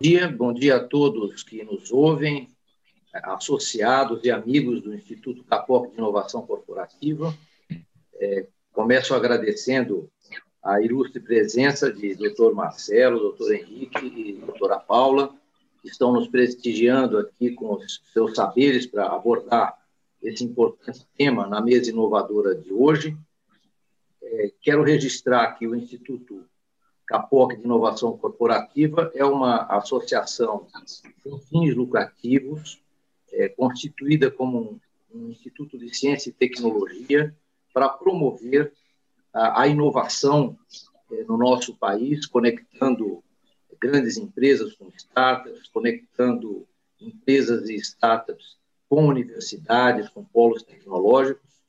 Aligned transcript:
dia, 0.00 0.28
bom 0.28 0.52
dia 0.52 0.76
a 0.76 0.84
todos 0.84 1.42
que 1.42 1.64
nos 1.64 1.90
ouvem, 1.90 2.48
associados 3.12 4.22
e 4.24 4.30
amigos 4.30 4.82
do 4.82 4.94
Instituto 4.94 5.42
Capoc 5.44 5.90
de 5.90 5.96
Inovação 5.96 6.46
Corporativa. 6.46 7.34
É, 8.14 8.46
começo 8.72 9.14
agradecendo 9.14 10.10
a 10.62 10.82
ilustre 10.82 11.20
presença 11.20 11.90
de 11.90 12.14
Dr. 12.14 12.52
Marcelo, 12.52 13.32
Dr. 13.32 13.52
Henrique 13.52 14.06
e 14.06 14.32
doutora 14.34 14.78
Paula, 14.78 15.34
que 15.80 15.88
estão 15.88 16.12
nos 16.12 16.28
prestigiando 16.28 17.16
aqui 17.16 17.52
com 17.52 17.78
seus 18.12 18.34
saberes 18.34 18.86
para 18.86 19.06
abordar 19.06 19.78
esse 20.22 20.44
importante 20.44 21.06
tema 21.16 21.46
na 21.46 21.60
mesa 21.60 21.90
inovadora 21.90 22.54
de 22.54 22.70
hoje. 22.70 23.16
É, 24.22 24.52
quero 24.60 24.82
registrar 24.82 25.52
que 25.54 25.66
o 25.66 25.74
Instituto 25.74 26.44
CAPOC 27.06 27.56
de 27.56 27.64
Inovação 27.64 28.16
Corporativa 28.16 29.10
é 29.14 29.24
uma 29.24 29.62
associação 29.66 30.66
sem 30.84 31.38
fins 31.40 31.74
lucrativos, 31.74 32.82
é, 33.32 33.48
constituída 33.48 34.30
como 34.30 34.58
um, 34.58 34.80
um, 35.14 35.30
instituto 35.30 35.78
de 35.78 35.94
ciência 35.94 36.30
e 36.30 36.32
tecnologia 36.32 37.34
para 37.72 37.88
promover 37.88 38.72
a, 39.32 39.62
a 39.62 39.68
inovação 39.68 40.58
é, 41.12 41.22
no 41.24 41.36
nosso 41.36 41.76
país, 41.76 42.26
conectando 42.26 43.22
grandes 43.80 44.16
empresas 44.16 44.74
com 44.74 44.88
startups, 44.96 45.68
conectando 45.68 46.66
empresas 47.00 47.68
e 47.68 47.76
startups 47.76 48.56
com 48.88 49.06
universidades, 49.06 50.08
com 50.08 50.24
polos 50.24 50.62
tecnológicos. 50.62 51.62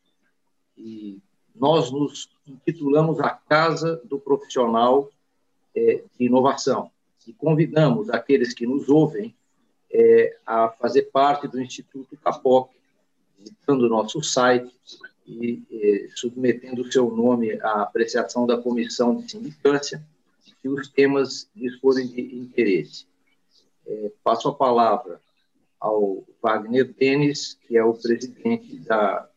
E 0.77 1.19
nós 1.53 1.91
nos 1.91 2.29
intitulamos 2.47 3.19
a 3.19 3.29
Casa 3.29 4.01
do 4.05 4.19
Profissional 4.19 5.09
é, 5.77 6.03
de 6.17 6.25
inovação. 6.25 6.89
E 7.27 7.33
convidamos 7.33 8.09
aqueles 8.09 8.53
que 8.53 8.65
nos 8.65 8.89
ouvem 8.89 9.35
é, 9.91 10.35
a 10.45 10.69
fazer 10.69 11.03
parte 11.03 11.47
do 11.47 11.61
Instituto 11.61 12.17
CAPOC, 12.17 12.75
visitando 13.37 13.83
o 13.83 13.89
nosso 13.89 14.21
site 14.23 14.73
e 15.27 15.61
é, 15.71 16.07
submetendo 16.15 16.81
o 16.81 16.91
seu 16.91 17.11
nome 17.11 17.59
à 17.61 17.83
apreciação 17.83 18.47
da 18.47 18.57
comissão 18.57 19.17
de 19.17 19.29
sindicância, 19.29 20.03
se 20.61 20.67
os 20.67 20.87
temas 20.87 21.47
lhes 21.55 21.77
forem 21.79 22.07
de 22.07 22.21
interesse. 22.35 23.05
É, 23.85 24.11
passo 24.23 24.49
a 24.49 24.55
palavra 24.55 25.21
ao 25.79 26.23
Wagner 26.41 26.91
Denis, 26.93 27.53
que 27.67 27.77
é 27.77 27.83
o 27.83 27.93
presidente 27.93 28.79
da, 28.79 29.29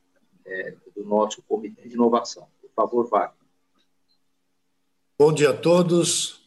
é, 0.46 0.74
do 0.96 1.04
nosso 1.04 1.42
Comitê 1.42 1.88
de 1.88 1.94
Inovação. 1.94 2.48
Por 2.62 2.70
favor, 2.70 3.08
Wagner. 3.08 3.39
Bom 5.20 5.34
dia 5.34 5.50
a 5.50 5.52
todos. 5.52 6.40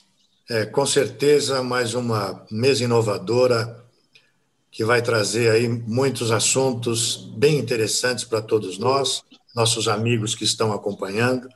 É, 0.50 0.66
com 0.66 0.84
certeza, 0.84 1.62
mais 1.62 1.94
uma 1.94 2.44
mesa 2.50 2.84
inovadora 2.84 3.86
que 4.72 4.84
vai 4.84 5.00
trazer 5.00 5.52
aí 5.52 5.68
muitos 5.68 6.32
assuntos 6.32 7.18
bem 7.38 7.60
interessantes 7.60 8.24
para 8.24 8.42
todos 8.42 8.80
nós, 8.80 9.24
nossos 9.56 9.88
amigos 9.88 10.34
que 10.34 10.44
estão 10.44 10.74
acompanhando 10.74 11.48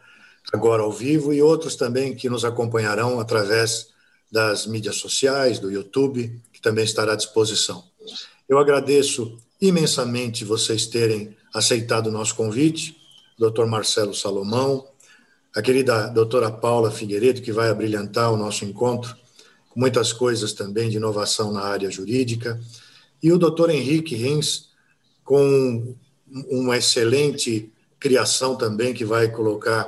agora 0.53 0.83
ao 0.83 0.91
vivo 0.91 1.33
e 1.33 1.41
outros 1.41 1.75
também 1.75 2.15
que 2.15 2.29
nos 2.29 2.45
acompanharão 2.45 3.19
através 3.19 3.87
das 4.31 4.67
mídias 4.67 4.97
sociais, 4.97 5.57
do 5.57 5.71
YouTube, 5.71 6.39
que 6.53 6.61
também 6.61 6.83
estará 6.83 7.13
à 7.13 7.15
disposição. 7.15 7.83
Eu 8.47 8.59
agradeço 8.59 9.39
imensamente 9.59 10.45
vocês 10.45 10.85
terem 10.85 11.35
aceitado 11.51 12.07
o 12.07 12.11
nosso 12.11 12.35
convite, 12.35 12.95
Dr. 13.39 13.65
Marcelo 13.65 14.13
Salomão, 14.13 14.87
a 15.55 15.61
querida 15.61 16.07
doutora 16.07 16.51
Paula 16.51 16.91
Figueiredo, 16.91 17.41
que 17.41 17.51
vai 17.51 17.69
abrilhantar 17.69 18.31
o 18.31 18.37
nosso 18.37 18.65
encontro, 18.65 19.15
com 19.69 19.79
muitas 19.79 20.13
coisas 20.13 20.53
também 20.53 20.89
de 20.89 20.97
inovação 20.97 21.51
na 21.51 21.61
área 21.61 21.89
jurídica, 21.89 22.59
e 23.21 23.31
o 23.31 23.37
doutor 23.37 23.69
Henrique 23.69 24.15
Rins, 24.15 24.69
com 25.23 25.95
uma 26.49 26.77
excelente 26.77 27.71
criação 27.99 28.55
também 28.55 28.93
que 28.93 29.03
vai 29.03 29.29
colocar 29.29 29.85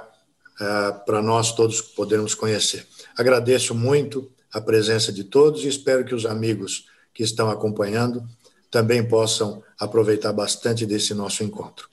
uh, 0.59 1.05
para 1.05 1.21
nós 1.21 1.53
todos 1.53 1.81
podermos 1.81 2.33
conhecer. 2.33 2.87
Agradeço 3.17 3.75
muito 3.75 4.29
a 4.51 4.59
presença 4.59 5.11
de 5.11 5.23
todos 5.23 5.63
e 5.63 5.67
espero 5.67 6.03
que 6.03 6.15
os 6.15 6.25
amigos 6.25 6.85
que 7.13 7.23
estão 7.23 7.49
acompanhando 7.49 8.23
também 8.71 9.07
possam 9.07 9.63
aproveitar 9.79 10.33
bastante 10.33 10.85
desse 10.85 11.13
nosso 11.13 11.43
encontro. 11.43 11.87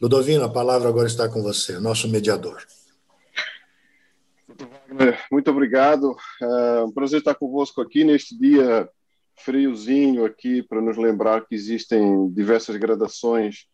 Ludovino, 0.00 0.44
a 0.44 0.48
palavra 0.48 0.88
agora 0.88 1.06
está 1.06 1.28
com 1.28 1.42
você, 1.42 1.78
nosso 1.78 2.08
mediador. 2.08 2.62
Muito 5.30 5.50
obrigado. 5.50 6.16
É 6.40 6.84
um 6.84 6.92
prazer 6.92 7.20
estar 7.20 7.34
convosco 7.34 7.80
aqui 7.80 8.04
neste 8.04 8.38
dia 8.38 8.88
friozinho 9.40 10.24
aqui 10.24 10.62
para 10.62 10.80
nos 10.80 10.96
lembrar 10.96 11.46
que 11.46 11.54
existem 11.54 12.30
diversas 12.32 12.76
gradações 12.76 13.66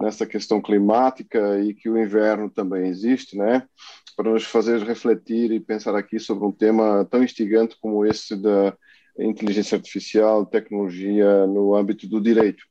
nessa 0.00 0.26
questão 0.26 0.60
climática 0.60 1.58
e 1.60 1.72
que 1.74 1.88
o 1.88 1.98
inverno 1.98 2.50
também 2.50 2.88
existe, 2.88 3.36
né? 3.36 3.66
Para 4.14 4.30
nos 4.30 4.44
fazer 4.44 4.82
refletir 4.82 5.50
e 5.50 5.60
pensar 5.60 5.94
aqui 5.94 6.18
sobre 6.18 6.46
um 6.46 6.52
tema 6.52 7.06
tão 7.10 7.22
instigante 7.22 7.76
como 7.80 8.04
esse 8.04 8.36
da 8.36 8.76
inteligência 9.18 9.76
artificial, 9.76 10.44
tecnologia 10.44 11.46
no 11.46 11.74
âmbito 11.74 12.06
do 12.06 12.20
direito. 12.20 12.62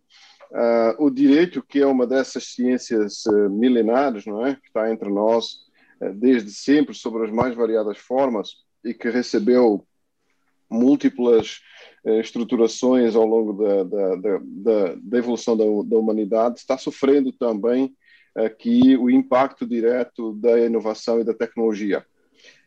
Uh, 0.52 1.06
o 1.06 1.10
direito, 1.10 1.64
que 1.64 1.82
é 1.82 1.88
uma 1.88 2.06
dessas 2.06 2.54
ciências 2.54 3.26
uh, 3.26 3.50
milenares, 3.50 4.26
não 4.26 4.46
é, 4.46 4.56
que 4.56 4.68
está 4.68 4.92
entre 4.92 5.10
nós 5.10 5.65
desde 6.16 6.52
sempre 6.52 6.94
sobre 6.94 7.26
as 7.26 7.32
mais 7.32 7.56
variadas 7.56 7.98
formas 7.98 8.58
e 8.84 8.94
que 8.94 9.10
recebeu 9.10 9.86
múltiplas 10.70 11.62
estruturações 12.06 13.16
ao 13.16 13.26
longo 13.26 13.54
da, 13.54 13.84
da, 13.84 14.16
da, 14.16 14.96
da 15.02 15.18
evolução 15.18 15.58
da, 15.58 15.64
da, 15.64 15.98
humanidade, 15.98 16.60
está 16.60 16.78
sofrendo 16.78 17.32
também 17.32 17.96
aqui 18.36 18.96
o 18.98 19.10
impacto 19.10 19.66
direto 19.66 20.34
da 20.34 20.60
inovação 20.60 21.20
e 21.20 21.24
da 21.24 21.34
tecnologia. 21.34 22.06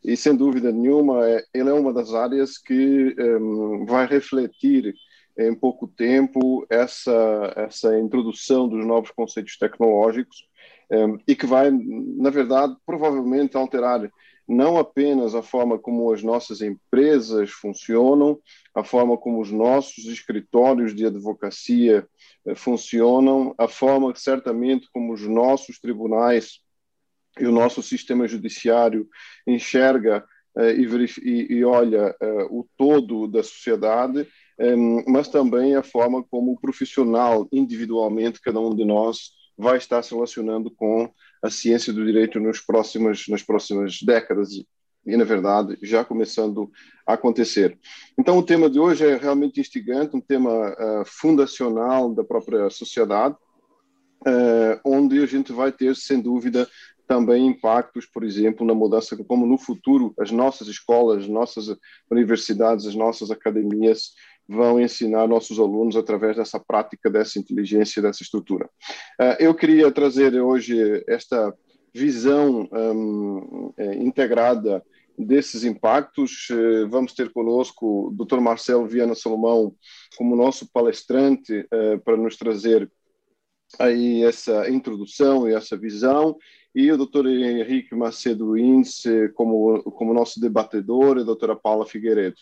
E, 0.03 0.17
sem 0.17 0.35
dúvida 0.35 0.73
nenhuma, 0.73 1.29
é, 1.29 1.45
ele 1.53 1.69
é 1.69 1.73
uma 1.73 1.93
das 1.93 2.15
áreas 2.15 2.57
que 2.57 3.15
um, 3.19 3.85
vai 3.85 4.07
refletir 4.07 4.95
em 5.39 5.55
pouco 5.55 5.87
tempo 5.87 6.67
essa, 6.69 7.53
essa 7.57 7.99
introdução 7.99 8.69
dos 8.69 8.85
novos 8.85 9.11
conceitos 9.11 9.57
tecnológicos 9.57 10.49
um, 10.91 11.19
e 11.27 11.35
que 11.35 11.47
vai, 11.47 11.71
na 11.71 12.31
verdade, 12.31 12.77
provavelmente 12.87 13.57
alterar 13.57 14.11
não 14.49 14.79
apenas 14.79 15.35
a 15.35 15.43
forma 15.43 15.79
como 15.79 16.11
as 16.11 16.23
nossas 16.23 16.63
empresas 16.63 17.51
funcionam, 17.51 18.41
a 18.75 18.83
forma 18.83 19.19
como 19.19 19.43
os 19.43 19.53
nossos 19.53 20.07
escritórios 20.07 20.95
de 20.95 21.05
advocacia 21.05 22.09
eh, 22.47 22.55
funcionam, 22.55 23.55
a 23.59 23.69
forma 23.69 24.15
certamente 24.17 24.89
como 24.91 25.13
os 25.13 25.21
nossos 25.21 25.79
tribunais 25.79 26.61
e 27.39 27.45
o 27.45 27.53
nosso 27.53 27.83
sistema 27.83 28.27
judiciário 28.27 29.07
enxerga 29.47 30.25
uh, 30.57 30.63
e, 30.63 31.47
e, 31.51 31.65
olha 31.65 32.17
uh, 32.21 32.59
o 32.59 32.67
todo 32.77 33.29
da 33.29 33.43
sociedade, 33.43 34.27
mas 35.07 35.29
também 35.29 35.77
a 35.77 35.85
forma 35.85 36.25
como 36.25 36.51
o 36.51 36.61
profissional, 36.61 37.47
individualmente, 37.53 38.41
cada 38.41 38.59
um 38.59 38.75
de 38.75 38.85
nós 38.85 39.38
vai 39.59 39.77
estar 39.77 40.03
se 40.03 40.15
relacionando 40.15 40.71
com 40.71 41.11
a 41.43 41.51
ciência 41.51 41.93
do 41.93 42.05
direito 42.05 42.39
nos 42.39 42.61
próximas, 42.61 43.27
nas 43.29 43.43
próximas 43.43 44.01
décadas 44.03 44.51
e, 45.05 45.17
na 45.17 45.25
verdade, 45.25 45.77
já 45.83 46.05
começando 46.05 46.71
a 47.07 47.15
acontecer. 47.15 47.79
Então, 48.17 48.39
o 48.39 48.43
tema 48.43 48.71
de 48.71 48.79
hoje 48.79 49.05
é 49.05 49.17
realmente 49.17 49.61
instigante, 49.61 50.17
um 50.17 50.21
tema 50.21 50.51
uh, 50.51 51.05
fundacional 51.05 52.15
da 52.15 52.23
própria 52.23 52.71
sociedade, 52.71 53.35
uh, 54.27 54.81
onde 54.85 55.23
a 55.23 55.27
gente 55.27 55.53
vai 55.53 55.73
ter, 55.73 55.97
sem 55.97 56.21
dúvida, 56.21 56.69
também 57.09 57.47
impactos, 57.47 58.05
por 58.05 58.23
exemplo, 58.23 58.67
na 58.67 58.75
mudança, 58.75 59.17
como 59.25 59.47
no 59.47 59.57
futuro 59.57 60.13
as 60.21 60.31
nossas 60.31 60.69
escolas, 60.69 61.23
as 61.23 61.29
nossas 61.29 61.75
universidades, 62.11 62.87
as 62.87 62.95
nossas 62.95 63.31
academias 63.31 64.13
vão 64.49 64.81
ensinar 64.81 65.27
nossos 65.27 65.59
alunos 65.59 65.95
através 65.95 66.37
dessa 66.37 66.59
prática, 66.59 67.11
dessa 67.11 67.39
inteligência, 67.39 68.01
dessa 68.01 68.23
estrutura. 68.23 68.65
Uh, 69.21 69.37
eu 69.39 69.55
queria 69.55 69.91
trazer 69.93 70.41
hoje 70.41 71.05
esta 71.07 71.55
visão 71.95 72.69
um, 72.73 73.73
é, 73.77 73.95
integrada 73.97 74.83
desses 75.19 75.65
impactos. 75.65 76.49
Uh, 76.51 76.89
vamos 76.89 77.13
ter 77.13 77.31
conosco 77.31 78.09
o 78.09 78.25
Dr. 78.25 78.41
Marcelo 78.41 78.87
Viana 78.87 79.15
Salomão 79.15 79.75
como 80.17 80.37
nosso 80.37 80.71
palestrante 80.73 81.61
uh, 81.61 81.99
para 82.03 82.17
nos 82.17 82.37
trazer 82.37 82.91
aí 83.79 84.23
essa 84.23 84.71
introdução 84.71 85.47
e 85.47 85.53
essa 85.53 85.77
visão 85.77 86.39
e 86.75 86.91
o 86.91 86.97
Dr. 86.97 87.27
Henrique 87.27 87.95
Macedo 87.95 88.57
Ins 88.57 89.03
como 89.35 89.83
como 89.83 90.15
nosso 90.15 90.41
debatedor 90.41 91.19
e 91.19 91.21
a 91.21 91.25
doutora 91.25 91.55
Paula 91.55 91.85
Figueiredo. 91.85 92.37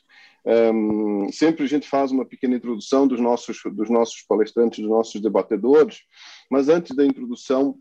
Um, 0.47 1.31
sempre 1.33 1.65
a 1.65 1.69
gente 1.69 1.89
faz 1.89 2.13
uma 2.13 2.25
pequena 2.25 2.55
introdução 2.55 3.07
dos 3.07 3.21
nossos, 3.21 3.59
dos 3.73 3.91
nossos 3.91 4.23
palestrantes, 4.23 4.79
dos 4.79 4.89
nossos 4.89 5.21
debatedores, 5.21 6.03
mas 6.51 6.69
antes 6.69 6.95
da 6.95 7.05
introdução, 7.05 7.77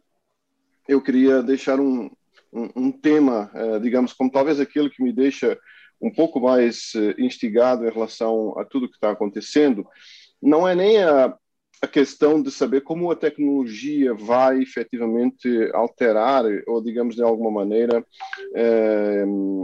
eu 0.87 0.99
queria 1.01 1.43
deixar 1.43 1.79
um, 1.79 2.09
um, 2.51 2.69
um 2.75 2.91
tema, 2.91 3.51
uh, 3.53 3.79
digamos, 3.79 4.13
como 4.13 4.31
talvez 4.31 4.59
aquele 4.59 4.89
que 4.89 5.03
me 5.03 5.13
deixa 5.13 5.57
um 6.01 6.11
pouco 6.11 6.39
mais 6.39 6.91
instigado 7.17 7.85
em 7.85 7.91
relação 7.91 8.57
a 8.59 8.65
tudo 8.65 8.89
que 8.89 8.95
está 8.95 9.11
acontecendo, 9.11 9.87
não 10.41 10.67
é 10.67 10.75
nem 10.75 11.01
a, 11.01 11.37
a 11.81 11.87
questão 11.87 12.41
de 12.41 12.49
saber 12.51 12.81
como 12.81 13.11
a 13.11 13.15
tecnologia 13.15 14.13
vai 14.13 14.61
efetivamente 14.61 15.47
alterar 15.73 16.43
ou, 16.67 16.81
digamos, 16.81 17.15
de 17.15 17.21
alguma 17.21 17.51
maneira, 17.51 18.05
é, 18.55 19.23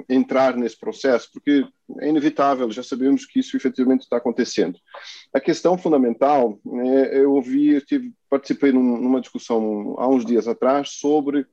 entrar 0.10 0.56
nesse 0.56 0.80
processo, 0.80 1.30
porque 1.34 1.66
é 2.00 2.10
inevitável, 2.10 2.70
já 2.72 2.84
sabemos 2.84 3.26
que 3.26 3.40
isso 3.40 3.56
efetivamente 3.58 4.02
está 4.02 4.18
acontecendo. 4.18 4.78
A 5.34 5.40
questão 5.40 5.78
fundamental, 5.78 6.60
é, 6.86 7.20
eu 7.20 7.34
ouvi, 7.34 7.74
eu 7.74 7.86
tive, 7.86 8.14
participei 8.30 8.72
numa 8.72 9.22
discussão 9.22 9.96
há 9.98 10.08
uns 10.08 10.26
dias 10.26 10.48
atrás 10.48 10.90
sobre 10.92 11.46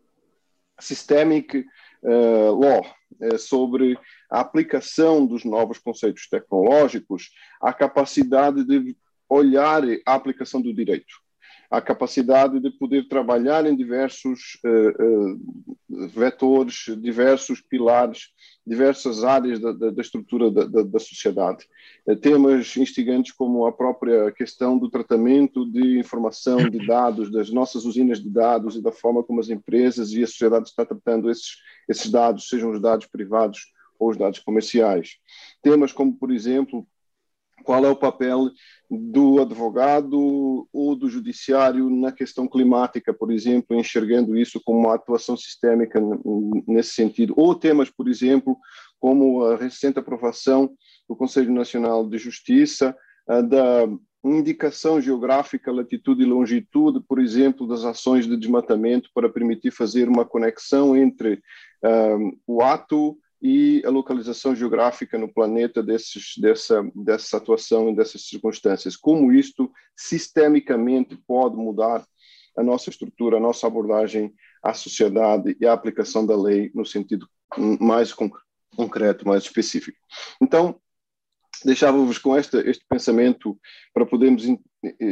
systemic 0.81 1.65
uh, 2.03 2.53
law, 2.53 2.87
é, 3.21 3.39
sobre 3.39 3.99
a 4.31 4.41
aplicação 4.41 5.27
dos 5.27 5.45
novos 5.45 5.79
conceitos 5.79 6.29
tecnológicos, 6.29 7.31
a 7.61 7.73
capacidade 7.73 8.65
de 8.65 8.97
olhar 9.29 9.83
a 10.07 10.15
aplicação 10.15 10.61
do 10.61 10.73
direito, 10.73 11.15
a 11.71 11.83
capacidade 11.83 12.59
de 12.61 12.71
poder 12.71 13.09
trabalhar 13.09 13.67
em 13.67 13.77
diversos 13.77 14.59
uh, 14.65 15.05
uh, 15.05 16.09
vetores, 16.09 16.87
diversos 16.99 17.61
pilares, 17.61 18.29
diversas 18.67 19.23
áreas 19.23 19.61
da, 19.61 19.73
da, 19.73 19.91
da 19.91 20.01
estrutura 20.01 20.51
da, 20.51 20.65
da, 20.65 20.83
da 20.83 20.99
sociedade. 20.99 21.67
Uh, 22.07 22.17
temas 22.17 22.75
instigantes 22.77 23.33
como 23.33 23.67
a 23.67 23.73
própria 23.73 24.33
questão 24.33 24.79
do 24.79 24.89
tratamento 24.89 25.71
de 25.71 25.99
informação, 25.99 26.57
de 26.71 26.87
dados, 26.87 27.31
das 27.31 27.51
nossas 27.51 27.85
usinas 27.85 28.23
de 28.23 28.31
dados 28.31 28.77
e 28.77 28.83
da 28.83 28.93
forma 28.93 29.23
como 29.23 29.41
as 29.41 29.51
empresas 29.51 30.11
e 30.13 30.23
a 30.23 30.27
sociedade 30.27 30.71
está 30.71 30.87
tratando 30.87 31.31
esses, 31.31 31.59
esses 31.87 32.11
dados, 32.11 32.49
sejam 32.49 32.71
os 32.71 32.81
dados 32.81 33.07
privados 33.07 33.73
ou 33.99 34.09
os 34.09 34.17
dados 34.17 34.39
comerciais. 34.39 35.19
Temas 35.61 35.93
como, 35.93 36.15
por 36.17 36.31
exemplo, 36.31 36.87
qual 37.65 37.85
é 37.85 37.89
o 37.89 37.97
papel 37.97 38.51
do 38.91 39.41
advogado 39.41 40.69
ou 40.73 40.97
do 40.97 41.09
judiciário 41.09 41.91
na 41.91 42.11
questão 42.11 42.49
climática, 42.49 43.13
por 43.13 43.31
exemplo, 43.31 43.77
enxergando 43.77 44.37
isso 44.37 44.61
como 44.65 44.81
uma 44.81 44.95
atuação 44.95 45.37
sistêmica 45.37 46.01
nesse 46.67 46.91
sentido, 46.91 47.35
ou 47.37 47.55
temas, 47.55 47.91
por 47.91 48.09
exemplo, 48.09 48.57
como 48.99 49.45
a 49.45 49.57
recente 49.57 49.99
aprovação 49.99 50.71
do 51.09 51.15
Conselho 51.15 51.53
Nacional 51.53 52.09
de 52.09 52.19
Justiça 52.19 52.97
da 53.27 53.87
indicação 54.25 55.01
geográfica, 55.01 55.73
latitude 55.73 56.23
e 56.23 56.27
longitude, 56.27 57.01
por 57.07 57.21
exemplo, 57.21 57.67
das 57.69 57.85
ações 57.85 58.27
de 58.27 58.37
desmatamento 58.37 59.11
para 59.15 59.29
permitir 59.29 59.71
fazer 59.71 60.09
uma 60.09 60.25
conexão 60.25 60.97
entre 60.97 61.41
um, 61.85 62.37
o 62.47 62.63
ato 62.63 63.17
e 63.41 63.83
a 63.85 63.91
localização 63.91 64.55
geográfica 64.55 65.17
no 65.17 65.33
planeta 65.33 65.83
desses, 65.83 66.35
dessa, 66.39 66.83
dessa 66.95 67.37
atuação 67.37 67.91
e 67.91 67.97
dessas 67.97 68.27
circunstâncias. 68.27 68.97
Como 68.97 69.33
isto 69.33 69.71
sistemicamente 69.97 71.17
pode 71.27 71.57
mudar 71.57 72.05
a 72.57 72.63
nossa 72.63 72.91
estrutura, 72.91 73.37
a 73.37 73.41
nossa 73.41 73.67
abordagem 73.67 74.35
à 74.63 74.75
sociedade 74.75 75.57
e 75.61 75.67
à 75.67 75.73
aplicação 75.73 76.27
da 76.27 76.37
lei 76.37 76.71
no 76.75 76.85
sentido 76.85 77.29
mais 77.81 78.13
concreto, 78.77 79.27
mais 79.27 79.45
específico. 79.45 79.97
Então, 80.43 80.81
deixava-vos 81.65 82.19
com 82.19 82.37
esta, 82.37 82.61
este 82.69 82.85
pensamento 82.89 83.59
para 83.93 84.07
podermos 84.07 84.45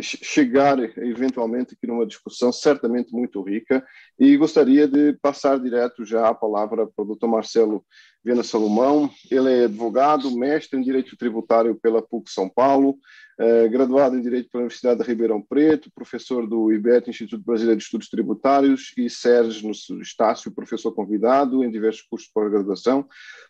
chegar 0.00 0.78
eventualmente 0.98 1.74
aqui 1.74 1.86
numa 1.86 2.06
discussão 2.06 2.52
certamente 2.52 3.12
muito 3.12 3.42
rica 3.42 3.84
e 4.18 4.36
gostaria 4.36 4.86
de 4.86 5.14
passar 5.14 5.58
direto 5.58 6.04
já 6.04 6.28
a 6.28 6.34
palavra 6.34 6.86
para 6.86 7.04
o 7.04 7.16
Dr. 7.16 7.26
Marcelo 7.26 7.84
Viana 8.24 8.44
Salomão. 8.44 9.10
Ele 9.30 9.52
é 9.52 9.64
advogado, 9.64 10.36
mestre 10.36 10.78
em 10.78 10.82
Direito 10.82 11.16
Tributário 11.16 11.74
pela 11.74 12.00
PUC 12.00 12.30
São 12.30 12.48
Paulo, 12.48 12.96
eh, 13.38 13.68
graduado 13.68 14.16
em 14.16 14.22
Direito 14.22 14.48
pela 14.50 14.62
Universidade 14.62 15.00
de 15.00 15.06
Ribeirão 15.06 15.42
Preto, 15.42 15.90
professor 15.94 16.46
do 16.46 16.72
IBET, 16.72 17.10
Instituto 17.10 17.44
Brasileiro 17.44 17.78
de 17.78 17.84
Estudos 17.84 18.08
Tributários, 18.08 18.94
e 18.96 19.10
SERGE 19.10 19.62
no 19.64 20.00
Estácio, 20.00 20.50
professor 20.50 20.92
convidado 20.92 21.62
em 21.62 21.70
diversos 21.70 22.02
cursos 22.02 22.28
de 22.28 22.32
pós-graduação, 22.32 23.06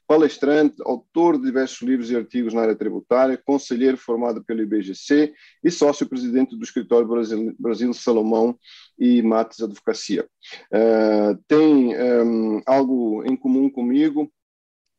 palestrante, 0.06 0.76
autor 0.84 1.38
de 1.38 1.44
diversos 1.44 1.80
livros 1.82 2.10
e 2.10 2.16
artigos 2.16 2.52
na 2.52 2.62
área 2.62 2.74
tributária, 2.74 3.40
conselheiro 3.44 3.96
formado 3.96 4.42
pelo 4.44 4.62
IBGC 4.62 5.32
e 5.62 5.70
sócio-presidente 5.70 6.56
do 6.56 6.64
escritório 6.64 7.06
Brasil, 7.06 7.54
Brasil 7.58 7.92
Salomão 7.94 8.58
e 8.98 9.22
Mates 9.22 9.60
Advocacia. 9.60 10.26
Uh, 10.72 11.38
tem 11.46 11.94
um, 11.96 12.62
algo 12.66 13.24
em 13.24 13.36
comum 13.36 13.68
comigo, 13.68 14.30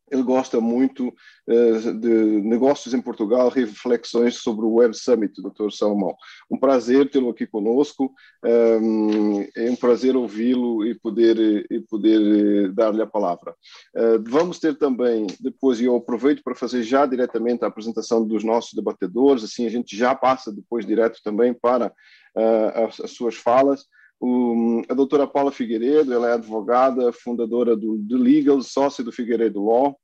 ele 0.09 0.24
gosta 0.24 0.59
muito 0.62 1.07
uh, 1.09 1.94
de 2.00 2.42
negócios 2.42 2.94
em 2.94 3.01
Portugal, 3.01 3.50
reflexões 3.50 4.36
sobre 4.38 4.65
o 4.65 4.75
Web 4.75 4.95
Summit, 4.95 5.42
Dr. 5.42 5.71
Salomão. 5.71 6.15
Um 6.50 6.57
prazer 6.57 7.09
tê-lo 7.09 7.30
aqui 7.30 7.45
conosco, 7.45 8.13
um, 8.44 9.42
é 9.56 9.69
um 9.69 9.75
prazer 9.75 10.15
ouvi-lo 10.15 10.86
e 10.86 10.95
poder, 10.95 11.65
e 11.69 11.80
poder 11.81 12.65
eh, 12.65 12.68
dar-lhe 12.69 13.01
a 13.01 13.07
palavra. 13.07 13.54
Uh, 13.95 14.24
vamos 14.27 14.59
ter 14.59 14.77
também, 14.77 15.27
depois, 15.39 15.80
e 15.80 15.86
eu 15.86 15.95
aproveito 15.95 16.44
para 16.44 16.56
fazer 16.56 16.83
já 16.83 17.06
diretamente 17.06 17.63
a 17.63 17.68
apresentação 17.68 18.25
dos 18.25 18.44
nossos 18.44 18.74
debatedores, 18.74 19.44
assim 19.44 19.65
a 19.65 19.69
gente 19.69 19.95
já 19.95 20.15
passa 20.15 20.51
depois 20.51 20.86
direto 20.86 21.19
também 21.24 21.54
para 21.54 21.88
uh, 21.88 22.86
as, 22.86 23.00
as 23.01 23.12
suas 23.12 23.36
falas. 23.36 23.86
O, 24.19 24.81
a 24.90 24.94
doutora 24.94 25.28
Paula 25.28 25.52
Figueiredo, 25.52 26.12
ela 26.12 26.30
é 26.30 26.34
advogada, 26.34 27.12
fundadora 27.14 27.75
do, 27.75 27.98
do 27.98 28.18
Legal, 28.18 28.62
sócia 28.62 29.04
do 29.04 29.12
Figueiredo 29.12 29.64
Law, 29.64 29.96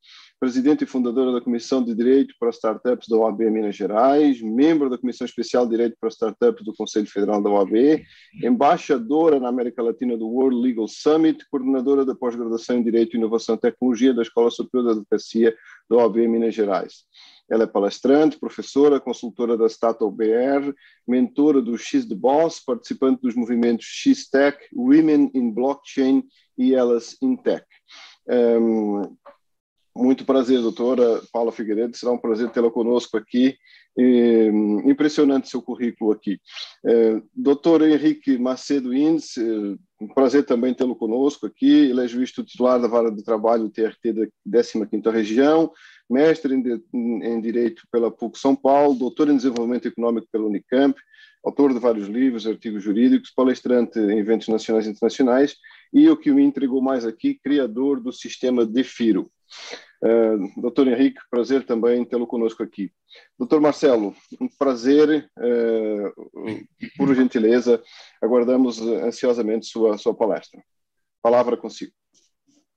presidente 0.44 0.84
e 0.84 0.86
fundadora 0.86 1.32
da 1.32 1.40
Comissão 1.40 1.82
de 1.82 1.96
Direito 1.96 2.36
para 2.38 2.50
Startups 2.50 3.08
da 3.08 3.16
OAB 3.16 3.50
Minas 3.50 3.78
Gerais, 3.78 4.42
membro 4.42 4.90
da 4.90 4.98
Comissão 4.98 5.24
Especial 5.24 5.64
de 5.64 5.72
Direito 5.72 5.96
para 5.98 6.10
Startups 6.10 6.66
do 6.66 6.74
Conselho 6.74 7.08
Federal 7.08 7.42
da 7.42 7.50
OAB, 7.50 8.04
embaixadora 8.44 9.40
na 9.40 9.48
América 9.48 9.82
Latina 9.82 10.18
do 10.18 10.28
World 10.28 10.58
Legal 10.58 10.86
Summit, 10.86 11.46
coordenadora 11.50 12.04
da 12.04 12.14
pós-graduação 12.14 12.76
em 12.76 12.84
Direito, 12.84 13.16
Inovação 13.16 13.56
e 13.56 13.58
Tecnologia 13.58 14.14
da 14.14 14.22
Escola 14.22 14.52
Superior 14.52 14.88
de 14.88 15.00
Advocacia 15.00 15.56
da 15.90 15.96
OAB 15.96 16.18
Minas 16.28 16.54
Gerais. 16.54 17.06
Ela 17.50 17.64
é 17.64 17.68
palestrante, 17.68 18.38
professora, 18.38 19.00
consultora 19.00 19.56
da 19.56 19.70
Stato 19.70 20.12
BR, 20.12 20.74
mentora 21.08 21.62
do 21.62 21.78
X 21.78 22.06
the 22.06 22.16
Boss, 22.16 22.60
participante 22.60 23.22
dos 23.22 23.34
movimentos 23.34 23.86
X 23.86 24.30
Tech, 24.30 24.58
Women 24.76 25.32
in 25.34 25.52
Blockchain 25.52 26.22
e 26.58 26.76
Elas 26.76 27.16
in 27.22 27.38
Tech. 27.38 27.66
Um, 28.28 29.16
muito 29.96 30.26
prazer, 30.26 30.60
doutora 30.62 31.22
Paula 31.32 31.52
Figueiredo. 31.52 31.96
Será 31.96 32.12
um 32.12 32.18
prazer 32.18 32.50
tê-la 32.50 32.72
conosco 32.72 33.18
aqui. 33.18 33.56
E, 33.96 34.50
impressionante 34.86 35.50
seu 35.50 35.62
currículo 35.62 36.12
aqui. 36.12 36.40
É, 36.84 37.22
doutor 37.34 37.84
Henrique 37.84 38.40
Macedo 38.40 38.92
Indes, 38.92 39.38
é, 39.38 39.42
um 40.02 40.08
prazer 40.16 40.46
também 40.46 40.74
tê-lo 40.74 40.96
conosco 40.96 41.46
aqui. 41.46 41.90
Ele 41.90 42.04
é 42.04 42.08
juiz 42.08 42.32
titular 42.32 42.82
da 42.82 42.88
Vara 42.88 43.12
de 43.12 43.24
Trabalho 43.24 43.70
TRT 43.70 44.14
da 44.46 44.62
15ª 44.62 45.12
Região, 45.12 45.72
mestre 46.10 46.56
em, 46.56 47.24
em 47.24 47.40
Direito 47.40 47.84
pela 47.92 48.10
PUC 48.10 48.40
São 48.40 48.56
Paulo, 48.56 48.98
doutor 48.98 49.30
em 49.30 49.38
Desenvolvimento 49.38 49.88
Econômico 49.88 50.28
pela 50.32 50.48
Unicamp, 50.48 51.00
autor 51.46 51.72
de 51.72 51.80
vários 51.80 52.08
livros, 52.08 52.48
artigos 52.48 52.82
jurídicos, 52.82 53.32
palestrante 53.36 54.00
em 54.00 54.18
eventos 54.18 54.48
nacionais 54.48 54.88
e 54.88 54.90
internacionais 54.90 55.56
e 55.94 56.10
o 56.10 56.18
que 56.18 56.32
me 56.32 56.44
entregou 56.44 56.82
mais 56.82 57.06
aqui, 57.06 57.36
criador 57.36 58.00
do 58.00 58.12
sistema 58.12 58.66
DEFIRO. 58.66 59.30
Uh, 60.04 60.62
doutor 60.62 60.88
Henrique, 60.88 61.22
prazer 61.32 61.66
também 61.66 62.04
tê-lo 62.04 62.28
conosco 62.28 62.62
aqui. 62.62 62.92
Doutor 63.40 63.62
Marcelo, 63.62 64.14
um 64.40 64.48
prazer, 64.48 65.30
uh, 65.40 66.58
por 66.98 67.16
gentileza, 67.16 67.82
aguardamos 68.22 68.82
ansiosamente 68.82 69.66
sua, 69.66 69.98
sua 69.98 70.14
palestra. 70.14 70.62
Palavra 71.22 71.56
consigo. 71.56 71.94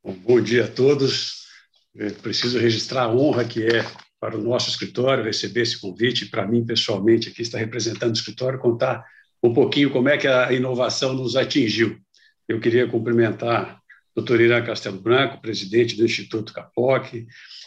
Bom 0.04 0.40
dia 0.40 0.66
a 0.66 0.68
todos. 0.68 1.47
Eu 1.92 2.14
preciso 2.14 2.61
registrar 2.61 3.04
a 3.04 3.12
honra 3.12 3.45
que 3.45 3.64
é 3.64 3.85
para 4.21 4.37
o 4.37 4.42
nosso 4.42 4.71
escritório 4.71 5.25
receber 5.25 5.62
esse 5.62 5.80
convite, 5.80 6.26
para 6.26 6.47
mim 6.47 6.64
pessoalmente 6.64 7.28
aqui 7.28 7.42
estar 7.42 7.59
representando 7.59 8.11
o 8.11 8.18
escritório, 8.18 8.59
contar 8.59 9.04
um 9.42 9.52
pouquinho 9.52 9.90
como 9.90 10.09
é 10.09 10.16
que 10.16 10.26
a 10.26 10.52
inovação 10.52 11.12
nos 11.12 11.37
atingiu. 11.37 11.99
Eu 12.49 12.61
queria 12.61 12.88
cumprimentar 12.88 13.80
o 14.16 14.23
Dr. 14.23 14.40
Irã 14.40 14.64
Castelo 14.64 14.99
Branco, 14.99 15.40
presidente 15.42 15.94
do 15.94 16.04
Instituto 16.04 16.52
Capoc, 16.52 17.26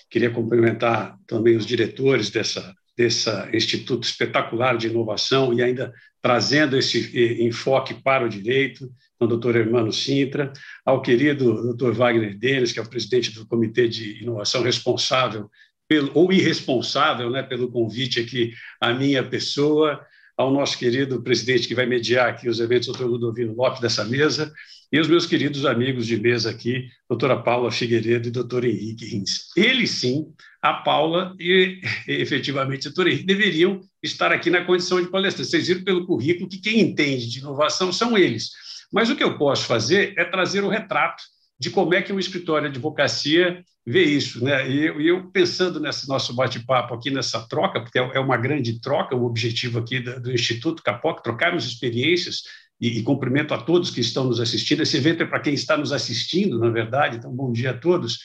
queria 0.10 0.32
cumprimentar 0.32 1.16
também 1.28 1.56
os 1.56 1.66
diretores 1.66 2.32
dessa, 2.32 2.74
dessa 2.98 3.48
instituto 3.54 4.04
espetacular 4.04 4.76
de 4.76 4.88
inovação 4.88 5.54
e 5.54 5.62
ainda 5.62 5.94
trazendo 6.22 6.76
esse 6.76 7.46
enfoque 7.46 7.94
para 7.94 8.26
o 8.26 8.30
direito, 8.30 8.92
então, 9.16 9.28
doutor 9.28 9.56
Hermano 9.56 9.94
Sintra, 9.94 10.52
ao 10.86 11.02
querido 11.02 11.54
doutor 11.62 11.94
Wagner 11.94 12.38
Denis, 12.38 12.72
que 12.72 12.80
é 12.80 12.82
o 12.82 12.90
presidente 12.90 13.32
do 13.32 13.46
Comitê 13.46 13.88
de 13.88 14.22
Inovação 14.24 14.64
responsável 14.64 15.50
pelo, 15.88 16.12
ou 16.14 16.32
irresponsável 16.32 17.30
né, 17.30 17.44
pelo 17.44 17.72
convite 17.72 18.20
aqui 18.20 18.54
à 18.82 18.94
minha 18.94 19.24
pessoa, 19.24 20.04
ao 20.38 20.52
nosso 20.52 20.78
querido 20.78 21.22
presidente 21.22 21.68
que 21.68 21.76
vai 21.76 21.86
mediar 21.86 22.30
aqui 22.30 22.48
os 22.48 22.60
eventos, 22.60 22.88
doutor 22.88 23.08
Ludovino 23.08 23.54
Lopes, 23.54 23.82
dessa 23.82 24.06
mesa, 24.06 24.54
e 24.92 25.00
os 25.00 25.08
meus 25.08 25.26
queridos 25.26 25.66
amigos 25.66 26.08
de 26.08 26.18
mesa 26.20 26.50
aqui, 26.50 26.88
doutora 27.08 27.38
Paula 27.38 27.72
Figueiredo 27.72 28.28
e 28.28 28.32
doutor 28.32 28.66
Henrique 28.66 29.06
Rins. 29.06 29.50
Eles 29.56 29.92
sim, 29.92 30.34
a 30.62 30.74
Paula 30.74 31.36
e, 31.40 31.80
efetivamente 32.08 32.88
o 32.88 32.90
doutor 32.90 33.08
Henrique, 33.08 33.26
deveriam 33.26 33.82
estar 34.02 34.32
aqui 34.32 34.50
na 34.50 34.66
condição 34.66 35.02
de 35.02 35.10
palestrantes. 35.10 35.52
Vocês 35.52 35.68
viram 35.68 35.84
pelo 35.84 36.06
currículo 36.08 36.50
que 36.50 36.60
quem 36.60 36.80
entende 36.80 37.30
de 37.30 37.40
inovação 37.40 37.92
são 37.94 38.18
eles. 38.18 38.50
Mas 38.92 39.10
o 39.10 39.16
que 39.16 39.24
eu 39.24 39.38
posso 39.38 39.66
fazer 39.66 40.14
é 40.18 40.26
trazer 40.26 40.64
o 40.64 40.70
retrato 40.70 41.24
de 41.60 41.70
como 41.70 41.94
é 41.94 42.02
que 42.02 42.14
o 42.14 42.20
escritório 42.20 42.70
de 42.70 42.78
advocacia 42.78 43.64
vê 43.86 44.04
isso. 44.04 44.44
Né? 44.44 44.70
E 44.70 44.86
eu, 44.86 45.02
eu 45.02 45.32
pensando 45.32 45.80
nesse 45.80 46.08
nosso 46.08 46.34
bate-papo 46.34 46.94
aqui, 46.94 47.12
nessa 47.12 47.48
troca, 47.48 47.82
porque 47.82 48.00
é, 48.00 48.12
é 48.16 48.20
uma 48.20 48.38
grande 48.38 48.80
troca, 48.80 49.16
o 49.16 49.26
objetivo 49.26 49.78
aqui 49.78 50.00
do, 50.00 50.22
do 50.22 50.32
Instituto 50.32 50.82
Capoc, 50.82 51.22
trocarmos 51.22 51.66
experiências, 51.66 52.44
e, 52.80 53.00
e, 53.00 53.04
cumprimento 53.04 53.54
a 53.54 53.58
todos 53.58 53.92
que 53.92 54.00
estão 54.00 54.26
nos 54.26 54.40
assistindo. 54.40 54.82
Esse 54.82 54.98
evento 54.98 55.24
é 55.24 55.26
para 55.26 55.40
quem 55.40 55.54
está 55.54 55.76
nos 55.76 55.92
assistindo, 55.92 56.58
na 56.58 56.70
verdade, 56.70 57.18
então 57.18 57.32
bom 57.32 57.52
dia 57.52 57.72
a 57.72 57.78
todos. 57.78 58.20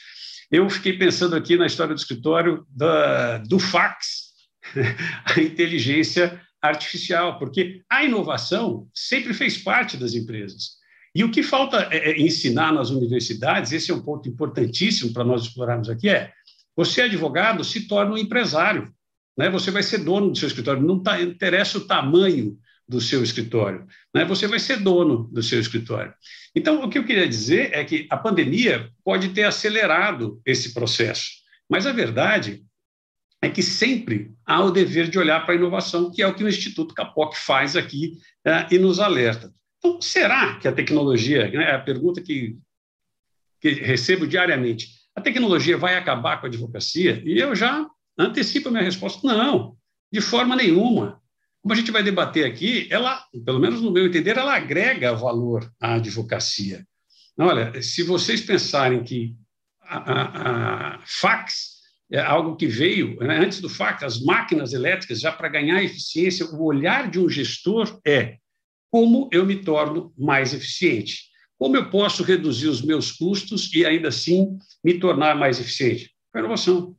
Eu 0.51 0.69
fiquei 0.71 0.93
pensando 0.93 1.35
aqui 1.35 1.57
na 1.57 1.67
história 1.67 1.95
do 1.95 1.99
escritório 1.99 2.65
da, 2.69 3.39
do 3.39 3.59
fax, 3.59 4.33
a 5.25 5.41
inteligência 5.41 6.41
artificial, 6.63 7.39
porque 7.39 7.83
a 7.91 8.05
inovação 8.05 8.89
sempre 8.95 9.35
fez 9.35 9.59
parte 9.59 9.97
das 9.97 10.15
empresas. 10.15 10.83
E 11.15 11.23
o 11.23 11.31
que 11.31 11.43
falta 11.43 11.89
é, 11.91 12.11
é 12.11 12.21
ensinar 12.21 12.73
nas 12.73 12.91
universidades, 12.91 13.73
esse 13.73 13.91
é 13.91 13.95
um 13.95 14.03
ponto 14.03 14.29
importantíssimo 14.29 15.13
para 15.13 15.25
nós 15.25 15.43
explorarmos 15.43 15.89
aqui, 15.89 16.09
é 16.09 16.33
você, 16.77 17.03
advogado, 17.03 17.63
se 17.63 17.87
torna 17.87 18.15
um 18.15 18.19
empresário. 18.19 18.93
Né? 19.37 19.49
Você 19.51 19.71
vai 19.71 19.83
ser 19.83 19.99
dono 19.99 20.31
do 20.31 20.39
seu 20.39 20.49
escritório, 20.49 20.83
não 20.83 21.01
tá, 21.01 21.21
interessa 21.21 21.79
o 21.79 21.87
tamanho 21.87 22.59
do 22.89 23.01
seu 23.01 23.23
escritório. 23.23 23.87
Né? 24.15 24.25
Você 24.25 24.47
vai 24.47 24.59
ser 24.59 24.79
dono 24.79 25.29
do 25.33 25.43
seu 25.43 25.59
escritório. 25.59 26.13
Então, 26.55 26.83
o 26.83 26.91
que 26.91 26.99
eu 26.99 27.05
queria 27.05 27.29
dizer 27.29 27.71
é 27.73 27.85
que 27.85 28.07
a 28.11 28.17
pandemia 28.17 28.91
pode 29.03 29.31
ter 29.31 29.45
acelerado 29.45 30.41
esse 30.45 30.73
processo, 30.75 31.31
mas 31.69 31.87
a 31.87 31.93
verdade 31.93 32.65
é 33.43 33.49
que 33.49 33.63
sempre 33.63 34.33
há 34.47 34.63
o 34.63 34.71
dever 34.71 35.09
de 35.09 35.19
olhar 35.19 35.45
para 35.45 35.55
a 35.55 35.57
inovação, 35.57 36.11
que 36.11 36.23
é 36.23 36.27
o 36.27 36.35
que 36.35 36.45
o 36.45 36.49
Instituto 36.49 36.95
Capoc 36.95 37.35
faz 37.37 37.77
aqui 37.77 38.19
é, 38.45 38.67
e 38.71 38.79
nos 38.79 38.99
alerta. 38.99 39.53
Então, 39.79 40.01
será 40.01 40.59
que 40.59 40.67
a 40.67 40.73
tecnologia, 40.73 41.51
né, 41.51 41.71
é 41.71 41.75
a 41.75 41.81
pergunta 41.81 42.23
que, 42.23 42.57
que 43.61 43.71
recebo 43.71 44.27
diariamente, 44.27 44.89
a 45.15 45.21
tecnologia 45.21 45.77
vai 45.77 45.97
acabar 45.97 46.41
com 46.41 46.47
a 46.47 46.49
advocacia? 46.49 47.23
E 47.25 47.39
eu 47.39 47.55
já 47.55 47.87
antecipo 48.19 48.69
a 48.69 48.73
minha 48.73 48.85
resposta: 48.85 49.27
não, 49.27 49.77
de 50.11 50.21
forma 50.21 50.57
nenhuma. 50.57 51.21
Como 51.65 51.73
a 51.73 51.77
gente 51.79 51.91
vai 51.91 52.03
debater 52.03 52.45
aqui, 52.45 52.87
ela, 52.91 53.25
pelo 53.43 53.59
menos 53.59 53.81
no 53.81 53.91
meu 53.91 54.07
entender, 54.07 54.37
ela 54.37 54.55
agrega 54.55 55.15
valor 55.15 55.67
à 55.81 55.95
advocacia. 55.95 56.87
Olha, 57.39 57.81
se 57.81 58.03
vocês 58.03 58.43
pensarem 58.43 59.03
que 59.03 59.35
a, 59.81 59.97
a, 59.97 60.97
a 60.97 61.03
fax 61.07 61.77
é 62.13 62.21
algo 62.21 62.55
que 62.55 62.67
veio 62.67 63.17
né, 63.17 63.39
antes 63.39 63.63
do 63.63 63.71
fax, 63.71 64.03
as 64.03 64.21
máquinas 64.21 64.75
elétricas, 64.75 65.21
já 65.21 65.33
para 65.33 65.49
ganhar 65.49 65.83
eficiência, 65.83 66.45
o 66.45 66.63
olhar 66.65 67.11
de 67.11 67.19
um 67.19 67.31
gestor 67.31 67.99
é 68.07 68.37
como 68.91 69.31
eu 69.33 69.47
me 69.47 69.57
torno 69.57 70.13
mais 70.19 70.53
eficiente, 70.53 71.31
como 71.59 71.79
eu 71.79 71.89
posso 71.89 72.23
reduzir 72.23 72.69
os 72.69 72.83
meus 72.83 73.11
custos 73.11 73.73
e 73.73 73.87
ainda 73.87 74.09
assim 74.09 74.59
me 74.85 74.99
tornar 74.99 75.35
mais 75.35 75.59
eficiente. 75.59 76.15
A 76.35 76.41
inovação. 76.41 76.95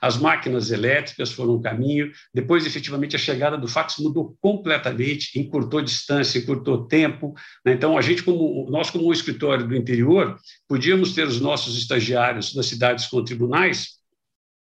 As 0.00 0.16
máquinas 0.16 0.70
elétricas 0.70 1.32
foram 1.32 1.56
um 1.56 1.60
caminho, 1.60 2.12
depois, 2.32 2.64
efetivamente, 2.64 3.16
a 3.16 3.18
chegada 3.18 3.58
do 3.58 3.66
fax 3.66 3.96
mudou 3.98 4.36
completamente, 4.40 5.38
encurtou 5.38 5.82
distância, 5.82 6.38
encurtou 6.38 6.86
tempo. 6.86 7.34
Né? 7.64 7.72
Então, 7.72 7.98
a 7.98 8.00
gente, 8.00 8.22
como 8.22 8.70
nós, 8.70 8.88
como 8.88 9.08
um 9.08 9.12
escritório 9.12 9.66
do 9.66 9.74
interior, 9.74 10.38
podíamos 10.68 11.12
ter 11.12 11.26
os 11.26 11.40
nossos 11.40 11.76
estagiários 11.76 12.54
das 12.54 12.66
cidades 12.66 13.06
com 13.06 13.24
tribunais, 13.24 13.98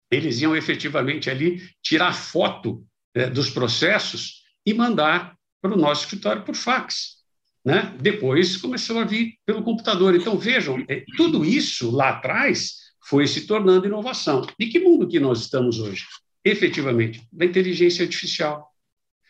eles 0.10 0.42
iam 0.42 0.56
efetivamente 0.56 1.30
ali 1.30 1.62
tirar 1.84 2.14
foto 2.14 2.84
né, 3.16 3.30
dos 3.30 3.50
processos 3.52 4.44
e 4.66 4.74
mandar 4.74 5.36
para 5.62 5.74
o 5.74 5.78
nosso 5.78 6.06
escritório 6.06 6.44
por 6.44 6.56
fax. 6.56 7.18
Né? 7.64 7.94
Depois 8.00 8.58
começou 8.58 8.98
a 8.98 9.04
vir 9.04 9.36
pelo 9.46 9.62
computador. 9.62 10.16
Então, 10.16 10.38
vejam, 10.40 10.84
é, 10.88 11.04
tudo 11.16 11.46
isso 11.46 11.92
lá 11.92 12.10
atrás 12.10 12.87
foi 13.08 13.26
se 13.26 13.48
tornando 13.48 13.88
inovação. 13.88 14.46
De 14.60 14.68
que 14.68 14.80
mundo 14.80 15.08
que 15.08 15.20
nós 15.20 15.40
estamos 15.40 15.80
hoje? 15.80 16.06
Efetivamente, 16.44 17.26
da 17.32 17.46
inteligência 17.46 18.04
artificial, 18.04 18.70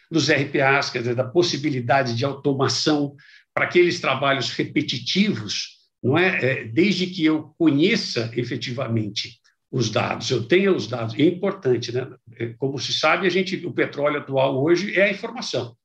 dos 0.10 0.30
RPAs, 0.30 0.90
quer 0.90 1.00
dizer, 1.00 1.16
da 1.16 1.24
possibilidade 1.24 2.16
de 2.16 2.26
automação 2.26 3.16
para 3.54 3.66
aqueles 3.66 4.00
trabalhos 4.00 4.50
repetitivos, 4.52 5.78
não 6.02 6.18
é? 6.18 6.44
é? 6.44 6.64
Desde 6.64 7.08
que 7.08 7.24
eu 7.24 7.54
conheça 7.58 8.32
efetivamente 8.36 9.40
os 9.72 9.90
dados, 9.90 10.32
eu 10.32 10.48
tenha 10.48 10.74
os 10.74 10.88
dados, 10.88 11.14
é 11.16 11.24
importante, 11.24 11.92
né? 11.92 12.08
É, 12.36 12.48
como 12.58 12.80
se 12.80 12.94
sabe, 12.94 13.28
a 13.28 13.30
gente, 13.30 13.66
o 13.66 13.74
petróleo 13.74 14.20
atual 14.20 14.64
hoje 14.64 14.96
é 14.96 15.04
a 15.04 15.12
informação. 15.12 15.76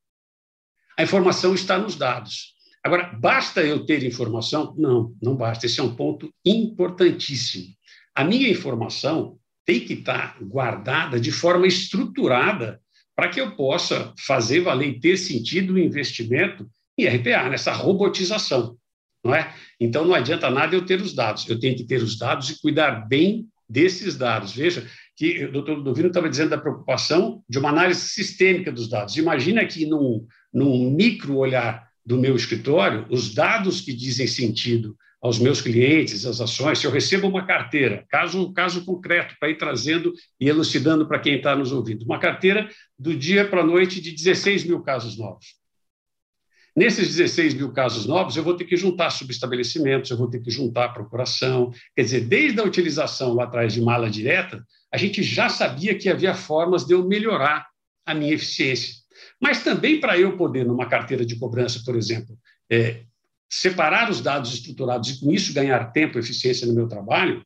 A 0.97 1.03
informação 1.03 1.55
está 1.55 1.77
nos 1.79 1.97
dados. 1.97 2.55
Agora, 2.83 3.13
basta 3.21 3.63
eu 3.63 3.85
ter 3.87 4.03
informação? 4.05 4.75
Não, 4.77 5.15
não 5.23 5.37
basta. 5.37 5.67
Esse 5.67 5.79
é 5.79 5.83
um 5.83 5.95
ponto 5.95 6.33
importantíssimo. 6.45 7.75
A 8.14 8.25
minha 8.25 8.49
informação 8.49 9.38
tem 9.64 9.81
que 9.81 9.95
estar 9.95 10.37
guardada 10.42 11.21
de 11.21 11.31
forma 11.31 11.66
estruturada 11.66 12.81
para 13.14 13.28
que 13.28 13.40
eu 13.40 13.54
possa 13.54 14.12
fazer 14.19 14.61
valer 14.61 14.88
e 14.88 15.00
ter 15.00 15.16
sentido 15.16 15.75
o 15.75 15.78
investimento 15.78 16.69
em 16.99 17.07
RPA, 17.07 17.49
nessa 17.49 17.73
robotização. 17.73 18.76
Não 19.25 19.35
é? 19.35 19.54
Então, 19.78 20.04
não 20.04 20.14
adianta 20.14 20.50
nada 20.50 20.75
eu 20.75 20.85
ter 20.85 21.00
os 21.00 21.14
dados, 21.14 21.49
eu 21.49 21.59
tenho 21.59 21.76
que 21.76 21.85
ter 21.85 22.02
os 22.02 22.19
dados 22.19 22.50
e 22.50 22.61
cuidar 22.61 23.07
bem 23.07 23.47
desses 23.69 24.16
dados. 24.16 24.52
Veja 24.52 24.87
que 25.16 25.45
o 25.45 25.52
doutor 25.52 25.83
Dovino 25.83 26.09
estava 26.09 26.28
dizendo 26.28 26.50
da 26.50 26.59
preocupação 26.59 27.42
de 27.49 27.59
uma 27.59 27.69
análise 27.69 28.09
sistêmica 28.09 28.73
dos 28.73 28.88
dados. 28.88 29.16
Imagina 29.16 29.64
que 29.64 29.87
num, 29.87 30.26
num 30.52 30.90
micro 30.90 31.37
olhar 31.37 31.88
do 32.04 32.19
meu 32.19 32.35
escritório, 32.35 33.07
os 33.11 33.33
dados 33.33 33.81
que 33.81 33.92
dizem 33.92 34.26
sentido 34.26 34.97
aos 35.23 35.38
meus 35.38 35.61
clientes, 35.61 36.26
as 36.26 36.41
ações, 36.41 36.81
se 36.81 36.87
eu 36.87 36.91
recebo 36.91 37.29
uma 37.29 37.47
carteira, 37.47 38.05
caso, 38.09 38.52
caso 38.52 38.85
concreto, 38.85 39.37
para 39.38 39.50
ir 39.50 39.57
trazendo 39.57 40.12
e 40.41 40.49
elucidando 40.49 41.07
para 41.07 41.21
quem 41.21 41.37
está 41.37 41.55
nos 41.55 41.71
ouvindo, 41.71 42.05
uma 42.05 42.19
carteira 42.19 42.69
do 42.99 43.14
dia 43.14 43.47
para 43.47 43.61
a 43.61 43.64
noite 43.64 44.00
de 44.00 44.11
16 44.11 44.64
mil 44.64 44.83
casos 44.83 45.17
novos. 45.17 45.55
Nesses 46.75 47.14
16 47.14 47.55
mil 47.55 47.71
casos 47.71 48.05
novos, 48.05 48.37
eu 48.37 48.43
vou 48.43 48.57
ter 48.57 48.64
que 48.64 48.76
juntar 48.76 49.11
subestabelecimentos, 49.11 50.11
eu 50.11 50.17
vou 50.17 50.29
ter 50.29 50.41
que 50.41 50.50
juntar 50.50 50.88
procuração. 50.88 51.71
Quer 51.95 52.02
dizer, 52.02 52.21
desde 52.23 52.59
a 52.61 52.64
utilização 52.64 53.35
lá 53.35 53.45
atrás 53.45 53.75
de 53.75 53.81
mala 53.81 54.11
direta, 54.11 54.64
a 54.91 54.97
gente 54.97 55.23
já 55.23 55.49
sabia 55.49 55.97
que 55.97 56.09
havia 56.09 56.35
formas 56.35 56.85
de 56.85 56.95
eu 56.95 57.07
melhorar 57.07 57.69
a 58.05 58.14
minha 58.14 58.35
eficiência. 58.35 58.95
Mas 59.41 59.62
também 59.62 60.00
para 60.00 60.19
eu 60.19 60.37
poder, 60.37 60.64
numa 60.64 60.87
carteira 60.87 61.25
de 61.25 61.38
cobrança, 61.38 61.81
por 61.85 61.95
exemplo, 61.95 62.37
é, 62.71 63.05
separar 63.53 64.11
os 64.11 64.23
dados 64.23 64.55
estruturados 64.55 65.11
e, 65.11 65.21
com 65.21 65.31
isso, 65.31 65.53
ganhar 65.53 65.93
tempo 65.93 66.17
e 66.17 66.21
eficiência 66.21 66.67
no 66.67 66.73
meu 66.73 66.89
trabalho. 66.89 67.45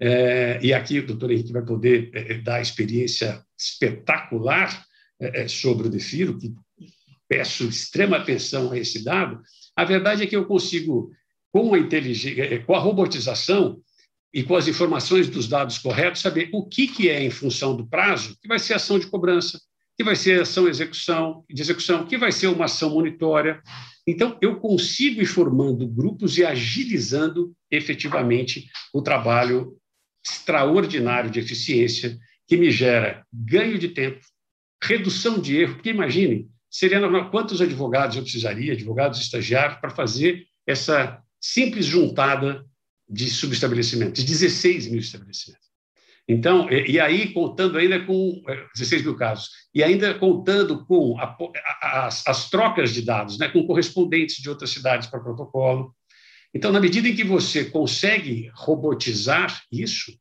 É, 0.00 0.60
e 0.62 0.72
aqui 0.72 1.00
o 1.00 1.06
doutor 1.06 1.32
Henrique 1.32 1.52
vai 1.52 1.64
poder 1.64 2.12
é, 2.14 2.34
dar 2.34 2.62
experiência 2.62 3.42
espetacular 3.58 4.86
é, 5.18 5.48
sobre 5.48 5.88
o 5.88 5.90
Defiro, 5.90 6.38
que 6.38 6.54
peço 7.28 7.64
extrema 7.64 8.18
atenção 8.18 8.70
a 8.70 8.78
esse 8.78 9.02
dado. 9.02 9.42
A 9.74 9.84
verdade 9.84 10.22
é 10.22 10.26
que 10.28 10.36
eu 10.36 10.46
consigo, 10.46 11.10
com 11.52 11.74
a 11.74 11.78
inteligência, 11.78 12.64
com 12.64 12.76
a 12.76 12.78
robotização 12.78 13.80
e 14.32 14.44
com 14.44 14.54
as 14.54 14.68
informações 14.68 15.28
dos 15.28 15.48
dados 15.48 15.76
corretos, 15.78 16.20
saber 16.20 16.50
o 16.52 16.64
que, 16.68 16.86
que 16.86 17.08
é 17.08 17.20
em 17.20 17.30
função 17.30 17.76
do 17.76 17.84
prazo, 17.84 18.36
que 18.40 18.46
vai 18.46 18.60
ser 18.60 18.74
ação 18.74 18.96
de 18.96 19.08
cobrança, 19.08 19.60
que 19.96 20.04
vai 20.04 20.14
ser 20.14 20.40
ação 20.40 20.68
execução, 20.68 21.44
de 21.50 21.60
execução, 21.60 22.06
que 22.06 22.16
vai 22.16 22.30
ser 22.30 22.46
uma 22.46 22.66
ação 22.66 22.90
monitória, 22.90 23.60
então, 24.10 24.38
eu 24.40 24.58
consigo 24.58 25.20
ir 25.20 25.26
formando 25.26 25.86
grupos 25.86 26.38
e 26.38 26.44
agilizando 26.44 27.54
efetivamente 27.70 28.66
o 28.90 29.02
trabalho 29.02 29.76
extraordinário 30.24 31.30
de 31.30 31.38
eficiência 31.38 32.18
que 32.46 32.56
me 32.56 32.70
gera 32.70 33.22
ganho 33.30 33.78
de 33.78 33.88
tempo, 33.88 34.24
redução 34.82 35.38
de 35.38 35.58
erro, 35.58 35.74
porque 35.74 35.90
imagine, 35.90 36.48
seria 36.70 36.98
quantos 37.30 37.60
advogados 37.60 38.16
eu 38.16 38.22
precisaria, 38.22 38.72
advogados 38.72 39.20
estagiários, 39.20 39.78
para 39.78 39.90
fazer 39.90 40.46
essa 40.66 41.22
simples 41.38 41.84
juntada 41.84 42.64
de 43.06 43.28
subestabelecimentos, 43.28 44.24
de 44.24 44.26
16 44.32 44.86
mil 44.86 45.00
estabelecimentos. 45.00 45.67
Então, 46.28 46.68
e, 46.70 47.00
aí 47.00 47.32
contando 47.32 47.78
ainda 47.78 48.04
com 48.04 48.42
16 48.74 49.00
é, 49.00 49.04
mil 49.04 49.16
casos, 49.16 49.48
e 49.74 49.82
ainda 49.82 50.12
contando 50.12 50.84
com 50.84 51.18
a, 51.18 51.34
a, 51.80 52.06
as, 52.06 52.26
as, 52.26 52.50
trocas 52.50 52.92
de 52.92 53.00
dados, 53.00 53.38
né, 53.38 53.48
com 53.48 53.66
correspondentes 53.66 54.36
de 54.36 54.50
outras 54.50 54.68
cidades 54.68 55.08
para 55.08 55.20
protocolo. 55.20 55.94
Então, 56.52 56.70
na 56.70 56.80
medida 56.80 57.08
em 57.08 57.16
que 57.16 57.24
você 57.24 57.64
consegue 57.64 58.50
robotizar 58.54 59.62
isso, 59.72 60.12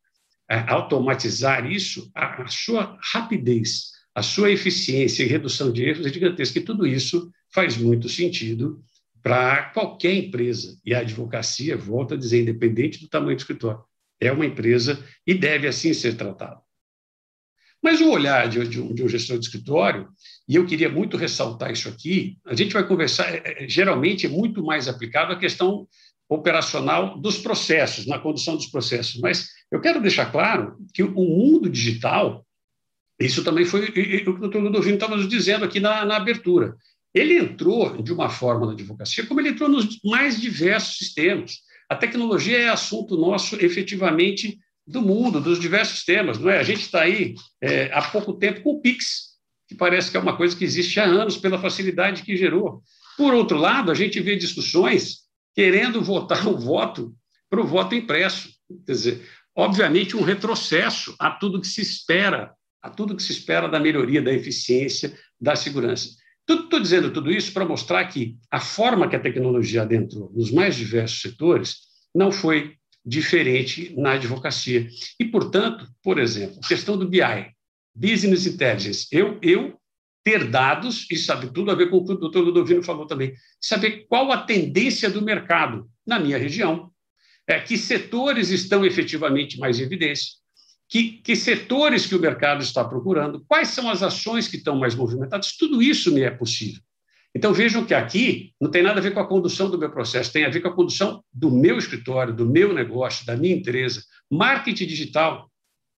é, 0.49 0.59
automatizar 0.69 1.69
isso, 1.69 2.09
a, 2.15 2.43
a 2.43 2.47
sua 2.47 2.97
rapidez, 3.11 3.91
a 4.15 4.23
sua 4.23 4.49
eficiência 4.49 5.23
e 5.23 5.27
redução 5.27 5.73
de 5.73 5.83
erros 5.83 6.05
é 6.05 6.13
gigantesca, 6.13 6.57
e 6.57 6.63
tudo 6.63 6.87
isso 6.87 7.29
faz 7.53 7.75
muito 7.75 8.07
sentido 8.07 8.81
para 9.21 9.71
qualquer 9.71 10.13
empresa. 10.13 10.79
E 10.85 10.95
a 10.95 10.99
advocacia, 10.99 11.75
volto 11.75 12.13
a 12.13 12.17
dizer, 12.17 12.43
independente 12.43 13.01
do 13.01 13.09
tamanho 13.09 13.35
do 13.35 13.39
escritório, 13.39 13.81
é 14.19 14.31
uma 14.31 14.45
empresa 14.45 15.03
e 15.25 15.33
deve 15.33 15.67
assim 15.67 15.93
ser 15.93 16.15
tratada. 16.15 16.59
Mas 17.81 18.01
o 18.01 18.09
olhar 18.09 18.49
de, 18.49 18.67
de, 18.67 18.81
um, 18.81 18.93
de 18.93 19.03
um 19.03 19.07
gestor 19.07 19.37
de 19.37 19.45
escritório, 19.45 20.09
e 20.47 20.55
eu 20.55 20.65
queria 20.65 20.89
muito 20.89 21.15
ressaltar 21.15 21.71
isso 21.71 21.87
aqui, 21.87 22.37
a 22.45 22.55
gente 22.55 22.73
vai 22.73 22.85
conversar, 22.87 23.33
é, 23.33 23.63
é, 23.63 23.69
geralmente 23.69 24.25
é 24.25 24.29
muito 24.29 24.63
mais 24.63 24.87
aplicado 24.87 25.31
à 25.31 25.39
questão 25.39 25.87
operacional 26.27 27.17
dos 27.17 27.37
processos, 27.37 28.05
na 28.05 28.19
condução 28.19 28.55
dos 28.55 28.65
processos. 28.65 29.21
Mas 29.21 29.47
eu 29.71 29.79
quero 29.79 30.01
deixar 30.01 30.31
claro 30.31 30.75
que 30.93 31.03
o 31.03 31.11
mundo 31.11 31.69
digital, 31.69 32.45
isso 33.19 33.43
também 33.43 33.65
foi 33.65 33.85
o 33.85 33.91
que 33.91 34.29
o 34.29 34.37
doutor 34.37 34.61
Ludovino 34.61 34.95
estava 34.95 35.15
nos 35.15 35.27
dizendo 35.27 35.63
aqui 35.63 35.79
na, 35.79 36.03
na 36.03 36.17
abertura. 36.17 36.75
Ele 37.13 37.37
entrou 37.37 38.01
de 38.01 38.11
uma 38.11 38.29
forma 38.29 38.65
na 38.65 38.73
advocacia, 38.73 39.25
como 39.25 39.39
ele 39.39 39.49
entrou 39.49 39.69
nos 39.69 39.99
mais 40.03 40.39
diversos 40.39 40.97
sistemas. 40.97 41.59
A 41.89 41.95
tecnologia 41.95 42.57
é 42.57 42.69
assunto 42.69 43.15
nosso, 43.15 43.55
efetivamente, 43.55 44.59
do 44.85 45.01
mundo, 45.01 45.41
dos 45.41 45.59
diversos 45.59 46.03
temas. 46.03 46.37
Não 46.37 46.49
é? 46.49 46.59
A 46.59 46.63
gente 46.63 46.81
está 46.81 47.01
aí 47.01 47.35
é, 47.61 47.91
há 47.93 48.01
pouco 48.01 48.33
tempo 48.33 48.61
com 48.61 48.71
o 48.71 48.81
Pix, 48.81 49.37
que 49.67 49.75
parece 49.75 50.09
que 50.09 50.17
é 50.17 50.19
uma 50.19 50.37
coisa 50.37 50.55
que 50.55 50.63
existe 50.63 50.99
há 50.99 51.05
anos 51.05 51.37
pela 51.37 51.59
facilidade 51.59 52.23
que 52.23 52.37
gerou. 52.37 52.81
Por 53.17 53.33
outro 53.33 53.57
lado, 53.57 53.91
a 53.91 53.95
gente 53.95 54.19
vê 54.19 54.35
discussões 54.35 55.27
querendo 55.55 56.01
votar 56.01 56.47
o 56.47 56.57
voto 56.57 57.13
para 57.49 57.61
o 57.61 57.67
voto 57.67 57.95
impresso. 57.95 58.49
Quer 58.85 58.91
dizer, 58.91 59.29
obviamente, 59.55 60.15
um 60.15 60.21
retrocesso 60.21 61.15
a 61.19 61.31
tudo 61.31 61.59
que 61.59 61.67
se 61.67 61.81
espera, 61.81 62.53
a 62.81 62.89
tudo 62.89 63.15
que 63.15 63.23
se 63.23 63.31
espera 63.31 63.67
da 63.67 63.79
melhoria 63.79 64.21
da 64.21 64.31
eficiência, 64.31 65.17
da 65.39 65.55
segurança. 65.55 66.09
Estou 66.47 66.79
dizendo 66.79 67.11
tudo 67.11 67.31
isso 67.31 67.51
para 67.51 67.65
mostrar 67.65 68.05
que 68.05 68.37
a 68.49 68.59
forma 68.59 69.09
que 69.09 69.15
a 69.15 69.19
tecnologia 69.19 69.81
adentrou 69.81 70.31
nos 70.33 70.51
mais 70.51 70.75
diversos 70.75 71.21
setores 71.21 71.77
não 72.15 72.31
foi 72.31 72.75
diferente 73.05 73.93
na 73.97 74.13
advocacia. 74.13 74.87
E, 75.19 75.25
portanto, 75.25 75.87
por 76.01 76.17
exemplo, 76.19 76.59
questão 76.61 76.97
do 76.97 77.07
BI, 77.07 77.21
Business 77.95 78.45
Intelligence. 78.45 79.07
Eu, 79.11 79.39
eu 79.41 79.77
ter 80.23 80.43
dados, 80.49 81.07
e 81.09 81.15
sabe 81.15 81.51
tudo 81.53 81.71
a 81.71 81.75
ver 81.75 81.89
com 81.89 81.97
o 81.97 82.05
que 82.05 82.11
o 82.11 82.17
doutor 82.17 82.43
Ludovino 82.43 82.83
falou 82.83 83.07
também, 83.07 83.33
saber 83.61 84.05
qual 84.09 84.29
a 84.31 84.43
tendência 84.43 85.09
do 85.09 85.21
mercado 85.21 85.89
na 86.05 86.19
minha 86.19 86.37
região, 86.37 86.91
é, 87.47 87.61
que 87.61 87.77
setores 87.77 88.49
estão 88.49 88.85
efetivamente 88.85 89.57
mais 89.57 89.79
em 89.79 89.83
evidência, 89.83 90.33
que, 90.89 91.13
que 91.23 91.35
setores 91.35 92.05
que 92.05 92.15
o 92.15 92.19
mercado 92.19 92.63
está 92.63 92.83
procurando, 92.83 93.43
quais 93.47 93.69
são 93.69 93.89
as 93.89 94.01
ações 94.01 94.47
que 94.47 94.57
estão 94.57 94.77
mais 94.77 94.95
movimentadas, 94.95 95.55
tudo 95.57 95.81
isso 95.81 96.11
me 96.13 96.21
é 96.21 96.31
possível. 96.31 96.81
Então 97.35 97.53
vejam 97.53 97.85
que 97.85 97.93
aqui 97.93 98.53
não 98.59 98.71
tem 98.71 98.81
nada 98.81 98.99
a 98.99 99.03
ver 99.03 99.13
com 99.13 99.19
a 99.19 99.27
condução 99.27 99.69
do 99.69 99.77
meu 99.77 99.91
processo, 99.91 100.31
tem 100.31 100.45
a 100.45 100.49
ver 100.49 100.61
com 100.61 100.69
a 100.69 100.75
condução 100.75 101.23
do 101.31 101.51
meu 101.51 101.77
escritório, 101.77 102.33
do 102.33 102.45
meu 102.45 102.73
negócio, 102.73 103.25
da 103.25 103.35
minha 103.35 103.55
empresa. 103.55 104.01
Marketing 104.31 104.87
digital, 104.87 105.51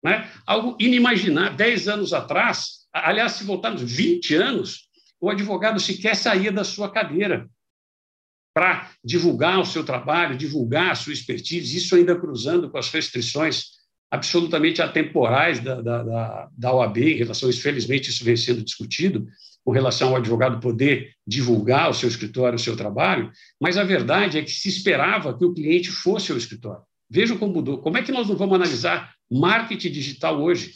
né? 0.04 0.32
algo 0.46 0.76
inimaginável. 0.80 1.56
Dez 1.56 1.88
anos 1.88 2.14
atrás, 2.14 2.88
aliás, 2.92 3.34
se 3.34 3.44
voltarmos 3.44 3.84
20 3.84 4.36
anos, 4.36 4.90
o 5.20 5.30
advogado 5.30 5.80
sequer 5.80 6.16
saía 6.16 6.52
da 6.52 6.64
sua 6.64 6.92
cadeira 6.92 7.48
para 8.54 8.90
divulgar 9.04 9.60
o 9.60 9.66
seu 9.66 9.84
trabalho, 9.84 10.36
divulgar 10.36 10.92
a 10.92 10.96
sua 10.96 11.14
expertise, 11.14 11.78
isso 11.78 11.96
ainda 11.96 12.20
cruzando 12.20 12.72
com 12.72 12.78
as 12.80 12.90
restrições 12.90 13.77
absolutamente 14.10 14.82
atemporais 14.82 15.60
da, 15.60 15.82
da, 15.82 16.04
da, 16.04 16.50
da 16.58 16.74
OAB 16.74 16.98
em 16.98 17.18
relação 17.18 17.48
a 17.48 17.52
isso. 17.52 17.62
Felizmente, 17.62 18.10
isso 18.10 18.24
vem 18.24 18.38
sendo 18.38 18.64
discutido 18.64 19.28
com 19.64 19.72
relação 19.72 20.10
ao 20.10 20.16
advogado 20.16 20.62
poder 20.62 21.12
divulgar 21.26 21.90
o 21.90 21.94
seu 21.94 22.08
escritório, 22.08 22.56
o 22.56 22.60
seu 22.60 22.76
trabalho, 22.78 23.30
mas 23.60 23.78
a 23.78 23.84
verdade 23.84 24.38
é 24.38 24.42
que 24.42 24.52
se 24.52 24.70
esperava 24.70 25.38
que 25.38 25.44
o 25.44 25.54
cliente 25.54 25.90
fosse 25.90 26.32
ao 26.32 26.38
escritório. 26.38 26.82
Vejam 27.10 27.38
como 27.38 27.54
mudou. 27.54 27.80
Como 27.80 27.98
é 27.98 28.04
que 28.04 28.12
nós 28.12 28.30
não 28.30 28.38
vamos 28.38 28.56
analisar 28.56 29.14
marketing 29.30 29.92
digital 29.92 30.42
hoje? 30.42 30.72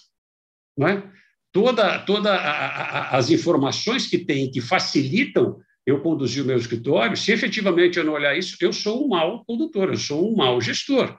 Não 0.77 0.88
é? 0.88 1.09
Toda, 1.53 2.00
toda 2.00 2.33
a, 2.33 2.67
a, 2.67 3.17
as 3.17 3.29
informações 3.29 4.07
que 4.07 4.17
tem 4.17 4.51
que 4.51 4.59
facilitam 4.61 5.57
eu 5.85 6.01
conduzir 6.01 6.43
o 6.43 6.45
meu 6.45 6.58
escritório, 6.58 7.17
se 7.17 7.32
efetivamente 7.32 7.97
eu 7.97 8.03
não 8.03 8.13
olhar 8.13 8.38
isso, 8.38 8.56
eu 8.62 8.71
sou 8.71 9.06
um 9.06 9.10
mau 9.10 9.43
condutor, 9.45 9.89
eu 9.89 9.97
sou 9.97 10.32
um 10.32 10.36
mau 10.36 10.62
gestor, 10.62 11.17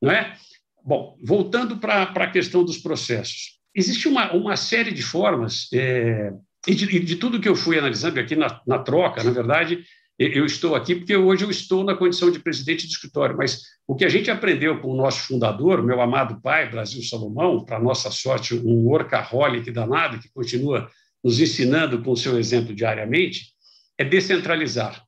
não 0.00 0.10
é? 0.10 0.36
Bom, 0.84 1.16
voltando 1.22 1.76
para 1.76 2.02
a 2.02 2.30
questão 2.30 2.64
dos 2.64 2.78
processos, 2.78 3.58
existe 3.74 4.08
uma, 4.08 4.32
uma 4.32 4.56
série 4.56 4.92
de 4.92 5.02
formas, 5.02 5.68
é, 5.72 6.32
e, 6.66 6.74
de, 6.74 6.96
e, 6.96 7.00
de, 7.00 7.16
tudo 7.16 7.40
que 7.40 7.48
eu 7.48 7.56
fui 7.56 7.78
analisando 7.78 8.18
aqui 8.18 8.34
na, 8.34 8.60
na, 8.66 8.78
troca, 8.78 9.22
na 9.22 9.30
verdade, 9.30 9.84
eu 10.18 10.44
estou 10.44 10.74
aqui 10.74 10.94
porque 10.94 11.16
hoje 11.16 11.44
eu 11.44 11.50
estou 11.50 11.82
na 11.82 11.94
condição 11.94 12.30
de 12.30 12.38
presidente 12.38 12.86
do 12.86 12.90
escritório, 12.90 13.36
mas 13.36 13.62
o 13.86 13.94
que 13.94 14.04
a 14.04 14.08
gente 14.08 14.30
aprendeu 14.30 14.80
com 14.80 14.88
o 14.88 14.96
nosso 14.96 15.20
fundador, 15.20 15.82
meu 15.82 16.00
amado 16.00 16.40
pai, 16.40 16.68
Brasil 16.68 17.02
Salomão, 17.02 17.64
para 17.64 17.80
nossa 17.80 18.10
sorte, 18.10 18.54
um 18.54 18.86
workaholic 18.86 19.70
danado, 19.70 20.18
que 20.18 20.30
continua 20.32 20.88
nos 21.24 21.40
ensinando 21.40 22.02
com 22.02 22.12
o 22.12 22.16
seu 22.16 22.38
exemplo 22.38 22.74
diariamente, 22.74 23.52
é 23.96 24.04
descentralizar. 24.04 25.02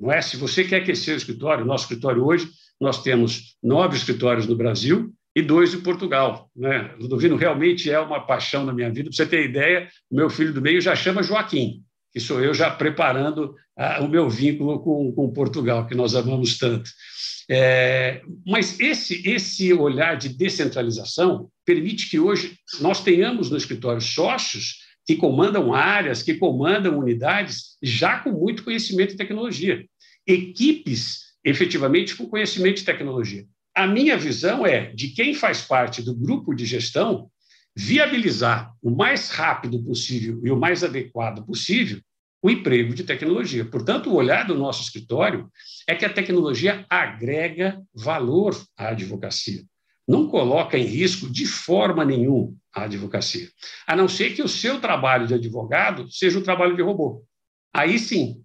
Não 0.00 0.12
é? 0.12 0.20
Se 0.22 0.36
você 0.36 0.64
quer 0.64 0.82
aquecer 0.82 1.14
o 1.14 1.18
escritório, 1.18 1.64
nosso 1.64 1.84
escritório 1.84 2.24
hoje, 2.24 2.48
nós 2.80 3.02
temos 3.02 3.56
nove 3.62 3.96
escritórios 3.96 4.46
no 4.46 4.56
Brasil, 4.56 5.12
e 5.38 5.42
dois 5.42 5.70
de 5.70 5.78
Portugal. 5.78 6.50
Né? 6.54 6.92
Ludovino 6.98 7.36
realmente 7.36 7.88
é 7.88 7.98
uma 8.00 8.26
paixão 8.26 8.66
na 8.66 8.72
minha 8.72 8.90
vida. 8.90 9.08
Para 9.08 9.16
você 9.16 9.26
ter 9.26 9.44
ideia, 9.44 9.88
o 10.10 10.16
meu 10.16 10.28
filho 10.28 10.52
do 10.52 10.60
meio 10.60 10.80
já 10.80 10.96
chama 10.96 11.22
Joaquim, 11.22 11.84
que 12.12 12.18
sou 12.18 12.42
eu 12.42 12.52
já 12.52 12.68
preparando 12.70 13.54
ah, 13.76 14.02
o 14.02 14.08
meu 14.08 14.28
vínculo 14.28 14.80
com, 14.80 15.12
com 15.12 15.32
Portugal, 15.32 15.86
que 15.86 15.94
nós 15.94 16.16
amamos 16.16 16.58
tanto. 16.58 16.90
É, 17.48 18.20
mas 18.44 18.80
esse, 18.80 19.26
esse 19.26 19.72
olhar 19.72 20.16
de 20.16 20.28
descentralização 20.28 21.48
permite 21.64 22.10
que 22.10 22.18
hoje 22.18 22.58
nós 22.80 23.02
tenhamos 23.02 23.48
no 23.48 23.56
escritório 23.56 24.02
sócios 24.02 24.78
que 25.06 25.14
comandam 25.14 25.72
áreas, 25.72 26.20
que 26.20 26.34
comandam 26.34 26.98
unidades, 26.98 27.76
já 27.80 28.18
com 28.18 28.32
muito 28.32 28.64
conhecimento 28.64 29.14
e 29.14 29.16
tecnologia. 29.16 29.84
Equipes, 30.26 31.20
efetivamente, 31.44 32.16
com 32.16 32.26
conhecimento 32.26 32.82
e 32.82 32.84
tecnologia. 32.84 33.46
A 33.78 33.86
minha 33.86 34.18
visão 34.18 34.66
é 34.66 34.86
de 34.92 35.10
quem 35.10 35.32
faz 35.32 35.62
parte 35.62 36.02
do 36.02 36.12
grupo 36.12 36.52
de 36.52 36.66
gestão 36.66 37.30
viabilizar 37.76 38.74
o 38.82 38.90
mais 38.90 39.30
rápido 39.30 39.80
possível 39.84 40.40
e 40.44 40.50
o 40.50 40.58
mais 40.58 40.82
adequado 40.82 41.46
possível 41.46 42.00
o 42.42 42.50
emprego 42.50 42.92
de 42.92 43.04
tecnologia. 43.04 43.64
Portanto, 43.64 44.10
o 44.10 44.16
olhar 44.16 44.44
do 44.48 44.56
nosso 44.56 44.82
escritório 44.82 45.48
é 45.86 45.94
que 45.94 46.04
a 46.04 46.12
tecnologia 46.12 46.84
agrega 46.90 47.80
valor 47.94 48.60
à 48.76 48.88
advocacia. 48.88 49.62
Não 50.08 50.26
coloca 50.26 50.76
em 50.76 50.84
risco 50.84 51.30
de 51.30 51.46
forma 51.46 52.04
nenhuma 52.04 52.52
a 52.74 52.82
advocacia, 52.82 53.48
a 53.86 53.94
não 53.94 54.08
ser 54.08 54.34
que 54.34 54.42
o 54.42 54.48
seu 54.48 54.80
trabalho 54.80 55.28
de 55.28 55.34
advogado 55.34 56.10
seja 56.10 56.36
um 56.36 56.42
trabalho 56.42 56.74
de 56.74 56.82
robô. 56.82 57.24
Aí 57.72 57.96
sim, 57.96 58.42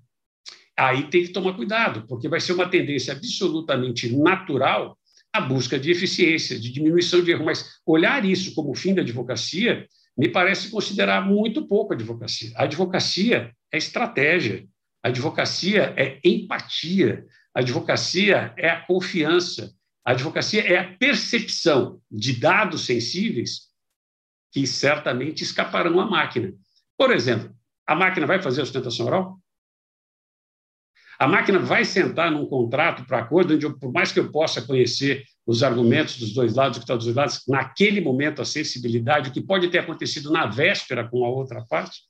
aí 0.77 1.09
tem 1.09 1.23
que 1.23 1.33
tomar 1.33 1.53
cuidado, 1.53 2.05
porque 2.07 2.29
vai 2.29 2.39
ser 2.39 2.53
uma 2.53 2.69
tendência 2.69 3.13
absolutamente 3.13 4.15
natural 4.15 4.95
a 5.33 5.41
busca 5.41 5.79
de 5.79 5.89
eficiência, 5.89 6.59
de 6.59 6.71
diminuição 6.71 7.23
de 7.23 7.31
erro, 7.31 7.45
mas 7.45 7.79
olhar 7.85 8.23
isso 8.23 8.53
como 8.53 8.75
fim 8.75 8.93
da 8.93 9.01
advocacia 9.01 9.87
me 10.15 10.29
parece 10.29 10.69
considerar 10.69 11.25
muito 11.25 11.67
pouco 11.67 11.91
a 11.91 11.95
advocacia. 11.95 12.51
A 12.55 12.63
advocacia 12.63 13.51
é 13.71 13.77
estratégia, 13.77 14.67
a 15.01 15.07
advocacia 15.07 15.93
é 15.97 16.19
empatia, 16.23 17.25
a 17.53 17.61
advocacia 17.61 18.53
é 18.55 18.69
a 18.69 18.81
confiança, 18.81 19.73
a 20.05 20.11
advocacia 20.11 20.61
é 20.61 20.77
a 20.77 20.97
percepção 20.97 21.99
de 22.11 22.33
dados 22.33 22.85
sensíveis 22.85 23.69
que 24.51 24.67
certamente 24.67 25.43
escaparão 25.43 25.99
à 25.99 26.05
máquina. 26.05 26.53
Por 26.95 27.11
exemplo, 27.11 27.51
a 27.87 27.95
máquina 27.95 28.27
vai 28.27 28.39
fazer 28.39 28.61
a 28.61 28.65
sustentação 28.65 29.07
oral? 29.07 29.39
A 31.23 31.27
máquina 31.27 31.57
vai 31.57 31.85
sentar 31.85 32.29
num 32.29 32.45
contrato 32.45 33.05
para 33.05 33.19
acordo, 33.19 33.53
onde, 33.53 33.65
eu, 33.65 33.79
por 33.79 33.93
mais 33.93 34.11
que 34.11 34.19
eu 34.19 34.29
possa 34.29 34.61
conhecer 34.61 35.23
os 35.47 35.63
argumentos 35.63 36.17
dos 36.17 36.33
dois 36.33 36.53
lados, 36.53 36.75
o 36.75 36.81
que 36.81 36.83
está 36.83 36.97
dos 36.97 37.05
dois 37.05 37.15
lados, 37.15 37.41
naquele 37.47 38.01
momento 38.01 38.41
a 38.41 38.45
sensibilidade, 38.45 39.29
o 39.29 39.31
que 39.31 39.39
pode 39.39 39.69
ter 39.69 39.77
acontecido 39.77 40.29
na 40.33 40.47
véspera 40.47 41.07
com 41.07 41.23
a 41.23 41.29
outra 41.29 41.61
parte, 41.61 42.01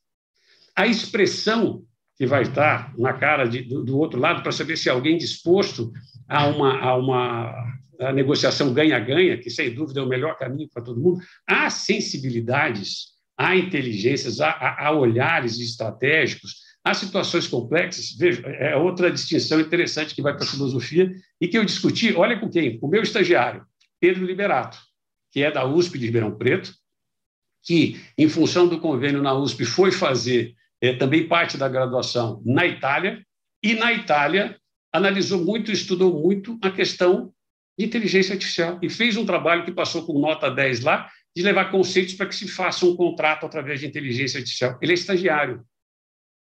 a 0.76 0.88
expressão 0.88 1.84
que 2.18 2.26
vai 2.26 2.42
estar 2.42 2.92
na 2.98 3.14
cara 3.14 3.46
de, 3.46 3.62
do, 3.62 3.84
do, 3.84 4.00
outro 4.00 4.20
lado 4.20 4.42
para 4.42 4.52
saber 4.52 4.78
se 4.78 4.90
alguém 4.90 5.16
disposto 5.16 5.92
a 6.28 6.48
uma, 6.48 6.80
a 6.80 6.96
uma 6.96 7.54
a 8.00 8.12
negociação 8.12 8.74
ganha-ganha, 8.74 9.38
que 9.38 9.52
sem 9.52 9.76
dúvida 9.76 10.00
é 10.00 10.04
o 10.04 10.10
melhor 10.10 10.40
caminho 10.40 10.70
para 10.74 10.82
todo 10.82 11.00
mundo, 11.00 11.22
há 11.48 11.70
sensibilidades, 11.70 13.10
há 13.38 13.56
inteligências, 13.56 14.42
há, 14.42 14.76
há 14.80 14.92
olhares 14.92 15.60
estratégicos, 15.60 16.64
Há 16.86 16.94
situações 16.94 17.48
complexas, 17.48 18.12
veja, 18.12 18.42
é 18.48 18.76
outra 18.76 19.10
distinção 19.10 19.60
interessante 19.60 20.14
que 20.14 20.22
vai 20.22 20.36
para 20.36 20.44
a 20.44 20.50
filosofia 20.50 21.12
e 21.40 21.48
que 21.48 21.58
eu 21.58 21.64
discuti, 21.64 22.14
olha 22.14 22.38
com 22.38 22.50
quem? 22.50 22.78
O 22.82 22.88
meu 22.88 23.02
estagiário, 23.02 23.66
Pedro 24.02 24.26
Liberato, 24.26 24.78
que 25.32 25.42
é 25.42 25.50
da 25.50 25.66
USP 25.66 25.98
de 25.98 26.08
Ribeirão 26.08 26.38
Preto, 26.38 26.74
que, 27.64 28.02
em 28.18 28.28
função 28.28 28.68
do 28.68 28.80
convênio 28.80 29.22
na 29.22 29.34
USP, 29.34 29.64
foi 29.64 29.92
fazer 29.92 30.54
é, 30.82 30.94
também 30.94 31.26
parte 31.26 31.58
da 31.58 31.70
graduação 31.70 32.42
na 32.46 32.66
Itália, 32.66 33.26
E 33.64 33.74
na 33.76 33.94
Itália, 33.94 34.60
analisou 34.92 35.44
muito, 35.44 35.72
estudou 35.72 36.22
muito 36.22 36.60
a 36.62 36.70
questão 36.70 37.34
de 37.80 37.86
inteligência 37.86 38.34
artificial 38.34 38.78
e 38.82 38.90
fez 38.90 39.16
um 39.16 39.26
trabalho 39.26 39.64
que 39.64 39.72
passou 39.72 40.06
com 40.06 40.20
nota 40.20 40.52
10 40.52 40.82
lá, 40.82 41.10
de 41.36 41.42
levar 41.42 41.72
conceitos 41.72 42.14
para 42.14 42.28
que 42.28 42.36
se 42.36 42.48
faça 42.48 42.86
um 42.86 42.96
contrato 42.96 43.46
através 43.46 43.80
de 43.80 43.88
inteligência 43.88 44.38
artificial. 44.38 44.78
Ele 44.82 44.92
é 44.92 44.96
estagiário. 44.96 45.66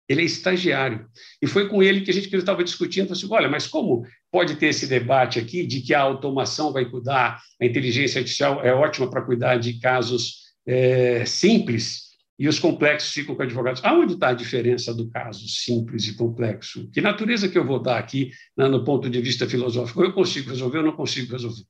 Ele 0.09 0.23
é 0.23 0.25
estagiário. 0.25 1.07
E 1.43 1.47
foi 1.47 1.69
com 1.69 1.83
ele 1.83 2.01
que 2.01 2.11
a 2.11 2.15
gente 2.15 2.35
estava 2.35 2.65
discutindo, 2.65 3.13
assim, 3.13 3.27
olha, 3.31 3.49
mas 3.49 3.67
como 3.67 4.05
pode 4.33 4.57
ter 4.57 4.69
esse 4.69 4.87
debate 4.87 5.39
aqui 5.39 5.67
de 5.67 5.81
que 5.81 5.93
a 5.93 6.01
automação 6.01 6.73
vai 6.73 6.87
cuidar, 6.87 7.41
a 7.61 7.67
inteligência 7.67 8.21
artificial 8.21 8.65
é 8.65 8.73
ótima 8.73 9.11
para 9.11 9.23
cuidar 9.23 9.57
de 9.57 9.79
casos 9.81 10.49
é, 10.67 11.25
simples, 11.27 12.09
e 12.39 12.47
os 12.47 12.61
complexos 12.61 13.13
ficam 13.13 13.35
com 13.35 13.43
advogados. 13.43 13.85
Aonde 13.85 14.15
está 14.15 14.29
a 14.29 14.35
diferença 14.35 14.95
do 14.95 15.11
caso 15.11 15.49
simples 15.49 16.07
e 16.07 16.15
complexo? 16.15 16.89
Que 16.93 17.01
natureza 17.01 17.49
que 17.49 17.59
eu 17.59 17.67
vou 17.67 17.81
dar 17.81 17.99
aqui 17.99 18.31
né, 18.57 18.69
no 18.69 18.85
ponto 18.85 19.11
de 19.11 19.21
vista 19.21 19.49
filosófico? 19.49 20.05
Eu 20.05 20.13
consigo 20.13 20.51
resolver 20.51 20.79
ou 20.79 20.85
não 20.85 20.93
consigo 20.93 21.33
resolver? 21.33 21.65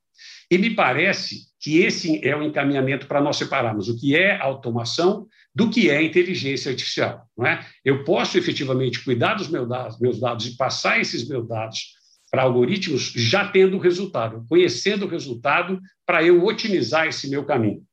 E 0.51 0.57
me 0.57 0.69
parece 0.75 1.47
que 1.59 1.79
esse 1.79 2.23
é 2.25 2.35
o 2.35 2.43
encaminhamento 2.43 3.07
para 3.07 3.21
nós 3.21 3.37
separarmos 3.37 3.89
o 3.89 3.97
que 3.97 4.15
é 4.15 4.39
automação 4.39 5.27
do 5.59 5.69
que 5.69 5.89
é 5.89 6.01
inteligência 6.01 6.71
artificial. 6.71 7.27
Não 7.37 7.45
é? 7.45 7.65
Eu 7.83 8.05
posso 8.05 8.37
efetivamente 8.37 9.03
cuidar 9.03 9.33
dos 9.33 9.49
meus 9.49 9.67
dados, 9.67 9.99
meus 9.99 10.17
dados 10.17 10.45
e 10.45 10.55
passar 10.55 11.01
esses 11.01 11.27
meus 11.27 11.45
dados 11.45 11.95
para 12.31 12.43
algoritmos 12.43 13.11
já 13.13 13.45
tendo 13.45 13.75
o 13.75 13.79
resultado, 13.79 14.45
conhecendo 14.47 15.05
o 15.05 15.09
resultado 15.09 15.77
para 16.05 16.23
eu 16.23 16.45
otimizar 16.45 17.07
esse 17.07 17.29
meu 17.29 17.43
caminho. 17.43 17.83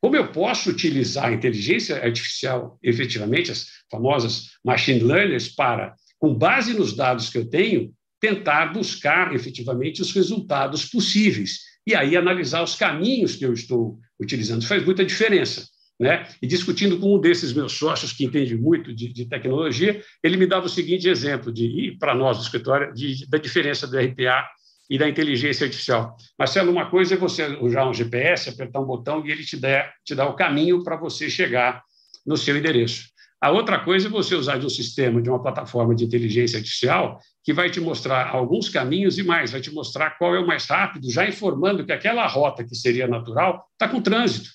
Como 0.00 0.16
eu 0.16 0.32
posso 0.32 0.70
utilizar 0.70 1.26
a 1.26 1.32
inteligência 1.32 2.02
artificial, 2.02 2.80
efetivamente, 2.82 3.52
as 3.52 3.68
famosas 3.88 4.48
machine 4.64 4.98
learners, 4.98 5.48
para, 5.48 5.94
com 6.18 6.34
base 6.34 6.74
nos 6.74 6.96
dados 6.96 7.30
que 7.30 7.38
eu 7.38 7.48
tenho, 7.48 7.92
tentar 8.20 8.72
buscar 8.72 9.32
efetivamente 9.32 10.02
os 10.02 10.10
resultados 10.10 10.84
possíveis 10.84 11.60
e 11.86 11.94
aí 11.94 12.16
analisar 12.16 12.64
os 12.64 12.74
caminhos 12.74 13.36
que 13.36 13.46
eu 13.46 13.52
estou 13.52 14.00
utilizando. 14.18 14.62
Isso 14.62 14.68
faz 14.68 14.84
muita 14.84 15.04
diferença. 15.04 15.72
Né? 15.98 16.26
E 16.42 16.46
discutindo 16.46 16.98
com 16.98 17.14
um 17.14 17.20
desses 17.20 17.52
meus 17.52 17.72
sócios 17.72 18.12
que 18.12 18.24
entende 18.24 18.56
muito 18.56 18.92
de, 18.92 19.12
de 19.12 19.26
tecnologia, 19.26 20.02
ele 20.22 20.36
me 20.36 20.46
dava 20.46 20.66
o 20.66 20.68
seguinte 20.68 21.08
exemplo 21.08 21.52
de, 21.52 21.96
para 22.00 22.14
nós 22.14 22.36
do 22.36 22.42
escritório, 22.42 22.92
de, 22.92 23.28
da 23.28 23.38
diferença 23.38 23.86
do 23.86 23.96
RPA 23.96 24.44
e 24.90 24.98
da 24.98 25.08
inteligência 25.08 25.64
artificial. 25.64 26.16
Marcelo, 26.38 26.72
uma 26.72 26.90
coisa 26.90 27.14
é 27.14 27.16
você 27.16 27.46
usar 27.60 27.88
um 27.88 27.94
GPS, 27.94 28.48
apertar 28.48 28.80
um 28.80 28.86
botão 28.86 29.24
e 29.24 29.30
ele 29.30 29.44
te, 29.44 29.56
der, 29.56 29.92
te 30.04 30.14
dá 30.14 30.26
o 30.26 30.34
caminho 30.34 30.82
para 30.82 30.96
você 30.96 31.30
chegar 31.30 31.82
no 32.26 32.36
seu 32.36 32.56
endereço. 32.56 33.14
A 33.40 33.50
outra 33.50 33.78
coisa 33.78 34.08
é 34.08 34.10
você 34.10 34.34
usar 34.34 34.58
de 34.58 34.64
um 34.64 34.70
sistema, 34.70 35.20
de 35.20 35.28
uma 35.28 35.42
plataforma 35.42 35.94
de 35.94 36.04
inteligência 36.04 36.58
artificial, 36.58 37.20
que 37.42 37.52
vai 37.52 37.70
te 37.70 37.78
mostrar 37.78 38.28
alguns 38.28 38.70
caminhos 38.70 39.18
e 39.18 39.22
mais, 39.22 39.52
vai 39.52 39.60
te 39.60 39.70
mostrar 39.70 40.16
qual 40.16 40.34
é 40.34 40.40
o 40.40 40.46
mais 40.46 40.64
rápido, 40.64 41.10
já 41.10 41.28
informando 41.28 41.84
que 41.84 41.92
aquela 41.92 42.26
rota 42.26 42.64
que 42.64 42.74
seria 42.74 43.06
natural 43.06 43.62
está 43.72 43.86
com 43.86 44.00
trânsito. 44.00 44.48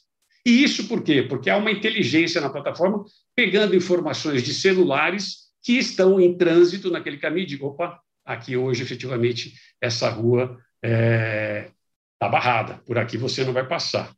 E 0.45 0.63
isso 0.63 0.87
por 0.87 1.03
quê? 1.03 1.23
Porque 1.23 1.49
há 1.49 1.57
uma 1.57 1.71
inteligência 1.71 2.39
na 2.39 2.49
plataforma 2.49 3.03
pegando 3.35 3.75
informações 3.75 4.43
de 4.43 4.53
celulares 4.53 5.49
que 5.61 5.73
estão 5.73 6.19
em 6.19 6.37
trânsito 6.37 6.89
naquele 6.89 7.17
caminho 7.17 7.43
e 7.43 7.47
digo, 7.47 7.67
opa, 7.67 7.99
aqui 8.25 8.55
hoje, 8.55 8.83
efetivamente, 8.83 9.53
essa 9.81 10.09
rua 10.09 10.57
está 10.83 10.87
é, 10.87 11.71
tá 12.17 12.29
barrada, 12.29 12.81
por 12.85 12.97
aqui 12.97 13.17
você 13.17 13.43
não 13.43 13.53
vai 13.53 13.67
passar. 13.67 14.13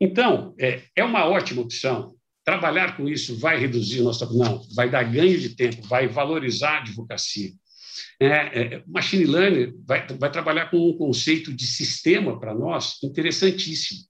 Então, 0.00 0.54
é, 0.58 0.82
é 0.96 1.04
uma 1.04 1.26
ótima 1.26 1.62
opção. 1.62 2.14
Trabalhar 2.44 2.96
com 2.96 3.08
isso 3.08 3.38
vai 3.38 3.58
reduzir 3.58 4.02
nosso. 4.02 4.36
Não, 4.36 4.62
vai 4.74 4.90
dar 4.90 5.04
ganho 5.04 5.38
de 5.38 5.50
tempo, 5.50 5.86
vai 5.86 6.08
valorizar 6.08 6.70
a 6.70 6.78
advocacia. 6.78 7.50
É, 8.20 8.28
é, 8.28 8.82
machine 8.86 9.24
Learning 9.24 9.72
vai, 9.86 10.06
vai 10.06 10.30
trabalhar 10.30 10.70
com 10.70 10.76
um 10.76 10.96
conceito 10.96 11.52
de 11.52 11.66
sistema 11.66 12.38
para 12.38 12.54
nós 12.54 13.02
interessantíssimo. 13.02 14.00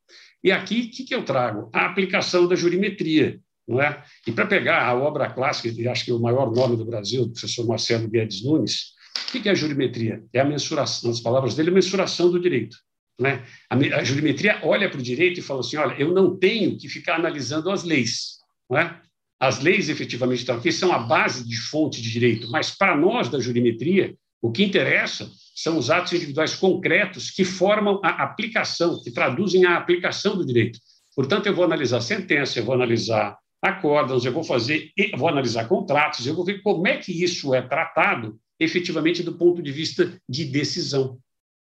E 0.43 0.51
aqui, 0.51 0.83
o 0.83 0.97
que, 0.97 1.05
que 1.05 1.15
eu 1.15 1.25
trago? 1.25 1.71
A 1.73 1.87
aplicação 1.87 2.47
da 2.47 2.57
jurimetria. 2.57 3.41
Não 3.67 3.81
é? 3.81 4.03
E 4.27 4.33
para 4.33 4.47
pegar 4.47 4.85
a 4.85 4.95
obra 4.95 5.31
clássica, 5.31 5.91
acho 5.91 6.05
que 6.05 6.11
é 6.11 6.15
o 6.15 6.21
maior 6.21 6.51
nome 6.53 6.77
do 6.77 6.85
Brasil, 6.85 7.25
do 7.25 7.33
professor 7.33 7.67
Marcelo 7.67 8.09
Guedes 8.09 8.43
Nunes, 8.45 8.93
o 9.29 9.41
que 9.41 9.49
é 9.49 9.53
a 9.53 9.55
jurimetria? 9.55 10.23
É 10.33 10.41
a 10.41 10.45
mensuração, 10.45 11.09
nas 11.09 11.21
palavras 11.21 11.55
dele, 11.55 11.71
a 11.71 11.75
mensuração 11.75 12.31
do 12.31 12.41
direito. 12.41 12.77
Né? 13.21 13.45
A, 13.71 14.05
jurimetria 14.05 14.59
olha 14.63 14.91
para 14.91 14.99
o 14.99 15.03
direito 15.03 15.39
e 15.39 15.43
fala 15.43 15.61
assim: 15.61 15.77
olha, 15.77 15.95
eu 15.95 16.13
não 16.13 16.37
tenho 16.37 16.77
que 16.77 16.89
ficar 16.89 17.17
analisando 17.17 17.71
as 17.71 17.85
leis. 17.85 18.39
Não 18.69 18.79
é? 18.79 19.01
As 19.39 19.61
leis, 19.61 19.89
efetivamente, 19.89 20.41
estão 20.41 20.57
aqui, 20.57 20.71
são 20.71 20.93
a 20.93 20.99
base 20.99 21.47
de 21.47 21.57
fonte 21.57 22.01
de 22.01 22.11
direito, 22.11 22.51
mas 22.51 22.71
para 22.71 22.97
nós 22.97 23.29
da 23.29 23.41
jurimetria, 23.41 24.15
o 24.41 24.53
que 24.53 24.63
interessa 24.63 25.31
são 25.55 25.77
os 25.79 25.91
atos 25.91 26.13
individuais 26.13 26.55
concretos 26.55 27.31
que 27.31 27.45
formam 27.45 28.01
a 28.03 28.23
aplicação, 28.23 29.03
que 29.03 29.11
traduzem 29.11 29.65
a 29.65 29.77
aplicação 29.77 30.37
do 30.37 30.47
direito. 30.47 30.79
Portanto, 31.15 31.47
eu 31.47 31.55
vou 31.55 31.65
analisar 31.65 32.01
sentença, 32.01 32.59
eu 32.59 32.65
vou 32.65 32.75
analisar 32.75 33.37
acórdãos, 33.61 34.25
eu 34.25 34.33
vou 34.33 34.43
fazer, 34.43 34.91
eu 34.97 35.17
vou 35.17 35.29
analisar 35.29 35.69
contratos, 35.69 36.27
eu 36.27 36.35
vou 36.35 36.45
ver 36.45 36.63
como 36.63 36.87
é 36.89 36.97
que 36.97 37.13
isso 37.23 37.55
é 37.55 37.63
tratado 37.63 38.39
efetivamente 38.59 39.23
do 39.23 39.35
ponto 39.35 39.63
de 39.63 39.71
vista 39.71 40.19
de 40.29 40.45
decisão. 40.45 41.19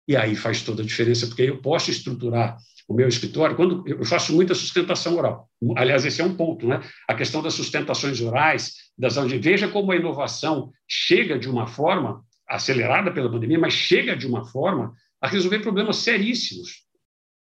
E 0.08 0.16
aí 0.16 0.34
faz 0.34 0.62
toda 0.62 0.82
a 0.82 0.84
diferença, 0.84 1.26
porque 1.26 1.42
eu 1.42 1.58
posso 1.58 1.90
estruturar 1.90 2.56
o 2.88 2.94
meu 2.94 3.06
escritório, 3.06 3.54
quando 3.54 3.86
eu 3.86 4.04
faço 4.04 4.34
muita 4.34 4.52
sustentação 4.52 5.16
oral. 5.16 5.48
Aliás, 5.76 6.04
esse 6.04 6.20
é 6.20 6.24
um 6.24 6.34
ponto, 6.34 6.66
né? 6.66 6.80
A 7.06 7.14
questão 7.14 7.40
das 7.40 7.54
sustentações 7.54 8.20
orais, 8.20 8.74
das 8.98 9.14
veja 9.14 9.68
como 9.68 9.92
a 9.92 9.96
inovação 9.96 10.72
chega 10.88 11.38
de 11.38 11.48
uma 11.48 11.68
forma 11.68 12.24
acelerada 12.50 13.12
pela 13.12 13.30
pandemia, 13.30 13.58
mas 13.58 13.72
chega 13.72 14.16
de 14.16 14.26
uma 14.26 14.44
forma 14.44 14.94
a 15.20 15.28
resolver 15.28 15.60
problemas 15.60 15.96
seríssimos. 15.96 16.84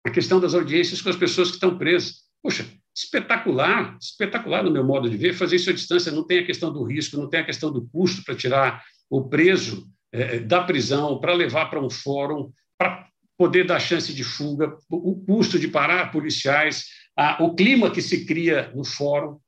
A 0.05 0.09
questão 0.09 0.39
das 0.39 0.53
audiências 0.53 1.01
com 1.01 1.09
as 1.09 1.15
pessoas 1.15 1.49
que 1.49 1.55
estão 1.55 1.77
presas. 1.77 2.23
Poxa, 2.41 2.65
espetacular, 2.95 3.97
espetacular 3.99 4.63
no 4.63 4.71
meu 4.71 4.83
modo 4.83 5.09
de 5.09 5.17
ver, 5.17 5.33
fazer 5.33 5.55
isso 5.55 5.69
à 5.69 5.73
distância, 5.73 6.11
não 6.11 6.25
tem 6.25 6.39
a 6.39 6.45
questão 6.45 6.71
do 6.71 6.83
risco, 6.83 7.17
não 7.17 7.29
tem 7.29 7.39
a 7.39 7.45
questão 7.45 7.71
do 7.71 7.87
custo 7.87 8.23
para 8.23 8.35
tirar 8.35 8.83
o 9.09 9.27
preso 9.27 9.87
é, 10.11 10.39
da 10.39 10.63
prisão 10.63 11.19
para 11.19 11.33
levar 11.33 11.69
para 11.69 11.81
um 11.81 11.89
fórum, 11.89 12.51
para 12.77 13.07
poder 13.37 13.65
dar 13.65 13.79
chance 13.79 14.13
de 14.13 14.23
fuga, 14.23 14.77
o 14.89 15.15
custo 15.25 15.57
de 15.57 15.67
parar 15.67 16.11
policiais, 16.11 16.85
a, 17.17 17.43
o 17.43 17.55
clima 17.55 17.89
que 17.89 18.01
se 18.01 18.25
cria 18.25 18.71
no 18.75 18.85
fórum, 18.85 19.39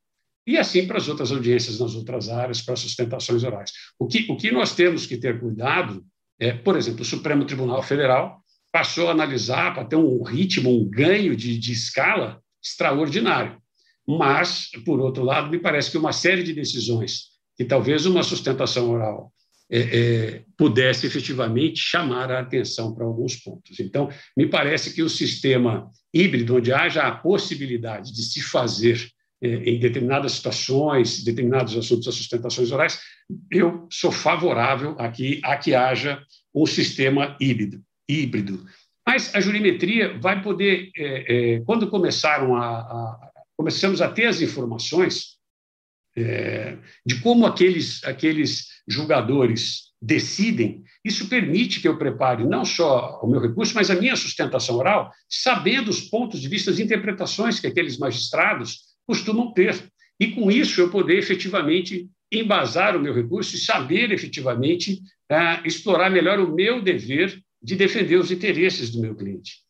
e 0.45 0.58
assim 0.58 0.86
para 0.86 0.97
as 0.97 1.08
outras 1.08 1.31
audiências 1.31 1.79
nas 1.79 1.95
outras 1.95 2.29
áreas, 2.29 2.62
para 2.62 2.75
sustentações 2.75 3.43
orais. 3.43 3.71
O 3.97 4.08
que, 4.08 4.31
o 4.31 4.38
que 4.38 4.51
nós 4.51 4.75
temos 4.75 5.05
que 5.05 5.17
ter 5.17 5.39
cuidado 5.39 6.05
é, 6.39 6.51
por 6.51 6.75
exemplo, 6.75 7.01
o 7.01 7.05
Supremo 7.05 7.45
Tribunal 7.45 7.81
Federal 7.81 8.41
passou 8.71 9.08
a 9.08 9.12
analisar 9.12 9.73
para 9.73 9.86
ter 9.86 9.95
um 9.95 10.21
ritmo, 10.21 10.69
um 10.69 10.89
ganho 10.89 11.36
de, 11.36 11.58
de 11.58 11.71
escala 11.71 12.41
extraordinário. 12.62 13.58
Mas, 14.08 14.69
por 14.86 14.99
outro 14.99 15.23
lado, 15.23 15.49
me 15.49 15.60
parece 15.60 15.89
que 15.89 15.97
uma 15.97 16.12
série 16.12 16.43
de 16.43 16.53
decisões 16.53 17.29
que 17.58 17.63
talvez 17.63 18.05
uma 18.05 18.21
sustentação 18.21 18.91
oral 18.91 19.34
é, 19.71 19.79
é, 19.79 20.43
pudesse 20.58 21.08
efetivamente 21.08 21.79
chamar 21.79 22.29
a 22.31 22.41
atenção 22.41 22.93
para 22.93 23.05
alguns 23.05 23.36
pontos. 23.38 23.79
Então, 23.79 24.10
me 24.38 24.45
parece 24.45 24.93
que 24.93 25.01
o 25.01 25.10
sistema 25.10 25.89
híbrido, 26.13 26.58
onde 26.58 26.71
haja 26.71 27.03
a 27.03 27.15
possibilidade 27.15 28.13
de 28.13 28.23
se 28.23 28.41
fazer 28.41 29.10
em 29.41 29.80
determinadas 29.80 30.34
situações, 30.34 31.24
determinados 31.24 31.78
assuntos, 31.78 32.08
as 32.08 32.15
sustentações 32.15 32.71
orais, 32.71 33.00
eu 33.52 33.88
sou 33.91 34.12
favorável 34.12 34.95
a 34.98 35.10
que, 35.10 35.41
a 35.43 35.58
que 35.58 35.76
haja 35.76 36.21
um 36.54 36.65
sistema 36.65 37.36
híbrido. 37.39 37.82
híbrido. 38.10 38.65
Mas 39.06 39.34
a 39.36 39.39
jurimetria 39.39 40.17
vai 40.19 40.41
poder, 40.41 40.89
é, 40.98 41.56
é, 41.56 41.60
quando 41.62 41.89
começaram 41.89 42.56
a, 42.56 42.80
a, 42.80 43.32
começamos 43.56 44.02
a 44.02 44.10
ter 44.10 44.26
as 44.26 44.41
informações, 44.41 45.36
é, 46.17 46.78
de 47.06 47.19
como 47.21 47.45
aqueles, 47.45 48.04
aqueles 48.04 48.67
julgadores 48.88 49.91
decidem, 50.02 50.84
isso 51.04 51.28
permite 51.28 51.82
que 51.82 51.88
eu 51.88 51.98
prepare 51.98 52.43
não 52.45 52.63
só 52.63 53.19
o 53.21 53.28
meu 53.28 53.39
recurso, 53.39 53.76
mas 53.76 53.91
a 53.91 53.95
minha 53.95 54.15
sustentação 54.15 54.76
oral, 54.78 55.12
sabendo 55.30 55.89
os 55.89 56.02
pontos 56.02 56.39
de 56.39 56.48
vista, 56.48 56.71
as 56.71 56.80
interpretações 56.80 57.60
que 57.60 57.67
aqueles 57.67 57.98
magistrados 57.98 58.94
costumam 59.08 59.54
ter. 59.54 59.76
E 60.20 60.28
com 60.28 60.50
isso 60.50 60.80
eu 60.80 60.89
poder 60.89 61.18
efetivamente 61.18 62.10
embasar 62.32 62.96
o 62.96 63.00
meu 63.00 63.13
recurso 63.13 63.56
e 63.56 63.60
saber 63.60 64.12
efetivamente 64.12 65.02
é, 65.30 65.62
explorar 65.65 66.10
melhor 66.10 66.39
o 66.39 66.54
meu 66.54 66.82
dever 66.82 67.39
de 67.62 67.76
defender 67.76 68.18
os 68.18 68.32
interesses 68.32 68.89
do 68.89 69.02
meu 69.02 69.15
cliente. 69.15 69.65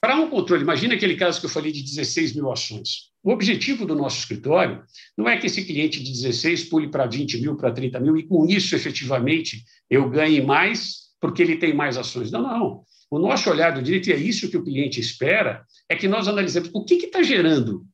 Para 0.00 0.16
um 0.16 0.28
controle, 0.28 0.62
imagina 0.62 0.94
aquele 0.94 1.16
caso 1.16 1.40
que 1.40 1.46
eu 1.46 1.50
falei 1.50 1.72
de 1.72 1.82
16 1.82 2.34
mil 2.34 2.50
ações. 2.52 3.10
O 3.22 3.30
objetivo 3.30 3.86
do 3.86 3.94
nosso 3.94 4.18
escritório 4.18 4.82
não 5.16 5.26
é 5.26 5.36
que 5.38 5.46
esse 5.46 5.64
cliente 5.64 6.02
de 6.02 6.12
16 6.12 6.64
pule 6.64 6.90
para 6.90 7.06
20 7.06 7.40
mil, 7.40 7.56
para 7.56 7.72
30 7.72 8.00
mil, 8.00 8.16
e 8.16 8.22
com 8.22 8.44
isso, 8.44 8.74
efetivamente, 8.74 9.64
eu 9.88 10.10
ganhe 10.10 10.42
mais 10.42 11.04
porque 11.18 11.42
ele 11.42 11.56
tem 11.56 11.72
mais 11.72 11.96
ações. 11.96 12.30
Não, 12.30 12.42
não. 12.42 12.84
O 13.10 13.18
nosso 13.18 13.48
olhar 13.48 13.70
do 13.70 13.80
direito, 13.80 14.10
e 14.10 14.12
é 14.12 14.16
isso 14.16 14.50
que 14.50 14.58
o 14.58 14.62
cliente 14.62 15.00
espera, 15.00 15.64
é 15.88 15.96
que 15.96 16.06
nós 16.06 16.28
analisemos 16.28 16.68
o 16.74 16.84
que 16.84 16.96
está 16.96 17.22
gerando 17.22 17.86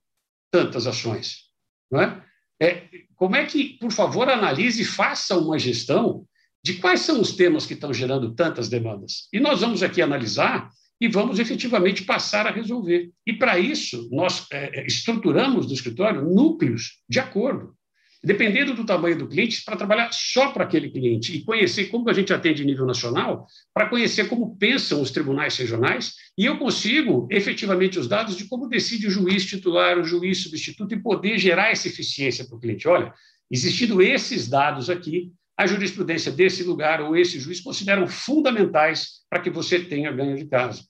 tantas 0.50 0.86
ações. 0.86 1.50
Não 1.90 2.00
é? 2.00 2.24
É, 2.62 2.88
como 3.16 3.36
é 3.36 3.46
que, 3.46 3.78
por 3.78 3.90
favor, 3.90 4.28
analise 4.28 4.82
e 4.82 4.84
faça 4.84 5.36
uma 5.36 5.58
gestão 5.58 6.26
de 6.62 6.74
quais 6.74 7.00
são 7.00 7.20
os 7.20 7.32
temas 7.32 7.64
que 7.64 7.74
estão 7.74 7.92
gerando 7.92 8.34
tantas 8.34 8.68
demandas. 8.68 9.28
E 9.32 9.40
nós 9.40 9.60
vamos 9.60 9.82
aqui 9.82 10.02
analisar 10.02 10.70
e 11.00 11.08
vamos 11.08 11.38
efetivamente 11.38 12.04
passar 12.04 12.46
a 12.46 12.50
resolver. 12.50 13.10
E, 13.26 13.32
para 13.32 13.58
isso, 13.58 14.08
nós 14.12 14.46
é, 14.52 14.86
estruturamos 14.86 15.66
no 15.66 15.72
escritório 15.72 16.22
núcleos 16.22 17.02
de 17.08 17.18
acordo 17.18 17.74
dependendo 18.22 18.74
do 18.74 18.84
tamanho 18.84 19.16
do 19.16 19.26
cliente, 19.26 19.64
para 19.64 19.76
trabalhar 19.76 20.10
só 20.12 20.52
para 20.52 20.64
aquele 20.64 20.90
cliente 20.90 21.34
e 21.34 21.42
conhecer 21.42 21.86
como 21.86 22.08
a 22.10 22.12
gente 22.12 22.32
atende 22.32 22.64
nível 22.64 22.84
nacional, 22.84 23.46
para 23.72 23.88
conhecer 23.88 24.28
como 24.28 24.56
pensam 24.56 25.00
os 25.00 25.10
tribunais 25.10 25.56
regionais, 25.56 26.14
e 26.36 26.44
eu 26.44 26.58
consigo 26.58 27.26
efetivamente 27.30 27.98
os 27.98 28.06
dados 28.06 28.36
de 28.36 28.44
como 28.44 28.68
decide 28.68 29.06
o 29.06 29.10
juiz 29.10 29.46
titular, 29.46 29.98
o 29.98 30.04
juiz 30.04 30.42
substituto, 30.42 30.94
e 30.94 31.00
poder 31.00 31.38
gerar 31.38 31.70
essa 31.70 31.88
eficiência 31.88 32.44
para 32.44 32.56
o 32.56 32.60
cliente. 32.60 32.86
Olha, 32.86 33.12
existindo 33.50 34.02
esses 34.02 34.48
dados 34.48 34.90
aqui, 34.90 35.32
a 35.56 35.66
jurisprudência 35.66 36.30
desse 36.30 36.62
lugar 36.62 37.00
ou 37.00 37.16
esse 37.16 37.38
juiz 37.38 37.60
consideram 37.60 38.06
fundamentais 38.06 39.20
para 39.28 39.40
que 39.40 39.50
você 39.50 39.78
tenha 39.78 40.12
ganho 40.12 40.36
de 40.36 40.46
caso. 40.46 40.84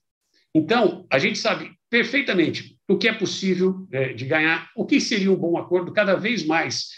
Então, 0.55 1.07
a 1.11 1.19
gente 1.19 1.39
sabe 1.39 1.71
perfeitamente 1.89 2.77
o 2.89 2.97
que 2.99 3.09
é 3.09 3.13
possível 3.13 3.87
é, 3.93 4.13
de 4.13 4.25
ganhar, 4.25 4.69
o 4.77 4.85
que 4.85 5.01
seria 5.01 5.31
um 5.31 5.37
bom 5.37 5.57
acordo, 5.57 5.93
cada 5.93 6.15
vez 6.15 6.45
mais 6.45 6.89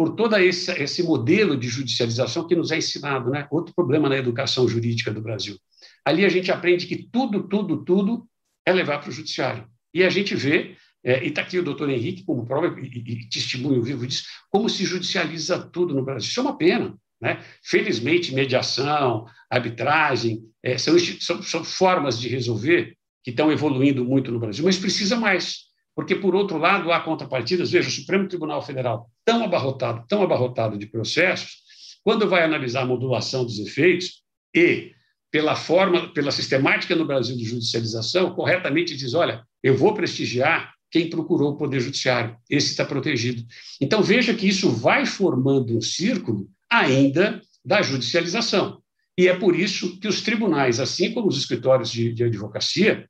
por 0.00 0.16
todo 0.16 0.34
esse, 0.38 0.72
esse 0.82 1.02
modelo 1.02 1.54
de 1.54 1.68
judicialização 1.68 2.46
que 2.46 2.56
nos 2.56 2.70
é 2.70 2.78
ensinado, 2.78 3.28
né? 3.28 3.46
Outro 3.50 3.74
problema 3.74 4.08
na 4.08 4.16
educação 4.16 4.66
jurídica 4.66 5.12
do 5.12 5.20
Brasil. 5.20 5.58
Ali 6.02 6.24
a 6.24 6.28
gente 6.30 6.50
aprende 6.50 6.86
que 6.86 7.06
tudo, 7.12 7.46
tudo, 7.46 7.84
tudo 7.84 8.26
é 8.64 8.72
levar 8.72 9.00
para 9.00 9.10
o 9.10 9.12
judiciário. 9.12 9.68
E 9.92 10.02
a 10.02 10.08
gente 10.08 10.34
vê, 10.34 10.74
é, 11.04 11.22
e 11.22 11.28
está 11.28 11.42
aqui 11.42 11.58
o 11.58 11.62
doutor 11.62 11.90
Henrique 11.90 12.24
como 12.24 12.46
prova 12.46 12.80
e, 12.80 12.86
e, 12.86 13.28
testemunho 13.28 13.82
vivo 13.82 14.06
disso, 14.06 14.24
como 14.48 14.70
se 14.70 14.86
judicializa 14.86 15.58
tudo 15.70 15.92
no 15.92 16.02
Brasil. 16.02 16.30
Isso 16.30 16.40
é 16.40 16.44
uma 16.44 16.56
pena. 16.56 16.96
Né? 17.20 17.44
Felizmente, 17.62 18.34
mediação, 18.34 19.26
arbitragem, 19.50 20.40
é, 20.62 20.78
são, 20.78 20.98
são, 20.98 21.42
são 21.42 21.62
formas 21.62 22.18
de 22.18 22.26
resolver 22.26 22.96
que 23.22 23.32
estão 23.32 23.52
evoluindo 23.52 24.02
muito 24.02 24.32
no 24.32 24.40
Brasil, 24.40 24.64
mas 24.64 24.78
precisa 24.78 25.14
mais. 25.14 25.69
Porque, 26.00 26.14
por 26.14 26.34
outro 26.34 26.56
lado, 26.56 26.90
há 26.90 27.00
contrapartidas. 27.00 27.72
Veja, 27.72 27.90
o 27.90 27.92
Supremo 27.92 28.26
Tribunal 28.26 28.62
Federal, 28.62 29.10
tão 29.22 29.44
abarrotado, 29.44 30.02
tão 30.08 30.22
abarrotado 30.22 30.78
de 30.78 30.86
processos, 30.86 31.58
quando 32.02 32.26
vai 32.26 32.42
analisar 32.42 32.84
a 32.84 32.86
modulação 32.86 33.44
dos 33.44 33.58
efeitos 33.58 34.22
e, 34.56 34.92
pela 35.30 35.54
forma, 35.54 36.10
pela 36.14 36.30
sistemática 36.30 36.96
no 36.96 37.04
Brasil 37.04 37.36
de 37.36 37.44
judicialização, 37.44 38.34
corretamente 38.34 38.96
diz: 38.96 39.12
olha, 39.12 39.44
eu 39.62 39.76
vou 39.76 39.92
prestigiar 39.92 40.72
quem 40.90 41.10
procurou 41.10 41.50
o 41.50 41.58
Poder 41.58 41.80
Judiciário, 41.80 42.34
esse 42.48 42.68
está 42.68 42.86
protegido. 42.86 43.44
Então, 43.78 44.02
veja 44.02 44.32
que 44.32 44.48
isso 44.48 44.70
vai 44.70 45.04
formando 45.04 45.76
um 45.76 45.82
círculo 45.82 46.48
ainda 46.72 47.42
da 47.62 47.82
judicialização. 47.82 48.80
E 49.18 49.28
é 49.28 49.36
por 49.36 49.54
isso 49.54 50.00
que 50.00 50.08
os 50.08 50.22
tribunais, 50.22 50.80
assim 50.80 51.12
como 51.12 51.28
os 51.28 51.36
escritórios 51.36 51.90
de, 51.90 52.10
de 52.10 52.24
advocacia, 52.24 53.06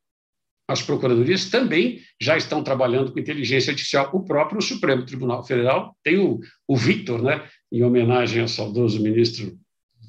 as 0.70 0.80
procuradorias 0.80 1.46
também 1.46 2.00
já 2.20 2.36
estão 2.36 2.62
trabalhando 2.62 3.12
com 3.12 3.18
inteligência 3.18 3.72
artificial. 3.72 4.08
O 4.12 4.24
próprio 4.24 4.62
Supremo 4.62 5.04
Tribunal 5.04 5.44
Federal 5.44 5.96
tem 6.04 6.18
o, 6.18 6.38
o 6.68 6.76
Victor, 6.76 7.20
né, 7.20 7.42
em 7.72 7.82
homenagem 7.82 8.40
ao 8.40 8.46
saudoso 8.46 9.02
ministro 9.02 9.58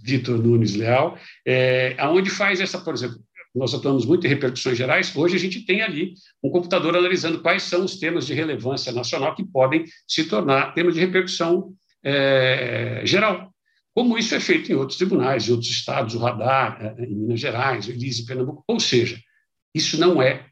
Vitor 0.04 0.38
Nunes 0.38 0.76
Leal, 0.76 1.17
é, 1.45 1.95
aonde 1.97 2.30
faz 2.30 2.62
essa, 2.62 2.80
por 2.80 2.93
exemplo, 2.93 3.19
nós 3.56 3.74
atuamos 3.74 4.06
muito 4.06 4.26
em 4.26 4.30
repercussões 4.30 4.78
gerais, 4.78 5.15
hoje 5.15 5.36
a 5.36 5.39
gente 5.39 5.65
tem 5.65 5.82
ali 5.82 6.13
um 6.43 6.50
computador 6.50 6.95
analisando 6.95 7.41
quais 7.41 7.63
são 7.63 7.84
os 7.84 7.97
temas 7.97 8.28
de 8.28 8.34
relevância 8.34 8.91
nacional 8.91 9.36
que 9.36 9.43
podem 9.43 9.84
se 10.08 10.26
tornar 10.26 10.74
temas 10.74 10.93
de 10.93 11.00
repercussão 11.00 11.74
é, 12.04 13.02
geral. 13.04 13.52
Como 13.93 14.17
isso 14.17 14.34
é 14.36 14.39
feito 14.39 14.71
em 14.71 14.76
outros 14.76 14.97
tribunais, 14.97 15.47
em 15.47 15.52
outros 15.52 15.69
estados, 15.69 16.15
o 16.15 16.19
Radar, 16.19 16.78
é, 16.82 17.04
em 17.04 17.15
Minas 17.15 17.39
Gerais, 17.39 17.88
o 17.88 17.91
Elise, 17.91 18.26
Pernambuco. 18.26 18.63
Ou 18.67 18.80
seja, 18.80 19.19
isso 19.74 20.00
não 20.00 20.21
é 20.21 20.45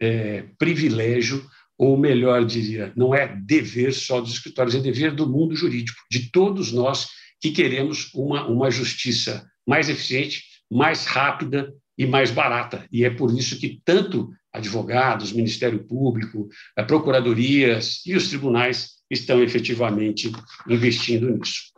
é, 0.00 0.44
privilégio, 0.58 1.44
ou 1.76 1.96
melhor 1.96 2.44
diria, 2.44 2.92
não 2.96 3.14
é 3.14 3.26
dever 3.26 3.92
só 3.92 4.20
dos 4.20 4.32
escritórios, 4.32 4.74
é 4.74 4.80
dever 4.80 5.14
do 5.14 5.28
mundo 5.28 5.54
jurídico, 5.54 6.00
de 6.10 6.30
todos 6.30 6.72
nós 6.72 7.08
que 7.40 7.50
queremos 7.50 8.10
uma, 8.14 8.46
uma 8.46 8.70
justiça 8.70 9.48
mais 9.66 9.88
eficiente, 9.88 10.44
mais 10.70 11.06
rápida 11.06 11.72
e 11.96 12.06
mais 12.06 12.30
barata. 12.30 12.86
E 12.92 13.04
é 13.04 13.10
por 13.10 13.32
isso 13.36 13.58
que 13.58 13.80
tanto 13.84 14.30
advogados, 14.52 15.32
Ministério 15.32 15.84
Público, 15.84 16.48
eh, 16.76 16.82
procuradorias 16.82 18.04
e 18.04 18.14
os 18.14 18.28
tribunais 18.28 19.00
estão 19.10 19.42
efetivamente 19.42 20.30
investindo 20.68 21.30
nisso. 21.30 21.70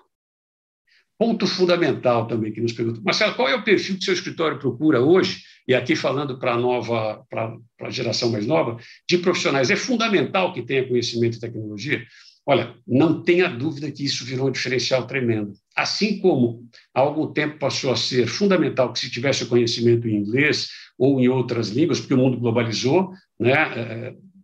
Ponto 1.18 1.46
fundamental 1.46 2.26
também 2.26 2.52
que 2.52 2.60
nos 2.60 2.72
pergunta, 2.72 3.00
Marcelo, 3.04 3.34
qual 3.34 3.48
é 3.48 3.54
o 3.54 3.62
perfil 3.62 3.96
que 3.96 4.04
seu 4.04 4.14
escritório 4.14 4.58
procura 4.58 5.00
hoje 5.00 5.42
e 5.66 5.74
aqui 5.74 5.94
falando 5.94 6.38
para 6.38 6.54
a 6.54 6.58
nova, 6.58 7.24
para 7.28 7.56
a 7.80 7.90
geração 7.90 8.30
mais 8.30 8.46
nova, 8.46 8.76
de 9.08 9.18
profissionais. 9.18 9.70
É 9.70 9.76
fundamental 9.76 10.52
que 10.52 10.62
tenha 10.62 10.86
conhecimento 10.86 11.36
e 11.36 11.40
tecnologia. 11.40 12.04
Olha, 12.44 12.74
não 12.86 13.22
tenha 13.22 13.48
dúvida 13.48 13.90
que 13.90 14.04
isso 14.04 14.24
virou 14.24 14.48
um 14.48 14.50
diferencial 14.50 15.06
tremendo. 15.06 15.52
Assim 15.76 16.18
como 16.18 16.68
há 16.92 17.00
algum 17.00 17.32
tempo 17.32 17.58
passou 17.58 17.92
a 17.92 17.96
ser 17.96 18.26
fundamental 18.26 18.92
que 18.92 18.98
se 18.98 19.10
tivesse 19.10 19.44
o 19.44 19.48
conhecimento 19.48 20.08
em 20.08 20.16
inglês 20.16 20.68
ou 20.98 21.20
em 21.20 21.28
outras 21.28 21.68
línguas, 21.68 22.00
porque 22.00 22.14
o 22.14 22.18
mundo 22.18 22.38
globalizou, 22.38 23.12
né? 23.38 23.52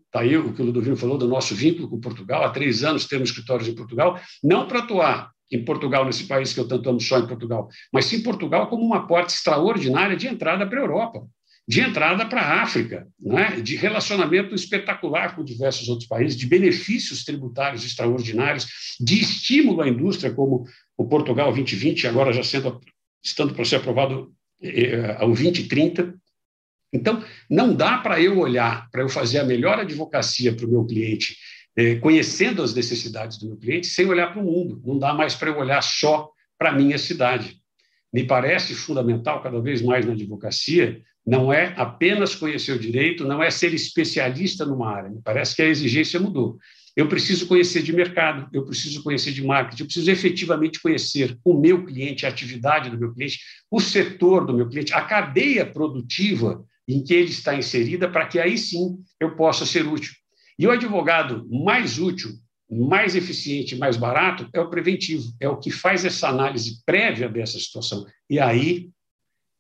Está 0.07 0.21
é, 0.21 0.29
aí 0.29 0.37
o 0.37 0.53
que 0.53 0.63
o 0.63 0.65
Ludovino 0.65 0.97
falou 0.97 1.19
do 1.19 1.27
nosso 1.27 1.57
vínculo 1.57 1.89
com 1.89 1.99
Portugal. 1.99 2.45
Há 2.45 2.51
três 2.51 2.85
anos 2.85 3.07
temos 3.07 3.31
escritórios 3.31 3.69
em 3.69 3.75
Portugal, 3.75 4.21
não 4.45 4.69
para 4.69 4.79
atuar 4.79 5.33
em 5.51 5.65
Portugal, 5.65 6.05
nesse 6.05 6.25
país 6.25 6.53
que 6.53 6.61
eu 6.61 6.69
tanto 6.69 6.89
amo 6.89 7.01
só 7.01 7.19
em 7.19 7.27
Portugal, 7.27 7.69
mas 7.93 8.05
sim 8.05 8.23
Portugal 8.23 8.69
como 8.69 8.85
uma 8.85 9.07
porta 9.07 9.33
extraordinária 9.33 10.17
de 10.17 10.27
entrada 10.27 10.67
para 10.67 10.79
a 10.79 10.83
Europa, 10.83 11.27
de 11.67 11.81
entrada 11.81 12.25
para 12.25 12.41
a 12.41 12.63
África, 12.63 13.07
né? 13.21 13.61
de 13.61 13.77
relacionamento 13.77 14.55
espetacular 14.55 15.37
com 15.37 15.45
diversos 15.45 15.89
outros 15.89 16.09
países, 16.09 16.37
de 16.37 16.47
benefícios 16.47 17.25
tributários 17.25 17.85
extraordinários, 17.85 18.97
de 18.99 19.21
estímulo 19.21 19.83
à 19.83 19.89
indústria, 19.89 20.33
como 20.33 20.65
o 20.97 21.07
Portugal 21.07 21.53
2020, 21.53 22.07
agora 22.07 22.33
já 22.33 22.43
sendo, 22.43 22.81
estando 23.23 23.55
para 23.55 23.65
ser 23.67 23.77
aprovado 23.77 24.33
eh, 24.63 25.17
ao 25.19 25.29
2030. 25.29 26.15
Então, 26.91 27.23
não 27.51 27.75
dá 27.75 27.99
para 27.99 28.19
eu 28.21 28.39
olhar, 28.39 28.89
para 28.91 29.03
eu 29.03 29.09
fazer 29.09 29.39
a 29.39 29.45
melhor 29.45 29.79
advocacia 29.79 30.55
para 30.55 30.65
o 30.65 30.71
meu 30.71 30.87
cliente 30.87 31.37
conhecendo 32.01 32.63
as 32.63 32.75
necessidades 32.75 33.39
do 33.39 33.47
meu 33.47 33.57
cliente, 33.57 33.87
sem 33.87 34.07
olhar 34.07 34.33
para 34.33 34.43
o 34.43 34.45
mundo. 34.45 34.83
Não 34.85 34.99
dá 34.99 35.15
mais 35.15 35.35
para 35.35 35.51
eu 35.51 35.59
olhar 35.59 35.81
só 35.83 36.31
para 36.59 36.71
a 36.71 36.75
minha 36.75 36.99
cidade. 36.99 37.57
Me 38.13 38.25
parece 38.25 38.75
fundamental, 38.75 39.43
cada 39.43 39.61
vez 39.61 39.81
mais 39.81 40.05
na 40.05 40.13
advocacia, 40.13 41.01
não 41.25 41.53
é 41.53 41.75
apenas 41.77 42.35
conhecer 42.35 42.73
o 42.73 42.79
direito, 42.79 43.25
não 43.25 43.43
é 43.43 43.51
ser 43.51 43.75
especialista 43.75 44.65
numa 44.65 44.91
área. 44.91 45.11
Me 45.11 45.21
parece 45.23 45.55
que 45.55 45.63
a 45.63 45.67
exigência 45.67 46.19
mudou. 46.19 46.59
Eu 46.97 47.07
preciso 47.07 47.47
conhecer 47.47 47.83
de 47.83 47.93
mercado, 47.93 48.49
eu 48.53 48.65
preciso 48.65 49.03
conhecer 49.05 49.31
de 49.31 49.45
marketing, 49.45 49.83
eu 49.83 49.87
preciso 49.87 50.11
efetivamente 50.11 50.81
conhecer 50.81 51.39
o 51.45 51.55
meu 51.55 51.85
cliente, 51.85 52.27
a 52.27 52.29
atividade 52.29 52.91
do 52.91 52.99
meu 52.99 53.13
cliente, 53.13 53.39
o 53.71 53.79
setor 53.79 54.47
do 54.47 54.55
meu 54.55 54.69
cliente, 54.69 54.93
a 54.93 55.03
cadeia 55.03 55.65
produtiva 55.65 56.65
em 56.89 57.05
que 57.05 57.15
ele 57.15 57.31
está 57.31 57.55
inserida, 57.55 58.09
para 58.09 58.27
que 58.27 58.41
aí 58.41 58.59
sim 58.59 58.99
eu 59.21 59.37
possa 59.37 59.65
ser 59.65 59.87
útil. 59.87 60.13
E 60.59 60.67
o 60.67 60.71
advogado 60.71 61.47
mais 61.51 61.99
útil, 61.99 62.31
mais 62.71 63.15
eficiente, 63.15 63.77
mais 63.77 63.97
barato 63.97 64.49
é 64.53 64.61
o 64.61 64.69
preventivo, 64.69 65.33
é 65.41 65.49
o 65.49 65.57
que 65.57 65.71
faz 65.71 66.05
essa 66.05 66.29
análise 66.29 66.83
prévia 66.85 67.29
dessa 67.29 67.59
situação. 67.59 68.05
E 68.29 68.39
aí, 68.39 68.91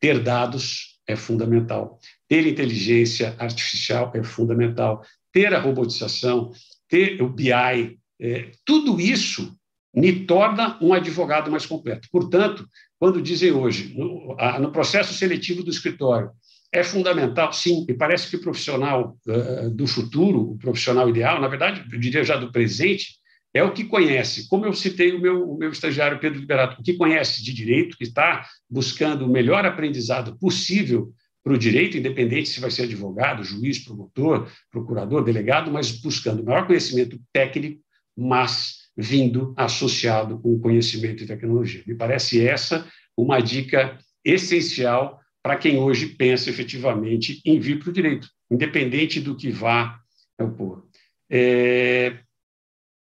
ter 0.00 0.22
dados 0.22 0.98
é 1.06 1.16
fundamental. 1.16 1.98
Ter 2.28 2.46
inteligência 2.46 3.34
artificial 3.38 4.12
é 4.14 4.22
fundamental. 4.22 5.02
Ter 5.32 5.54
a 5.54 5.60
robotização, 5.60 6.52
ter 6.88 7.22
o 7.22 7.28
BI, 7.28 7.98
é, 8.20 8.50
tudo 8.64 9.00
isso 9.00 9.56
me 9.94 10.26
torna 10.26 10.78
um 10.82 10.92
advogado 10.92 11.50
mais 11.50 11.64
completo. 11.64 12.08
Portanto, 12.10 12.68
quando 12.98 13.22
dizem 13.22 13.52
hoje, 13.52 13.94
no, 13.96 14.36
a, 14.38 14.58
no 14.58 14.70
processo 14.70 15.14
seletivo 15.14 15.62
do 15.62 15.70
escritório, 15.70 16.30
é 16.72 16.82
fundamental, 16.82 17.52
sim, 17.52 17.86
e 17.88 17.94
parece 17.94 18.28
que 18.28 18.36
o 18.36 18.40
profissional 18.40 19.16
uh, 19.26 19.70
do 19.70 19.86
futuro, 19.86 20.52
o 20.52 20.58
profissional 20.58 21.08
ideal, 21.08 21.40
na 21.40 21.48
verdade, 21.48 21.84
eu 21.90 21.98
diria 21.98 22.22
já 22.22 22.36
do 22.36 22.52
presente, 22.52 23.18
é 23.54 23.62
o 23.62 23.72
que 23.72 23.84
conhece, 23.84 24.46
como 24.48 24.66
eu 24.66 24.74
citei 24.74 25.12
o 25.12 25.20
meu, 25.20 25.50
o 25.50 25.56
meu 25.56 25.70
estagiário 25.70 26.20
Pedro 26.20 26.38
Liberato, 26.38 26.80
o 26.80 26.84
que 26.84 26.94
conhece 26.94 27.42
de 27.42 27.54
direito, 27.54 27.96
que 27.96 28.04
está 28.04 28.46
buscando 28.68 29.24
o 29.24 29.28
melhor 29.28 29.64
aprendizado 29.64 30.38
possível 30.38 31.12
para 31.42 31.54
o 31.54 31.58
direito, 31.58 31.96
independente 31.96 32.50
se 32.50 32.60
vai 32.60 32.70
ser 32.70 32.82
advogado, 32.82 33.42
juiz, 33.42 33.78
promotor, 33.78 34.50
procurador, 34.70 35.24
delegado, 35.24 35.70
mas 35.70 35.90
buscando 35.90 36.42
o 36.42 36.44
maior 36.44 36.66
conhecimento 36.66 37.18
técnico, 37.32 37.80
mas 38.14 38.78
vindo 38.94 39.54
associado 39.56 40.38
com 40.40 40.58
conhecimento 40.58 41.22
e 41.22 41.26
tecnologia. 41.26 41.82
Me 41.86 41.94
parece 41.94 42.46
essa 42.46 42.86
uma 43.16 43.40
dica 43.40 43.96
essencial 44.24 45.17
para 45.42 45.56
quem 45.56 45.78
hoje 45.78 46.08
pensa 46.08 46.50
efetivamente 46.50 47.40
em 47.44 47.58
vir 47.58 47.78
para 47.78 47.90
o 47.90 47.92
direito, 47.92 48.28
independente 48.50 49.20
do 49.20 49.36
que 49.36 49.50
vá 49.50 49.98
opor. 50.38 50.86
É, 51.30 52.20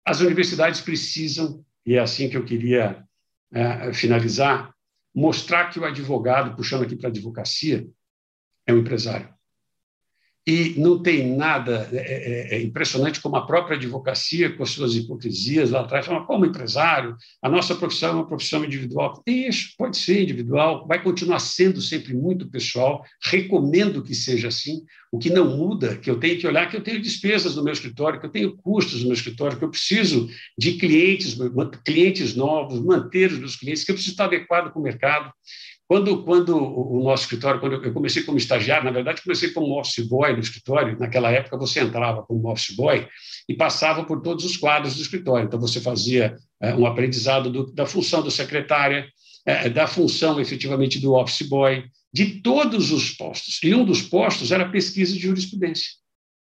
as 0.05 0.21
universidades 0.21 0.81
precisam, 0.81 1.65
e 1.85 1.95
é 1.95 1.99
assim 1.99 2.29
que 2.29 2.37
eu 2.37 2.45
queria 2.45 3.05
é, 3.53 3.93
finalizar, 3.93 4.75
mostrar 5.15 5.71
que 5.71 5.79
o 5.79 5.85
advogado, 5.85 6.55
puxando 6.55 6.83
aqui 6.83 6.97
para 6.97 7.09
a 7.09 7.11
advocacia, 7.11 7.87
é 8.67 8.73
um 8.73 8.79
empresário. 8.79 9.36
E 10.49 10.75
não 10.79 11.03
tem 11.03 11.37
nada 11.37 11.89
é, 11.93 11.97
é, 11.97 12.57
é, 12.57 12.63
impressionante 12.63 13.21
como 13.21 13.35
a 13.35 13.45
própria 13.45 13.77
advocacia, 13.77 14.55
com 14.55 14.63
as 14.63 14.71
suas 14.71 14.95
hipocrisias 14.95 15.73
lá 15.73 15.81
atrás, 15.81 16.07
fala, 16.07 16.25
como 16.25 16.47
empresário, 16.47 17.17
a 17.43 17.49
nossa 17.49 17.75
profissão 17.75 18.11
é 18.11 18.13
uma 18.13 18.29
profissão 18.29 18.65
individual. 18.65 19.21
Isso, 19.27 19.75
pode 19.77 19.97
ser 19.97 20.23
individual, 20.23 20.87
vai 20.87 21.03
continuar 21.03 21.41
sendo 21.41 21.81
sempre 21.81 22.15
muito 22.15 22.49
pessoal, 22.49 23.05
recomendo 23.25 24.05
que 24.05 24.15
seja 24.15 24.47
assim. 24.47 24.85
O 25.11 25.19
que 25.19 25.31
não 25.31 25.57
muda, 25.57 25.97
que 25.97 26.11
eu 26.11 26.19
tenho 26.21 26.39
que 26.39 26.47
olhar, 26.47 26.69
que 26.69 26.77
eu 26.77 26.83
tenho 26.83 27.01
despesas 27.01 27.57
no 27.57 27.65
meu 27.65 27.73
escritório, 27.73 28.21
que 28.21 28.27
eu 28.27 28.31
tenho 28.31 28.57
custos 28.57 29.01
no 29.01 29.07
meu 29.07 29.15
escritório, 29.15 29.57
que 29.57 29.65
eu 29.65 29.71
preciso 29.71 30.29
de 30.59 30.75
clientes, 30.75 31.37
clientes 31.85 32.35
novos, 32.35 32.85
manter 32.85 33.33
os 33.33 33.39
meus 33.39 33.57
clientes, 33.57 33.83
que 33.83 33.91
eu 33.91 33.95
preciso 33.95 34.13
estar 34.13 34.27
adequado 34.27 34.73
com 34.73 34.81
o 34.81 34.83
mercado. 34.83 35.33
Quando, 35.89 36.25
quando 36.25 36.57
o 36.57 37.03
nosso 37.05 37.25
escritório, 37.25 37.61
quando 37.61 37.85
eu 37.85 37.93
comecei 37.93 38.25
como 38.25 38.37
estagiário, 38.37 38.85
na 38.85 38.91
verdade, 38.91 39.23
comecei 39.23 39.51
como 39.53 39.79
office 39.79 40.05
boy 40.05 40.33
no 40.33 40.41
escritório. 40.41 40.99
Naquela 40.99 41.31
época, 41.31 41.57
você 41.57 41.81
entrava 41.81 42.25
como 42.25 42.51
office 42.51 42.75
boy 42.75 43.07
e 43.49 43.55
passava 43.55 44.05
por 44.05 44.21
todos 44.21 44.45
os 44.45 44.57
quadros 44.57 44.97
do 44.97 45.03
escritório. 45.03 45.47
Então, 45.47 45.61
você 45.61 45.81
fazia 45.81 46.37
é, 46.61 46.75
um 46.75 46.87
aprendizado 46.87 47.51
do, 47.51 47.73
da 47.73 47.87
função 47.87 48.21
do 48.21 48.33
secretária, 48.33 49.07
é, 49.45 49.69
da 49.69 49.87
função 49.87 50.41
efetivamente 50.41 50.99
do 50.99 51.15
office 51.15 51.49
boy, 51.49 51.85
de 52.13 52.41
todos 52.41 52.91
os 52.91 53.11
postos. 53.11 53.61
E 53.63 53.73
um 53.73 53.85
dos 53.85 54.03
postos 54.03 54.51
era 54.51 54.69
pesquisa 54.69 55.13
de 55.13 55.21
jurisprudência. 55.21 55.93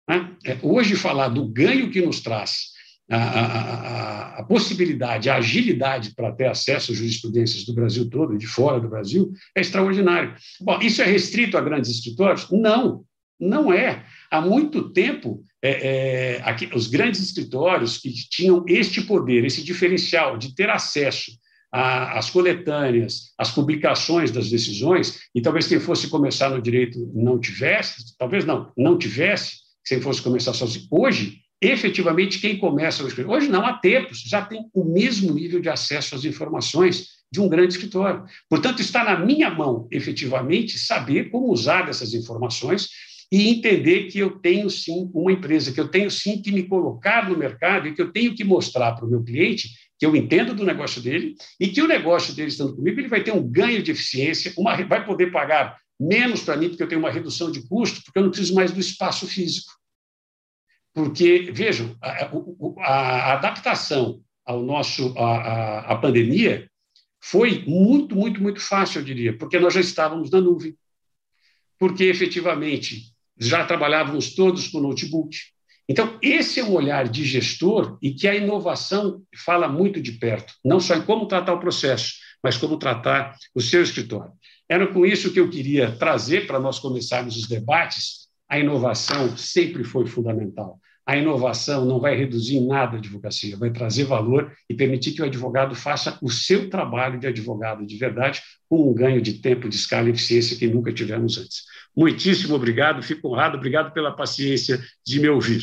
Né? 0.08 0.36
É, 0.44 0.58
hoje, 0.60 0.96
falar 0.96 1.28
do 1.28 1.46
ganho 1.46 1.88
que 1.88 2.02
nos 2.02 2.20
traz 2.20 2.70
a, 3.10 3.16
a, 3.16 4.38
a, 4.38 4.42
possibilidade, 4.44 5.28
a 5.28 5.36
agilidade 5.36 6.14
para 6.14 6.30
ter 6.30 6.46
acesso 6.46 6.92
às 6.92 6.98
jurisprudências 6.98 7.64
do 7.64 7.74
Brasil 7.74 8.08
todo 8.08 8.34
e 8.34 8.38
de 8.38 8.46
fora 8.46 8.78
do 8.78 8.88
Brasil 8.88 9.32
é 9.56 9.60
extraordinário. 9.60 10.34
Bom, 10.60 10.78
isso 10.80 11.02
é 11.02 11.04
restrito 11.04 11.58
a 11.58 11.60
grandes 11.60 11.90
escritórios? 11.90 12.48
Não, 12.50 13.04
não 13.38 13.72
é. 13.72 14.04
Há 14.30 14.40
muito 14.40 14.90
tempo, 14.90 15.42
é, 15.60 16.36
é, 16.36 16.42
aqui, 16.44 16.70
os 16.72 16.86
grandes 16.86 17.20
escritórios 17.20 17.98
que 17.98 18.12
tinham 18.12 18.64
este 18.68 19.02
poder, 19.02 19.44
esse 19.44 19.64
diferencial 19.64 20.38
de 20.38 20.54
ter 20.54 20.70
acesso 20.70 21.32
às 21.72 22.30
coletâneas, 22.30 23.32
às 23.38 23.50
publicações 23.50 24.30
das 24.30 24.50
decisões, 24.50 25.20
e 25.34 25.40
talvez 25.40 25.66
quem 25.66 25.78
fosse 25.80 26.08
começar 26.08 26.50
no 26.50 26.62
direito 26.62 27.10
não 27.14 27.38
tivesse, 27.38 28.16
talvez 28.18 28.44
não, 28.44 28.72
não 28.76 28.98
tivesse, 28.98 29.58
quem 29.84 30.00
fosse 30.00 30.22
começar 30.22 30.52
sozinho. 30.52 30.86
Hoje, 30.90 31.40
efetivamente 31.60 32.40
quem 32.40 32.58
começa. 32.58 33.04
Hoje 33.04 33.48
não, 33.48 33.64
há 33.64 33.74
tempos, 33.74 34.20
já 34.20 34.42
tem 34.42 34.64
o 34.72 34.84
mesmo 34.84 35.34
nível 35.34 35.60
de 35.60 35.68
acesso 35.68 36.14
às 36.14 36.24
informações 36.24 37.20
de 37.30 37.40
um 37.40 37.48
grande 37.48 37.74
escritório. 37.74 38.24
Portanto, 38.48 38.80
está 38.80 39.04
na 39.04 39.18
minha 39.24 39.50
mão, 39.50 39.86
efetivamente, 39.90 40.78
saber 40.78 41.30
como 41.30 41.52
usar 41.52 41.82
dessas 41.82 42.12
informações 42.14 42.88
e 43.32 43.48
entender 43.48 44.08
que 44.08 44.18
eu 44.18 44.30
tenho 44.30 44.68
sim 44.68 45.08
uma 45.14 45.30
empresa, 45.30 45.72
que 45.72 45.78
eu 45.78 45.86
tenho 45.86 46.10
sim 46.10 46.42
que 46.42 46.50
me 46.50 46.64
colocar 46.64 47.28
no 47.28 47.38
mercado 47.38 47.86
e 47.86 47.94
que 47.94 48.02
eu 48.02 48.10
tenho 48.10 48.34
que 48.34 48.42
mostrar 48.42 48.92
para 48.92 49.06
o 49.06 49.10
meu 49.10 49.22
cliente 49.22 49.68
que 49.98 50.06
eu 50.06 50.16
entendo 50.16 50.54
do 50.54 50.64
negócio 50.64 51.00
dele 51.00 51.36
e 51.60 51.68
que 51.68 51.82
o 51.82 51.86
negócio 51.86 52.34
dele 52.34 52.48
estando 52.48 52.74
comigo, 52.74 52.98
ele 52.98 53.08
vai 53.08 53.22
ter 53.22 53.32
um 53.32 53.46
ganho 53.46 53.82
de 53.82 53.90
eficiência, 53.90 54.52
uma, 54.56 54.74
vai 54.84 55.04
poder 55.04 55.30
pagar 55.30 55.76
menos 56.00 56.42
para 56.42 56.56
mim, 56.56 56.70
porque 56.70 56.82
eu 56.82 56.88
tenho 56.88 57.00
uma 57.00 57.10
redução 57.10 57.52
de 57.52 57.62
custo, 57.68 58.02
porque 58.02 58.18
eu 58.18 58.22
não 58.22 58.30
preciso 58.30 58.54
mais 58.54 58.72
do 58.72 58.80
espaço 58.80 59.26
físico. 59.26 59.70
Porque, 60.92 61.50
vejam, 61.52 61.96
a, 62.02 62.26
a 62.80 63.32
adaptação 63.34 64.22
ao 64.44 64.62
nosso, 64.62 65.14
à 65.16 65.96
pandemia 65.96 66.68
foi 67.22 67.64
muito, 67.66 68.16
muito, 68.16 68.42
muito 68.42 68.60
fácil, 68.60 69.00
eu 69.00 69.04
diria, 69.04 69.36
porque 69.36 69.58
nós 69.58 69.74
já 69.74 69.80
estávamos 69.80 70.30
na 70.30 70.40
nuvem. 70.40 70.76
Porque, 71.78 72.04
efetivamente, 72.04 73.14
já 73.38 73.64
trabalhávamos 73.64 74.34
todos 74.34 74.68
com 74.68 74.80
notebook. 74.80 75.36
Então, 75.88 76.18
esse 76.22 76.60
é 76.60 76.64
um 76.64 76.74
olhar 76.74 77.08
de 77.08 77.24
gestor 77.24 77.98
e 78.00 78.12
que 78.12 78.28
a 78.28 78.34
inovação 78.34 79.22
fala 79.44 79.68
muito 79.68 80.00
de 80.00 80.12
perto, 80.12 80.54
não 80.64 80.78
só 80.78 80.94
em 80.94 81.02
como 81.02 81.26
tratar 81.26 81.54
o 81.54 81.60
processo, 81.60 82.14
mas 82.42 82.56
como 82.56 82.78
tratar 82.78 83.36
o 83.54 83.60
seu 83.60 83.82
escritório. 83.82 84.32
Era 84.68 84.86
com 84.86 85.04
isso 85.04 85.32
que 85.32 85.40
eu 85.40 85.50
queria 85.50 85.90
trazer 85.92 86.46
para 86.46 86.60
nós 86.60 86.78
começarmos 86.78 87.36
os 87.36 87.48
debates 87.48 88.28
a 88.50 88.58
inovação 88.58 89.36
sempre 89.36 89.84
foi 89.84 90.06
fundamental. 90.06 90.80
A 91.06 91.16
inovação 91.16 91.84
não 91.84 92.00
vai 92.00 92.16
reduzir 92.16 92.56
em 92.56 92.66
nada 92.66 92.96
a 92.96 92.98
advocacia, 92.98 93.56
vai 93.56 93.70
trazer 93.70 94.04
valor 94.04 94.52
e 94.68 94.74
permitir 94.74 95.12
que 95.12 95.22
o 95.22 95.24
advogado 95.24 95.74
faça 95.74 96.18
o 96.20 96.28
seu 96.28 96.68
trabalho 96.68 97.18
de 97.18 97.28
advogado 97.28 97.86
de 97.86 97.96
verdade, 97.96 98.42
com 98.68 98.90
um 98.90 98.94
ganho 98.94 99.22
de 99.22 99.34
tempo, 99.34 99.68
de 99.68 99.76
escala 99.76 100.08
e 100.08 100.12
eficiência 100.12 100.58
que 100.58 100.66
nunca 100.66 100.92
tivemos 100.92 101.38
antes. 101.38 101.64
Muitíssimo 101.96 102.54
obrigado, 102.54 103.02
fico 103.02 103.28
honrado, 103.28 103.56
obrigado 103.56 103.92
pela 103.92 104.14
paciência 104.14 104.80
de 105.06 105.20
me 105.20 105.28
ouvir. 105.28 105.62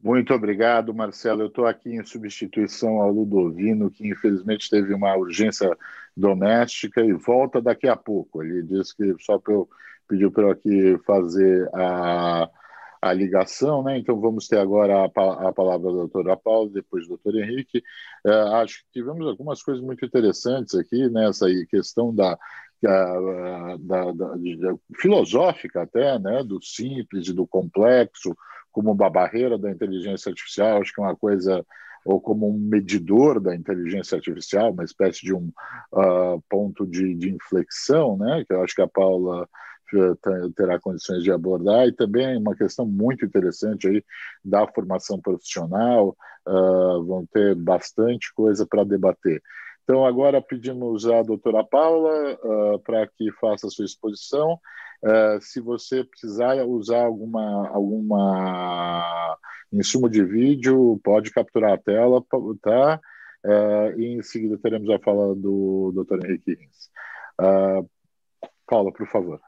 Muito 0.00 0.32
obrigado, 0.32 0.94
Marcelo. 0.94 1.42
Eu 1.42 1.48
estou 1.48 1.66
aqui 1.66 1.90
em 1.90 2.04
substituição 2.04 3.00
ao 3.00 3.10
Ludovino, 3.10 3.90
que 3.90 4.08
infelizmente 4.08 4.70
teve 4.70 4.94
uma 4.94 5.14
urgência 5.16 5.76
doméstica 6.16 7.02
e 7.02 7.12
volta 7.12 7.60
daqui 7.60 7.88
a 7.88 7.96
pouco. 7.96 8.42
Ele 8.42 8.62
disse 8.62 8.96
que 8.96 9.14
só 9.20 9.38
para 9.38 9.54
eu 9.54 9.68
pediu 10.08 10.32
para 10.32 10.44
eu 10.44 10.50
aqui 10.50 10.98
fazer 11.06 11.68
a, 11.74 12.48
a 13.00 13.12
ligação, 13.12 13.82
né? 13.82 13.98
Então 13.98 14.20
vamos 14.20 14.48
ter 14.48 14.58
agora 14.58 15.04
a, 15.04 15.48
a 15.48 15.52
palavra 15.52 15.90
da 15.90 15.98
doutora 15.98 16.36
Paula, 16.36 16.70
depois 16.70 17.04
do 17.04 17.10
doutor 17.10 17.36
Henrique. 17.36 17.82
É, 18.26 18.32
acho 18.60 18.78
que 18.78 19.00
tivemos 19.00 19.26
algumas 19.26 19.62
coisas 19.62 19.82
muito 19.82 20.04
interessantes 20.04 20.74
aqui 20.74 21.08
né? 21.08 21.30
questão 21.70 22.14
da, 22.14 22.36
da, 22.82 23.76
da, 23.78 24.12
da, 24.12 24.34
da, 24.34 24.74
filosófica 24.96 25.82
até, 25.82 26.18
né? 26.18 26.42
Do 26.42 26.62
simples 26.62 27.28
e 27.28 27.32
do 27.32 27.46
complexo, 27.46 28.36
como 28.72 28.92
uma 28.92 29.10
barreira 29.10 29.58
da 29.58 29.70
inteligência 29.70 30.30
artificial. 30.30 30.80
Acho 30.80 30.92
que 30.92 31.00
é 31.00 31.04
uma 31.04 31.16
coisa 31.16 31.64
ou 32.04 32.20
como 32.20 32.48
um 32.48 32.58
medidor 32.58 33.38
da 33.40 33.54
inteligência 33.54 34.16
artificial, 34.16 34.72
uma 34.72 34.84
espécie 34.84 35.20
de 35.20 35.34
um 35.34 35.52
uh, 35.92 36.42
ponto 36.48 36.86
de, 36.86 37.14
de 37.14 37.30
inflexão, 37.30 38.16
né? 38.16 38.44
Que 38.46 38.54
eu 38.54 38.62
acho 38.62 38.74
que 38.74 38.82
a 38.82 38.88
Paula 38.88 39.48
terá 40.54 40.78
condições 40.78 41.22
de 41.22 41.32
abordar 41.32 41.86
e 41.86 41.92
também 41.92 42.36
uma 42.36 42.54
questão 42.54 42.86
muito 42.86 43.24
interessante 43.24 43.88
aí 43.88 44.04
da 44.44 44.66
formação 44.66 45.20
profissional 45.20 46.16
uh, 46.46 47.04
vão 47.04 47.26
ter 47.26 47.54
bastante 47.54 48.32
coisa 48.34 48.66
para 48.66 48.84
debater 48.84 49.42
então 49.84 50.04
agora 50.04 50.42
pedimos 50.42 51.06
à 51.08 51.22
doutora 51.22 51.64
Paula 51.64 52.34
uh, 52.34 52.78
para 52.80 53.06
que 53.06 53.32
faça 53.40 53.66
a 53.66 53.70
sua 53.70 53.84
exposição 53.84 54.54
uh, 55.02 55.40
se 55.40 55.60
você 55.60 56.04
precisar 56.04 56.62
usar 56.66 57.04
alguma 57.04 57.68
alguma 57.68 59.38
insumo 59.72 60.08
de 60.08 60.24
vídeo 60.24 61.00
pode 61.02 61.30
capturar 61.30 61.72
a 61.72 61.78
tela 61.78 62.22
tá 62.60 63.00
e 63.96 64.04
em 64.04 64.22
seguida 64.22 64.58
teremos 64.58 64.90
a 64.90 64.98
fala 64.98 65.34
do 65.34 65.92
Dr. 65.94 66.26
Henrique 66.26 66.54
Rins. 66.54 66.90
Paula 68.66 68.92
por 68.92 69.06
favor 69.06 69.40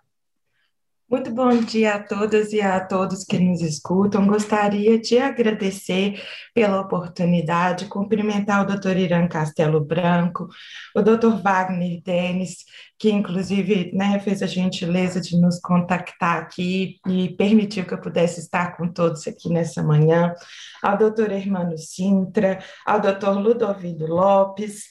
muito 1.10 1.32
bom 1.32 1.50
dia 1.56 1.94
a 1.94 2.02
todas 2.02 2.52
e 2.52 2.60
a 2.60 2.78
todos 2.78 3.24
que 3.24 3.36
nos 3.36 3.60
escutam. 3.62 4.28
Gostaria 4.28 4.96
de 4.96 5.18
agradecer 5.18 6.22
pela 6.54 6.80
oportunidade, 6.80 7.86
cumprimentar 7.86 8.62
o 8.62 8.66
doutor 8.66 8.96
Irã 8.96 9.26
Castelo 9.26 9.84
Branco, 9.84 10.46
o 10.94 11.02
doutor 11.02 11.42
Wagner 11.42 12.00
Denis, 12.04 12.58
que 12.96 13.10
inclusive 13.10 13.90
né, 13.92 14.20
fez 14.20 14.40
a 14.40 14.46
gentileza 14.46 15.20
de 15.20 15.36
nos 15.36 15.58
contactar 15.58 16.42
aqui 16.42 17.00
e 17.08 17.30
permitiu 17.30 17.84
que 17.84 17.94
eu 17.94 18.00
pudesse 18.00 18.38
estar 18.38 18.76
com 18.76 18.86
todos 18.86 19.26
aqui 19.26 19.48
nessa 19.48 19.82
manhã, 19.82 20.32
ao 20.80 20.96
doutor 20.96 21.32
Hermano 21.32 21.76
Sintra, 21.76 22.60
ao 22.86 23.00
doutor 23.00 23.36
Ludovido 23.36 24.06
Lopes, 24.06 24.84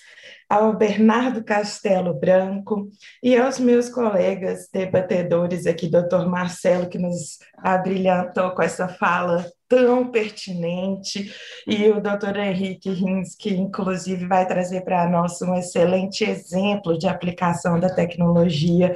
ao 0.50 0.76
Bernardo 0.76 1.44
Castelo 1.44 2.14
Branco 2.14 2.90
e 3.22 3.38
aos 3.38 3.60
meus 3.60 3.88
colegas 3.88 4.68
debatedores 4.74 5.68
aqui, 5.68 5.88
doutor 5.88 6.28
Marcelo, 6.28 6.90
que 6.90 6.98
nos 6.98 7.38
abrilhantou 7.56 8.50
com 8.52 8.64
essa 8.64 8.88
fala 8.88 9.46
tão 9.68 10.10
pertinente, 10.10 11.32
e 11.68 11.88
o 11.90 12.02
doutor 12.02 12.36
Henrique 12.36 12.90
Rins, 12.90 13.36
que 13.36 13.52
inclusive 13.52 14.26
vai 14.26 14.48
trazer 14.48 14.82
para 14.82 15.08
nós 15.08 15.40
um 15.44 15.54
excelente 15.54 16.24
exemplo 16.24 16.98
de 16.98 17.08
aplicação 17.08 17.80
da 17.80 17.94
tecnologia 17.94 18.96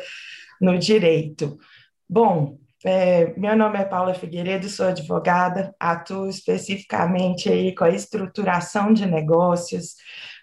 no 0.60 0.76
direito. 0.80 1.60
Bom, 2.10 2.58
é, 2.84 3.32
meu 3.38 3.56
nome 3.56 3.78
é 3.78 3.86
Paula 3.86 4.16
Figueiredo, 4.16 4.68
sou 4.68 4.88
advogada, 4.88 5.74
atuo 5.80 6.28
especificamente 6.28 7.50
aí 7.50 7.74
com 7.76 7.84
a 7.84 7.90
estruturação 7.92 8.92
de 8.92 9.06
negócios, 9.06 9.96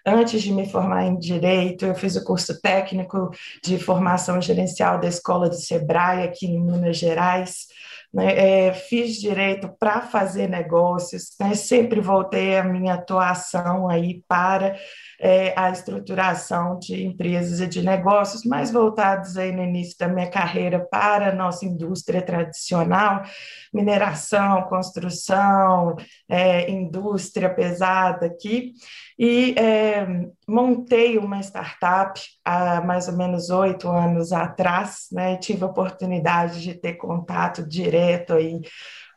Antes 0.05 0.41
de 0.41 0.51
me 0.51 0.67
formar 0.67 1.05
em 1.05 1.17
Direito, 1.17 1.85
eu 1.85 1.93
fiz 1.93 2.15
o 2.15 2.23
curso 2.23 2.59
técnico 2.59 3.29
de 3.63 3.77
formação 3.77 4.41
gerencial 4.41 4.99
da 4.99 5.07
Escola 5.07 5.47
do 5.47 5.55
Sebrae, 5.55 6.23
aqui 6.23 6.47
em 6.47 6.59
Minas 6.59 6.97
Gerais. 6.97 7.67
né? 8.13 8.67
é, 8.67 8.73
fiz 8.73 9.15
direito 9.19 9.69
para 9.79 10.01
fazer 10.01 10.49
negócios, 10.49 11.35
né? 11.39 11.53
sempre 11.53 12.01
voltei 12.01 12.57
a 12.57 12.63
minha 12.63 12.95
atuação 12.95 13.87
aí 13.87 14.23
para 14.27 14.75
é, 15.21 15.53
a 15.55 15.69
estruturação 15.69 16.79
de 16.79 17.05
empresas 17.05 17.59
e 17.59 17.67
de 17.67 17.83
negócios, 17.83 18.43
mais 18.43 18.71
voltados 18.71 19.37
aí 19.37 19.51
no 19.51 19.63
início 19.63 19.95
da 19.99 20.07
minha 20.07 20.27
carreira 20.27 20.79
para 20.79 21.29
a 21.29 21.35
nossa 21.35 21.63
indústria 21.63 22.23
tradicional, 22.23 23.21
mineração, 23.71 24.63
construção, 24.63 25.95
é, 26.27 26.69
indústria 26.71 27.53
pesada 27.53 28.25
aqui, 28.25 28.73
e 29.17 29.53
é, 29.57 30.07
montei 30.47 31.19
uma 31.19 31.39
startup 31.39 32.19
há 32.43 32.81
mais 32.81 33.07
ou 33.07 33.15
menos 33.15 33.51
oito 33.51 33.87
anos 33.89 34.33
atrás, 34.33 35.05
né, 35.11 35.37
tive 35.37 35.63
a 35.63 35.67
oportunidade 35.67 36.61
de 36.63 36.73
ter 36.73 36.93
contato 36.93 37.63
direto 37.67 38.33
aí 38.33 38.59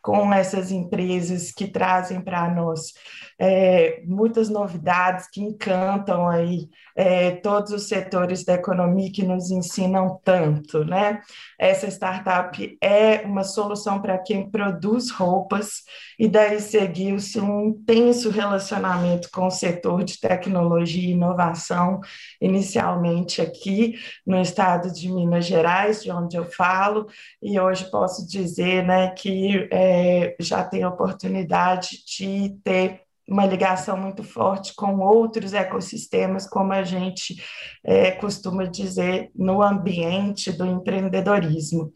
com 0.05 0.31
essas 0.35 0.71
empresas 0.71 1.51
que 1.51 1.67
trazem 1.67 2.21
para 2.21 2.51
nós 2.55 2.93
é, 3.39 4.03
muitas 4.05 4.51
novidades 4.51 5.27
que 5.31 5.41
encantam 5.41 6.29
aí 6.29 6.69
é, 6.97 7.33
todos 7.33 7.73
os 7.73 7.89
setores 7.89 8.45
da 8.45 8.55
economia 8.55 9.11
que 9.11 9.25
nos 9.25 9.51
ensinam 9.51 10.21
tanto, 10.23 10.85
né? 10.85 11.21
Essa 11.59 11.89
startup 11.89 12.79
é 12.81 13.23
uma 13.25 13.43
solução 13.43 14.01
para 14.01 14.19
quem 14.19 14.49
produz 14.49 15.11
roupas 15.11 15.83
e 16.19 16.29
daí 16.29 16.61
seguiu-se 16.61 17.41
um 17.41 17.69
intenso 17.69 18.31
relacionamento 18.31 19.29
com 19.33 19.47
o 19.47 19.51
setor 19.51 20.05
de 20.05 20.21
tecnologia 20.21 21.09
e 21.09 21.13
inovação, 21.13 22.01
inicialmente 22.41 23.41
aqui 23.41 23.95
no 24.27 24.41
estado 24.41 24.93
de 24.93 25.11
Minas 25.11 25.47
Gerais, 25.47 26.03
de 26.03 26.11
onde 26.11 26.37
eu 26.37 26.45
falo, 26.45 27.07
e 27.43 27.59
hoje 27.59 27.91
posso 27.91 28.27
dizer, 28.27 28.85
né, 28.85 29.11
que 29.11 29.69
é, 29.73 30.37
já 30.39 30.63
tenho 30.65 30.87
a 30.87 30.91
oportunidade 30.91 32.05
de 32.07 32.57
ter 32.63 33.05
uma 33.29 33.47
ligação 33.47 33.97
muito 33.97 34.23
forte 34.23 34.75
com 34.75 35.01
outros 35.01 35.55
ecossistemas, 35.55 36.47
como 36.47 36.73
a 36.73 36.83
gente 36.83 37.43
é, 37.83 38.11
costuma 38.11 38.65
dizer, 38.65 39.31
no 39.35 39.63
ambiente 39.63 40.53
do 40.53 40.67
empreendedorismo. 40.67 41.93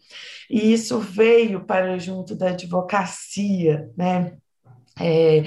E 0.50 0.72
isso 0.72 0.98
veio 0.98 1.64
para 1.64 1.98
junto 1.98 2.34
da 2.34 2.48
advocacia, 2.48 3.90
né? 3.96 4.36
É, 5.00 5.44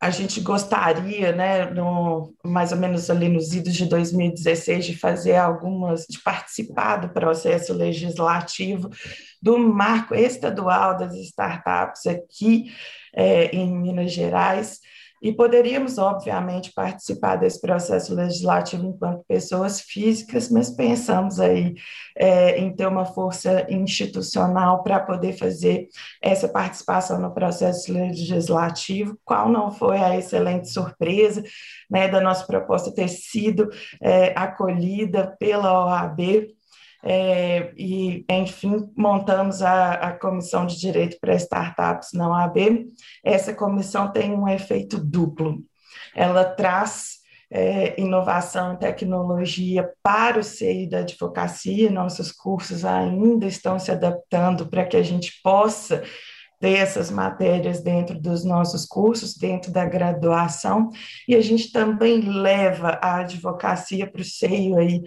a 0.00 0.10
gente 0.10 0.40
gostaria, 0.40 1.30
né, 1.30 1.70
no, 1.70 2.34
mais 2.44 2.72
ou 2.72 2.78
menos 2.78 3.08
ali 3.08 3.28
nos 3.28 3.54
idos 3.54 3.74
de 3.74 3.86
2016, 3.86 4.84
de 4.84 4.98
fazer 4.98 5.36
algumas, 5.36 6.06
de 6.08 6.20
participar 6.20 6.96
do 6.96 7.10
processo 7.10 7.72
legislativo 7.72 8.90
do 9.40 9.56
marco 9.56 10.12
estadual 10.12 10.96
das 10.96 11.14
startups 11.14 12.06
aqui 12.06 12.72
é, 13.14 13.46
em 13.54 13.76
Minas 13.76 14.12
Gerais, 14.12 14.80
e 15.22 15.32
poderíamos, 15.32 15.98
obviamente, 15.98 16.72
participar 16.72 17.36
desse 17.36 17.60
processo 17.60 18.12
legislativo 18.12 18.84
enquanto 18.84 19.24
pessoas 19.24 19.80
físicas, 19.80 20.50
mas 20.50 20.68
pensamos 20.68 21.38
aí 21.38 21.74
é, 22.18 22.58
em 22.58 22.74
ter 22.74 22.88
uma 22.88 23.04
força 23.04 23.64
institucional 23.70 24.82
para 24.82 24.98
poder 24.98 25.34
fazer 25.34 25.86
essa 26.20 26.48
participação 26.48 27.20
no 27.20 27.32
processo 27.32 27.92
legislativo, 27.92 29.16
qual 29.24 29.48
não 29.48 29.70
foi 29.70 29.98
a 29.98 30.16
excelente 30.16 30.68
surpresa 30.68 31.44
né, 31.88 32.08
da 32.08 32.20
nossa 32.20 32.44
proposta 32.44 32.92
ter 32.92 33.06
sido 33.06 33.70
é, 34.02 34.32
acolhida 34.36 35.36
pela 35.38 35.86
OAB 35.86 36.48
é, 37.02 37.72
e, 37.76 38.24
enfim, 38.30 38.88
montamos 38.96 39.60
a, 39.60 39.94
a 39.94 40.12
Comissão 40.12 40.66
de 40.66 40.78
Direito 40.78 41.18
para 41.20 41.34
Startups 41.34 42.12
na 42.12 42.28
OAB. 42.28 42.86
Essa 43.24 43.52
comissão 43.52 44.12
tem 44.12 44.32
um 44.32 44.48
efeito 44.48 44.98
duplo. 44.98 45.64
Ela 46.14 46.44
traz 46.44 47.22
é, 47.50 48.00
inovação 48.00 48.74
e 48.74 48.78
tecnologia 48.78 49.90
para 50.02 50.38
o 50.38 50.44
seio 50.44 50.88
da 50.88 51.00
advocacia, 51.00 51.90
nossos 51.90 52.32
cursos 52.32 52.84
ainda 52.84 53.46
estão 53.46 53.78
se 53.78 53.90
adaptando 53.90 54.66
para 54.66 54.86
que 54.86 54.96
a 54.96 55.02
gente 55.02 55.40
possa 55.42 56.02
ter 56.58 56.78
essas 56.78 57.10
matérias 57.10 57.82
dentro 57.82 58.18
dos 58.18 58.44
nossos 58.44 58.86
cursos, 58.86 59.36
dentro 59.36 59.72
da 59.72 59.84
graduação, 59.84 60.90
e 61.26 61.34
a 61.34 61.40
gente 61.40 61.72
também 61.72 62.20
leva 62.20 63.00
a 63.02 63.16
advocacia 63.16 64.08
para 64.08 64.22
o 64.22 64.24
seio 64.24 64.78
aí 64.78 65.02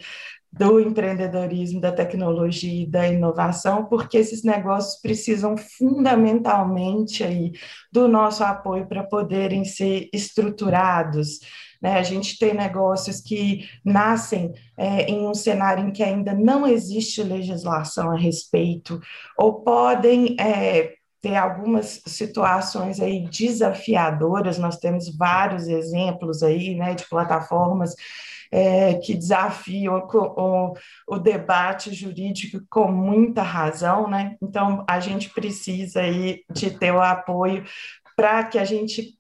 do 0.58 0.80
empreendedorismo, 0.80 1.82
da 1.82 1.91
tecnologia 1.91 2.84
e 2.84 2.88
da 2.88 3.06
inovação, 3.08 3.86
porque 3.86 4.18
esses 4.18 4.41
negócios 4.41 5.01
precisam 5.01 5.58
fundamentalmente 5.58 7.26
aí 7.26 7.51
do 7.91 8.08
nosso 8.08 8.41
apoio 8.41 8.88
para 8.88 9.03
poderem 9.03 9.66
ser 9.66 10.08
estruturados. 10.14 11.39
Né? 11.82 11.99
A 11.99 12.03
gente 12.03 12.39
tem 12.39 12.53
negócios 12.53 13.20
que 13.20 13.68
nascem 13.84 14.53
é, 14.78 15.03
em 15.03 15.28
um 15.28 15.34
cenário 15.34 15.86
em 15.86 15.91
que 15.91 16.01
ainda 16.01 16.34
não 16.34 16.66
existe 16.66 17.22
legislação 17.22 18.12
a 18.12 18.18
respeito, 18.18 19.01
ou 19.38 19.56
podem 19.62 20.38
é, 20.39 20.93
ter 21.22 21.36
algumas 21.36 22.01
situações 22.06 23.01
aí 23.01 23.28
desafiadoras, 23.28 24.58
nós 24.58 24.78
temos 24.78 25.14
vários 25.18 25.68
exemplos 25.68 26.41
aí, 26.41 26.76
né, 26.76 26.93
de 26.93 27.06
plataformas 27.10 27.93
é, 28.56 28.93
que 28.93 29.14
desafiam 29.14 30.08
o, 30.14 30.74
o, 31.06 31.20
debate 31.20 31.93
jurídico 31.93 32.66
com 32.70 32.89
muita 32.89 33.41
razão, 33.41 34.10
né? 34.10 34.38
Então, 34.41 34.86
a 34.88 34.97
gente 35.01 35.30
precisa 35.30 35.99
aí 35.99 36.41
de 36.49 36.72
ter 36.72 36.93
o 36.93 37.01
apoio 37.01 37.66
para 38.16 38.45
que 38.45 38.58
a 38.58 38.64
gente 38.64 39.14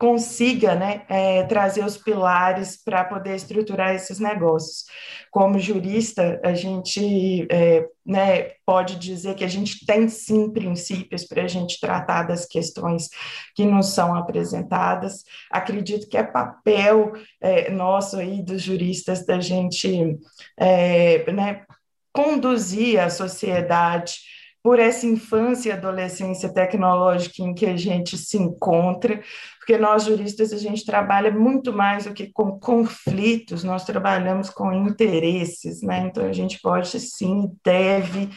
consiga 0.00 0.74
né, 0.74 1.02
é, 1.10 1.42
trazer 1.42 1.84
os 1.84 1.98
pilares 1.98 2.82
para 2.82 3.04
poder 3.04 3.36
estruturar 3.36 3.94
esses 3.94 4.18
negócios. 4.18 4.86
Como 5.30 5.58
jurista, 5.58 6.40
a 6.42 6.54
gente 6.54 7.46
é, 7.50 7.86
né, 8.04 8.52
pode 8.64 8.96
dizer 8.96 9.34
que 9.34 9.44
a 9.44 9.48
gente 9.48 9.84
tem 9.84 10.08
sim 10.08 10.50
princípios 10.50 11.26
para 11.26 11.42
a 11.42 11.46
gente 11.46 11.78
tratar 11.78 12.22
das 12.22 12.46
questões 12.46 13.10
que 13.54 13.66
nos 13.66 13.88
são 13.88 14.14
apresentadas. 14.14 15.22
Acredito 15.50 16.08
que 16.08 16.16
é 16.16 16.22
papel 16.22 17.12
é, 17.38 17.70
nosso 17.70 18.16
aí 18.16 18.42
dos 18.42 18.62
juristas 18.62 19.26
da 19.26 19.38
gente 19.38 20.18
é, 20.58 21.30
né, 21.30 21.66
conduzir 22.10 22.98
a 22.98 23.10
sociedade 23.10 24.14
por 24.62 24.78
essa 24.78 25.06
infância 25.06 25.70
e 25.70 25.72
adolescência 25.72 26.52
tecnológica 26.52 27.42
em 27.42 27.54
que 27.54 27.64
a 27.64 27.76
gente 27.76 28.18
se 28.18 28.36
encontra, 28.36 29.22
porque 29.58 29.78
nós 29.78 30.04
juristas 30.04 30.52
a 30.52 30.58
gente 30.58 30.84
trabalha 30.84 31.30
muito 31.30 31.72
mais 31.72 32.04
do 32.04 32.12
que 32.12 32.30
com 32.30 32.58
conflitos, 32.58 33.64
nós 33.64 33.84
trabalhamos 33.84 34.50
com 34.50 34.72
interesses, 34.72 35.80
né? 35.82 36.06
Então 36.06 36.26
a 36.26 36.32
gente 36.32 36.60
pode 36.60 37.00
sim, 37.00 37.50
deve 37.64 38.28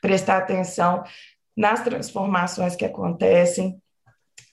prestar 0.00 0.38
atenção 0.38 1.02
nas 1.56 1.82
transformações 1.82 2.76
que 2.76 2.84
acontecem, 2.84 3.76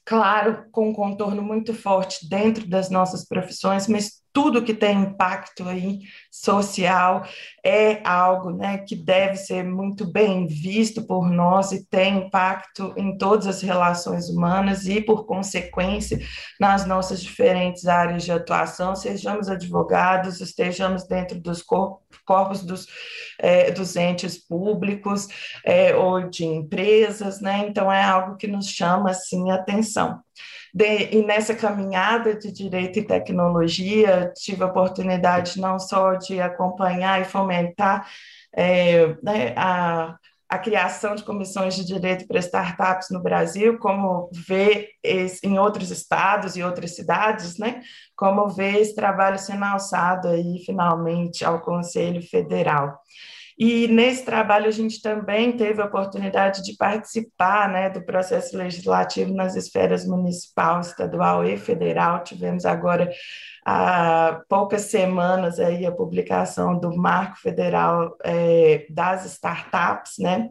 claro, 0.04 0.66
com 0.72 0.90
um 0.90 0.94
contorno 0.94 1.42
muito 1.42 1.74
forte 1.74 2.28
dentro 2.28 2.68
das 2.68 2.90
nossas 2.90 3.24
profissões, 3.26 3.88
mas 3.88 4.24
tudo 4.32 4.64
que 4.64 4.74
tem 4.74 5.02
impacto 5.02 5.68
aí 5.68 6.00
social 6.32 7.26
é 7.64 8.02
algo 8.08 8.52
né, 8.52 8.78
que 8.78 8.96
deve 8.96 9.36
ser 9.36 9.64
muito 9.64 10.10
bem 10.10 10.46
visto 10.48 11.06
por 11.06 11.30
nós 11.30 11.72
e 11.72 11.86
tem 11.86 12.26
impacto 12.26 12.94
em 12.96 13.18
todas 13.18 13.48
as 13.48 13.62
relações 13.62 14.30
humanas 14.30 14.86
e, 14.86 15.02
por 15.02 15.26
consequência, 15.26 16.20
nas 16.60 16.86
nossas 16.86 17.22
diferentes 17.22 17.88
áreas 17.88 18.24
de 18.24 18.32
atuação, 18.32 18.96
sejamos 18.96 19.50
advogados, 19.50 20.42
estejamos 20.42 21.08
dentro 21.08 21.40
dos 21.40 21.62
corpos 21.62 22.64
dos, 22.64 22.88
é, 23.40 23.72
dos 23.72 23.96
entes 23.96 24.38
públicos 24.38 25.28
é, 25.66 25.96
ou 25.96 26.30
de 26.30 26.46
empresas, 26.46 27.42
né? 27.42 27.66
Então, 27.68 27.92
é 27.92 28.04
algo 28.04 28.38
que 28.38 28.48
nos 28.48 28.68
chama, 28.68 29.12
assim, 29.12 29.52
atenção. 29.52 30.22
De, 30.74 31.16
e 31.16 31.26
nessa 31.26 31.56
caminhada 31.56 32.36
de 32.36 32.52
direito 32.52 33.00
e 33.00 33.06
tecnologia, 33.06 34.32
tive 34.36 34.64
a 34.64 34.68
oportunidade 34.68 35.60
não 35.60 35.80
só 35.80 36.16
de 36.16 36.40
acompanhar 36.40 37.22
e 37.22 37.26
fomentar 37.26 38.08
é, 38.56 39.16
né, 39.24 39.54
a, 39.56 40.18
a 40.50 40.58
criação 40.58 41.14
de 41.14 41.24
comissões 41.24 41.76
de 41.76 41.86
direito 41.86 42.28
para 42.28 42.40
startups 42.40 43.10
no 43.12 43.22
Brasil, 43.22 43.78
como 43.78 44.30
ver 44.34 44.90
esse, 45.04 45.46
em 45.46 45.60
outros 45.60 45.92
estados 45.92 46.56
e 46.56 46.64
outras 46.64 46.96
cidades, 46.96 47.58
né, 47.60 47.82
como 48.16 48.50
ver 48.50 48.82
esse 48.82 48.96
trabalho 48.96 49.38
sendo 49.38 49.64
alçado 49.64 50.28
aí 50.28 50.64
finalmente 50.66 51.46
ao 51.46 51.62
Conselho 51.62 52.22
Federal. 52.22 53.00
E 53.60 53.90
nesse 53.90 54.24
trabalho 54.24 54.68
a 54.68 54.72
gente 54.72 55.02
também 55.02 55.52
teve 55.52 55.82
a 55.82 55.86
oportunidade 55.86 56.64
de 56.64 56.78
participar 56.78 57.68
né, 57.68 57.90
do 57.90 58.02
processo 58.02 58.56
legislativo 58.58 59.34
nas 59.34 59.54
esferas 59.54 60.06
municipal, 60.06 60.80
estadual 60.80 61.44
e 61.44 61.58
federal. 61.58 62.24
Tivemos 62.24 62.66
agora 62.66 63.12
há 63.66 64.42
poucas 64.48 64.84
semanas 64.84 65.60
aí 65.60 65.86
a 65.86 65.92
publicação 65.92 66.80
do 66.80 66.96
Marco 66.96 67.38
Federal 67.38 68.16
é, 68.24 68.86
das 68.90 69.26
Startups, 69.26 70.14
né? 70.20 70.50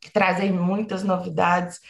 que 0.00 0.12
trazem 0.12 0.52
muitas 0.52 1.02
novidades 1.02 1.80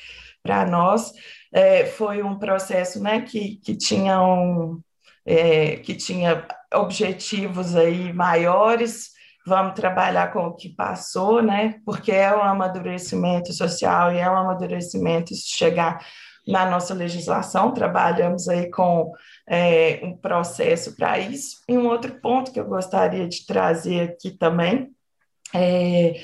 para 0.43 0.65
nós. 0.65 1.13
É, 1.53 1.85
foi 1.85 2.23
um 2.23 2.39
processo 2.39 3.03
né, 3.03 3.21
que, 3.21 3.57
que, 3.57 3.77
tinha 3.77 4.23
um, 4.23 4.81
é, 5.27 5.77
que 5.77 5.95
tinha 5.95 6.47
objetivos 6.73 7.77
aí 7.77 8.15
maiores, 8.15 9.14
vamos 9.47 9.75
trabalhar 9.75 10.33
com 10.33 10.47
o 10.47 10.55
que 10.55 10.71
passou, 10.71 11.43
né? 11.43 11.81
Porque 11.85 12.13
é 12.13 12.35
um 12.35 12.43
amadurecimento 12.43 13.53
social 13.53 14.13
e 14.13 14.19
é 14.19 14.31
um 14.31 14.37
amadurecimento 14.37 15.35
chegar 15.35 15.99
na 16.47 16.69
nossa 16.69 16.93
legislação, 16.93 17.73
trabalhamos 17.73 18.49
aí 18.49 18.71
com 18.71 19.11
é, 19.49 20.01
um 20.03 20.17
processo 20.17 20.95
para 20.95 21.19
isso. 21.19 21.57
E 21.69 21.77
um 21.77 21.87
outro 21.87 22.21
ponto 22.21 22.53
que 22.53 22.61
eu 22.61 22.67
gostaria 22.67 23.27
de 23.27 23.47
trazer 23.47 24.11
aqui 24.11 24.31
também, 24.31 24.91
é, 25.55 26.21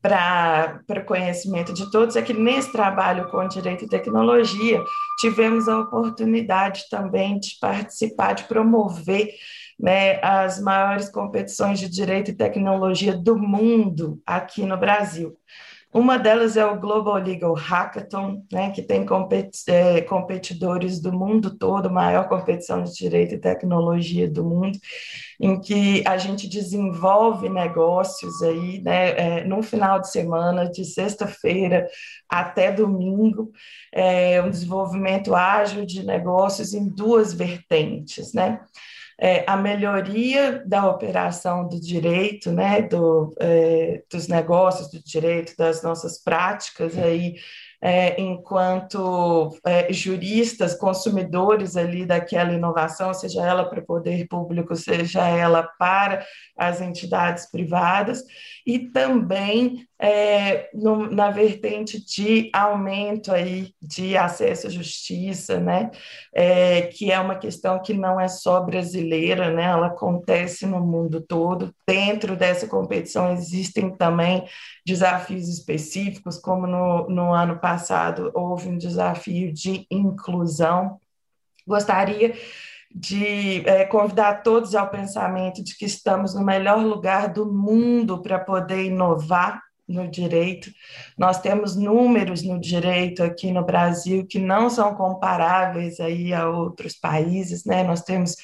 para 0.00 0.84
o 0.90 1.04
conhecimento 1.06 1.72
de 1.72 1.90
todos, 1.90 2.14
é 2.14 2.20
que 2.20 2.34
nesse 2.34 2.70
trabalho 2.70 3.30
com 3.30 3.48
direito 3.48 3.86
e 3.86 3.88
tecnologia, 3.88 4.82
tivemos 5.18 5.66
a 5.66 5.78
oportunidade 5.78 6.84
também 6.90 7.40
de 7.40 7.56
participar, 7.58 8.34
de 8.34 8.44
promover 8.44 9.30
né, 9.78 10.20
as 10.22 10.60
maiores 10.60 11.08
competições 11.08 11.78
de 11.78 11.88
direito 11.88 12.30
e 12.30 12.36
tecnologia 12.36 13.16
do 13.16 13.38
mundo 13.38 14.20
aqui 14.26 14.64
no 14.64 14.76
Brasil. 14.76 15.36
Uma 15.94 16.18
delas 16.18 16.56
é 16.56 16.66
o 16.66 16.80
Global 16.80 17.14
Legal 17.14 17.54
Hackathon, 17.54 18.42
né, 18.52 18.72
que 18.72 18.82
tem 18.82 19.06
é, 19.68 20.00
competidores 20.00 21.00
do 21.00 21.12
mundo 21.12 21.56
todo, 21.56 21.88
maior 21.88 22.28
competição 22.28 22.82
de 22.82 22.92
direito 22.92 23.36
e 23.36 23.38
tecnologia 23.38 24.28
do 24.28 24.42
mundo, 24.42 24.76
em 25.40 25.60
que 25.60 26.02
a 26.04 26.18
gente 26.18 26.48
desenvolve 26.48 27.48
negócios 27.48 28.42
aí, 28.42 28.82
né, 28.82 29.10
é, 29.10 29.44
no 29.44 29.62
final 29.62 30.00
de 30.00 30.10
semana, 30.10 30.68
de 30.68 30.84
sexta-feira 30.84 31.86
até 32.28 32.72
domingo, 32.72 33.52
é, 33.92 34.42
um 34.42 34.50
desenvolvimento 34.50 35.32
ágil 35.32 35.86
de 35.86 36.04
negócios 36.04 36.74
em 36.74 36.88
duas 36.88 37.32
vertentes, 37.32 38.32
né? 38.34 38.58
É, 39.18 39.44
a 39.48 39.56
melhoria 39.56 40.62
da 40.66 40.88
operação 40.88 41.68
do 41.68 41.80
direito, 41.80 42.50
né, 42.52 42.82
do, 42.82 43.34
é, 43.40 44.02
dos 44.10 44.28
negócios 44.28 44.90
do 44.90 45.02
direito, 45.02 45.56
das 45.56 45.82
nossas 45.82 46.22
práticas 46.22 46.98
aí, 46.98 47.36
é, 47.84 48.18
enquanto 48.18 49.50
é, 49.62 49.92
juristas, 49.92 50.74
consumidores 50.74 51.76
ali 51.76 52.06
daquela 52.06 52.54
inovação, 52.54 53.12
seja 53.12 53.42
ela 53.46 53.68
para 53.68 53.80
o 53.80 53.84
poder 53.84 54.26
público, 54.26 54.74
seja 54.74 55.28
ela 55.28 55.62
para 55.78 56.24
as 56.56 56.80
entidades 56.80 57.44
privadas, 57.50 58.24
e 58.66 58.78
também 58.78 59.86
é, 59.98 60.70
no, 60.72 61.10
na 61.10 61.30
vertente 61.30 62.02
de 62.02 62.48
aumento 62.54 63.30
aí 63.30 63.74
de 63.82 64.16
acesso 64.16 64.68
à 64.68 64.70
justiça, 64.70 65.60
né, 65.60 65.90
é, 66.34 66.82
que 66.82 67.12
é 67.12 67.20
uma 67.20 67.36
questão 67.36 67.82
que 67.82 67.92
não 67.92 68.18
é 68.18 68.28
só 68.28 68.62
brasileira, 68.62 69.50
né, 69.50 69.64
ela 69.64 69.88
acontece 69.88 70.64
no 70.64 70.80
mundo 70.80 71.20
todo. 71.20 71.70
Dentro 71.86 72.34
dessa 72.34 72.66
competição 72.66 73.30
existem 73.34 73.94
também 73.94 74.42
desafios 74.84 75.48
específicos, 75.48 76.38
como 76.38 76.66
no, 76.66 77.08
no 77.08 77.32
ano 77.32 77.58
passado 77.58 78.30
houve 78.34 78.68
um 78.68 78.76
desafio 78.76 79.52
de 79.52 79.86
inclusão. 79.90 81.00
Gostaria 81.66 82.34
de 82.94 83.66
é, 83.68 83.84
convidar 83.86 84.42
todos 84.42 84.74
ao 84.74 84.88
pensamento 84.88 85.64
de 85.64 85.76
que 85.76 85.84
estamos 85.84 86.34
no 86.34 86.44
melhor 86.44 86.84
lugar 86.84 87.32
do 87.32 87.50
mundo 87.50 88.22
para 88.22 88.38
poder 88.38 88.84
inovar 88.84 89.60
no 89.88 90.08
direito. 90.08 90.70
Nós 91.18 91.40
temos 91.40 91.74
números 91.76 92.42
no 92.42 92.60
direito 92.60 93.22
aqui 93.22 93.52
no 93.52 93.64
Brasil 93.64 94.26
que 94.26 94.38
não 94.38 94.70
são 94.70 94.94
comparáveis 94.94 95.98
aí 95.98 96.32
a 96.32 96.48
outros 96.48 96.94
países, 96.94 97.64
né? 97.64 97.82
Nós 97.82 98.02
temos 98.02 98.36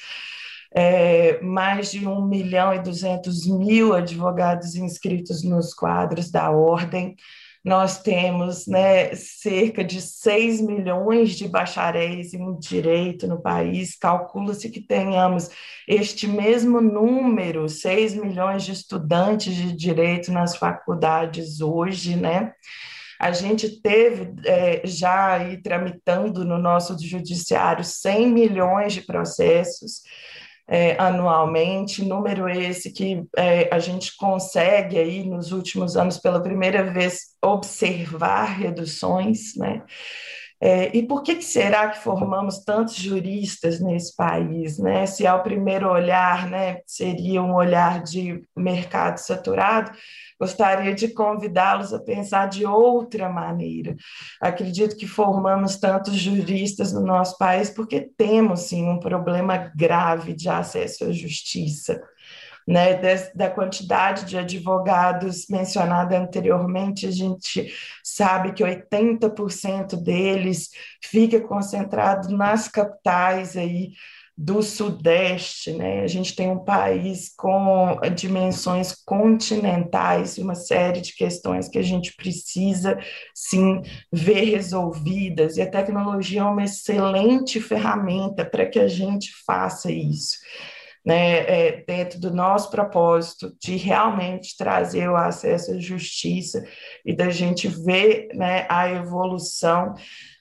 é, 0.73 1.41
mais 1.41 1.91
de 1.91 2.07
1 2.07 2.25
milhão 2.25 2.73
e 2.73 2.79
200 2.79 3.45
mil 3.47 3.93
advogados 3.93 4.75
inscritos 4.75 5.43
nos 5.43 5.73
quadros 5.73 6.31
da 6.31 6.49
ordem. 6.49 7.15
Nós 7.63 8.01
temos 8.01 8.65
né, 8.65 9.13
cerca 9.13 9.83
de 9.83 10.01
6 10.01 10.61
milhões 10.61 11.37
de 11.37 11.47
bacharéis 11.47 12.33
em 12.33 12.57
direito 12.57 13.27
no 13.27 13.39
país. 13.39 13.95
Calcula-se 13.95 14.67
que 14.69 14.81
tenhamos 14.81 15.49
este 15.87 16.27
mesmo 16.27 16.81
número, 16.81 17.69
6 17.69 18.15
milhões 18.15 18.63
de 18.63 18.71
estudantes 18.71 19.53
de 19.53 19.73
direito 19.73 20.31
nas 20.31 20.55
faculdades 20.55 21.61
hoje, 21.61 22.15
né? 22.15 22.51
A 23.19 23.31
gente 23.31 23.79
teve 23.79 24.33
é, 24.47 24.81
já 24.83 25.33
aí 25.33 25.61
tramitando 25.61 26.43
no 26.43 26.57
nosso 26.57 26.97
judiciário 26.99 27.83
100 27.83 28.27
milhões 28.31 28.93
de 28.93 29.01
processos 29.01 30.01
é, 30.71 30.95
anualmente, 30.97 32.01
número 32.01 32.47
esse 32.47 32.93
que 32.93 33.25
é, 33.35 33.67
a 33.69 33.77
gente 33.77 34.15
consegue 34.15 34.97
aí 34.97 35.21
nos 35.27 35.51
últimos 35.51 35.97
anos 35.97 36.17
pela 36.17 36.41
primeira 36.41 36.81
vez 36.93 37.35
observar 37.43 38.45
reduções, 38.45 39.53
né? 39.57 39.83
É, 40.63 40.95
e 40.95 41.01
por 41.01 41.23
que, 41.23 41.35
que, 41.35 41.43
será 41.43 41.89
que 41.89 41.97
formamos 41.97 42.59
tantos 42.59 42.93
juristas 42.93 43.79
nesse 43.79 44.15
país? 44.15 44.77
Né? 44.77 45.07
Se 45.07 45.25
ao 45.25 45.41
primeiro 45.41 45.89
olhar 45.89 46.47
né, 46.47 46.81
seria 46.85 47.41
um 47.41 47.55
olhar 47.55 48.03
de 48.03 48.43
mercado 48.55 49.17
saturado, 49.17 49.91
gostaria 50.39 50.93
de 50.93 51.07
convidá-los 51.07 51.91
a 51.93 51.99
pensar 51.99 52.47
de 52.47 52.63
outra 52.63 53.27
maneira. 53.27 53.95
Acredito 54.39 54.95
que 54.95 55.07
formamos 55.07 55.77
tantos 55.77 56.13
juristas 56.15 56.93
no 56.93 57.01
nosso 57.01 57.39
país 57.39 57.71
porque 57.71 58.11
temos, 58.15 58.61
sim, 58.61 58.87
um 58.87 58.99
problema 58.99 59.71
grave 59.75 60.33
de 60.33 60.47
acesso 60.47 61.05
à 61.05 61.11
justiça. 61.11 61.99
Né, 62.71 62.93
da 63.35 63.49
quantidade 63.49 64.23
de 64.23 64.37
advogados 64.37 65.45
mencionada 65.49 66.17
anteriormente, 66.17 67.05
a 67.05 67.11
gente 67.11 67.69
sabe 68.01 68.53
que 68.53 68.63
80% 68.63 70.01
deles 70.01 70.69
fica 71.03 71.41
concentrado 71.41 72.29
nas 72.29 72.69
capitais 72.69 73.57
aí 73.57 73.91
do 74.37 74.63
Sudeste, 74.63 75.73
né? 75.73 76.01
A 76.01 76.07
gente 76.07 76.33
tem 76.33 76.49
um 76.49 76.63
país 76.63 77.33
com 77.35 77.99
dimensões 78.15 78.95
continentais, 79.05 80.37
uma 80.37 80.55
série 80.55 81.01
de 81.01 81.13
questões 81.13 81.67
que 81.67 81.77
a 81.77 81.83
gente 81.83 82.15
precisa, 82.15 82.97
sim, 83.35 83.81
ver 84.11 84.45
resolvidas, 84.45 85.57
e 85.57 85.61
a 85.61 85.69
tecnologia 85.69 86.39
é 86.39 86.45
uma 86.45 86.63
excelente 86.63 87.59
ferramenta 87.59 88.45
para 88.45 88.65
que 88.65 88.79
a 88.79 88.87
gente 88.87 89.29
faça 89.45 89.91
isso. 89.91 90.37
Né, 91.03 91.37
é, 91.39 91.83
dentro 91.83 92.19
do 92.19 92.31
nosso 92.31 92.69
propósito 92.69 93.51
de 93.59 93.75
realmente 93.75 94.55
trazer 94.55 95.09
o 95.09 95.15
acesso 95.15 95.71
à 95.71 95.79
justiça 95.79 96.63
e 97.03 97.11
da 97.11 97.31
gente 97.31 97.67
ver 97.67 98.27
né, 98.35 98.67
a 98.69 98.87
evolução 98.87 99.95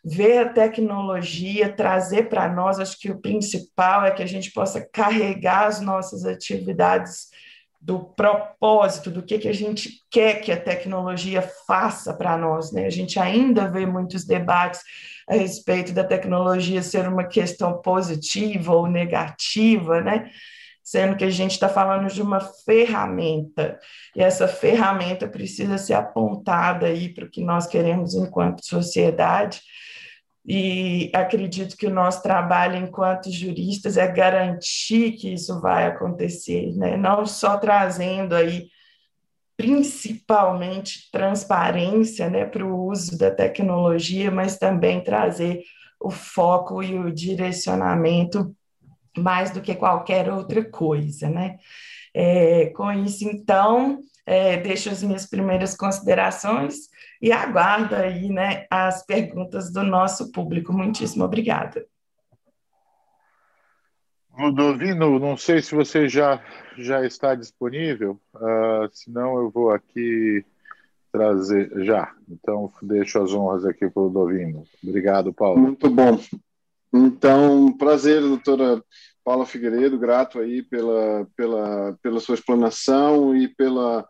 ver 0.05 0.39
a 0.39 0.49
tecnologia, 0.49 1.75
trazer 1.75 2.29
para 2.29 2.49
nós, 2.49 2.79
acho 2.79 2.99
que 2.99 3.11
o 3.11 3.21
principal 3.21 4.05
é 4.05 4.11
que 4.11 4.23
a 4.23 4.27
gente 4.27 4.51
possa 4.53 4.87
carregar 4.93 5.67
as 5.67 5.81
nossas 5.81 6.25
atividades 6.25 7.29
do 7.81 7.99
propósito, 7.99 9.11
do 9.11 9.23
que, 9.23 9.39
que 9.39 9.49
a 9.49 9.55
gente 9.55 10.05
quer 10.11 10.41
que 10.41 10.53
a 10.53 10.61
tecnologia 10.61 11.43
faça 11.67 12.13
para 12.13 12.37
nós. 12.37 12.71
Né? 12.73 12.85
A 12.85 12.91
gente 12.91 13.19
ainda 13.19 13.71
vê 13.71 13.87
muitos 13.87 14.25
debates 14.25 14.83
a 15.27 15.35
respeito 15.35 15.93
da 15.93 16.05
tecnologia 16.05 16.83
ser 16.83 17.09
uma 17.09 17.25
questão 17.25 17.81
positiva 17.81 18.75
ou 18.75 18.87
negativa, 18.87 20.01
né? 20.01 20.31
sendo 20.83 21.17
que 21.17 21.25
a 21.25 21.31
gente 21.31 21.53
está 21.53 21.69
falando 21.69 22.13
de 22.13 22.21
uma 22.21 22.41
ferramenta, 22.41 23.79
e 24.17 24.21
essa 24.21 24.49
ferramenta 24.49 25.29
precisa 25.29 25.79
ser 25.79 25.95
apontada 25.95 26.89
para 27.15 27.25
o 27.25 27.31
que 27.31 27.45
nós 27.45 27.67
queremos 27.67 28.15
enquanto 28.15 28.67
sociedade, 28.67 29.61
e 30.45 31.11
acredito 31.15 31.77
que 31.77 31.87
o 31.87 31.95
nosso 31.95 32.23
trabalho 32.23 32.77
enquanto 32.77 33.31
juristas 33.31 33.97
é 33.97 34.07
garantir 34.07 35.13
que 35.13 35.35
isso 35.35 35.61
vai 35.61 35.87
acontecer, 35.87 36.75
né? 36.77 36.97
não 36.97 37.27
só 37.27 37.59
trazendo 37.59 38.35
aí 38.35 38.69
principalmente 39.57 41.11
transparência 41.13 42.31
né, 42.31 42.47
para 42.47 42.65
o 42.65 42.87
uso 42.87 43.19
da 43.19 43.31
tecnologia, 43.31 44.31
mas 44.31 44.57
também 44.57 45.05
trazer 45.05 45.63
o 46.01 46.11
foco 46.11 46.83
e 46.83 46.99
o 46.99 47.13
direcionamento 47.13 48.57
mais 49.19 49.51
do 49.51 49.61
que 49.61 49.75
qualquer 49.75 50.31
outra 50.31 50.65
coisa. 50.65 51.29
Né? 51.29 51.59
É, 52.15 52.67
com 52.71 52.91
isso, 52.91 53.29
então, 53.29 53.99
é, 54.25 54.57
deixo 54.57 54.89
as 54.89 55.03
minhas 55.03 55.27
primeiras 55.27 55.77
considerações 55.77 56.89
e 57.21 57.33
aguardo 57.33 57.95
aí 57.95 58.29
né, 58.31 58.67
as 58.71 59.05
perguntas 59.05 59.73
do 59.73 59.83
nosso 59.83 60.33
público. 60.33 60.73
Muitíssimo 60.73 61.25
obrigada. 61.25 61.87
Ludovino, 64.39 65.19
não 65.19 65.37
sei 65.37 65.61
se 65.61 65.75
você 65.75 66.09
já, 66.09 66.43
já 66.79 67.05
está 67.05 67.35
disponível, 67.35 68.19
uh, 68.35 68.89
senão 68.91 69.37
eu 69.39 69.51
vou 69.51 69.71
aqui 69.71 70.45
trazer 71.13 71.71
já. 71.85 72.15
Então, 72.29 72.73
deixo 72.81 73.21
as 73.21 73.33
honras 73.33 73.67
aqui 73.67 73.91
para 73.91 74.03
o 74.03 74.09
Dovino. 74.09 74.65
Obrigado, 74.83 75.33
Paulo. 75.33 75.61
Muito 75.61 75.91
bom. 75.91 76.19
Então, 76.93 77.77
prazer, 77.77 78.21
doutora 78.21 78.83
Paula 79.25 79.45
Figueiredo, 79.45 79.99
grato 79.99 80.39
aí 80.39 80.63
pela, 80.63 81.27
pela, 81.37 81.99
pela 82.03 82.21
sua 82.21 82.35
explanação 82.35 83.37
e 83.37 83.49
pela 83.49 84.07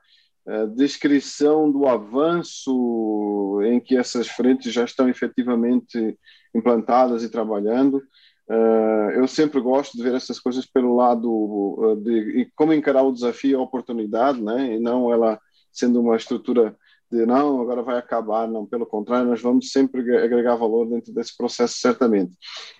descrição 0.74 1.70
do 1.70 1.86
avanço 1.86 3.60
em 3.64 3.78
que 3.80 3.96
essas 3.96 4.28
frentes 4.28 4.72
já 4.72 4.84
estão 4.84 5.08
efetivamente 5.08 6.18
implantadas 6.54 7.22
e 7.22 7.30
trabalhando. 7.30 8.02
Uh, 8.48 9.10
eu 9.14 9.28
sempre 9.28 9.60
gosto 9.60 9.96
de 9.96 10.02
ver 10.02 10.14
essas 10.14 10.40
coisas 10.40 10.66
pelo 10.66 10.96
lado 10.96 11.96
de 12.02 12.50
como 12.56 12.72
encarar 12.72 13.02
o 13.02 13.12
desafio 13.12 13.50
e 13.52 13.54
a 13.54 13.60
oportunidade, 13.60 14.42
né? 14.42 14.74
e 14.74 14.80
não 14.80 15.12
ela 15.12 15.38
sendo 15.70 16.00
uma 16.00 16.16
estrutura 16.16 16.76
de 17.10 17.26
não, 17.26 17.60
agora 17.60 17.82
vai 17.82 17.98
acabar, 17.98 18.46
não, 18.46 18.64
pelo 18.64 18.86
contrário, 18.86 19.28
nós 19.28 19.42
vamos 19.42 19.72
sempre 19.72 20.00
agregar 20.16 20.54
valor 20.54 20.88
dentro 20.88 21.12
desse 21.12 21.36
processo, 21.36 21.74
certamente. 21.78 22.32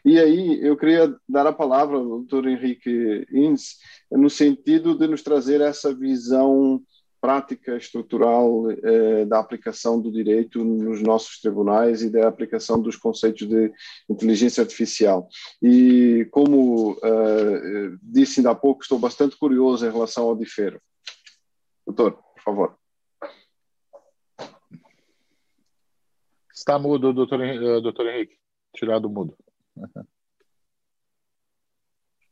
E 0.04 0.20
aí, 0.20 0.64
eu 0.64 0.76
queria 0.76 1.12
dar 1.28 1.46
a 1.48 1.52
palavra 1.52 1.96
ao 1.96 2.04
doutor 2.04 2.46
Henrique 2.46 3.26
Innes, 3.32 3.76
no 4.10 4.30
sentido 4.30 4.96
de 4.96 5.08
nos 5.08 5.22
trazer 5.22 5.60
essa 5.60 5.92
visão 5.92 6.80
prática 7.20 7.76
estrutural 7.76 8.70
eh, 8.70 9.24
da 9.26 9.38
aplicação 9.38 10.00
do 10.00 10.10
direito 10.10 10.64
nos 10.64 11.02
nossos 11.02 11.40
tribunais 11.40 12.02
e 12.02 12.10
da 12.10 12.26
aplicação 12.26 12.80
dos 12.80 12.96
conceitos 12.96 13.46
de 13.46 13.72
inteligência 14.08 14.62
artificial. 14.62 15.28
E, 15.62 16.26
como 16.30 16.98
eh, 17.02 17.96
disse 18.02 18.40
ainda 18.40 18.52
há 18.52 18.54
pouco, 18.54 18.82
estou 18.82 18.98
bastante 18.98 19.36
curioso 19.36 19.86
em 19.86 19.92
relação 19.92 20.24
ao 20.24 20.36
DIFERO. 20.36 20.80
Doutor, 21.86 22.12
por 22.12 22.42
favor. 22.42 22.78
Está 26.54 26.78
mudo, 26.78 27.12
doutor, 27.12 27.40
eh, 27.42 27.80
doutor 27.80 28.06
Henrique. 28.06 28.38
Tirado 28.74 29.10
mudo. 29.10 29.36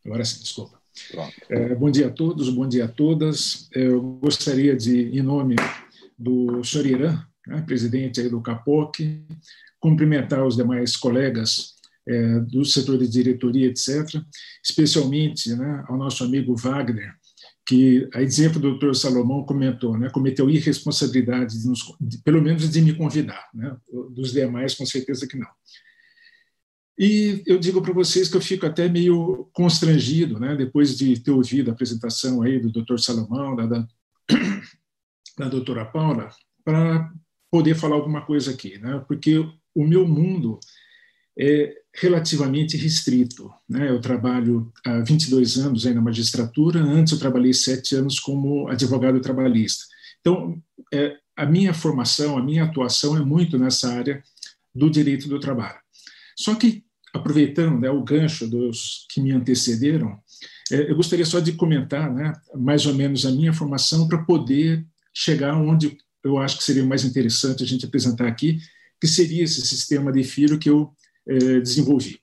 Agora 0.05 0.25
sim, 0.25 0.41
desculpa. 0.41 0.78
É, 1.49 1.75
bom 1.75 1.91
dia 1.91 2.09
a 2.09 2.11
todos, 2.11 2.49
bom 2.51 2.69
dia 2.69 2.85
a 2.85 2.89
todas. 2.89 3.69
Eu 3.73 4.01
gostaria 4.21 4.77
de, 4.77 5.17
em 5.17 5.23
nome 5.23 5.57
do 6.19 6.63
senhor 6.65 6.87
Irã, 6.87 7.23
né, 7.47 7.63
presidente 7.63 8.21
aí 8.21 8.29
do 8.29 8.41
CAPOC, 8.41 9.25
cumprimentar 9.81 10.47
os 10.47 10.57
demais 10.57 10.97
colegas 10.97 11.75
é, 12.07 12.41
do 12.41 12.65
setor 12.65 12.99
de 12.99 13.09
diretoria, 13.09 13.69
etc., 13.69 14.23
especialmente 14.65 15.55
né, 15.55 15.85
ao 15.89 15.97
nosso 15.97 16.25
amigo 16.25 16.57
Wagner, 16.57 17.15
que, 17.67 18.09
a 18.15 18.23
exemplo 18.23 18.59
do 18.59 18.71
doutor 18.71 18.97
Salomão 18.97 19.45
comentou, 19.45 19.97
né, 19.99 20.09
cometeu 20.11 20.49
irresponsabilidade, 20.49 21.61
de 21.61 21.69
nos, 21.69 21.81
de, 22.01 22.19
pelo 22.19 22.41
menos 22.43 22.71
de 22.71 22.81
me 22.81 22.95
convidar, 22.95 23.47
né, 23.55 23.77
dos 24.11 24.33
demais, 24.33 24.75
com 24.75 24.87
certeza 24.87 25.27
que 25.29 25.37
não. 25.37 25.49
E 26.99 27.43
eu 27.47 27.59
digo 27.59 27.81
para 27.81 27.93
vocês 27.93 28.29
que 28.29 28.37
eu 28.37 28.41
fico 28.41 28.67
até 28.67 28.89
meio 28.89 29.49
constrangido, 29.53 30.41
né, 30.41 30.57
depois 30.57 30.97
de 30.99 31.21
ter 31.21 31.31
ouvido 31.31 31.71
a 31.71 31.73
apresentação 31.73 32.43
aí 32.43 32.59
do 32.59 32.73
doutor 32.73 32.99
Salomão, 32.99 33.55
da, 33.55 33.67
da, 33.67 33.89
da 35.39 35.49
doutora 35.49 35.85
Paula, 35.85 36.29
para 36.65 37.13
poder 37.51 37.77
falar 37.77 37.95
alguma 37.95 38.23
coisa 38.23 38.51
aqui, 38.51 38.79
né, 38.79 39.03
porque 39.07 39.39
o 39.75 39.85
meu 39.85 40.09
mundo 40.09 40.59
é 41.39 41.73
relativamente 41.95 42.77
restrito. 42.77 43.49
Né? 43.69 43.89
Eu 43.89 44.01
trabalho 44.01 44.73
há 44.85 44.99
22 44.99 45.57
anos 45.59 45.87
aí 45.87 45.95
na 45.95 46.01
magistratura, 46.01 46.81
antes 46.81 47.13
eu 47.13 47.19
trabalhei 47.19 47.53
sete 47.53 47.95
anos 47.95 48.19
como 48.19 48.69
advogado 48.69 49.21
trabalhista. 49.21 49.85
Então, 50.21 50.61
é, 50.93 51.17
a 51.37 51.47
minha 51.47 51.73
formação, 51.73 52.37
a 52.37 52.43
minha 52.43 52.65
atuação 52.65 53.17
é 53.17 53.21
muito 53.21 53.57
nessa 53.57 53.93
área 53.93 54.21
do 54.75 54.91
direito 54.91 55.29
do 55.29 55.39
trabalho. 55.39 55.79
Só 56.37 56.57
que, 56.57 56.85
aproveitando 57.13 57.81
né, 57.81 57.91
o 57.91 58.03
gancho 58.03 58.47
dos 58.47 59.07
que 59.11 59.21
me 59.21 59.33
antecederam, 59.33 60.19
é, 60.71 60.91
eu 60.91 60.97
gostaria 60.97 61.25
só 61.25 61.41
de 61.41 61.53
comentar 61.53 62.13
né, 62.13 62.33
mais 62.55 62.87
ou 62.87 62.95
menos 62.95 63.25
a 63.25 63.31
minha 63.31 63.53
formação 63.53 64.07
para 64.07 64.25
poder 64.25 64.85
chegar 65.15 65.57
onde 65.57 65.97
eu 66.23 66.39
acho 66.39 66.59
que 66.59 66.65
seria 66.65 66.85
mais 66.85 67.05
interessante 67.05 67.63
a 67.63 67.67
gente 67.67 67.87
apresentar 67.87 68.27
aqui, 68.27 68.59
que 69.01 69.07
seria 69.07 69.45
esse 69.45 69.63
sistema 69.63 70.13
de 70.13 70.23
filo 70.25 70.59
que 70.59 70.69
eu 70.69 70.93
eh, 71.27 71.61
desenvolvi. 71.61 72.21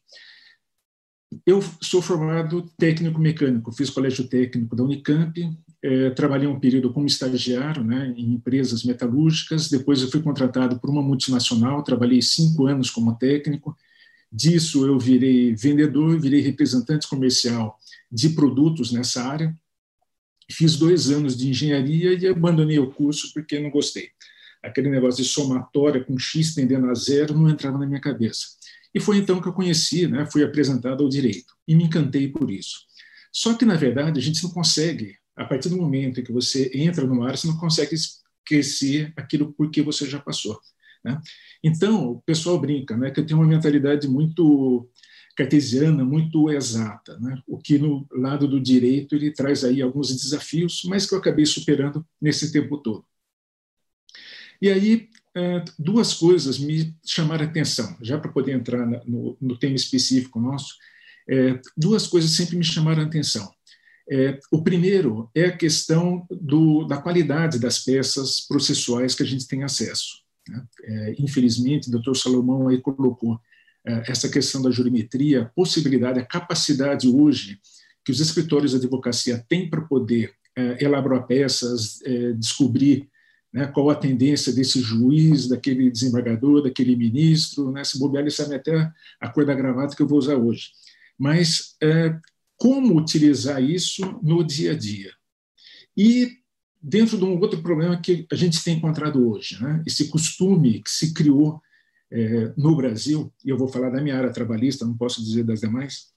Eu 1.45 1.61
sou 1.81 2.01
formado 2.01 2.69
técnico 2.77 3.19
mecânico, 3.19 3.71
fiz 3.71 3.89
colégio 3.89 4.27
técnico 4.27 4.75
da 4.75 4.83
Unicamp, 4.83 5.33
eh, 5.83 6.09
trabalhei 6.11 6.47
um 6.47 6.59
período 6.59 6.91
como 6.91 7.05
estagiário 7.05 7.83
né, 7.83 8.13
em 8.15 8.33
empresas 8.33 8.83
metalúrgicas, 8.83 9.69
depois 9.69 10.01
eu 10.01 10.09
fui 10.09 10.21
contratado 10.21 10.79
por 10.79 10.89
uma 10.89 11.01
multinacional, 11.01 11.83
trabalhei 11.83 12.21
cinco 12.21 12.67
anos 12.67 12.89
como 12.89 13.17
técnico, 13.17 13.75
disso 14.31 14.85
eu 14.85 14.99
virei 14.99 15.55
vendedor, 15.55 16.19
virei 16.19 16.41
representante 16.41 17.07
comercial 17.07 17.79
de 18.11 18.29
produtos 18.29 18.91
nessa 18.91 19.23
área, 19.23 19.55
fiz 20.51 20.75
dois 20.75 21.09
anos 21.09 21.37
de 21.37 21.49
engenharia 21.49 22.13
e 22.13 22.27
abandonei 22.27 22.79
o 22.79 22.91
curso 22.91 23.31
porque 23.33 23.59
não 23.59 23.69
gostei. 23.69 24.09
Aquele 24.61 24.89
negócio 24.89 25.23
de 25.23 25.29
somatória 25.29 26.03
com 26.03 26.17
x 26.17 26.55
tendendo 26.55 26.89
a 26.89 26.93
zero 26.93 27.33
não 27.33 27.49
entrava 27.49 27.77
na 27.77 27.85
minha 27.85 28.01
cabeça. 28.01 28.47
E 28.93 28.99
foi 28.99 29.17
então 29.17 29.41
que 29.41 29.47
eu 29.47 29.53
conheci, 29.53 30.07
né, 30.07 30.25
fui 30.31 30.43
apresentado 30.43 31.03
ao 31.03 31.09
direito 31.09 31.53
e 31.67 31.75
me 31.75 31.83
encantei 31.83 32.29
por 32.29 32.49
isso. 32.49 32.85
Só 33.31 33.53
que, 33.53 33.65
na 33.65 33.75
verdade, 33.75 34.17
a 34.17 34.23
gente 34.23 34.41
não 34.41 34.49
consegue, 34.51 35.17
a 35.35 35.43
partir 35.43 35.67
do 35.67 35.75
momento 35.75 36.19
em 36.19 36.23
que 36.23 36.31
você 36.31 36.71
entra 36.73 37.05
no 37.05 37.21
ar, 37.21 37.37
você 37.37 37.47
não 37.47 37.57
consegue 37.57 37.93
esquecer 37.93 39.11
aquilo 39.17 39.51
por 39.51 39.69
que 39.69 39.81
você 39.81 40.09
já 40.09 40.19
passou. 40.19 40.57
Né? 41.05 41.21
Então, 41.63 42.13
o 42.13 42.21
pessoal 42.21 42.59
brinca 42.59 42.97
né, 42.97 43.11
que 43.11 43.19
eu 43.19 43.25
tenho 43.25 43.39
uma 43.39 43.47
mentalidade 43.47 44.07
muito 44.07 44.89
cartesiana, 45.37 46.03
muito 46.03 46.49
exata, 46.49 47.19
né? 47.19 47.39
o 47.45 47.59
que 47.59 47.77
no 47.77 48.07
lado 48.11 48.47
do 48.47 48.59
direito 48.59 49.15
ele 49.15 49.31
traz 49.31 49.63
aí 49.63 49.81
alguns 49.81 50.07
desafios, 50.15 50.81
mas 50.85 51.05
que 51.05 51.13
eu 51.13 51.19
acabei 51.19 51.45
superando 51.45 52.03
nesse 52.19 52.51
tempo 52.51 52.77
todo. 52.77 53.05
E 54.59 54.69
aí 54.69 55.09
é, 55.35 55.63
duas 55.77 56.13
coisas 56.13 56.57
me 56.57 56.95
chamaram 57.05 57.45
a 57.45 57.47
atenção, 57.47 57.95
já 58.01 58.17
para 58.17 58.31
poder 58.31 58.53
entrar 58.53 58.87
no, 59.05 59.37
no, 59.39 59.59
tema 59.59 59.75
específico 59.75 60.39
nosso, 60.39 60.73
é, 61.29 61.59
duas 61.77 62.07
coisas 62.07 62.31
sempre 62.31 62.55
me 62.55 62.63
chamaram 62.63 63.03
a 63.03 63.05
atenção. 63.05 63.51
É, 64.09 64.39
o 64.51 64.63
primeiro 64.63 65.29
é 65.35 65.45
a 65.45 65.57
questão 65.57 66.25
do, 66.31 66.85
da 66.85 66.97
qualidade 66.97 67.59
das 67.59 67.79
peças 67.79 68.39
processuais 68.39 69.13
que 69.13 69.23
a 69.23 69.25
gente 69.25 69.47
tem 69.47 69.63
acesso. 69.63 70.24
É, 70.83 71.15
infelizmente, 71.17 71.87
o 71.87 71.91
doutor 71.91 72.15
Salomão 72.15 72.67
aí 72.67 72.79
colocou 72.79 73.39
é, 73.85 74.11
essa 74.11 74.29
questão 74.29 74.61
da 74.61 74.71
jurimetria, 74.71 75.43
a 75.43 75.45
possibilidade, 75.45 76.19
a 76.19 76.25
capacidade 76.25 77.07
hoje 77.07 77.59
que 78.03 78.11
os 78.11 78.19
escritórios 78.19 78.71
de 78.71 78.77
advocacia 78.77 79.43
têm 79.49 79.69
para 79.69 79.81
poder 79.81 80.33
é, 80.55 80.83
elaborar 80.83 81.25
peças, 81.25 81.99
descobrir 82.37 83.09
né, 83.51 83.65
qual 83.67 83.89
a 83.89 83.95
tendência 83.95 84.53
desse 84.53 84.79
juiz, 84.79 85.47
daquele 85.47 85.89
desembargador, 85.89 86.61
daquele 86.61 86.95
ministro, 86.95 87.71
né, 87.71 87.83
se 87.83 87.97
bobear, 87.97 88.21
ele 88.21 88.31
sabe 88.31 88.55
até 88.55 88.91
a 89.19 89.29
cor 89.29 89.45
da 89.45 89.55
gravata 89.55 89.95
que 89.95 90.01
eu 90.01 90.07
vou 90.07 90.19
usar 90.19 90.35
hoje. 90.35 90.69
Mas 91.17 91.75
como 92.57 92.95
utilizar 92.95 93.61
isso 93.61 94.19
no 94.21 94.43
dia 94.43 94.73
a 94.73 94.77
dia? 94.77 95.11
E 95.97 96.37
dentro 96.87 97.17
de 97.17 97.23
um 97.23 97.39
outro 97.39 97.63
problema 97.63 97.99
que 97.99 98.27
a 98.31 98.35
gente 98.35 98.63
tem 98.63 98.77
encontrado 98.77 99.27
hoje, 99.27 99.59
né, 99.59 99.81
esse 99.87 100.07
costume 100.07 100.83
que 100.83 100.91
se 100.91 101.13
criou 101.15 101.59
é, 102.11 102.53
no 102.55 102.75
Brasil, 102.75 103.33
e 103.43 103.49
eu 103.49 103.57
vou 103.57 103.67
falar 103.67 103.89
da 103.89 103.99
minha 103.99 104.15
área 104.15 104.31
trabalhista, 104.31 104.85
não 104.85 104.95
posso 104.95 105.23
dizer 105.23 105.43
das 105.43 105.61
demais, 105.61 106.13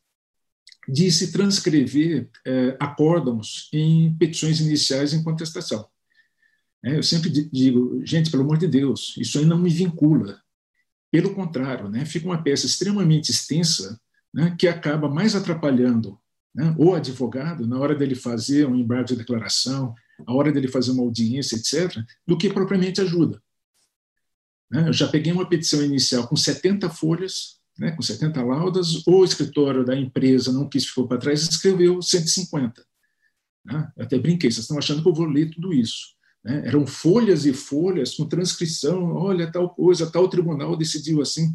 de 0.87 1.11
se 1.11 1.33
transcrever 1.33 2.29
é, 2.47 2.77
acórdãos 2.79 3.71
em 3.73 4.15
petições 4.19 4.61
iniciais 4.61 5.15
em 5.15 5.23
contestação. 5.23 5.89
É, 6.85 6.99
eu 6.99 7.03
sempre 7.03 7.31
digo, 7.31 8.05
gente, 8.05 8.31
pelo 8.31 8.43
amor 8.43 8.59
de 8.59 8.69
Deus, 8.69 9.15
isso 9.17 9.39
aí 9.39 9.47
não 9.47 9.59
me 9.59 9.71
vincula. 9.71 10.39
Pelo 11.11 11.35
contrário, 11.35 11.89
né, 11.89 12.05
fica 12.05 12.27
uma 12.27 12.43
peça 12.43 12.67
extremamente 12.67 13.31
extensa 13.31 13.99
né, 14.33 14.55
que 14.59 14.69
acaba 14.69 15.09
mais 15.09 15.35
atrapalhando 15.35 16.19
né, 16.55 16.75
o 16.79 16.95
advogado 16.95 17.67
na 17.67 17.79
hora 17.79 17.95
dele 17.95 18.15
fazer 18.15 18.67
um 18.67 18.77
embargo 18.77 19.09
de 19.09 19.17
declaração, 19.17 19.95
a 20.27 20.33
hora 20.33 20.53
dele 20.53 20.69
fazer 20.69 20.91
uma 20.91 21.03
audiência, 21.03 21.57
etc., 21.57 22.03
do 22.27 22.37
que 22.37 22.51
propriamente 22.51 23.01
ajuda. 23.01 23.43
Né, 24.71 24.89
eu 24.89 24.93
já 24.93 25.09
peguei 25.09 25.33
uma 25.33 25.49
petição 25.49 25.83
inicial 25.83 26.27
com 26.27 26.37
70 26.37 26.91
folhas, 26.91 27.59
né, 27.79 27.93
com 27.93 28.03
70 28.03 28.43
laudas, 28.43 29.07
o 29.07 29.25
escritório 29.25 29.85
da 29.85 29.97
empresa 29.97 30.53
não 30.53 30.69
quis 30.69 30.87
ficou 30.87 31.07
para 31.07 31.19
trás 31.19 31.47
e 31.47 31.51
escreveu 31.51 32.03
150. 32.03 32.85
Né? 33.65 33.93
Até 33.99 34.19
brinquei, 34.19 34.51
vocês 34.51 34.65
estão 34.65 34.79
achando 34.79 35.03
que 35.03 35.09
eu 35.09 35.15
vou 35.15 35.27
ler 35.27 35.51
tudo 35.51 35.73
isso. 35.73 36.17
Né? 36.45 36.63
Eram 36.67 36.87
folhas 36.87 37.47
e 37.47 37.53
folhas 37.53 38.15
com 38.15 38.29
transcrição, 38.29 39.13
olha, 39.15 39.51
tal 39.51 39.71
coisa, 39.71 40.11
tal 40.11 40.29
tribunal 40.29 40.77
decidiu 40.77 41.23
assim. 41.23 41.53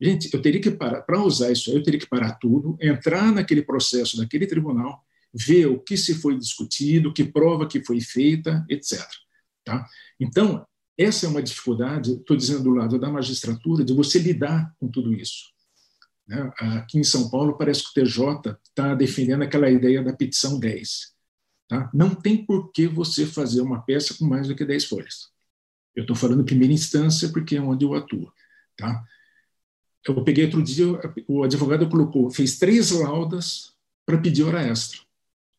Gente, 0.00 0.32
eu 0.32 0.42
teria 0.42 0.60
que 0.60 0.70
parar, 0.70 1.02
para 1.02 1.22
usar 1.22 1.50
isso 1.52 1.70
aí, 1.70 1.76
eu 1.76 1.82
teria 1.82 2.00
que 2.00 2.08
parar 2.08 2.32
tudo, 2.34 2.76
entrar 2.80 3.32
naquele 3.32 3.62
processo 3.62 4.16
daquele 4.16 4.46
tribunal, 4.46 5.02
ver 5.32 5.66
o 5.66 5.80
que 5.80 5.96
se 5.96 6.14
foi 6.14 6.38
discutido, 6.38 7.12
que 7.12 7.24
prova 7.24 7.66
que 7.66 7.84
foi 7.84 8.00
feita, 8.00 8.64
etc. 8.68 9.00
Tá? 9.64 9.86
Então, 10.20 10.66
Essa 10.96 11.26
é 11.26 11.28
uma 11.28 11.42
dificuldade, 11.42 12.12
estou 12.12 12.36
dizendo 12.36 12.64
do 12.64 12.70
lado 12.74 12.98
da 12.98 13.10
magistratura, 13.10 13.84
de 13.84 13.94
você 13.94 14.18
lidar 14.18 14.74
com 14.78 14.88
tudo 14.88 15.12
isso. 15.14 15.50
Né? 16.26 16.52
Aqui 16.58 16.98
em 16.98 17.04
São 17.04 17.30
Paulo, 17.30 17.56
parece 17.56 17.82
que 17.82 18.00
o 18.00 18.04
TJ 18.04 18.58
está 18.68 18.94
defendendo 18.94 19.42
aquela 19.42 19.70
ideia 19.70 20.02
da 20.02 20.12
petição 20.12 20.58
10. 20.58 21.12
Tá? 21.66 21.90
Não 21.94 22.14
tem 22.14 22.44
por 22.44 22.70
que 22.72 22.86
você 22.86 23.26
fazer 23.26 23.62
uma 23.62 23.82
peça 23.82 24.14
com 24.14 24.26
mais 24.26 24.48
do 24.48 24.54
que 24.54 24.64
10 24.64 24.84
folhas. 24.84 25.30
Eu 25.94 26.02
estou 26.02 26.14
falando 26.14 26.42
em 26.42 26.46
primeira 26.46 26.72
instância 26.72 27.30
porque 27.30 27.56
é 27.56 27.60
onde 27.60 27.84
eu 27.84 27.94
atuo. 27.94 28.30
Tá? 28.76 29.02
Eu 30.06 30.22
peguei 30.24 30.44
outro 30.44 30.62
dia, 30.62 30.86
o 31.26 31.42
advogado 31.42 31.88
colocou, 31.88 32.30
fez 32.30 32.58
três 32.58 32.90
laudas 32.90 33.72
para 34.04 34.18
pedir 34.18 34.42
hora 34.42 34.62
extra. 34.62 35.00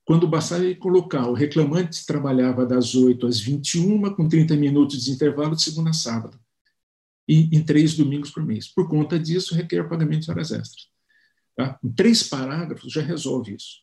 Quando 0.06 0.28
bastava 0.28 0.66
ele 0.66 0.76
colocar, 0.76 1.28
o 1.28 1.34
reclamante 1.34 2.06
trabalhava 2.06 2.66
das 2.66 2.94
8 2.94 3.26
às 3.26 3.40
21, 3.40 4.14
com 4.16 4.28
30 4.28 4.56
minutos 4.56 5.06
de 5.06 5.12
intervalo 5.12 5.56
de 5.56 5.62
segunda 5.62 5.92
a 5.92 5.94
sábado, 5.94 6.38
e 7.28 7.56
em 7.56 7.64
três 7.64 7.96
domingos 7.96 8.30
por 8.30 8.44
mês. 8.44 8.68
Por 8.68 8.90
conta 8.90 9.18
disso, 9.18 9.56
requer 9.56 9.88
pagamento 9.88 10.26
de 10.26 10.32
horas 10.32 10.52
extras. 10.52 10.88
Tá? 11.56 11.80
Em 11.82 11.92
três 11.92 12.22
parágrafos 12.24 12.92
já 12.92 13.02
resolve 13.02 13.56
isso. 13.56 13.82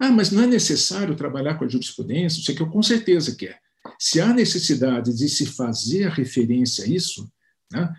Ah, 0.00 0.10
mas 0.10 0.32
não 0.32 0.42
é 0.42 0.46
necessário 0.48 1.14
trabalhar 1.14 1.54
com 1.54 1.64
a 1.64 1.68
jurisprudência? 1.68 2.40
Isso 2.40 2.54
que 2.54 2.60
eu 2.60 2.68
com 2.68 2.82
certeza 2.82 3.36
quer. 3.36 3.60
Se 3.98 4.20
há 4.20 4.32
necessidade 4.32 5.16
de 5.16 5.28
se 5.28 5.46
fazer 5.46 6.08
referência 6.08 6.84
a 6.84 6.88
isso, 6.88 7.30
né, 7.70 7.94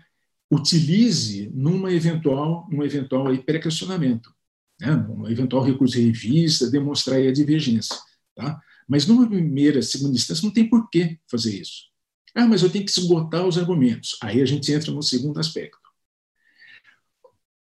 utilize 0.50 1.50
numa 1.54 1.90
eventual, 1.90 2.68
num 2.70 2.82
eventual 2.82 3.28
aí 3.28 3.38
pré-questionamento 3.38 4.34
né, 4.80 4.94
um 5.08 5.28
eventual 5.28 5.62
recurso 5.62 5.96
de 5.96 6.06
revista, 6.06 6.70
demonstrar 6.70 7.20
a 7.20 7.32
divergência. 7.32 7.96
Tá? 8.34 8.60
Mas 8.88 9.06
numa 9.06 9.28
primeira, 9.28 9.82
segunda 9.82 10.16
instância, 10.16 10.44
não 10.44 10.52
tem 10.52 10.68
por 10.68 10.88
que 10.90 11.18
fazer 11.30 11.60
isso. 11.60 11.84
Ah, 12.34 12.46
mas 12.46 12.62
eu 12.62 12.70
tenho 12.70 12.84
que 12.84 12.90
esgotar 12.90 13.46
os 13.46 13.56
argumentos. 13.56 14.18
Aí 14.20 14.42
a 14.42 14.46
gente 14.46 14.72
entra 14.72 14.90
no 14.90 15.02
segundo 15.02 15.38
aspecto. 15.38 15.78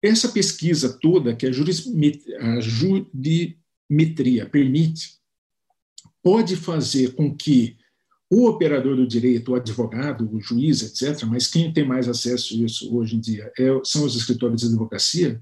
Essa 0.03 0.29
pesquisa 0.29 0.99
toda 1.01 1.35
que 1.35 1.47
a, 1.47 1.51
a 1.51 2.61
jurimetria 2.61 4.49
permite, 4.49 5.17
pode 6.23 6.57
fazer 6.57 7.15
com 7.15 7.35
que 7.35 7.77
o 8.31 8.49
operador 8.49 8.97
do 8.97 9.07
direito, 9.07 9.53
o 9.53 9.55
advogado, 9.55 10.29
o 10.33 10.41
juiz, 10.41 10.83
etc., 10.83 11.25
mas 11.25 11.47
quem 11.47 11.73
tem 11.73 11.87
mais 11.87 12.09
acesso 12.09 12.55
a 12.55 12.57
isso 12.65 12.97
hoje 12.97 13.17
em 13.17 13.21
dia 13.21 13.53
é, 13.59 13.67
são 13.85 14.05
os 14.05 14.17
escritórios 14.17 14.63
de 14.63 14.67
advocacia, 14.67 15.41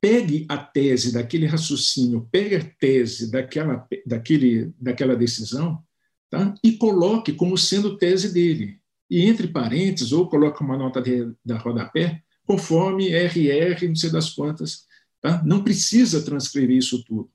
pegue 0.00 0.46
a 0.48 0.56
tese 0.56 1.12
daquele 1.12 1.46
raciocínio, 1.46 2.28
pegue 2.30 2.56
a 2.56 2.64
tese 2.64 3.30
daquela, 3.30 3.86
daquele, 4.06 4.72
daquela 4.80 5.16
decisão 5.16 5.82
tá? 6.30 6.54
e 6.62 6.72
coloque 6.72 7.32
como 7.32 7.58
sendo 7.58 7.98
tese 7.98 8.32
dele. 8.32 8.80
E 9.10 9.22
entre 9.22 9.48
parênteses, 9.48 10.12
ou 10.12 10.28
coloque 10.28 10.62
uma 10.62 10.76
nota 10.76 11.00
de, 11.00 11.32
da 11.44 11.56
rodapé, 11.56 12.22
conforme 12.46 13.08
RR, 13.08 13.88
não 13.88 13.96
sei 13.96 14.10
das 14.10 14.30
quantas. 14.30 14.86
Tá? 15.20 15.42
Não 15.44 15.64
precisa 15.64 16.22
transcrever 16.22 16.76
isso 16.76 17.02
tudo 17.04 17.30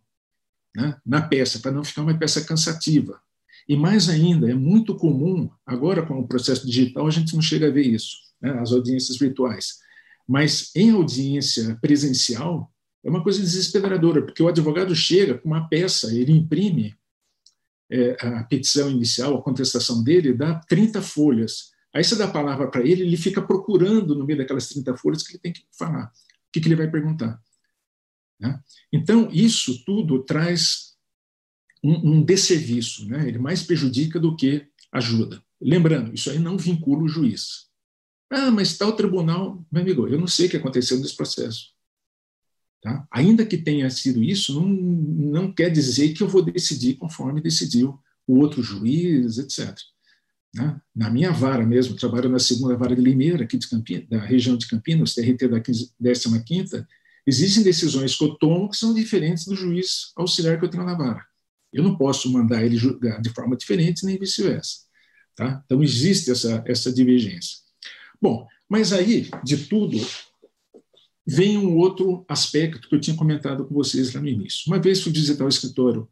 né? 0.76 0.98
na 1.06 1.22
peça, 1.22 1.60
para 1.60 1.72
não 1.72 1.84
ficar 1.84 2.04
uma 2.04 2.18
peça 2.18 2.44
cansativa. 2.44 3.20
E 3.68 3.76
mais 3.76 4.10
ainda, 4.10 4.50
é 4.50 4.54
muito 4.54 4.96
comum, 4.96 5.50
agora 5.66 6.06
com 6.06 6.20
o 6.20 6.28
processo 6.28 6.66
digital, 6.66 7.08
a 7.08 7.12
gente 7.12 7.34
não 7.34 7.42
chega 7.42 7.68
a 7.68 7.72
ver 7.72 7.86
isso, 7.86 8.18
né? 8.42 8.52
as 8.60 8.72
audiências 8.72 9.18
virtuais 9.18 9.84
mas 10.28 10.72
em 10.76 10.92
audiência 10.92 11.78
presencial 11.82 12.72
é 13.04 13.10
uma 13.10 13.22
coisa 13.22 13.42
desesperadora, 13.42 14.22
porque 14.22 14.42
o 14.42 14.48
advogado 14.48 14.96
chega 14.96 15.38
com 15.38 15.50
uma 15.50 15.68
peça, 15.68 16.14
ele 16.16 16.32
imprime 16.32 16.96
é, 17.92 18.16
a 18.26 18.44
petição 18.46 18.90
inicial, 18.90 19.38
a 19.38 19.42
contestação 19.42 20.04
dele, 20.04 20.34
dá 20.34 20.56
30 20.56 21.02
folhas. 21.02 21.72
Aí 21.94 22.04
você 22.04 22.16
dá 22.16 22.26
a 22.26 22.32
palavra 22.32 22.70
para 22.72 22.82
ele, 22.82 23.04
ele 23.04 23.18
fica 23.18 23.42
procurando 23.42 24.16
no 24.16 24.26
meio 24.26 24.40
daquelas 24.40 24.68
30 24.70 24.96
folhas 24.98 25.22
que 25.22 25.34
ele 25.34 25.40
tem 25.40 25.54
que 25.54 25.64
falar, 25.78 26.06
o 26.06 26.52
que, 26.52 26.62
que 26.62 26.68
ele 26.68 26.76
vai 26.76 26.90
perguntar. 26.90 27.40
Né? 28.40 28.60
Então, 28.92 29.30
isso 29.32 29.84
tudo 29.86 30.24
traz 30.24 30.94
um, 31.84 32.14
um 32.14 32.24
desserviço, 32.24 33.08
né? 33.08 33.28
ele 33.28 33.38
mais 33.38 33.62
prejudica 33.64 34.20
do 34.20 34.36
que 34.36 34.66
ajuda. 34.92 35.44
Lembrando, 35.62 36.14
isso 36.14 36.30
aí 36.30 36.40
não 36.40 36.58
vincula 36.58 37.04
o 37.04 37.08
juiz. 37.08 37.70
Ah, 38.30 38.52
mas 38.52 38.78
tal 38.78 38.96
tribunal, 38.96 39.64
meu 39.72 39.82
amigo, 39.82 40.08
eu 40.08 40.20
não 40.20 40.28
sei 40.28 40.48
o 40.48 40.50
que 40.50 40.58
aconteceu 40.58 41.00
nesse 41.00 41.16
processo. 41.16 41.74
Tá? 42.82 43.08
Ainda 43.12 43.46
que 43.46 43.58
tenha 43.58 43.90
sido 43.90 44.22
isso, 44.22 44.60
não, 44.60 44.68
não 44.68 45.54
quer 45.54 45.70
dizer 45.70 46.14
que 46.14 46.22
eu 46.22 46.28
vou 46.28 46.42
decidir 46.42 46.96
conforme 46.96 47.42
decidiu 47.42 47.98
o 48.28 48.40
outro 48.40 48.62
juiz, 48.62 49.38
etc. 49.38 49.74
Né? 50.54 50.80
Na 50.96 51.10
minha 51.10 51.32
vara 51.32 51.66
mesmo, 51.66 51.96
trabalho 51.96 52.30
na 52.30 52.40
segunda 52.40 52.76
vara 52.76 52.96
de 52.96 53.02
Limeira, 53.02 53.44
aqui 53.44 53.58
de 53.58 53.68
Campinas, 53.70 54.08
da 54.10 54.20
região 54.20 54.58
de 54.58 54.68
Campinas, 54.68 55.16
TRT 55.16 55.48
da 55.48 55.62
15ª, 55.62 56.86
existem 57.26 57.64
decisões 57.64 58.16
que 58.16 58.24
eu 58.24 58.36
tomo 58.36 58.70
que 58.70 58.78
são 58.78 58.94
diferentes 58.94 59.46
do 59.46 59.56
juiz 59.56 60.12
auxiliar 60.16 60.60
que 60.60 60.66
eu 60.66 60.70
tenho 60.70 60.86
na 60.86 60.94
vara. 60.94 61.26
Eu 61.72 61.84
não 61.84 61.98
posso 61.98 62.32
mandar 62.32 62.64
ele 62.64 62.78
julgar 62.78 63.20
de 63.22 63.30
forma 63.30 63.58
diferente, 63.58 64.06
nem 64.06 64.20
vice-versa. 64.20 64.82
Tá? 65.36 65.64
Então, 65.66 65.82
existe 65.82 66.30
essa, 66.30 66.64
essa 66.68 66.92
divergência. 66.92 67.58
Bom, 68.24 68.48
mas 68.70 68.94
aí, 68.94 69.30
de 69.44 69.68
tudo, 69.68 69.98
vem 71.28 71.58
um 71.58 71.76
outro 71.76 72.24
aspecto 72.26 72.88
que 72.88 72.96
eu 72.96 73.02
tinha 73.02 73.18
comentado 73.18 73.66
com 73.66 73.74
vocês 73.76 74.14
lá 74.14 74.22
no 74.22 74.30
início. 74.30 74.64
Uma 74.68 74.80
vez 74.80 75.02
fui 75.02 75.12
visitar 75.12 75.44
o 75.44 75.50
escritório 75.50 76.08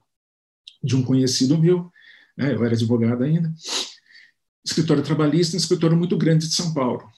de 0.84 0.94
um 0.94 1.04
conhecido 1.04 1.58
meu, 1.58 1.90
né, 2.36 2.54
eu 2.54 2.66
era 2.66 2.74
advogado 2.74 3.24
ainda, 3.24 3.50
escritório 4.62 5.02
trabalhista, 5.02 5.56
um 5.56 5.58
escritório 5.58 5.96
muito 5.96 6.18
grande 6.18 6.50
de 6.50 6.54
São 6.54 6.74
Paulo. 6.74 7.10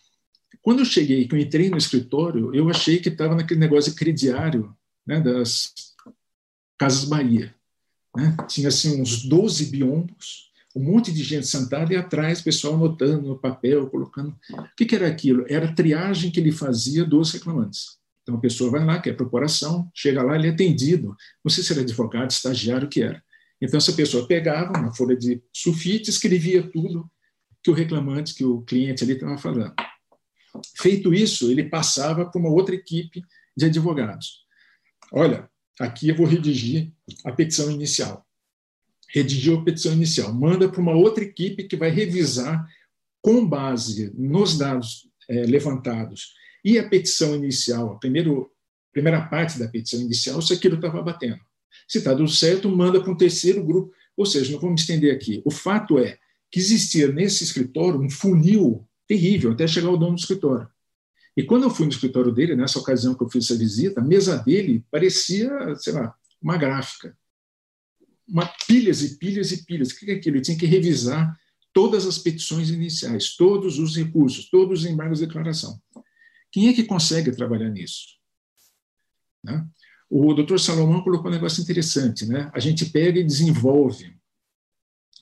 Quando 0.61 0.81
eu 0.81 0.85
cheguei, 0.85 1.27
que 1.27 1.33
eu 1.33 1.39
entrei 1.39 1.71
no 1.71 1.77
escritório, 1.77 2.53
eu 2.53 2.69
achei 2.69 2.99
que 2.99 3.09
estava 3.09 3.33
naquele 3.33 3.61
negócio 3.61 3.95
crediário 3.95 4.77
né, 5.07 5.19
das 5.19 5.73
Casas 6.77 7.05
Bahia. 7.05 7.51
Né? 8.15 8.37
Tinha 8.47 8.67
assim, 8.67 9.01
uns 9.01 9.25
12 9.25 9.71
biombos, 9.71 10.52
um 10.75 10.83
monte 10.83 11.11
de 11.11 11.23
gente 11.23 11.45
sentada 11.45 11.93
e 11.93 11.95
atrás 11.95 12.41
pessoal 12.41 12.73
anotando 12.75 13.27
no 13.27 13.37
papel, 13.37 13.87
colocando. 13.89 14.35
O 14.51 14.75
que, 14.75 14.85
que, 14.85 14.95
era 14.95 15.07
aquilo? 15.07 15.45
Era 15.47 15.67
a 15.67 15.73
triagem 15.73 16.31
que 16.31 16.39
ele 16.39 16.51
fazia 16.51 17.05
dos 17.05 17.31
reclamantes. 17.31 17.97
Então 18.23 18.35
a 18.35 18.39
pessoa 18.39 18.71
vai 18.71 18.83
lá, 18.83 18.99
quer 18.99 19.15
procuração, 19.15 19.89
chega 19.93 20.23
lá, 20.23 20.35
ele 20.35 20.47
é 20.47 20.51
atendido. 20.51 21.15
Não 21.43 21.51
sei 21.51 21.63
se 21.63 21.71
era 21.71 21.81
advogado, 21.81 22.31
estagiário, 22.31 22.87
o 22.87 22.89
que 22.89 23.03
era. 23.03 23.21
Então 23.61 23.77
essa 23.77 23.93
pessoa 23.93 24.27
pegava 24.27 24.77
uma 24.77 24.93
folha 24.93 25.15
de 25.15 25.41
sulfite, 25.53 26.09
escrevia 26.09 26.63
tudo 26.63 27.09
que 27.61 27.69
o 27.69 27.73
reclamante, 27.73 28.33
que 28.33 28.43
o 28.43 28.61
cliente 28.61 29.03
ali 29.03 29.13
estava 29.13 29.37
falando. 29.37 29.73
Feito 30.77 31.13
isso, 31.13 31.51
ele 31.51 31.63
passava 31.63 32.25
para 32.25 32.39
uma 32.39 32.49
outra 32.49 32.73
equipe 32.73 33.23
de 33.55 33.65
advogados. 33.65 34.43
Olha, 35.11 35.49
aqui 35.79 36.09
eu 36.09 36.15
vou 36.15 36.25
redigir 36.25 36.91
a 37.23 37.31
petição 37.31 37.69
inicial 37.69 38.25
redigiu 39.13 39.59
a 39.59 39.63
petição 39.63 39.93
inicial, 39.93 40.33
manda 40.33 40.67
para 40.67 40.81
uma 40.81 40.93
outra 40.93 41.23
equipe 41.23 41.65
que 41.65 41.77
vai 41.77 41.91
revisar 41.91 42.67
com 43.21 43.47
base 43.47 44.11
nos 44.17 44.57
dados 44.57 45.07
é, 45.29 45.45
levantados 45.45 46.33
e 46.65 46.79
a 46.79 46.87
petição 46.87 47.35
inicial, 47.35 47.91
a 47.91 47.99
primeiro, 47.99 48.51
primeira 48.91 49.21
parte 49.21 49.59
da 49.59 49.67
petição 49.67 50.01
inicial, 50.01 50.41
se 50.41 50.53
aquilo 50.53 50.75
estava 50.75 51.01
batendo. 51.01 51.39
Se 51.87 51.99
está 51.99 52.15
tudo 52.15 52.29
certo, 52.29 52.69
manda 52.69 53.01
para 53.01 53.11
um 53.11 53.17
terceiro 53.17 53.63
grupo. 53.63 53.93
Ou 54.15 54.25
seja, 54.25 54.51
não 54.51 54.59
vamos 54.59 54.81
estender 54.81 55.13
aqui. 55.13 55.41
O 55.45 55.51
fato 55.51 55.99
é 55.99 56.17
que 56.51 56.59
existia 56.59 57.11
nesse 57.11 57.43
escritório 57.43 57.99
um 57.99 58.09
funil 58.09 58.87
terrível 59.07 59.51
até 59.51 59.67
chegar 59.67 59.89
ao 59.89 59.97
dono 59.97 60.15
do 60.15 60.19
escritório. 60.19 60.67
E 61.35 61.43
quando 61.43 61.63
eu 61.63 61.69
fui 61.69 61.85
no 61.85 61.91
escritório 61.91 62.31
dele, 62.31 62.55
nessa 62.55 62.79
ocasião 62.79 63.15
que 63.15 63.23
eu 63.23 63.29
fiz 63.29 63.45
essa 63.45 63.57
visita, 63.57 63.99
a 63.99 64.03
mesa 64.03 64.37
dele 64.37 64.85
parecia, 64.89 65.51
sei 65.77 65.93
lá, 65.93 66.13
uma 66.41 66.57
gráfica 66.57 67.17
uma, 68.27 68.45
pilhas 68.67 69.01
e 69.01 69.17
pilhas 69.17 69.51
e 69.51 69.65
pilhas. 69.65 69.91
O 69.91 69.99
que 69.99 70.11
é 70.11 70.15
aquilo? 70.15 70.37
Ele 70.37 70.43
tinha 70.43 70.57
que 70.57 70.65
revisar 70.65 71.37
todas 71.73 72.05
as 72.05 72.17
petições 72.17 72.69
iniciais, 72.69 73.35
todos 73.35 73.79
os 73.79 73.95
recursos, 73.95 74.49
todos 74.49 74.81
os 74.81 74.85
embargos 74.85 75.19
de 75.19 75.25
declaração. 75.25 75.81
Quem 76.51 76.67
é 76.69 76.73
que 76.73 76.83
consegue 76.83 77.31
trabalhar 77.31 77.69
nisso? 77.69 78.19
Né? 79.43 79.65
O 80.09 80.33
doutor 80.33 80.59
Salomão 80.59 81.01
colocou 81.01 81.29
um 81.29 81.33
negócio 81.33 81.61
interessante. 81.61 82.25
Né? 82.27 82.49
A 82.53 82.59
gente 82.59 82.85
pega 82.85 83.19
e 83.19 83.23
desenvolve 83.23 84.15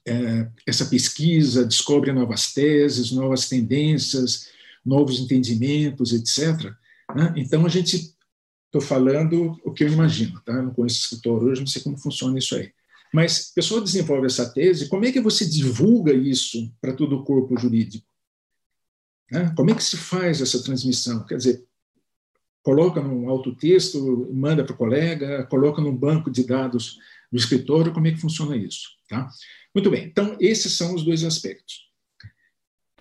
é, 0.06 0.50
essa 0.68 0.86
pesquisa, 0.86 1.66
descobre 1.66 2.12
novas 2.12 2.54
teses, 2.54 3.12
novas 3.12 3.48
tendências, 3.48 4.50
novos 4.86 5.20
entendimentos, 5.20 6.12
etc. 6.12 6.74
Né? 7.16 7.34
Então, 7.38 7.66
a 7.66 7.70
gente, 7.70 8.14
estou 8.66 8.82
falando 8.82 9.58
o 9.64 9.72
que 9.72 9.86
eu 9.86 9.88
imagino, 9.88 10.42
tá? 10.42 10.62
não 10.62 10.74
conheço 10.74 11.00
escritor 11.00 11.44
hoje, 11.44 11.62
não 11.62 11.68
sei 11.68 11.82
como 11.82 11.98
funciona 11.98 12.38
isso 12.38 12.56
aí. 12.56 12.74
Mas 13.14 13.50
a 13.52 13.56
pessoa 13.56 13.82
desenvolve 13.82 14.28
essa 14.28 14.50
tese, 14.50 14.88
como 14.88 15.06
é 15.06 15.12
que 15.12 15.20
você 15.20 15.46
divulga 15.46 16.14
isso 16.14 16.74
para 16.80 16.94
todo 16.94 17.18
o 17.18 17.24
corpo 17.24 17.58
jurídico? 17.58 18.08
Né? 19.30 19.54
Como 19.56 19.70
é 19.70 19.76
que 19.76 19.84
se 19.84 19.98
faz 19.98 20.42
essa 20.42 20.64
transmissão? 20.64 21.26
Quer 21.26 21.38
dizer, 21.38 21.66
coloca 22.64 23.02
num 23.02 23.30
autotexto, 23.30 24.30
manda 24.34 24.64
para 24.64 24.74
o 24.74 24.78
colega, 24.78 25.46
coloca 25.48 25.82
num 25.82 25.96
banco 25.96 26.30
de 26.30 26.44
dados 26.44 26.98
do 27.32 27.38
escritório, 27.38 27.94
como 27.94 28.08
é 28.08 28.12
que 28.12 28.22
funciona 28.22 28.56
isso? 28.56 28.90
Tá? 29.10 29.30
Muito 29.74 29.90
bem, 29.90 30.06
então 30.06 30.38
esses 30.40 30.74
são 30.74 30.94
os 30.94 31.04
dois 31.04 31.24
aspectos. 31.24 31.90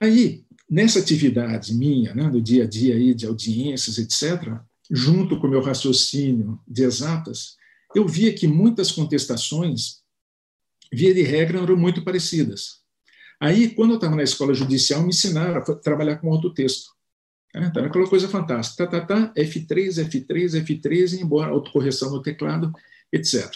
Aí, 0.00 0.44
nessa 0.68 0.98
atividade 0.98 1.74
minha, 1.74 2.14
né, 2.14 2.24
no 2.28 2.40
dia 2.40 2.64
a 2.64 2.66
dia 2.66 2.94
aí 2.94 3.12
de 3.12 3.26
audiências, 3.26 3.98
etc., 3.98 4.58
junto 4.90 5.38
com 5.38 5.46
o 5.46 5.50
meu 5.50 5.60
raciocínio 5.60 6.58
de 6.66 6.82
exatas, 6.82 7.56
eu 7.94 8.06
via 8.06 8.32
que 8.32 8.46
muitas 8.46 8.90
contestações, 8.90 9.99
via 10.92 11.14
de 11.14 11.22
regra, 11.22 11.60
eram 11.60 11.76
muito 11.76 12.02
parecidas. 12.02 12.80
Aí, 13.40 13.70
quando 13.74 13.90
eu 13.90 13.96
estava 13.96 14.16
na 14.16 14.22
escola 14.22 14.52
judicial, 14.52 15.02
me 15.02 15.08
ensinaram 15.08 15.56
a 15.56 15.74
trabalhar 15.76 16.16
com 16.16 16.32
autotexto. 16.32 16.90
Né? 17.54 17.68
Então, 17.70 17.84
aquela 17.84 18.08
coisa 18.08 18.28
fantástica. 18.28 18.86
Tá, 18.86 19.00
tá, 19.00 19.06
tá, 19.06 19.34
F3, 19.34 20.04
F3, 20.08 20.64
F3, 20.64 21.20
embora 21.20 21.50
autocorreção 21.50 22.10
no 22.10 22.22
teclado, 22.22 22.72
etc. 23.12 23.50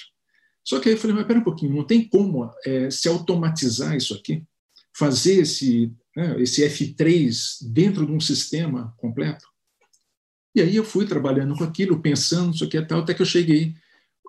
Só 0.65 0.81
que 0.81 0.89
aí 0.89 0.95
eu 0.95 0.99
falei, 0.99 1.15
mas 1.15 1.27
pera 1.27 1.39
um 1.39 1.45
pouquinho, 1.45 1.75
não 1.75 1.85
tem 1.85 2.09
como 2.09 2.51
é, 2.65 2.91
se 2.91 3.09
automatizar 3.09 3.95
isso 3.95 4.15
aqui? 4.15 4.43
Fazer 4.97 5.41
esse, 5.41 5.93
né, 6.17 6.41
esse 6.41 6.67
F3 6.67 7.59
dentro 7.71 8.07
de 8.07 8.13
um 8.13 8.21
sistema 8.21 8.95
completo? 8.97 9.47
E 10.55 10.63
aí 10.63 10.75
eu 10.75 10.85
fui 10.85 11.05
trabalhando 11.05 11.55
com 11.55 11.65
aquilo, 11.65 12.01
pensando 12.01 12.55
isso 12.55 12.65
aqui 12.65 12.79
e 12.79 12.87
tal, 12.87 13.01
até 13.01 13.13
que 13.13 13.21
eu 13.21 13.27
cheguei 13.27 13.75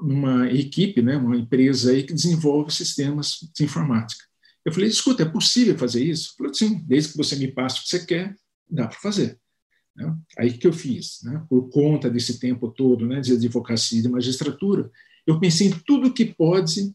numa 0.01 0.49
equipe, 0.51 1.01
né, 1.01 1.17
uma 1.17 1.37
empresa 1.37 1.91
aí 1.91 2.03
que 2.03 2.13
desenvolve 2.13 2.71
sistemas 2.71 3.37
de 3.53 3.63
informática. 3.63 4.23
Eu 4.63 4.73
falei, 4.73 4.89
escuta, 4.89 5.23
é 5.23 5.29
possível 5.29 5.77
fazer 5.77 6.03
isso? 6.03 6.29
Ele 6.29 6.37
falou, 6.37 6.53
sim, 6.53 6.83
desde 6.85 7.11
que 7.11 7.17
você 7.17 7.35
me 7.35 7.51
passe 7.51 7.79
o 7.79 7.83
que 7.83 7.89
você 7.89 8.05
quer, 8.05 8.35
dá 8.69 8.87
para 8.87 8.99
fazer. 8.99 9.39
Né? 9.95 10.17
Aí 10.37 10.57
que 10.57 10.67
eu 10.67 10.73
fiz, 10.73 11.21
né? 11.23 11.45
por 11.47 11.69
conta 11.69 12.09
desse 12.09 12.39
tempo 12.39 12.69
todo 12.69 13.05
né, 13.05 13.21
de 13.21 13.33
advocacia 13.33 13.99
e 13.99 14.01
de 14.01 14.09
magistratura, 14.09 14.91
eu 15.25 15.39
pensei 15.39 15.67
em 15.67 15.79
tudo 15.85 16.13
que 16.13 16.25
pode, 16.25 16.93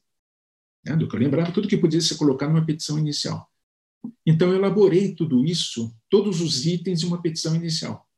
né, 0.84 0.96
do 0.96 1.09
que 1.09 1.14
eu 1.14 1.20
lembrava, 1.20 1.53
tudo 1.53 1.68
que 1.68 1.76
podia 1.76 2.01
ser 2.01 2.16
colocado 2.16 2.51
numa 2.51 2.66
petição 2.66 2.98
inicial. 2.98 3.48
Então, 4.24 4.51
eu 4.51 4.57
elaborei 4.57 5.14
tudo 5.14 5.44
isso, 5.44 5.94
todos 6.09 6.40
os 6.40 6.66
itens 6.66 7.01
de 7.01 7.07
uma 7.07 7.20
petição 7.20 7.55
inicial. 7.55 8.09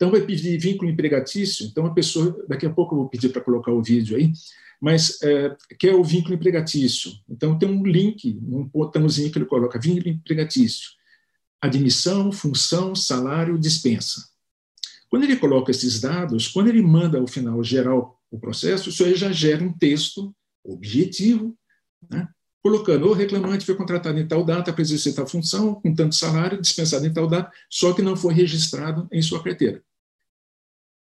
Então, 0.00 0.10
vai 0.10 0.22
pedir 0.22 0.56
vínculo 0.56 0.90
empregatício. 0.90 1.66
Então, 1.66 1.84
a 1.84 1.92
pessoa, 1.92 2.42
daqui 2.48 2.64
a 2.64 2.70
pouco 2.70 2.94
eu 2.94 3.00
vou 3.00 3.08
pedir 3.10 3.28
para 3.28 3.42
colocar 3.42 3.70
o 3.70 3.82
vídeo 3.82 4.16
aí, 4.16 4.32
mas 4.80 5.18
é, 5.22 5.54
o 5.94 6.02
vínculo 6.02 6.34
empregatício. 6.34 7.12
Então, 7.28 7.58
tem 7.58 7.68
um 7.68 7.84
link, 7.84 8.40
um 8.42 8.64
botãozinho 8.64 9.30
que 9.30 9.36
ele 9.36 9.44
coloca, 9.44 9.78
vínculo 9.78 10.08
empregatício. 10.08 10.92
Admissão, 11.60 12.32
função, 12.32 12.94
salário, 12.94 13.58
dispensa. 13.58 14.26
Quando 15.10 15.24
ele 15.24 15.36
coloca 15.36 15.70
esses 15.70 16.00
dados, 16.00 16.48
quando 16.48 16.68
ele 16.68 16.80
manda 16.80 17.18
ao 17.18 17.26
final 17.26 17.62
geral 17.62 18.18
o 18.30 18.40
processo, 18.40 18.88
isso 18.88 19.04
aí 19.04 19.14
já 19.14 19.30
gera 19.30 19.62
um 19.62 19.70
texto 19.70 20.34
objetivo, 20.64 21.54
né? 22.10 22.26
colocando 22.62 23.06
o 23.06 23.12
reclamante 23.12 23.66
foi 23.66 23.74
contratado 23.74 24.18
em 24.18 24.26
tal 24.26 24.44
data 24.44 24.72
para 24.72 24.80
exercer 24.80 25.14
tal 25.14 25.26
função, 25.26 25.74
com 25.74 25.94
tanto 25.94 26.14
salário, 26.14 26.58
dispensado 26.58 27.06
em 27.06 27.12
tal 27.12 27.26
data, 27.26 27.52
só 27.68 27.92
que 27.92 28.00
não 28.00 28.16
foi 28.16 28.32
registrado 28.32 29.06
em 29.12 29.20
sua 29.20 29.42
carteira. 29.42 29.82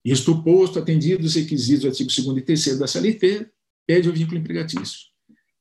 Isto 0.03 0.41
posto, 0.43 0.79
atendido 0.79 1.25
os 1.25 1.35
requisitos 1.35 1.81
do 1.81 1.87
artigo 1.87 2.09
2 2.09 2.37
e 2.37 2.41
3 2.41 2.79
da 2.79 2.87
CLT, 2.87 3.49
pede 3.85 4.09
o 4.09 4.13
vínculo 4.13 4.37
empregatício. 4.37 5.07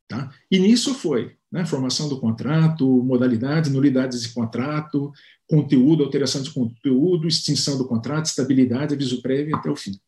Tá? 0.08 0.32
E 0.50 0.58
nisso 0.58 0.94
foi 0.94 1.36
né, 1.50 1.64
formação 1.64 2.08
do 2.08 2.20
contrato, 2.20 2.86
modalidades, 3.02 3.70
nulidades 3.72 4.22
de 4.22 4.28
contrato, 4.28 5.12
conteúdo, 5.48 6.04
alteração 6.04 6.42
de 6.42 6.50
conteúdo, 6.50 7.26
extinção 7.26 7.78
do 7.78 7.86
contrato, 7.86 8.26
estabilidade, 8.26 8.94
aviso 8.94 9.22
prévio 9.22 9.56
até 9.56 9.70
o 9.70 9.76
fim. 9.76 9.98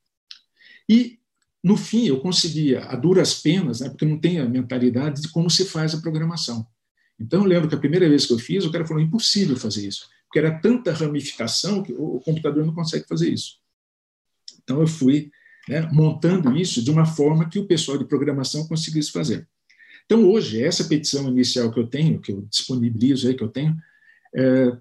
E, 0.89 1.19
no 1.63 1.77
fim, 1.77 2.07
eu 2.07 2.21
conseguia, 2.21 2.85
a 2.85 2.97
duras 2.97 3.35
penas, 3.35 3.81
né, 3.81 3.89
porque 3.89 4.05
não 4.05 4.19
tem 4.19 4.39
a 4.39 4.49
mentalidade 4.49 5.23
de 5.23 5.29
como 5.29 5.51
se 5.51 5.65
faz 5.65 5.95
a 5.95 6.01
programação. 6.01 6.67
Então, 7.19 7.43
eu 7.43 7.49
lembro 7.49 7.69
que 7.69 7.75
a 7.75 7.79
primeira 7.79 8.09
vez 8.09 8.27
que 8.27 8.33
eu 8.33 8.39
fiz, 8.39 8.65
o 8.65 8.71
cara 8.71 8.87
falou: 8.87 9.03
impossível 9.03 9.57
fazer 9.57 9.87
isso, 9.87 10.09
porque 10.27 10.39
era 10.39 10.59
tanta 10.61 10.93
ramificação 10.93 11.83
que 11.83 11.93
o 11.93 12.21
computador 12.21 12.65
não 12.65 12.75
consegue 12.75 13.07
fazer 13.09 13.33
isso. 13.33 13.57
Então, 14.69 14.83
eu 14.83 14.87
fui 14.87 15.31
né, 15.67 15.89
montando 15.91 16.55
isso 16.55 16.85
de 16.85 16.91
uma 16.91 17.07
forma 17.07 17.49
que 17.49 17.59
o 17.59 17.67
pessoal 17.67 17.97
de 17.97 18.05
programação 18.05 18.69
conseguisse 18.69 19.11
fazer. 19.11 19.49
Então, 20.05 20.29
hoje, 20.29 20.63
essa 20.63 20.85
petição 20.85 21.27
inicial 21.29 21.73
que 21.73 21.81
eu 21.81 21.87
tenho, 21.87 22.21
que 22.21 22.33
eu 22.33 22.43
disponibilizo 22.43 23.29
aí, 23.29 23.35
que 23.35 23.43
eu 23.43 23.49
tenho, 23.49 23.75
é, 24.37 24.77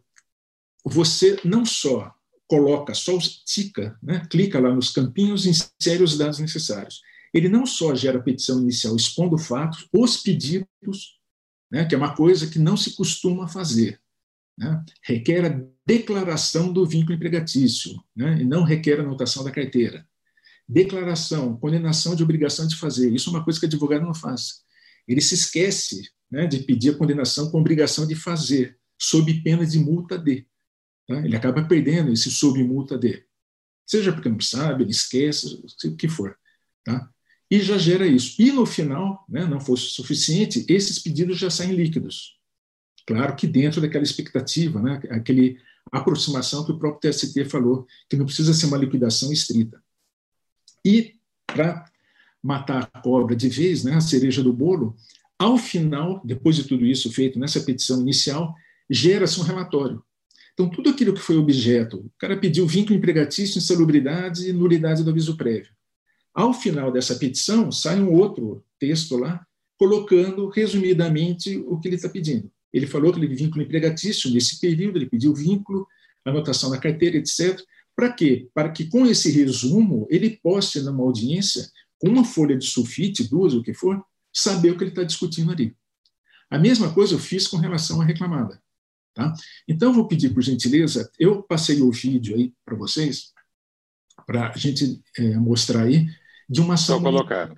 você 0.83 1.39
não 1.45 1.65
só 1.65 2.13
coloca, 2.47 2.93
só 2.93 3.17
tica, 3.45 3.97
né, 4.03 4.25
clica 4.29 4.59
lá 4.59 4.73
nos 4.75 4.89
campinhos 4.89 5.45
e 5.45 5.49
insere 5.49 6.03
os 6.03 6.17
dados 6.17 6.39
necessários. 6.39 7.01
Ele 7.33 7.47
não 7.47 7.65
só 7.65 7.95
gera 7.95 8.19
a 8.19 8.23
petição 8.23 8.61
inicial 8.61 8.95
expondo 8.95 9.37
fatos, 9.37 9.87
os 9.93 10.17
pedidos, 10.17 11.17
né, 11.71 11.85
que 11.85 11.95
é 11.95 11.97
uma 11.97 12.13
coisa 12.13 12.47
que 12.47 12.59
não 12.59 12.75
se 12.75 12.93
costuma 12.95 13.47
fazer. 13.47 14.01
Né, 14.57 14.83
requer 15.01 15.45
a 15.45 15.76
declaração 15.87 16.71
do 16.71 16.85
vínculo 16.85 17.15
empregatício, 17.15 17.99
né, 18.15 18.41
e 18.41 18.45
não 18.45 18.63
requer 18.63 18.99
anotação 18.99 19.43
da 19.43 19.51
carteira. 19.51 20.05
Declaração, 20.67 21.57
condenação 21.57 22.13
de 22.13 22.21
obrigação 22.21 22.67
de 22.67 22.75
fazer. 22.75 23.11
Isso 23.13 23.29
é 23.29 23.33
uma 23.33 23.43
coisa 23.43 23.59
que 23.59 23.65
o 23.65 23.69
advogado 23.69 24.03
não 24.03 24.13
faz 24.13 24.67
ele 25.07 25.21
se 25.21 25.33
esquece 25.33 26.09
né, 26.29 26.45
de 26.45 26.59
pedir 26.59 26.89
a 26.89 26.97
condenação 26.97 27.49
com 27.49 27.59
obrigação 27.59 28.05
de 28.05 28.15
fazer, 28.15 28.77
sob 28.99 29.33
pena 29.41 29.65
de 29.65 29.79
multa 29.79 30.17
de. 30.17 30.45
Tá? 31.07 31.25
Ele 31.25 31.35
acaba 31.35 31.63
perdendo 31.63 32.11
esse 32.11 32.29
sob 32.29 32.61
multa 32.63 32.97
de. 32.97 33.23
Seja 33.85 34.11
porque 34.11 34.27
não 34.27 34.41
sabe, 34.41 34.83
ele 34.83 34.91
esquece, 34.91 35.63
o 35.85 35.95
que 35.95 36.09
for. 36.09 36.37
Tá? 36.83 37.09
E 37.49 37.61
já 37.61 37.77
gera 37.77 38.05
isso. 38.05 38.41
E 38.41 38.51
no 38.51 38.65
final, 38.65 39.25
né, 39.29 39.45
não 39.45 39.61
fosse 39.61 39.85
suficiente, 39.85 40.65
esses 40.67 40.99
pedidos 40.99 41.37
já 41.37 41.49
saem 41.49 41.73
líquidos. 41.73 42.35
Claro 43.05 43.37
que 43.37 43.47
dentro 43.47 43.79
daquela 43.79 44.03
expectativa, 44.03 44.81
né, 44.81 45.01
aquele 45.11 45.57
aproximação 45.91 46.65
que 46.65 46.71
o 46.71 46.77
próprio 46.79 47.11
TST 47.11 47.45
falou, 47.45 47.85
que 48.09 48.15
não 48.15 48.25
precisa 48.25 48.53
ser 48.53 48.65
uma 48.67 48.77
liquidação 48.77 49.31
estrita. 49.31 49.81
E, 50.85 51.15
para 51.45 51.85
matar 52.43 52.89
a 52.93 53.01
cobra 53.01 53.35
de 53.35 53.49
vez, 53.49 53.83
né, 53.83 53.95
a 53.95 54.01
cereja 54.01 54.43
do 54.43 54.53
bolo, 54.53 54.95
ao 55.37 55.57
final, 55.57 56.21
depois 56.25 56.55
de 56.55 56.63
tudo 56.63 56.85
isso 56.85 57.11
feito 57.11 57.39
nessa 57.39 57.59
petição 57.61 58.01
inicial, 58.01 58.55
gera-se 58.89 59.39
um 59.39 59.43
relatório. 59.43 60.03
Então, 60.53 60.69
tudo 60.69 60.89
aquilo 60.89 61.13
que 61.13 61.19
foi 61.19 61.37
objeto, 61.37 61.97
o 61.97 62.11
cara 62.17 62.35
pediu 62.35 62.65
vínculo 62.65 62.97
empregatício, 62.97 63.59
insalubridade 63.59 64.49
e 64.49 64.53
nulidade 64.53 65.03
do 65.03 65.11
aviso 65.11 65.37
prévio. 65.37 65.71
Ao 66.33 66.53
final 66.53 66.91
dessa 66.91 67.15
petição, 67.15 67.71
sai 67.71 67.99
um 67.99 68.11
outro 68.11 68.63
texto 68.79 69.15
lá, 69.17 69.45
colocando 69.77 70.49
resumidamente 70.49 71.57
o 71.67 71.79
que 71.79 71.87
ele 71.87 71.95
está 71.95 72.09
pedindo. 72.09 72.51
Ele 72.73 72.87
falou 72.87 73.11
que 73.11 73.19
ele 73.19 73.33
vínculo 73.35 73.63
empregatício 73.63 74.29
nesse 74.31 74.59
período, 74.59 74.97
ele 74.97 75.09
pediu 75.09 75.33
vínculo, 75.33 75.87
anotação 76.25 76.69
na 76.69 76.77
carteira, 76.77 77.17
etc. 77.17 77.59
Para 77.95 78.11
quê? 78.11 78.49
Para 78.53 78.69
que 78.69 78.85
com 78.85 79.05
esse 79.05 79.31
resumo 79.31 80.07
ele 80.09 80.37
possa, 80.41 80.81
numa 80.83 81.03
audiência, 81.03 81.69
com 81.99 82.09
uma 82.09 82.23
folha 82.23 82.57
de 82.57 82.65
sulfite, 82.65 83.27
duas, 83.27 83.53
o 83.53 83.63
que 83.63 83.73
for, 83.73 84.03
saber 84.33 84.71
o 84.71 84.77
que 84.77 84.83
ele 84.83 84.91
está 84.91 85.03
discutindo 85.03 85.51
ali. 85.51 85.75
A 86.49 86.59
mesma 86.59 86.93
coisa 86.93 87.15
eu 87.15 87.19
fiz 87.19 87.47
com 87.47 87.57
relação 87.57 88.01
à 88.01 88.05
reclamada. 88.05 88.61
Tá? 89.13 89.33
Então, 89.67 89.89
eu 89.89 89.93
vou 89.93 90.07
pedir, 90.07 90.33
por 90.33 90.43
gentileza, 90.43 91.11
eu 91.17 91.41
passei 91.41 91.81
o 91.81 91.91
vídeo 91.91 92.35
aí 92.35 92.53
para 92.63 92.75
vocês, 92.75 93.33
para 94.25 94.51
a 94.51 94.57
gente 94.57 95.01
é, 95.17 95.35
mostrar 95.37 95.83
aí, 95.83 96.07
de 96.47 96.61
uma 96.61 96.75
ação. 96.75 96.97
Só 96.97 97.03
colocar. 97.03 97.55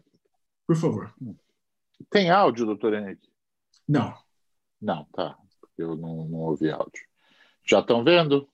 Por 0.65 0.75
favor. 0.75 1.13
Tem 2.09 2.29
áudio, 2.29 2.65
doutor 2.65 2.93
Henrique? 2.93 3.27
Não. 3.87 4.15
Não, 4.81 5.05
tá. 5.05 5.37
Eu 5.77 5.95
não, 5.95 6.25
não 6.27 6.39
ouvi 6.39 6.69
áudio. 6.69 7.05
Já 7.65 7.79
estão 7.79 8.03
vendo? 8.03 8.47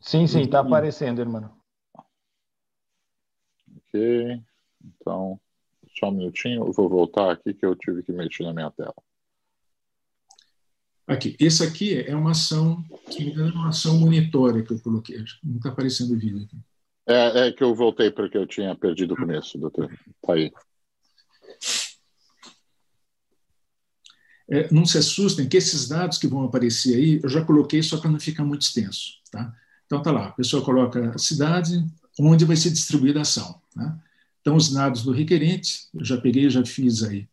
Sim, 0.00 0.26
sim, 0.26 0.42
está 0.42 0.60
aparecendo, 0.60 1.20
irmão. 1.20 1.50
Ok. 3.76 4.42
Então, 4.84 5.40
só 5.98 6.08
um 6.08 6.12
minutinho. 6.12 6.66
Eu 6.66 6.72
vou 6.72 6.88
voltar 6.88 7.30
aqui 7.30 7.54
que 7.54 7.64
eu 7.64 7.76
tive 7.76 8.02
que 8.02 8.12
mexer 8.12 8.44
na 8.44 8.52
minha 8.52 8.70
tela. 8.70 8.94
Aqui. 11.06 11.36
Esse 11.38 11.62
aqui 11.64 12.00
é 12.00 12.14
uma 12.16 12.30
ação, 12.30 12.82
se 13.10 13.24
me 13.24 13.30
engano, 13.30 13.50
é 13.50 13.52
uma 13.52 13.68
ação 13.68 13.98
monitória 13.98 14.62
que 14.62 14.72
eu 14.72 14.80
coloquei. 14.80 15.18
Não 15.42 15.56
está 15.56 15.68
aparecendo 15.68 16.14
o 16.14 16.18
vídeo 16.18 16.44
aqui. 16.44 16.56
É, 17.06 17.48
é, 17.48 17.52
que 17.52 17.62
eu 17.62 17.74
voltei 17.74 18.10
porque 18.10 18.38
eu 18.38 18.46
tinha 18.46 18.74
perdido 18.74 19.14
o 19.14 19.16
começo, 19.16 19.58
doutor. 19.58 19.92
Está 19.92 20.34
aí. 20.34 20.52
É, 24.52 24.70
não 24.70 24.84
se 24.84 24.98
assustem 24.98 25.48
que 25.48 25.56
esses 25.56 25.88
dados 25.88 26.18
que 26.18 26.26
vão 26.26 26.44
aparecer 26.44 26.94
aí, 26.94 27.20
eu 27.22 27.28
já 27.30 27.42
coloquei 27.42 27.82
só 27.82 27.96
para 27.96 28.10
não 28.10 28.20
ficar 28.20 28.44
muito 28.44 28.60
extenso. 28.60 29.14
Tá? 29.30 29.56
Então, 29.86 30.02
tá 30.02 30.12
lá, 30.12 30.26
a 30.26 30.32
pessoa 30.32 30.62
coloca 30.62 31.14
a 31.14 31.16
cidade, 31.16 31.82
onde 32.20 32.44
vai 32.44 32.54
ser 32.54 32.70
distribuída 32.70 33.20
a 33.20 33.22
ação. 33.22 33.58
Né? 33.74 33.98
Então, 34.42 34.54
os 34.54 34.70
dados 34.70 35.04
do 35.04 35.10
requerente, 35.10 35.88
eu 35.94 36.04
já 36.04 36.20
peguei, 36.20 36.50
já 36.50 36.62
fiz 36.66 37.02
aí 37.02 37.26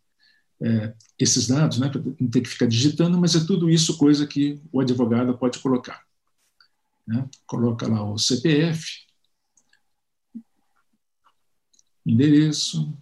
é, 0.62 0.94
esses 1.20 1.48
dados, 1.48 1.78
né, 1.78 1.90
para 1.90 2.02
não 2.02 2.30
ter 2.30 2.40
que 2.40 2.48
ficar 2.48 2.68
digitando, 2.68 3.18
mas 3.18 3.36
é 3.36 3.46
tudo 3.46 3.70
isso 3.70 3.98
coisa 3.98 4.26
que 4.26 4.62
o 4.72 4.80
advogado 4.80 5.38
pode 5.38 5.60
colocar. 5.60 6.02
Né? 7.06 7.28
Coloca 7.46 7.86
lá 7.86 8.02
o 8.02 8.18
CPF, 8.18 8.82
endereço. 12.06 12.98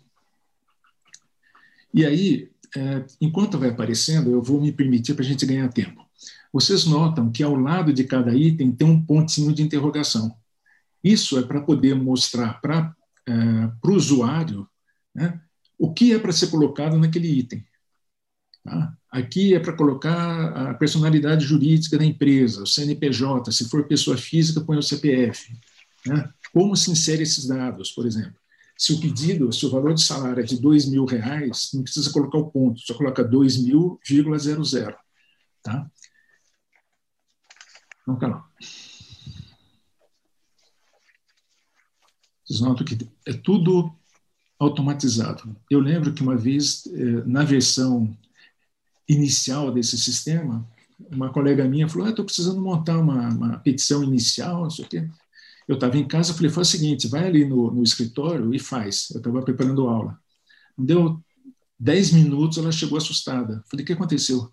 E 1.93 2.03
aí, 2.03 2.51
é, 2.76 3.05
enquanto 3.22 3.57
vai 3.57 3.70
aparecendo, 3.70 4.32
eu 4.32 4.41
vou 4.41 4.61
me 4.61 4.72
permitir 4.72 5.13
para 5.13 5.24
a 5.24 5.28
gente 5.28 5.45
ganhar 5.45 5.70
tempo. 5.70 6.05
Vocês 6.51 6.86
notam 6.86 7.32
que 7.32 7.43
ao 7.43 7.55
lado 7.55 7.93
de 7.93 8.03
cada 8.03 8.34
item 8.36 8.72
tem 8.72 8.88
um 8.88 9.03
pontinho 9.03 9.53
de 9.53 9.61
interrogação. 9.61 10.36
Isso 11.03 11.38
é 11.38 11.43
para 11.43 11.61
poder 11.61 11.95
mostrar 11.95 12.59
para 12.61 12.95
é, 13.28 13.32
o 13.84 13.91
usuário 13.91 14.68
né, 15.13 15.39
o 15.78 15.93
que 15.93 16.13
é 16.13 16.20
para 16.20 16.32
ser 16.32 16.47
colocado 16.47 16.97
naquele 16.97 17.28
item. 17.28 17.65
Tá? 18.63 18.93
Aqui 19.11 19.53
é 19.53 19.59
para 19.59 19.74
colocar 19.74 20.70
a 20.70 20.74
personalidade 20.74 21.45
jurídica 21.45 21.97
da 21.97 22.05
empresa, 22.05 22.63
o 22.63 22.68
CNPJ, 22.68 23.51
se 23.51 23.70
for 23.70 23.88
pessoa 23.88 24.18
física, 24.18 24.61
põe 24.61 24.78
o 24.78 24.84
CPF. 24.84 25.53
Né? 26.05 26.30
Como 26.53 26.76
se 26.76 26.91
insere 26.91 27.24
esses 27.24 27.47
dados, 27.47 27.91
por 27.91 28.05
exemplo? 28.05 28.36
Se 28.78 28.94
o 28.94 29.00
pedido, 29.00 29.52
se 29.52 29.66
o 29.66 29.72
valor 29.72 29.94
de 29.94 30.04
salário 30.04 30.42
é 30.42 30.46
de 30.46 30.60
dois 30.60 30.86
mil 30.86 31.06
reais, 31.06 31.72
não 31.74 31.84
precisa 31.84 32.12
colocar 32.12 32.38
o 32.38 32.52
ponto, 32.52 32.80
só 32.80 32.94
coloca 32.94 33.24
dois 33.24 33.58
mil, 33.58 34.00
zero 34.38 34.64
zero, 34.64 34.96
tá? 35.64 35.90
Então, 38.02 38.18
tá 38.20 38.28
lá. 38.28 38.50
Vocês 42.46 42.62
notam 42.62 42.86
que 42.86 42.98
é 43.26 43.34
tudo 43.34 43.94
automatizado. 44.58 45.56
Eu 45.70 45.80
lembro 45.80 46.14
que 46.14 46.22
uma 46.22 46.38
vez, 46.38 46.88
eh, 46.88 47.24
na 47.26 47.44
versão 47.44 48.16
inicial 49.08 49.72
desse 49.72 49.98
sistema, 49.98 50.66
uma 51.12 51.32
colega 51.32 51.68
minha 51.68 51.88
falou: 51.90 52.08
estou 52.08 52.24
ah, 52.24 52.26
precisando 52.26 52.62
montar 52.62 52.98
uma, 52.98 53.30
uma, 53.30 53.60
petição 53.60 54.04
inicial, 54.04 54.64
não 54.64 54.70
sei 54.70 54.86
o 54.86 54.88
quê. 54.88 55.10
Eu 55.68 55.76
estava 55.76 55.97
em 55.97 56.07
casa, 56.07 56.34
falei: 56.34 56.49
faz 56.49 56.70
o 56.70 56.72
seguinte, 56.72 57.07
vai 57.07 57.28
ali 57.28 57.45
no, 57.45 57.72
no 57.72 57.84
escritório 57.84 58.53
e 58.53 58.59
faz. 58.59 59.09
Eu 59.11 59.18
estava 59.18 59.41
preparando 59.41 59.88
aula. 59.88 60.18
Deu 60.78 61.22
dez 61.80 62.11
minutos, 62.11 62.57
ela 62.57 62.72
chegou 62.72 62.97
assustada. 62.97 63.63
Falei: 63.70 63.84
o 63.84 63.88
que 63.88 63.93
aconteceu? 63.93 64.51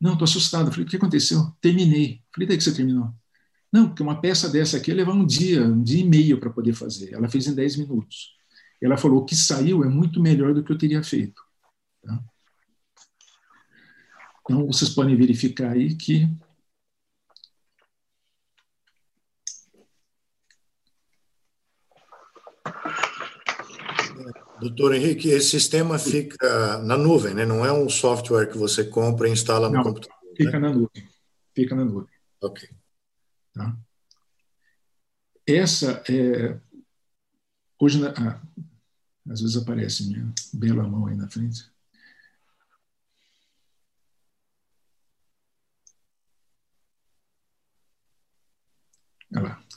Não, 0.00 0.14
estou 0.14 0.24
assustada. 0.24 0.70
Falei: 0.70 0.86
o 0.86 0.88
que 0.88 0.96
aconteceu? 0.96 1.52
Terminei. 1.60 2.22
Falei: 2.32 2.48
daí 2.48 2.56
que 2.56 2.64
você 2.64 2.74
terminou? 2.74 3.12
Não, 3.70 3.88
porque 3.88 4.02
uma 4.02 4.20
peça 4.20 4.48
dessa 4.48 4.76
aqui 4.76 4.90
ia 4.90 4.96
levar 4.96 5.12
um 5.12 5.26
dia, 5.26 5.64
um 5.66 5.82
dia 5.82 6.00
e 6.00 6.08
meio 6.08 6.38
para 6.38 6.50
poder 6.50 6.74
fazer. 6.74 7.12
Ela 7.12 7.28
fez 7.28 7.46
em 7.46 7.54
dez 7.54 7.76
minutos. 7.76 8.34
Ela 8.80 8.96
falou: 8.96 9.20
o 9.20 9.24
que 9.24 9.36
saiu 9.36 9.84
é 9.84 9.88
muito 9.88 10.20
melhor 10.20 10.54
do 10.54 10.64
que 10.64 10.72
eu 10.72 10.78
teria 10.78 11.02
feito. 11.02 11.42
Tá? 12.02 12.22
Então, 14.44 14.66
vocês 14.66 14.90
podem 14.90 15.16
verificar 15.16 15.72
aí 15.72 15.94
que 15.94 16.28
Doutor 24.62 24.94
Henrique, 24.94 25.28
esse 25.28 25.50
sistema 25.50 25.98
fica 25.98 26.78
na 26.78 26.96
nuvem, 26.96 27.34
né? 27.34 27.44
não 27.44 27.66
é 27.66 27.72
um 27.72 27.88
software 27.88 28.46
que 28.46 28.56
você 28.56 28.84
compra 28.84 29.28
e 29.28 29.32
instala 29.32 29.68
no 29.68 29.74
não, 29.74 29.82
computador. 29.82 30.16
Fica 30.36 30.52
né? 30.52 30.58
na 30.60 30.72
nuvem. 30.72 31.08
Fica 31.52 31.74
na 31.74 31.84
nuvem. 31.84 32.14
Ok. 32.40 32.68
Tá? 33.52 33.76
Essa 35.44 36.02
é. 36.08 36.56
Hoje, 37.80 38.00
ah, 38.06 38.40
às 39.28 39.40
vezes 39.40 39.56
aparece 39.56 40.06
minha 40.06 40.32
bela 40.52 40.86
mão 40.86 41.06
aí 41.06 41.16
na 41.16 41.28
frente. 41.28 41.72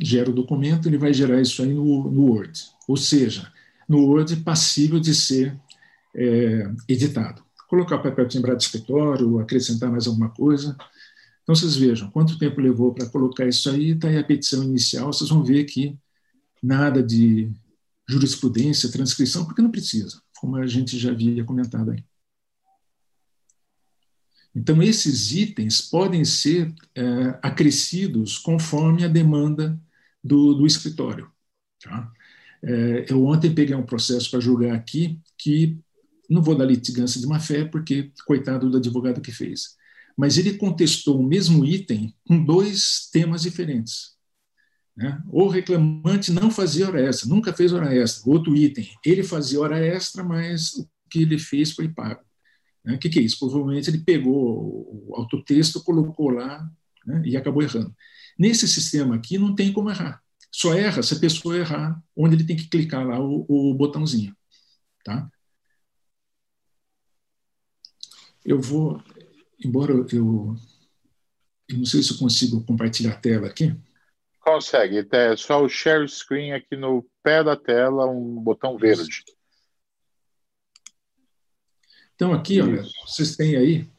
gera 0.01 0.29
o 0.29 0.33
documento, 0.33 0.87
ele 0.87 0.97
vai 0.97 1.13
gerar 1.13 1.41
isso 1.41 1.61
aí 1.61 1.73
no, 1.73 2.11
no 2.11 2.25
Word. 2.25 2.65
Ou 2.87 2.97
seja, 2.97 3.51
no 3.87 4.05
Word 4.05 4.35
passível 4.37 4.99
de 4.99 5.13
ser 5.13 5.57
é, 6.15 6.71
editado. 6.87 7.43
Colocar 7.67 7.97
o 7.97 8.03
papel 8.03 8.27
timbrado 8.27 8.57
de 8.57 8.63
escritório, 8.63 9.39
acrescentar 9.39 9.91
mais 9.91 10.07
alguma 10.07 10.29
coisa. 10.29 10.75
Então, 11.43 11.55
vocês 11.55 11.75
vejam 11.75 12.09
quanto 12.09 12.39
tempo 12.39 12.61
levou 12.61 12.93
para 12.93 13.07
colocar 13.07 13.47
isso 13.47 13.69
aí, 13.69 13.91
está 13.91 14.07
aí 14.07 14.17
a 14.17 14.23
petição 14.23 14.63
inicial, 14.63 15.13
vocês 15.13 15.29
vão 15.29 15.43
ver 15.43 15.65
que 15.65 15.97
nada 16.61 17.03
de 17.03 17.51
jurisprudência, 18.07 18.91
transcrição, 18.91 19.45
porque 19.45 19.61
não 19.61 19.71
precisa, 19.71 20.21
como 20.37 20.55
a 20.55 20.65
gente 20.65 20.97
já 20.97 21.11
havia 21.11 21.43
comentado 21.43 21.91
aí. 21.91 22.03
Então, 24.55 24.81
esses 24.81 25.33
itens 25.33 25.81
podem 25.81 26.23
ser 26.23 26.73
é, 26.95 27.03
acrescidos 27.41 28.37
conforme 28.37 29.03
a 29.03 29.09
demanda 29.09 29.79
do, 30.23 30.53
do 30.53 30.65
escritório. 30.65 31.29
Tá? 31.83 32.11
É, 32.65 33.05
eu 33.09 33.23
ontem 33.23 33.53
peguei 33.53 33.75
um 33.75 33.85
processo 33.85 34.29
para 34.31 34.39
julgar 34.39 34.73
aqui 34.73 35.19
que 35.37 35.77
não 36.27 36.41
vou 36.41 36.55
dar 36.55 36.65
litigância 36.65 37.21
de 37.21 37.27
má 37.27 37.39
fé, 37.39 37.63
porque 37.63 38.11
coitado 38.25 38.69
do 38.69 38.77
advogado 38.77 39.21
que 39.21 39.31
fez. 39.31 39.75
Mas 40.17 40.37
ele 40.37 40.57
contestou 40.57 41.19
o 41.19 41.27
mesmo 41.27 41.63
item 41.63 42.15
com 42.25 42.43
dois 42.43 43.07
temas 43.11 43.43
diferentes. 43.43 44.15
Né? 44.97 45.21
O 45.29 45.47
reclamante 45.47 46.31
não 46.31 46.49
fazia 46.49 46.87
hora 46.87 47.01
extra, 47.01 47.29
nunca 47.29 47.53
fez 47.53 47.71
hora 47.71 47.93
extra. 47.93 48.31
Outro 48.31 48.55
item, 48.55 48.89
ele 49.05 49.23
fazia 49.23 49.59
hora 49.59 49.77
extra, 49.77 50.23
mas 50.23 50.73
o 50.73 50.89
que 51.09 51.21
ele 51.21 51.37
fez 51.37 51.71
foi 51.71 51.89
pago. 51.89 52.21
Né? 52.83 52.95
O 52.95 52.97
que, 52.97 53.09
que 53.09 53.19
é 53.19 53.21
isso? 53.21 53.37
Provavelmente 53.37 53.89
ele 53.89 53.99
pegou 53.99 55.05
o 55.07 55.15
autotexto, 55.15 55.83
colocou 55.83 56.29
lá 56.29 56.67
né? 57.05 57.21
e 57.25 57.37
acabou 57.37 57.61
errando. 57.61 57.93
Nesse 58.39 58.67
sistema 58.67 59.15
aqui 59.15 59.37
não 59.37 59.53
tem 59.53 59.71
como 59.71 59.89
errar. 59.89 60.21
Só 60.57 60.73
erra 60.73 61.03
se 61.03 61.13
a 61.13 61.19
pessoa 61.19 61.57
errar 61.57 62.01
onde 62.15 62.35
ele 62.35 62.45
tem 62.45 62.55
que 62.55 62.69
clicar 62.69 63.05
lá 63.05 63.19
o, 63.19 63.45
o 63.49 63.73
botãozinho. 63.73 64.33
Tá? 65.03 65.29
Eu 68.45 68.61
vou, 68.61 69.03
embora 69.59 69.91
eu, 69.91 70.07
eu 70.13 70.57
não 71.77 71.85
sei 71.85 72.01
se 72.01 72.13
eu 72.13 72.17
consigo 72.17 72.63
compartilhar 72.63 73.11
a 73.11 73.19
tela 73.19 73.47
aqui. 73.47 73.75
Consegue, 74.39 75.05
é 75.11 75.35
só 75.35 75.61
o 75.61 75.67
share 75.67 76.07
screen 76.07 76.53
aqui 76.53 76.77
no 76.77 77.05
pé 77.21 77.43
da 77.43 77.57
tela, 77.57 78.05
um 78.05 78.41
botão 78.41 78.77
verde. 78.77 79.25
Então, 82.13 82.31
aqui, 82.31 82.61
olha, 82.61 82.81
vocês 83.05 83.35
têm 83.35 83.57
aí, 83.57 83.91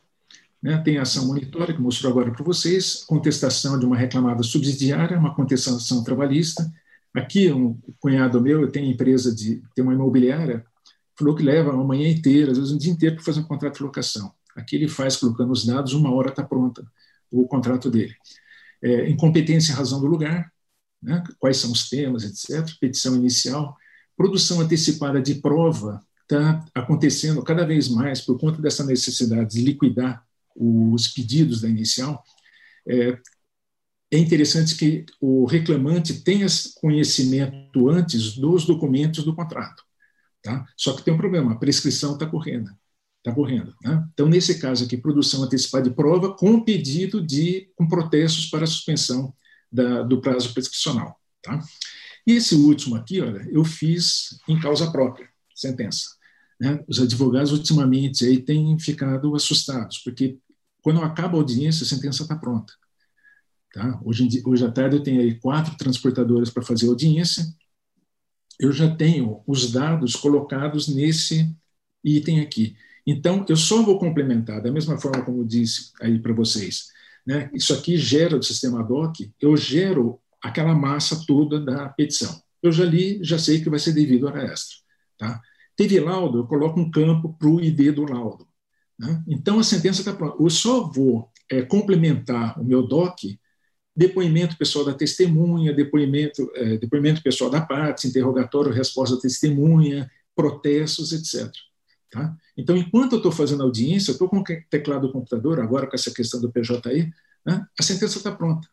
né, 0.67 0.79
tem 0.79 0.99
a 0.99 1.03
ação 1.03 1.27
monitória, 1.27 1.73
que 1.73 1.81
mostrou 1.81 2.11
agora 2.11 2.33
para 2.33 2.45
vocês, 2.45 3.05
contestação 3.05 3.79
de 3.79 3.87
uma 3.87 3.97
reclamada 3.97 4.43
subsidiária, 4.43 5.17
uma 5.17 5.33
contestação 5.33 6.03
trabalhista. 6.03 6.69
Aqui, 7.15 7.53
um 7.53 7.79
cunhado 8.01 8.41
meu 8.41 8.69
tem 8.69 8.91
empresa 8.91 9.33
de, 9.33 9.63
tem 9.77 9.85
uma 9.85 9.95
imobiliária, 9.95 10.67
falou 11.17 11.37
que 11.37 11.43
leva 11.45 11.71
uma 11.71 11.85
manhã 11.85 12.09
inteira, 12.09 12.51
às 12.51 12.59
vezes 12.59 12.73
um 12.73 12.79
dia 12.79 12.93
inteiro, 12.93 13.15
para 13.15 13.25
fazer 13.25 13.39
um 13.39 13.45
contrato 13.45 13.77
de 13.77 13.85
locação. 13.85 14.33
Aqui 14.57 14.75
ele 14.75 14.89
faz 14.89 15.15
colocando 15.15 15.53
os 15.53 15.65
dados, 15.65 15.93
uma 15.93 16.13
hora 16.13 16.31
está 16.31 16.43
pronta 16.43 16.85
o 17.31 17.47
contrato 17.47 17.89
dele. 17.89 18.17
É, 18.83 19.09
incompetência 19.09 19.71
e 19.71 19.77
razão 19.77 20.01
do 20.01 20.09
lugar, 20.09 20.53
né, 21.01 21.23
quais 21.39 21.59
são 21.59 21.71
os 21.71 21.89
temas, 21.89 22.25
etc. 22.25 22.77
Petição 22.81 23.15
inicial, 23.15 23.77
produção 24.17 24.61
antecipada 24.61 25.23
de 25.23 25.37
prova 25.37 26.01
está 26.23 26.65
acontecendo 26.75 27.41
cada 27.45 27.65
vez 27.65 27.89
mais 27.89 28.21
por 28.21 28.37
conta 28.37 28.61
dessa 28.61 28.85
necessidade 28.85 29.53
de 29.53 29.63
liquidar 29.63 30.27
os 30.57 31.09
pedidos 31.09 31.61
da 31.61 31.69
inicial. 31.69 32.23
É, 32.89 33.19
é 34.11 34.19
interessante 34.19 34.77
que 34.77 35.05
o 35.21 35.45
reclamante 35.45 36.23
tenha 36.23 36.47
conhecimento 36.81 37.89
antes 37.89 38.37
dos 38.37 38.65
documentos 38.65 39.25
do 39.25 39.35
contrato. 39.35 39.83
Tá? 40.43 40.65
Só 40.77 40.95
que 40.95 41.03
tem 41.03 41.13
um 41.13 41.19
problema, 41.19 41.53
a 41.53 41.59
prescrição 41.59 42.15
está 42.15 42.27
correndo. 42.27 42.71
Está 43.19 43.35
correndo. 43.35 43.75
Né? 43.83 44.07
Então, 44.15 44.29
nesse 44.29 44.61
caso 44.61 44.85
aqui, 44.85 44.97
produção 44.97 45.43
antecipada 45.43 45.89
de 45.89 45.97
prova 45.97 46.37
com 46.37 46.63
pedido 46.63 47.21
de 47.21 47.69
com 47.75 47.89
protestos 47.89 48.47
para 48.47 48.67
suspensão 48.67 49.35
da, 49.71 50.03
do 50.03 50.21
prazo 50.21 50.55
prescricional. 50.55 51.21
Tá? 51.43 51.61
E 52.25 52.33
esse 52.33 52.55
último 52.55 52.95
aqui, 52.95 53.21
olha, 53.21 53.45
eu 53.51 53.65
fiz 53.65 54.39
em 54.49 54.59
causa 54.61 54.91
própria, 54.91 55.29
sentença. 55.55 56.07
Né? 56.61 56.83
Os 56.89 57.01
advogados, 57.01 57.53
ultimamente, 57.53 58.25
aí, 58.25 58.39
têm 58.39 58.79
ficado 58.79 59.35
assustados, 59.35 59.99
porque 59.99 60.39
quando 60.87 61.03
acaba 61.03 61.37
a 61.37 61.41
audiência, 61.41 61.83
a 61.83 61.89
sentença 61.89 62.23
está 62.23 62.37
pronta. 62.37 62.73
Tá? 63.75 64.01
Hoje, 64.05 64.29
dia, 64.29 64.41
hoje 64.47 64.65
à 64.65 64.71
tarde 64.71 64.95
eu 64.95 65.03
tenho 65.03 65.21
aí 65.21 65.35
quatro 65.35 65.77
transportadoras 65.77 66.49
para 66.49 66.63
fazer 66.63 66.87
audiência, 66.87 67.45
eu 68.57 68.71
já 68.71 68.95
tenho 68.95 69.43
os 69.49 69.73
dados 69.73 70.15
colocados 70.15 70.87
nesse 70.87 71.53
item 72.05 72.39
aqui. 72.39 72.77
Então, 73.05 73.45
eu 73.49 73.57
só 73.57 73.83
vou 73.83 73.99
complementar, 73.99 74.63
da 74.63 74.71
mesma 74.71 74.97
forma 74.97 75.25
como 75.25 75.41
eu 75.41 75.45
disse 75.45 75.91
aí 76.01 76.21
para 76.21 76.33
vocês. 76.33 76.87
Né? 77.27 77.51
Isso 77.53 77.75
aqui 77.75 77.97
gera 77.97 78.39
do 78.39 78.45
sistema 78.45 78.81
DOC, 78.81 79.35
eu 79.41 79.57
gero 79.57 80.21
aquela 80.41 80.73
massa 80.73 81.21
toda 81.27 81.59
da 81.59 81.89
petição. 81.89 82.41
Eu 82.63 82.71
já 82.71 82.85
li, 82.85 83.19
já 83.25 83.41
sei 83.41 83.61
que 83.61 83.69
vai 83.69 83.81
ser 83.81 83.93
devido 83.93 84.29
a 84.29 84.31
hora 84.31 84.45
extra. 84.45 84.77
Tá? 85.19 85.41
Teve 85.75 85.99
laudo, 85.99 86.39
eu 86.39 86.47
coloco 86.47 86.79
um 86.79 86.89
campo 86.89 87.35
para 87.37 87.49
o 87.49 87.61
ID 87.61 87.93
do 87.93 88.05
laudo. 88.05 88.47
Né? 88.99 89.23
Então, 89.29 89.59
a 89.59 89.65
sentença 89.65 90.01
está 90.01 90.13
pronta. 90.13 90.43
Eu 90.43 90.51
só 90.51 90.87
vou 90.91 91.31
é, 91.51 91.63
complementar 91.63 92.59
o 92.61 92.65
meu 92.65 92.87
DOC, 92.87 93.39
depoimento 93.95 94.59
pessoal 94.59 94.85
da 94.85 94.95
testemunha, 94.95 95.73
depoimento, 95.73 96.51
é, 96.55 96.77
depoimento 96.77 97.23
pessoal 97.23 97.51
da 97.51 97.61
parte, 97.61 98.07
interrogatório, 98.07 98.73
resposta 98.73 99.17
da 99.17 99.23
testemunha, 99.23 100.11
protestos, 100.35 101.13
etc. 101.13 101.51
Tá? 102.11 102.37
Então, 102.57 102.77
enquanto 102.77 103.13
eu 103.13 103.19
estou 103.19 103.33
fazendo 103.33 103.63
audiência, 103.63 104.11
eu 104.11 104.15
estou 104.15 104.29
com 104.29 104.39
o 104.39 104.45
teclado 104.71 105.07
do 105.07 105.13
computador, 105.13 105.61
agora 105.61 105.87
com 105.87 105.95
essa 105.95 106.11
questão 106.11 106.41
do 106.41 106.53
PJI, 106.53 107.13
né? 107.45 107.67
a 107.79 107.83
sentença 107.83 108.19
está 108.19 108.31
pronta. 108.31 108.69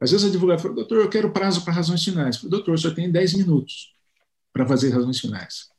Às 0.00 0.10
vezes 0.10 0.26
o 0.26 0.28
advogado 0.28 0.60
fala, 0.60 0.74
doutor, 0.74 0.98
eu 0.98 1.08
quero 1.08 1.32
prazo 1.32 1.64
para 1.64 1.72
razões 1.72 2.02
finais. 2.02 2.42
Doutor, 2.42 2.76
só 2.78 2.90
tem 2.90 3.10
10 3.10 3.34
minutos 3.34 3.94
para 4.52 4.66
fazer 4.66 4.90
razões 4.90 5.20
finais. 5.20 5.71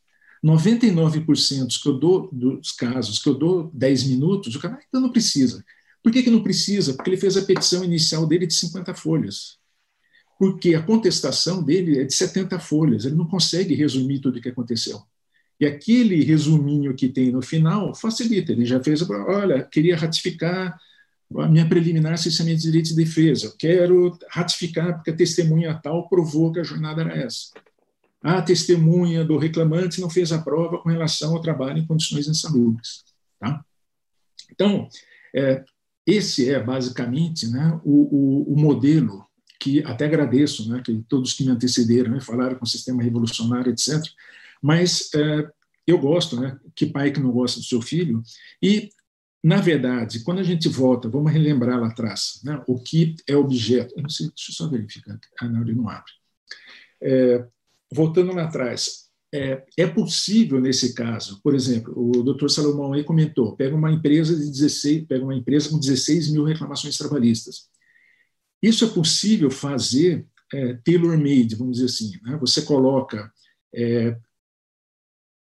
99% 0.44 1.82
que 1.82 1.88
eu 1.88 1.94
dou 1.94 2.30
dos 2.32 2.72
casos 2.72 3.20
que 3.20 3.30
eu 3.30 3.34
dou 3.34 3.72
10 3.74 4.04
minutos, 4.06 4.54
o 4.56 4.60
cara 4.60 4.76
ainda 4.76 5.00
não 5.00 5.12
precisa. 5.12 5.64
Por 6.04 6.12
que, 6.12 6.22
que 6.22 6.30
não 6.30 6.44
precisa? 6.44 6.94
Porque 6.94 7.10
ele 7.10 7.18
fez 7.18 7.38
a 7.38 7.44
petição 7.44 7.84
inicial 7.84 8.28
dele 8.28 8.46
de 8.46 8.54
50 8.54 8.94
folhas. 8.94 9.58
Porque 10.38 10.76
a 10.76 10.82
contestação 10.82 11.64
dele 11.64 12.00
é 12.00 12.04
de 12.04 12.14
70 12.14 12.60
folhas, 12.60 13.06
ele 13.06 13.16
não 13.16 13.26
consegue 13.26 13.74
resumir 13.74 14.20
tudo 14.20 14.38
o 14.38 14.42
que 14.42 14.50
aconteceu. 14.50 15.02
E 15.60 15.66
aquele 15.66 16.22
resuminho 16.24 16.94
que 16.94 17.08
tem 17.08 17.32
no 17.32 17.42
final 17.42 17.96
facilita, 17.96 18.52
ele 18.52 18.66
já 18.66 18.84
fez, 18.84 19.02
olha, 19.10 19.64
queria 19.64 19.96
ratificar 19.96 20.78
a 21.38 21.48
minha 21.48 21.68
preliminar 21.68 22.18
cessamento 22.18 22.58
de 22.58 22.64
direito 22.64 22.90
de 22.90 22.96
defesa. 22.96 23.46
Eu 23.46 23.54
quero 23.58 24.18
ratificar 24.30 24.96
porque 24.96 25.12
a 25.12 25.16
testemunha 25.16 25.74
tal 25.74 26.10
provou 26.10 26.52
que 26.52 26.60
a 26.60 26.64
jornada 26.64 27.02
era 27.02 27.16
essa. 27.16 27.52
A 28.24 28.42
testemunha 28.42 29.26
do 29.26 29.38
reclamante 29.38 30.00
não 30.00 30.10
fez 30.10 30.32
a 30.32 30.42
prova 30.42 30.78
com 30.78 30.90
relação 30.90 31.36
ao 31.36 31.42
trabalho 31.42 31.80
em 31.80 31.86
condições 31.86 32.28
insalubres. 32.28 33.04
Tá? 33.38 33.64
Então, 34.50 34.88
é, 35.36 35.64
esse 36.08 36.50
é 36.50 36.62
basicamente 36.62 37.48
né, 37.48 37.80
o, 37.84 38.48
o, 38.50 38.54
o, 38.54 38.60
modelo 38.60 39.26
que 39.60 39.84
até 39.84 40.06
agradeço, 40.06 40.70
né, 40.70 40.82
que 40.84 41.04
todos 41.08 41.34
que 41.34 41.44
me 41.44 41.52
antecederam 41.52 42.12
né, 42.12 42.22
falaram 42.22 42.56
com 42.56 42.66
o 42.66 42.68
sistema 42.68 43.04
revolucionário, 43.04 43.72
etc. 43.72 44.02
Mas 44.62 45.10
é, 45.16 45.50
eu 45.86 45.98
gosto, 45.98 46.40
né, 46.40 46.58
que 46.76 46.86
pai 46.86 47.12
que 47.12 47.20
não 47.20 47.32
gosta 47.32 47.60
do 47.60 47.66
seu 47.66 47.82
filho, 47.82 48.24
e 48.62 48.90
na 49.44 49.58
verdade, 49.58 50.22
quando 50.24 50.40
a 50.40 50.44
gente 50.44 50.70
volta, 50.70 51.10
vamos 51.10 51.32
relembrar 51.32 51.78
lá 51.78 51.88
atrás, 51.88 52.40
né, 52.46 52.64
o 52.66 52.80
que 52.80 53.16
é 53.28 53.36
objeto. 53.36 53.94
Eu 53.98 54.04
não 54.04 54.10
sei, 54.10 54.28
deixa 54.28 54.52
eu 54.52 54.56
só 54.56 54.70
verificar. 54.70 55.20
Ah, 55.42 55.50
não, 55.50 55.62
ele 55.62 55.76
não 55.76 55.90
abre. 55.90 56.12
É, 57.02 57.46
voltando 57.94 58.34
lá 58.34 58.44
atrás, 58.44 59.04
é, 59.34 59.64
é, 59.78 59.88
possível 59.88 60.62
nesse 60.62 60.94
caso, 60.94 61.42
por 61.42 61.56
exemplo, 61.56 61.94
o 61.96 62.24
doutor 62.24 62.52
Salomão 62.52 62.94
aí 62.94 63.04
comentou, 63.04 63.56
pega 63.56 63.76
uma 63.76 63.92
empresa 63.92 64.36
de 64.38 64.46
16, 64.46 65.08
pega 65.08 65.24
uma 65.24 65.36
empresa 65.36 65.70
com 65.70 65.80
16 65.80 66.32
mil 66.32 66.44
reclamações 66.44 66.98
trabalhistas. 66.98 67.68
Isso 68.62 68.86
é 68.86 68.90
possível 68.90 69.50
fazer 69.50 70.28
é, 70.54 70.76
tailor-made, 70.86 71.56
vamos 71.56 71.78
dizer 71.78 71.86
assim. 71.88 72.12
Né? 72.24 72.38
Você 72.40 72.62
coloca 72.62 73.32
é, 73.74 74.16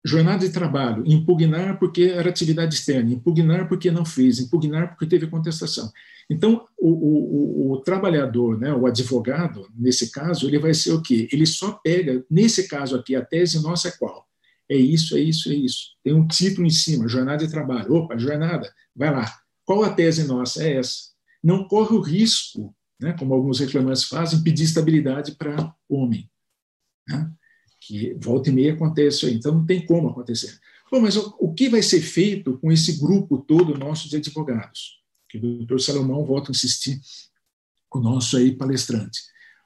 Jornada 0.05 0.47
de 0.47 0.53
trabalho, 0.53 1.05
impugnar 1.07 1.79
porque 1.79 2.05
era 2.05 2.31
atividade 2.31 2.75
externa, 2.75 3.13
impugnar 3.13 3.69
porque 3.69 3.91
não 3.91 4.05
fez, 4.05 4.39
impugnar 4.39 4.89
porque 4.89 5.07
teve 5.07 5.27
contestação. 5.27 5.93
Então, 6.31 6.65
o, 6.79 6.89
o, 6.89 7.73
o, 7.73 7.81
trabalhador, 7.81 8.59
né, 8.59 8.73
o 8.73 8.87
advogado, 8.87 9.69
nesse 9.77 10.11
caso, 10.11 10.47
ele 10.47 10.59
vai 10.59 10.73
ser 10.73 10.93
o 10.93 11.03
quê? 11.03 11.29
Ele 11.31 11.45
só 11.45 11.73
pega, 11.73 12.25
nesse 12.31 12.67
caso 12.67 12.97
aqui, 12.97 13.15
a 13.15 13.25
tese 13.25 13.63
nossa 13.63 13.89
é 13.89 13.91
qual? 13.91 14.27
É 14.71 14.77
isso, 14.77 15.17
é 15.17 15.21
isso, 15.21 15.51
é 15.51 15.55
isso. 15.55 15.89
Tem 16.03 16.15
um 16.15 16.27
título 16.27 16.67
em 16.67 16.71
cima, 16.71 17.09
jornada 17.09 17.45
de 17.45 17.51
trabalho. 17.51 17.93
Opa, 17.93 18.17
jornada, 18.17 18.73
vai 18.95 19.11
lá. 19.11 19.29
Qual 19.65 19.83
a 19.83 19.93
tese 19.93 20.25
nossa? 20.25 20.63
É 20.63 20.77
essa. 20.77 21.11
Não 21.43 21.67
corre 21.67 21.95
o 21.95 22.01
risco, 22.01 22.75
né, 23.01 23.13
como 23.19 23.35
alguns 23.35 23.59
reclamantes 23.59 24.05
fazem, 24.05 24.43
pedir 24.43 24.65
estabilidade 24.65 25.33
para 25.33 25.75
homem. 25.89 26.31
Né? 27.09 27.31
Que 27.91 28.15
volta 28.21 28.51
e 28.51 28.53
meia 28.53 28.73
acontece 28.73 29.29
então 29.33 29.53
não 29.53 29.67
tem 29.67 29.85
como 29.85 30.09
acontecer. 30.09 30.57
Bom, 30.93 31.01
mas 31.01 31.17
o, 31.17 31.35
o 31.41 31.53
que 31.53 31.69
vai 31.69 31.83
ser 31.83 32.01
feito 32.01 32.57
com 32.59 32.71
esse 32.71 33.01
grupo 33.01 33.39
todo 33.39 33.77
nosso 33.77 34.09
de 34.09 34.17
advogados? 34.17 35.01
Que 35.29 35.39
o 35.39 35.41
doutor 35.41 35.81
Salomão 35.81 36.25
volta 36.25 36.51
a 36.51 36.53
insistir, 36.53 37.01
o 37.93 37.99
nosso 37.99 38.37
aí 38.37 38.53
palestrante. 38.53 39.19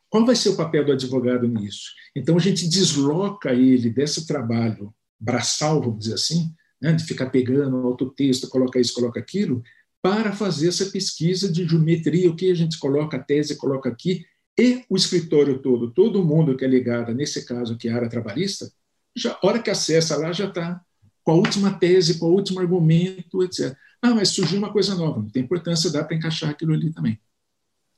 Qual 0.08 0.24
vai 0.24 0.34
ser 0.34 0.48
o 0.48 0.56
papel 0.56 0.86
do 0.86 0.92
advogado 0.92 1.46
nisso? 1.46 1.90
Então 2.16 2.36
a 2.36 2.40
gente 2.40 2.66
desloca 2.66 3.52
ele 3.52 3.90
desse 3.90 4.26
trabalho 4.26 4.94
braçal, 5.20 5.82
vamos 5.82 6.00
dizer 6.00 6.14
assim, 6.14 6.54
né, 6.80 6.94
de 6.94 7.04
ficar 7.04 7.26
pegando 7.26 7.76
autotexto, 7.76 8.48
coloca 8.48 8.80
isso, 8.80 8.94
coloca 8.94 9.20
aquilo, 9.20 9.62
para 10.00 10.32
fazer 10.32 10.68
essa 10.68 10.86
pesquisa 10.86 11.52
de 11.52 11.68
geometria, 11.68 12.30
o 12.30 12.36
que 12.36 12.50
a 12.50 12.54
gente 12.54 12.78
coloca, 12.78 13.18
a 13.18 13.22
tese 13.22 13.56
coloca 13.56 13.90
aqui, 13.90 14.24
e 14.58 14.84
o 14.88 14.96
escritório 14.96 15.58
todo, 15.58 15.90
todo 15.90 16.24
mundo 16.24 16.56
que 16.56 16.64
é 16.64 16.68
ligado, 16.68 17.12
nesse 17.12 17.44
caso 17.44 17.74
aqui, 17.74 17.88
a 17.88 17.96
área 17.96 18.08
trabalhista, 18.08 18.70
já, 19.16 19.38
hora 19.42 19.60
que 19.60 19.70
acessa 19.70 20.16
lá, 20.16 20.32
já 20.32 20.46
está 20.46 20.80
com 21.22 21.32
a 21.32 21.34
última 21.34 21.72
tese, 21.78 22.18
com 22.18 22.26
o 22.26 22.32
último 22.34 22.60
argumento, 22.60 23.42
etc. 23.42 23.76
Ah, 24.00 24.14
mas 24.14 24.28
surgiu 24.28 24.58
uma 24.58 24.72
coisa 24.72 24.94
nova, 24.94 25.20
não 25.20 25.30
tem 25.30 25.42
importância, 25.42 25.90
dá 25.90 26.04
para 26.04 26.16
encaixar 26.16 26.50
aquilo 26.50 26.74
ali 26.74 26.92
também. 26.92 27.18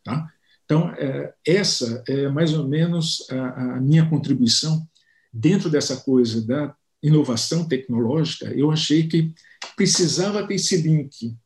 Tá? 0.05 0.31
Então, 0.65 0.91
é, 0.91 1.35
essa 1.45 2.03
é 2.09 2.29
mais 2.29 2.55
ou 2.55 2.67
menos 2.67 3.27
a, 3.31 3.77
a 3.77 3.81
minha 3.81 4.09
contribuição 4.09 4.87
dentro 5.33 5.69
dessa 5.69 5.97
coisa 5.99 6.45
da 6.47 6.75
inovação 7.03 7.67
tecnológica. 7.67 8.47
Eu 8.47 8.71
achei 8.71 9.07
que 9.07 9.35
precisava 9.77 10.47
ter 10.47 10.55
esse 10.55 10.77
link 10.77 11.37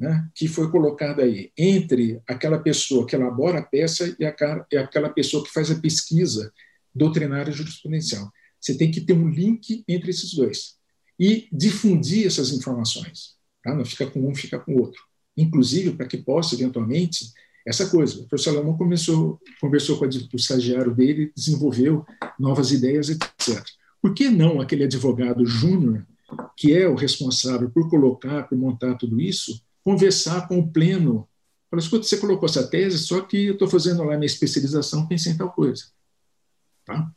né, 0.00 0.26
que 0.34 0.48
foi 0.48 0.70
colocado 0.70 1.20
aí 1.20 1.52
entre 1.58 2.22
aquela 2.26 2.58
pessoa 2.58 3.06
que 3.06 3.14
elabora 3.14 3.58
a 3.58 3.62
peça 3.62 4.16
e, 4.18 4.24
a, 4.24 4.34
e 4.72 4.78
aquela 4.78 5.10
pessoa 5.10 5.44
que 5.44 5.52
faz 5.52 5.70
a 5.70 5.78
pesquisa 5.78 6.50
doutrinária 6.94 7.52
jurisprudencial. 7.52 8.32
Você 8.58 8.78
tem 8.78 8.90
que 8.90 9.02
ter 9.02 9.12
um 9.12 9.28
link 9.28 9.84
entre 9.86 10.08
esses 10.08 10.32
dois 10.32 10.78
e 11.18 11.46
difundir 11.52 12.26
essas 12.26 12.50
informações. 12.50 13.34
Tá? 13.62 13.74
Não 13.74 13.84
fica 13.84 14.06
com 14.06 14.26
um, 14.26 14.34
fica 14.34 14.58
com 14.58 14.72
o 14.72 14.80
outro. 14.80 15.02
Inclusive, 15.36 15.92
para 15.92 16.06
que 16.06 16.16
possa, 16.16 16.54
eventualmente, 16.54 17.26
essa 17.66 17.86
coisa. 17.90 18.14
O 18.14 18.26
professor 18.26 18.54
Salomão 18.54 18.78
começou, 18.78 19.38
conversou 19.60 19.98
com 19.98 20.06
o 20.06 20.36
estagiário 20.36 20.94
dele, 20.94 21.30
desenvolveu 21.36 22.06
novas 22.38 22.72
ideias, 22.72 23.10
etc. 23.10 23.62
Por 24.00 24.14
que 24.14 24.30
não 24.30 24.62
aquele 24.62 24.84
advogado 24.84 25.44
júnior, 25.44 26.06
que 26.56 26.72
é 26.72 26.88
o 26.88 26.94
responsável 26.94 27.70
por 27.70 27.90
colocar, 27.90 28.48
por 28.48 28.56
montar 28.56 28.94
tudo 28.94 29.20
isso, 29.20 29.62
conversar 29.90 30.46
com 30.46 30.58
o 30.58 30.70
pleno. 30.70 31.28
Falei, 31.68 31.84
escuta, 31.84 32.04
você 32.04 32.16
colocou 32.18 32.48
essa 32.48 32.66
tese, 32.66 32.98
só 32.98 33.20
que 33.20 33.46
eu 33.46 33.54
estou 33.54 33.68
fazendo 33.68 34.02
lá 34.04 34.16
minha 34.16 34.26
especialização, 34.26 35.06
pensei 35.06 35.32
em 35.32 35.36
tal 35.36 35.52
coisa. 35.52 35.84
Tá? 36.84 37.10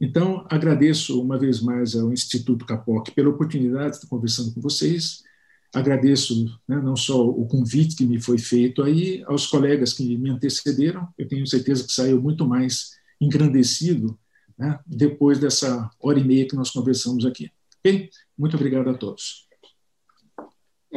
Então, 0.00 0.46
agradeço 0.48 1.20
uma 1.20 1.38
vez 1.38 1.60
mais 1.60 1.96
ao 1.96 2.12
Instituto 2.12 2.64
Capoc 2.64 3.10
pela 3.10 3.30
oportunidade 3.30 3.90
de 3.90 3.96
estar 3.96 4.08
conversando 4.08 4.52
com 4.52 4.60
vocês. 4.60 5.22
Agradeço 5.74 6.44
né, 6.68 6.80
não 6.80 6.96
só 6.96 7.26
o 7.26 7.46
convite 7.46 7.96
que 7.96 8.04
me 8.04 8.20
foi 8.20 8.38
feito 8.38 8.82
aí, 8.82 9.22
aos 9.26 9.46
colegas 9.46 9.92
que 9.92 10.16
me 10.16 10.30
antecederam. 10.30 11.08
Eu 11.16 11.26
tenho 11.26 11.46
certeza 11.46 11.84
que 11.84 11.92
saiu 11.92 12.20
muito 12.20 12.46
mais 12.46 12.92
engrandecido 13.20 14.18
né, 14.58 14.78
depois 14.86 15.38
dessa 15.38 15.90
hora 16.00 16.18
e 16.18 16.24
meia 16.24 16.46
que 16.46 16.56
nós 16.56 16.70
conversamos 16.70 17.24
aqui. 17.24 17.50
Okay? 17.80 18.10
Muito 18.36 18.56
obrigado 18.56 18.90
a 18.90 18.94
todos. 18.94 19.48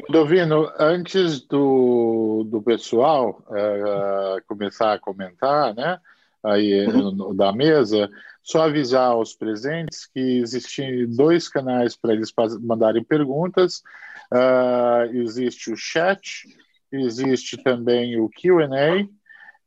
Dovino, 0.09 0.69
antes 0.77 1.41
do, 1.41 2.45
do 2.49 2.61
pessoal 2.61 3.41
uh, 3.47 4.43
começar 4.45 4.93
a 4.93 4.99
comentar, 4.99 5.73
né, 5.73 5.99
aí 6.43 6.85
no, 6.87 7.33
da 7.33 7.53
mesa, 7.53 8.09
só 8.43 8.63
avisar 8.63 9.11
aos 9.11 9.33
presentes 9.33 10.05
que 10.05 10.19
existem 10.19 11.07
dois 11.07 11.47
canais 11.47 11.95
para 11.95 12.13
eles 12.13 12.31
mandarem 12.61 13.03
perguntas. 13.03 13.81
Uh, 14.31 15.15
existe 15.15 15.71
o 15.71 15.77
chat, 15.77 16.45
existe 16.91 17.57
também 17.57 18.19
o 18.19 18.29
Q&A 18.29 19.07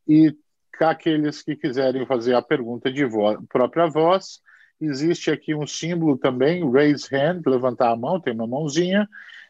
e 0.07 0.37
aqueles 0.79 1.43
que 1.43 1.57
quiserem 1.57 2.07
fazer 2.07 2.35
a 2.35 2.43
pergunta 2.43 2.93
de 2.93 3.05
vo 3.05 3.43
própria 3.49 3.87
voz, 3.89 4.41
existe 4.81 5.31
aqui 5.31 5.55
um 5.55 5.67
símbolo 5.67 6.17
também, 6.17 6.71
raise 6.71 7.09
hand, 7.13 7.43
levantar 7.47 7.91
a 7.91 7.97
mão, 7.97 8.21
tem 8.21 8.33
uma 8.33 8.47
mãozinha, 8.47 9.09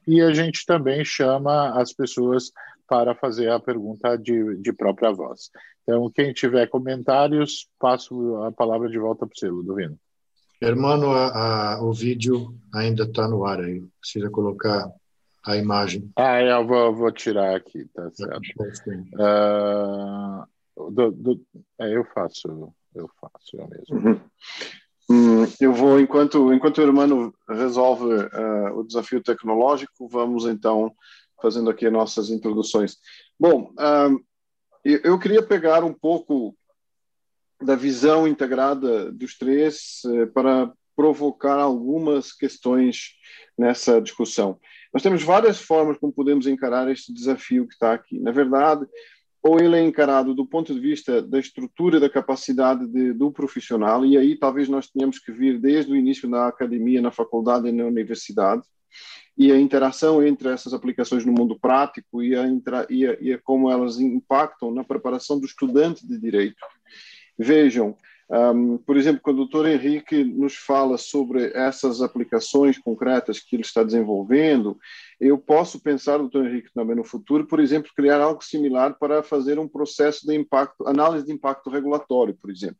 e 0.09 0.22
a 0.22 0.32
gente 0.32 0.64
também 0.64 1.05
chama 1.05 1.78
as 1.78 1.93
pessoas 1.93 2.51
para 2.89 3.14
fazer 3.14 3.51
a 3.51 3.60
pergunta 3.60 4.16
de, 4.16 4.56
de 4.56 4.72
própria 4.72 5.12
voz. 5.12 5.51
Então, 5.82 6.10
quem 6.10 6.32
tiver 6.32 6.66
comentários, 6.66 7.68
passo 7.78 8.36
a 8.44 8.51
palavra 8.51 8.89
de 8.89 8.98
volta 8.98 9.26
para 9.26 9.35
você, 9.35 9.48
Ludovino. 9.48 9.98
Hermano, 10.60 11.10
a, 11.12 11.74
a, 11.74 11.82
o 11.82 11.93
vídeo 11.93 12.55
ainda 12.74 13.05
está 13.05 13.28
no 13.28 13.44
ar 13.44 13.60
aí. 13.60 13.85
Precisa 14.01 14.30
colocar 14.30 14.90
a 15.47 15.56
imagem. 15.56 16.10
Ah, 16.16 16.40
eu 16.40 16.66
vou, 16.66 16.94
vou 16.94 17.12
tirar 17.12 17.55
aqui, 17.55 17.85
tá 17.94 18.10
certo. 18.10 18.40
Uh, 19.14 20.90
do, 20.90 21.10
do, 21.12 21.40
é, 21.78 21.94
eu 21.94 22.05
faço, 22.14 22.72
eu 22.94 23.09
faço 23.20 23.56
eu 23.56 23.68
mesmo. 23.68 23.97
Uhum. 23.97 24.20
Hum, 25.10 25.47
eu 25.59 25.72
vou, 25.72 25.98
enquanto, 25.98 26.52
enquanto 26.52 26.78
o 26.78 26.82
irmão 26.82 27.32
resolve 27.48 28.05
uh, 28.05 28.78
o 28.78 28.85
desafio 28.85 29.22
tecnológico, 29.22 30.06
vamos 30.06 30.44
então 30.44 30.94
fazendo 31.40 31.70
aqui 31.70 31.86
as 31.86 31.93
nossas 31.93 32.28
introduções. 32.28 32.97
Bom, 33.40 33.72
uh, 33.72 34.20
eu 34.85 35.18
queria 35.18 35.43
pegar 35.43 35.82
um 35.82 35.94
pouco 35.94 36.55
da 37.62 37.74
visão 37.74 38.28
integrada 38.28 39.10
dos 39.10 39.36
três 39.39 40.02
uh, 40.05 40.26
para 40.32 40.70
provocar 40.94 41.55
algumas 41.55 42.32
questões 42.32 43.12
nessa 43.56 44.01
discussão. 44.01 44.59
Nós 44.93 45.02
temos 45.02 45.22
várias 45.22 45.60
formas 45.60 45.97
como 45.97 46.12
podemos 46.12 46.47
encarar 46.47 46.90
este 46.90 47.12
desafio 47.14 47.66
que 47.66 47.74
está 47.74 47.93
aqui. 47.93 48.18
Na 48.18 48.32
verdade, 48.32 48.86
ou 49.43 49.60
ele 49.60 49.77
é 49.77 49.82
encarado 49.82 50.35
do 50.35 50.47
ponto 50.47 50.74
de 50.74 50.81
vista 50.81 51.23
da 51.23 51.39
estrutura 51.39 52.01
da 52.01 52.10
capacidade 52.10 52.86
de, 52.86 53.12
do 53.12 53.31
profissional, 53.31 54.05
e 54.05 54.16
aí 54.16 54.36
talvez 54.36 54.69
nós 54.69 54.89
tenhamos 54.89 55.19
que 55.19 55.32
vir 55.32 55.59
desde 55.59 55.93
o 55.93 55.97
início 55.97 56.28
na 56.28 56.48
academia, 56.48 57.01
na 57.01 57.10
faculdade 57.10 57.69
e 57.69 57.73
na 57.73 57.85
universidade, 57.85 58.62
e 59.36 59.52
a 59.52 59.59
interação 59.59 60.27
entre 60.27 60.48
essas 60.48 60.74
aplicações 60.74 61.24
no 61.24 61.32
mundo 61.32 61.56
prático 61.59 62.23
e 62.23 62.35
a, 62.35 62.44
e 62.90 63.06
a, 63.06 63.16
e 63.20 63.32
a 63.32 63.39
como 63.39 63.70
elas 63.70 64.01
impactam 64.01 64.73
na 64.73 64.82
preparação 64.82 65.39
do 65.39 65.47
estudante 65.47 66.05
de 66.05 66.19
direito. 66.19 66.59
Vejam, 67.39 67.97
um, 68.31 68.77
por 68.78 68.97
exemplo, 68.97 69.23
quando 69.23 69.36
o 69.36 69.40
doutor 69.47 69.66
Henrique 69.66 70.23
nos 70.24 70.56
fala 70.56 70.98
sobre 70.98 71.52
essas 71.55 72.02
aplicações 72.02 72.77
concretas 72.77 73.39
que 73.40 73.55
ele 73.55 73.62
está 73.62 73.85
desenvolvendo, 73.85 74.77
eu 75.20 75.36
posso 75.36 75.80
pensar, 75.80 76.18
doutor 76.18 76.46
Henrique, 76.46 76.72
também 76.72 76.94
no 76.94 77.04
futuro, 77.04 77.46
por 77.46 77.58
exemplo, 77.58 77.90
criar 77.94 78.20
algo 78.20 78.42
similar 78.42 78.96
para 78.98 79.22
fazer 79.22 79.58
um 79.58 79.66
processo 79.66 80.26
de 80.26 80.34
impacto, 80.36 80.86
análise 80.86 81.26
de 81.26 81.32
impacto 81.32 81.70
regulatório, 81.70 82.34
por 82.34 82.50
exemplo. 82.50 82.78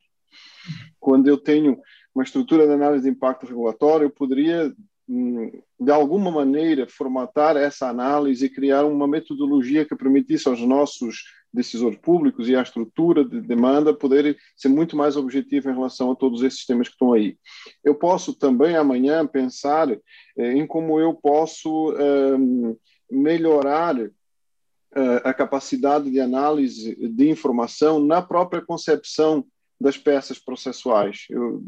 Quando 1.01 1.29
eu 1.29 1.37
tenho 1.37 1.81
uma 2.15 2.23
estrutura 2.23 2.67
de 2.67 2.73
análise 2.73 3.05
de 3.05 3.11
impacto 3.11 3.47
regulatório, 3.47 4.05
eu 4.05 4.11
poderia 4.11 4.73
hum, 5.09 5.51
de 5.81 5.91
alguma 5.91 6.31
maneira 6.31 6.87
formatar 6.87 7.57
essa 7.57 7.89
análise 7.89 8.47
e 8.47 8.51
criar 8.51 8.85
uma 8.85 9.09
metodologia 9.09 9.85
que 9.85 9.97
permitisse 9.97 10.49
aos 10.49 10.61
nossos 10.61 11.25
decisores 11.53 11.99
públicos 11.99 12.49
e 12.49 12.57
a 12.57 12.63
estrutura 12.63 13.25
de 13.25 13.41
demanda 13.41 13.95
poderem 13.95 14.37
ser 14.57 14.69
muito 14.69 14.97
mais 14.97 15.17
objetiva 15.17 15.71
em 15.71 15.75
relação 15.75 16.11
a 16.11 16.17
todos 16.17 16.43
esses 16.43 16.65
temas 16.67 16.89
que 16.89 16.95
estão 16.95 17.13
aí. 17.13 17.37
Eu 17.83 17.95
posso 17.95 18.35
também 18.35 18.77
amanhã 18.77 19.27
pensar 19.27 19.91
eh, 19.91 20.53
em 20.53 20.67
como 20.67 21.01
eu 21.01 21.15
posso 21.15 21.95
eh, 21.97 22.75
melhorar 23.11 23.99
eh, 23.99 25.23
a 25.25 25.33
capacidade 25.33 26.11
de 26.11 26.21
análise 26.21 26.95
de 26.97 27.29
informação 27.29 27.99
na 27.99 28.21
própria 28.21 28.65
concepção 28.65 29.45
das 29.81 29.97
peças 29.97 30.39
processuais. 30.39 31.27
Eu 31.31 31.63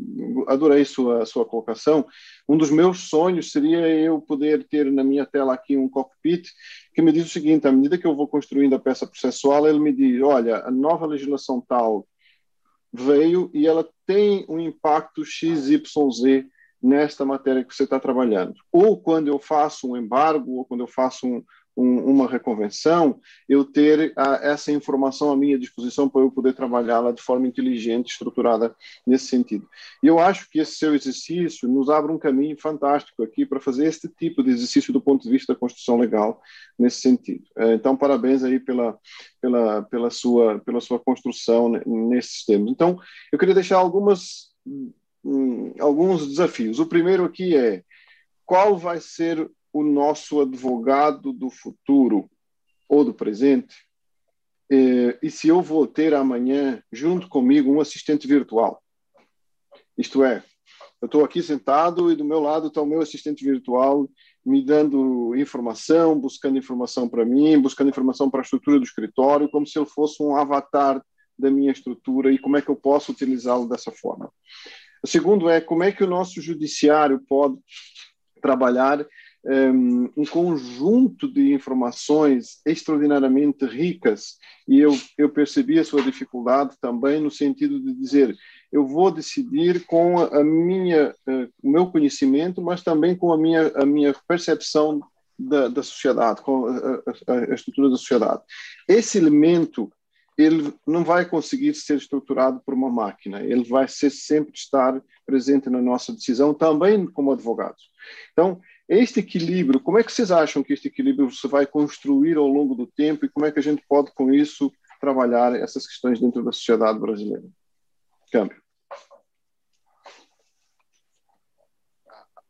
adorei 0.49 0.85
sua 0.85 1.25
sua 1.25 1.45
colocação. 1.45 2.07
Um 2.49 2.57
dos 2.57 2.71
meus 2.71 3.09
sonhos 3.09 3.53
seria 3.53 3.87
eu 3.89 4.21
poder 4.21 4.65
ter 4.65 4.91
na 4.91 5.05
minha 5.05 5.25
tela 5.25 5.55
aqui 5.55 5.77
um 5.77 5.89
cockpit 5.89 6.49
que 6.93 7.03
me 7.03 7.13
diz 7.13 7.27
o 7.27 7.31
seguinte: 7.31 7.69
à 7.69 7.73
medida 7.73 7.97
que 7.97 8.07
eu 8.07 8.17
vou 8.17 8.27
construindo 8.27 8.75
a 8.75 8.81
peça 8.81 9.07
processual, 9.07 9.69
ele 9.69 9.79
me 9.79 9.93
diz, 9.93 10.21
olha, 10.23 10.59
a 10.65 10.71
nova 10.71 11.07
legislação 11.07 11.61
tal 11.61 12.07
veio 12.93 13.51
e 13.55 13.67
ela 13.67 13.89
tem 14.05 14.45
um 14.49 14.59
impacto 14.59 15.25
XYZ 15.25 15.83
nesta 16.83 17.25
matéria 17.25 17.63
que 17.63 17.75
você 17.75 17.85
está 17.85 18.01
trabalhando. 18.01 18.55
Ou 18.73 19.01
quando 19.01 19.29
eu 19.29 19.39
faço 19.39 19.93
um 19.93 19.97
embargo, 19.97 20.57
ou 20.57 20.65
quando 20.65 20.81
eu 20.81 20.89
faço 20.89 21.27
um, 21.27 21.45
um, 21.81 22.05
uma 22.05 22.29
reconvenção, 22.29 23.19
eu 23.49 23.65
ter 23.65 24.13
a, 24.17 24.35
essa 24.43 24.71
informação 24.71 25.33
à 25.33 25.37
minha 25.37 25.59
disposição 25.59 26.09
para 26.09 26.21
eu 26.21 26.31
poder 26.31 26.53
trabalhá-la 26.53 27.13
de 27.13 27.23
forma 27.23 27.47
inteligente, 27.47 28.11
estruturada 28.11 28.75
nesse 29.07 29.27
sentido. 29.27 29.69
E 30.03 30.07
eu 30.07 30.19
acho 30.19 30.49
que 30.51 30.59
esse 30.59 30.77
seu 30.77 30.95
exercício 30.95 31.69
nos 31.69 31.89
abre 31.89 32.13
um 32.13 32.19
caminho 32.19 32.57
fantástico 32.61 33.23
aqui 33.23 33.47
para 33.47 33.61
fazer 33.61 33.87
este 33.87 34.09
tipo 34.09 34.43
de 34.43 34.51
exercício 34.51 34.93
do 34.93 35.01
ponto 35.01 35.23
de 35.23 35.31
vista 35.31 35.55
da 35.55 35.59
construção 35.59 35.99
legal 35.99 36.43
nesse 36.79 37.01
sentido. 37.01 37.45
É, 37.57 37.75
então, 37.75 37.97
parabéns 37.97 38.45
aí 38.45 38.61
pela, 38.61 38.99
pela, 39.41 39.83
pela, 39.83 40.11
sua, 40.11 40.59
pela 40.61 40.81
sua 40.81 40.99
construção 40.99 41.71
nesses 41.87 42.45
termos. 42.45 42.71
Então, 42.71 42.99
eu 43.33 43.39
queria 43.39 43.55
deixar 43.55 43.79
algumas, 43.79 44.51
hum, 45.25 45.73
alguns 45.81 46.29
desafios. 46.29 46.79
O 46.79 46.87
primeiro 46.87 47.25
aqui 47.25 47.57
é 47.57 47.83
qual 48.45 48.77
vai 48.77 49.01
ser 49.01 49.49
o 49.73 49.83
nosso 49.83 50.41
advogado 50.41 51.33
do 51.33 51.51
futuro 51.51 52.31
ou 52.89 53.05
do 53.05 53.15
presente? 53.15 53.77
É, 54.71 55.19
e 55.23 55.31
se 55.31 55.49
eu 55.49 55.61
vou 55.61 55.87
ter 55.87 56.15
amanhã, 56.15 56.83
junto 56.93 57.29
comigo, 57.29 57.73
um 57.73 57.81
assistente 57.81 58.27
virtual? 58.27 58.83
Isto 59.99 60.25
é, 60.25 60.43
eu 61.01 61.07
estou 61.07 61.25
aqui 61.25 61.43
sentado 61.43 62.13
e 62.13 62.17
do 62.17 62.25
meu 62.25 62.41
lado 62.41 62.69
está 62.69 62.81
o 62.83 62.87
meu 62.87 63.01
assistente 63.01 63.45
virtual 63.45 64.09
me 64.45 64.65
dando 64.65 65.35
informação, 65.37 66.19
buscando 66.19 66.59
informação 66.59 67.09
para 67.09 67.25
mim, 67.25 67.59
buscando 67.59 67.91
informação 67.91 68.31
para 68.31 68.41
a 68.41 68.43
estrutura 68.43 68.79
do 68.79 68.85
escritório, 68.85 69.51
como 69.51 69.67
se 69.67 69.79
ele 69.79 69.87
fosse 69.87 70.23
um 70.23 70.37
avatar 70.37 71.03
da 71.39 71.51
minha 71.51 71.73
estrutura 71.73 72.33
e 72.33 72.39
como 72.39 72.57
é 72.57 72.63
que 72.63 72.69
eu 72.69 72.77
posso 72.77 73.13
utilizá-lo 73.13 73.69
dessa 73.69 73.91
forma. 73.91 74.31
O 75.03 75.07
segundo 75.07 75.49
é 75.49 75.61
como 75.61 75.83
é 75.83 75.93
que 75.93 76.05
o 76.05 76.07
nosso 76.07 76.41
judiciário 76.41 77.21
pode 77.27 77.59
trabalhar 78.43 79.07
um, 79.45 80.11
um 80.17 80.25
conjunto 80.25 81.27
de 81.33 81.53
informações 81.53 82.61
extraordinariamente 82.67 83.65
ricas. 83.65 84.37
E 84.69 84.79
eu, 84.79 84.97
eu 85.17 85.31
percebi 85.31 85.79
a 85.79 85.85
sua 85.85 86.03
dificuldade 86.03 86.77
também 86.81 87.21
no 87.21 87.31
sentido 87.31 87.81
de 87.81 87.95
dizer 87.95 88.37
eu 88.73 88.87
vou 88.87 89.11
decidir 89.11 89.85
com 89.87 90.19
a 90.19 90.45
minha 90.45 91.13
uh, 91.27 91.49
o 91.63 91.71
meu 91.71 91.91
conhecimento 91.91 92.63
mas 92.63 92.83
também 92.83 93.17
com 93.17 93.33
a 93.33 93.39
minha 93.39 93.67
a 93.75 93.85
minha 93.85 94.15
percepção 94.29 95.01
da, 95.37 95.69
da 95.69 95.83
sociedade 95.83 96.43
com 96.43 96.67
a, 96.67 97.03
a, 97.27 97.51
a 97.51 97.55
estrutura 97.55 97.89
da 97.89 97.97
sociedade. 97.97 98.43
Esse 98.87 99.19
elemento 99.19 99.91
ele 100.37 100.73
não 100.87 101.05
vai 101.05 101.29
conseguir 101.29 101.75
ser 101.75 101.97
estruturado 101.97 102.61
por 102.65 102.73
uma 102.73 102.91
máquina, 102.91 103.43
ele 103.43 103.65
vai 103.65 103.87
ser 103.87 104.11
sempre 104.11 104.53
estar 104.55 105.01
presente 105.27 105.69
na 105.69 105.83
nossa 105.83 106.13
decisão, 106.13 106.55
também 106.55 107.07
como 107.07 107.33
advogados. 107.33 107.91
Então, 108.33 108.61
este 108.91 109.21
equilíbrio, 109.21 109.79
como 109.79 110.01
é 110.01 110.03
que 110.03 110.11
vocês 110.11 110.33
acham 110.33 110.65
que 110.65 110.73
este 110.73 110.89
equilíbrio 110.89 111.31
se 111.31 111.47
vai 111.47 111.65
construir 111.65 112.37
ao 112.37 112.49
longo 112.49 112.75
do 112.75 112.89
tempo 112.89 113.25
e 113.25 113.29
como 113.29 113.47
é 113.47 113.53
que 113.53 113.61
a 113.61 113.63
gente 113.63 113.85
pode, 113.89 114.13
com 114.13 114.33
isso, 114.33 114.73
trabalhar 115.01 115.55
essas 115.55 115.87
questões 115.87 116.19
dentro 116.19 116.43
da 116.43 116.51
sociedade 116.51 116.99
brasileira? 116.99 117.45
Câmbio. 118.33 118.61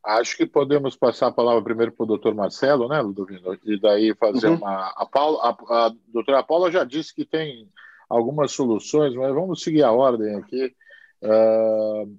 Acho 0.03 0.35
que 0.35 0.47
podemos 0.47 0.97
passar 0.97 1.27
a 1.27 1.33
palavra 1.33 1.63
primeiro 1.63 1.93
para 1.93 2.05
o 2.05 2.07
doutor 2.07 2.35
Marcelo, 2.35 2.89
né, 2.89 3.03
Ludovino? 3.03 3.59
E 3.63 3.79
daí 3.79 4.15
fazer 4.15 4.49
uhum. 4.49 4.57
uma. 4.57 4.95
A, 4.97 5.05
Paula, 5.05 5.39
a, 5.43 5.87
a 5.87 5.95
doutora 6.09 6.43
Paula 6.43 6.73
já 6.73 6.85
disse 6.85 7.15
que 7.15 7.27
tem 7.27 7.69
algumas 8.09 8.51
soluções, 8.53 9.15
mas 9.15 9.35
vamos 9.35 9.63
seguir 9.63 9.83
a 9.83 9.93
ordem 9.93 10.37
aqui. 10.37 10.75
Uh, 11.23 12.19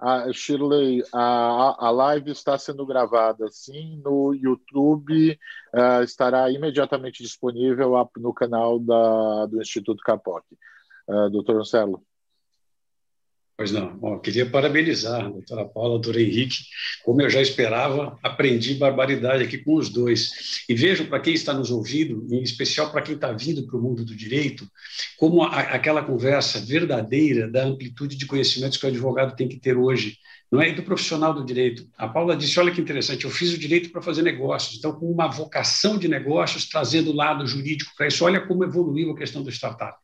a 0.00 0.32
Shirley, 0.32 1.02
a, 1.12 1.76
a 1.78 1.90
live 1.90 2.30
está 2.30 2.56
sendo 2.56 2.86
gravada, 2.86 3.48
sim, 3.50 4.00
no 4.02 4.34
YouTube, 4.34 5.38
uh, 5.74 6.02
estará 6.02 6.50
imediatamente 6.50 7.22
disponível 7.22 7.92
no 8.16 8.32
canal 8.32 8.78
da, 8.80 9.46
do 9.46 9.60
Instituto 9.60 10.02
Capoc. 10.02 10.44
Uh, 11.06 11.28
doutor 11.30 11.56
Marcelo. 11.56 12.02
Pois 13.60 13.72
não. 13.72 13.94
Bom, 13.94 14.18
queria 14.18 14.46
parabenizar 14.46 15.22
a 15.22 15.28
doutora 15.28 15.66
Paula, 15.66 15.90
a 15.90 15.92
doutora 15.98 16.22
Henrique. 16.22 16.64
Como 17.04 17.20
eu 17.20 17.28
já 17.28 17.42
esperava, 17.42 18.18
aprendi 18.22 18.72
barbaridade 18.76 19.44
aqui 19.44 19.58
com 19.58 19.74
os 19.74 19.90
dois. 19.90 20.64
E 20.66 20.74
vejam, 20.74 21.04
para 21.04 21.20
quem 21.20 21.34
está 21.34 21.52
nos 21.52 21.70
ouvindo, 21.70 22.26
em 22.34 22.40
especial 22.40 22.90
para 22.90 23.02
quem 23.02 23.16
está 23.16 23.30
vindo 23.32 23.66
para 23.66 23.76
o 23.76 23.82
mundo 23.82 24.02
do 24.02 24.16
direito, 24.16 24.66
como 25.18 25.42
a, 25.42 25.60
aquela 25.60 26.02
conversa 26.02 26.58
verdadeira 26.58 27.50
da 27.50 27.64
amplitude 27.64 28.16
de 28.16 28.24
conhecimentos 28.24 28.78
que 28.78 28.86
o 28.86 28.88
advogado 28.88 29.36
tem 29.36 29.46
que 29.46 29.60
ter 29.60 29.76
hoje, 29.76 30.16
não 30.50 30.62
é? 30.62 30.70
E 30.70 30.74
do 30.74 30.82
profissional 30.82 31.34
do 31.34 31.44
direito. 31.44 31.86
A 31.98 32.08
Paula 32.08 32.34
disse: 32.34 32.58
olha 32.58 32.72
que 32.72 32.80
interessante, 32.80 33.26
eu 33.26 33.30
fiz 33.30 33.52
o 33.52 33.58
direito 33.58 33.92
para 33.92 34.00
fazer 34.00 34.22
negócios, 34.22 34.78
então, 34.78 34.92
com 34.92 35.04
uma 35.04 35.28
vocação 35.28 35.98
de 35.98 36.08
negócios, 36.08 36.66
trazendo 36.66 37.10
o 37.10 37.14
lado 37.14 37.46
jurídico 37.46 37.92
para 37.94 38.06
isso. 38.06 38.24
Olha 38.24 38.40
como 38.40 38.64
evoluiu 38.64 39.10
a 39.10 39.16
questão 39.18 39.42
do 39.42 39.50
startup. 39.50 39.98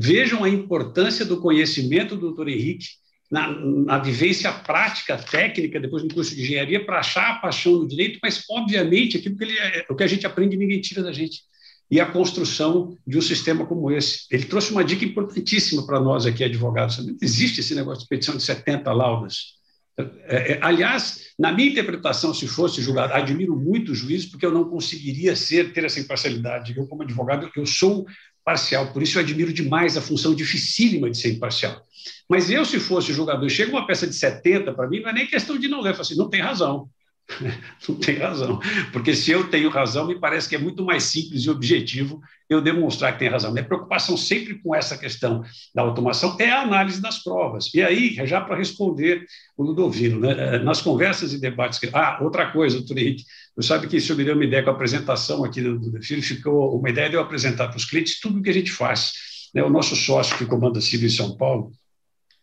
Vejam 0.00 0.44
a 0.44 0.48
importância 0.48 1.24
do 1.24 1.40
conhecimento 1.40 2.14
do 2.14 2.20
doutor 2.20 2.48
Henrique 2.48 2.86
na, 3.28 3.48
na, 3.50 3.98
vivência 3.98 4.52
prática, 4.52 5.16
técnica, 5.16 5.80
depois 5.80 6.04
no 6.04 6.14
curso 6.14 6.36
de 6.36 6.42
engenharia, 6.42 6.86
para 6.86 7.00
achar 7.00 7.32
a 7.32 7.38
paixão 7.40 7.72
no 7.72 7.88
direito, 7.88 8.20
mas, 8.22 8.44
obviamente, 8.48 9.16
aquilo 9.16 9.36
que 9.36 9.42
ele, 9.42 9.58
é, 9.58 9.84
o 9.90 9.96
que 9.96 10.04
a 10.04 10.06
gente 10.06 10.24
aprende, 10.24 10.56
ninguém 10.56 10.80
tira 10.80 11.02
da 11.02 11.10
gente. 11.10 11.40
E 11.90 12.00
a 12.00 12.06
construção 12.06 12.96
de 13.04 13.18
um 13.18 13.20
sistema 13.20 13.66
como 13.66 13.90
esse. 13.90 14.26
Ele 14.30 14.44
trouxe 14.44 14.70
uma 14.70 14.84
dica 14.84 15.04
importantíssima 15.04 15.84
para 15.84 15.98
nós 15.98 16.26
aqui, 16.26 16.44
advogados. 16.44 17.04
Existe 17.20 17.58
esse 17.58 17.74
negócio 17.74 18.04
de 18.04 18.08
petição 18.08 18.36
de 18.36 18.44
70 18.44 18.92
laudas. 18.92 19.58
É, 19.98 20.52
é, 20.52 20.58
aliás, 20.62 21.32
na 21.36 21.50
minha 21.50 21.70
interpretação, 21.70 22.32
se 22.32 22.46
fosse 22.46 22.80
julgado, 22.80 23.14
admiro 23.14 23.56
muito 23.56 23.90
o 23.90 23.94
juiz, 23.96 24.26
porque 24.26 24.46
eu 24.46 24.52
não 24.52 24.70
conseguiria 24.70 25.34
ser, 25.34 25.72
ter 25.72 25.84
essa 25.84 25.98
imparcialidade. 25.98 26.76
Eu, 26.76 26.86
como 26.86 27.02
advogado, 27.02 27.50
eu 27.56 27.66
sou 27.66 28.06
parcial. 28.44 28.92
Por 28.92 29.02
isso 29.02 29.18
eu 29.18 29.22
admiro 29.22 29.52
demais 29.52 29.96
a 29.96 30.00
função 30.00 30.34
dificílima 30.34 31.10
de 31.10 31.18
ser 31.18 31.32
imparcial. 31.32 31.82
Mas 32.28 32.50
eu, 32.50 32.64
se 32.64 32.78
fosse 32.78 33.12
jogador, 33.12 33.48
chega 33.48 33.72
uma 33.72 33.86
peça 33.86 34.06
de 34.06 34.14
70 34.14 34.72
para 34.72 34.88
mim, 34.88 35.00
não 35.00 35.10
é 35.10 35.12
nem 35.12 35.26
questão 35.26 35.58
de 35.58 35.68
não 35.68 35.80
ler. 35.80 35.90
Eu 35.90 35.94
falo 35.94 36.02
assim, 36.02 36.16
não 36.16 36.28
tem 36.28 36.40
razão. 36.40 36.88
Não 37.88 37.94
tem 37.96 38.16
razão. 38.16 38.58
Porque 38.92 39.14
se 39.14 39.30
eu 39.30 39.48
tenho 39.48 39.68
razão, 39.68 40.06
me 40.06 40.18
parece 40.18 40.48
que 40.48 40.56
é 40.56 40.58
muito 40.58 40.84
mais 40.84 41.04
simples 41.04 41.44
e 41.44 41.50
objetivo 41.50 42.20
eu 42.48 42.60
demonstrar 42.60 43.12
que 43.12 43.18
tem 43.18 43.28
razão. 43.28 43.52
Minha 43.52 43.64
preocupação 43.64 44.16
sempre 44.16 44.58
com 44.58 44.74
essa 44.74 44.96
questão 44.96 45.42
da 45.74 45.82
automação 45.82 46.36
é 46.40 46.50
a 46.50 46.62
análise 46.62 47.00
das 47.02 47.22
provas. 47.22 47.72
E 47.74 47.82
aí, 47.82 48.14
já 48.26 48.40
para 48.40 48.56
responder 48.56 49.26
o 49.56 49.62
Ludovino, 49.62 50.20
né, 50.20 50.58
nas 50.58 50.80
conversas 50.80 51.34
e 51.34 51.40
debates. 51.40 51.78
Ah, 51.92 52.18
outra 52.22 52.50
coisa, 52.50 52.78
doutor 52.78 52.98
você 53.58 53.68
sabe 53.68 53.88
que 53.88 53.96
isso 53.96 54.14
me 54.14 54.24
deu 54.24 54.36
uma 54.36 54.44
ideia 54.44 54.62
com 54.62 54.70
a 54.70 54.72
apresentação 54.72 55.44
aqui 55.44 55.60
do, 55.60 55.76
do 55.80 55.90
Defino, 55.90 56.22
ficou 56.22 56.78
uma 56.78 56.88
ideia 56.88 57.08
de 57.10 57.16
eu 57.16 57.20
apresentar 57.20 57.66
para 57.66 57.76
os 57.76 57.84
clientes 57.84 58.20
tudo 58.20 58.38
o 58.38 58.42
que 58.42 58.50
a 58.50 58.54
gente 58.54 58.70
faz. 58.70 59.14
Né, 59.52 59.64
o 59.64 59.68
nosso 59.68 59.96
sócio 59.96 60.38
que 60.38 60.46
comanda 60.46 60.78
a 60.78 60.82
CIV 60.82 61.06
em 61.06 61.10
São 61.10 61.36
Paulo, 61.36 61.72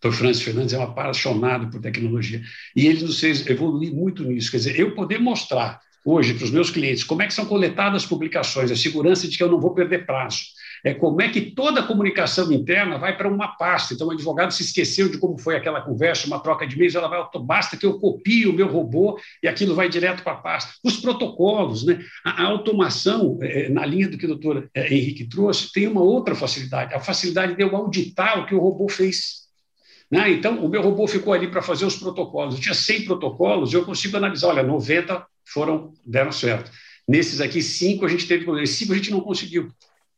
Dr. 0.03 0.11
Francis 0.11 0.43
Fernandes 0.43 0.73
é 0.73 0.77
um 0.77 0.81
apaixonado 0.81 1.69
por 1.69 1.79
tecnologia 1.79 2.41
e 2.75 2.85
ele 2.85 3.01
nos 3.01 3.17
fez 3.17 3.47
evoluir 3.47 3.93
muito 3.93 4.25
nisso. 4.25 4.51
Quer 4.51 4.57
dizer, 4.57 4.77
eu 4.77 4.93
poder 4.93 5.17
mostrar 5.17 5.79
hoje 6.05 6.33
para 6.33 6.43
os 6.43 6.51
meus 6.51 6.69
clientes 6.69 7.05
como 7.05 7.21
é 7.21 7.27
que 7.27 7.33
são 7.33 7.45
coletadas 7.45 8.03
as 8.03 8.09
publicações, 8.09 8.69
a 8.69 8.75
segurança 8.75 9.25
de 9.25 9.37
que 9.37 9.43
eu 9.43 9.49
não 9.49 9.61
vou 9.61 9.73
perder 9.73 10.05
prazo. 10.05 10.39
É 10.83 10.93
como 10.93 11.21
é 11.21 11.29
que 11.29 11.41
toda 11.51 11.81
a 11.81 11.87
comunicação 11.87 12.51
interna 12.51 12.97
vai 12.97 13.15
para 13.17 13.27
uma 13.27 13.49
pasta. 13.49 13.93
Então, 13.93 14.07
o 14.07 14.11
advogado 14.11 14.51
se 14.51 14.63
esqueceu 14.63 15.09
de 15.09 15.17
como 15.17 15.37
foi 15.37 15.55
aquela 15.55 15.81
conversa, 15.81 16.27
uma 16.27 16.39
troca 16.39 16.65
de 16.65 16.75
e-mails, 16.75 16.95
ela 16.95 17.07
vai, 17.07 17.23
basta 17.41 17.77
que 17.77 17.85
eu 17.85 17.99
copie 17.99 18.47
o 18.47 18.53
meu 18.53 18.67
robô 18.67 19.19
e 19.41 19.47
aquilo 19.47 19.75
vai 19.75 19.89
direto 19.89 20.23
para 20.23 20.33
a 20.33 20.37
pasta. 20.37 20.73
Os 20.83 20.97
protocolos, 20.97 21.85
né? 21.85 21.99
a, 22.23 22.43
a 22.43 22.45
automação, 22.47 23.37
é, 23.41 23.69
na 23.69 23.85
linha 23.85 24.09
do 24.09 24.17
que 24.17 24.25
o 24.25 24.29
doutor 24.29 24.69
é, 24.73 24.93
Henrique 24.93 25.25
trouxe, 25.25 25.71
tem 25.71 25.87
uma 25.87 26.01
outra 26.01 26.35
facilidade, 26.35 26.93
a 26.93 26.99
facilidade 26.99 27.55
de 27.55 27.63
eu 27.63 27.75
auditar 27.75 28.39
o 28.39 28.45
que 28.45 28.55
o 28.55 28.59
robô 28.59 28.89
fez. 28.89 29.45
Né? 30.09 30.31
Então, 30.31 30.63
o 30.63 30.69
meu 30.69 30.81
robô 30.81 31.07
ficou 31.07 31.33
ali 31.33 31.47
para 31.47 31.61
fazer 31.61 31.85
os 31.85 31.95
protocolos. 31.95 32.55
Eu 32.55 32.61
tinha 32.61 32.75
100 32.75 33.05
protocolos, 33.05 33.73
eu 33.73 33.85
consigo 33.85 34.17
analisar, 34.17 34.49
olha, 34.49 34.63
90 34.63 35.25
foram, 35.45 35.93
deram 36.05 36.31
certo. 36.31 36.71
Nesses 37.07 37.39
aqui, 37.39 37.61
cinco 37.61 38.05
a 38.05 38.09
gente 38.09 38.27
teve 38.27 38.43
problema, 38.43 38.65
cinco 38.65 38.93
a 38.93 38.95
gente 38.95 39.11
não 39.11 39.21
conseguiu. 39.21 39.71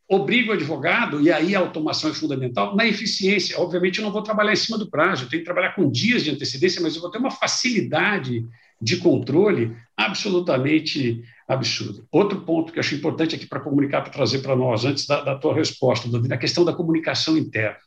Obriga 0.09 0.51
o 0.51 0.53
advogado, 0.53 1.19
e 1.21 1.29
aí 1.29 1.53
a 1.53 1.59
automação 1.59 2.09
é 2.09 2.13
fundamental, 2.13 2.75
na 2.75 2.85
eficiência. 2.85 3.59
Obviamente, 3.59 3.99
eu 3.99 4.05
não 4.05 4.11
vou 4.11 4.21
trabalhar 4.21 4.53
em 4.53 4.57
cima 4.57 4.77
do 4.77 4.89
prazo, 4.89 5.25
eu 5.25 5.29
tenho 5.29 5.41
que 5.41 5.45
trabalhar 5.45 5.75
com 5.75 5.91
dias 5.91 6.23
de 6.23 6.31
antecedência, 6.31 6.81
mas 6.81 6.95
eu 6.95 7.01
vou 7.01 7.11
ter 7.11 7.17
uma 7.17 7.31
facilidade 7.31 8.45
de 8.81 8.97
controle 8.97 9.75
absolutamente 9.97 11.23
absurda. 11.47 12.03
Outro 12.11 12.41
ponto 12.41 12.71
que 12.71 12.79
acho 12.79 12.95
importante 12.95 13.35
aqui 13.35 13.45
para 13.45 13.59
comunicar, 13.59 14.01
para 14.01 14.11
trazer 14.11 14.39
para 14.39 14.55
nós, 14.55 14.85
antes 14.85 15.05
da, 15.05 15.21
da 15.21 15.35
tua 15.35 15.53
resposta, 15.53 16.07
Davi, 16.07 16.31
a 16.31 16.37
questão 16.37 16.63
da 16.63 16.73
comunicação 16.73 17.37
interna. 17.37 17.77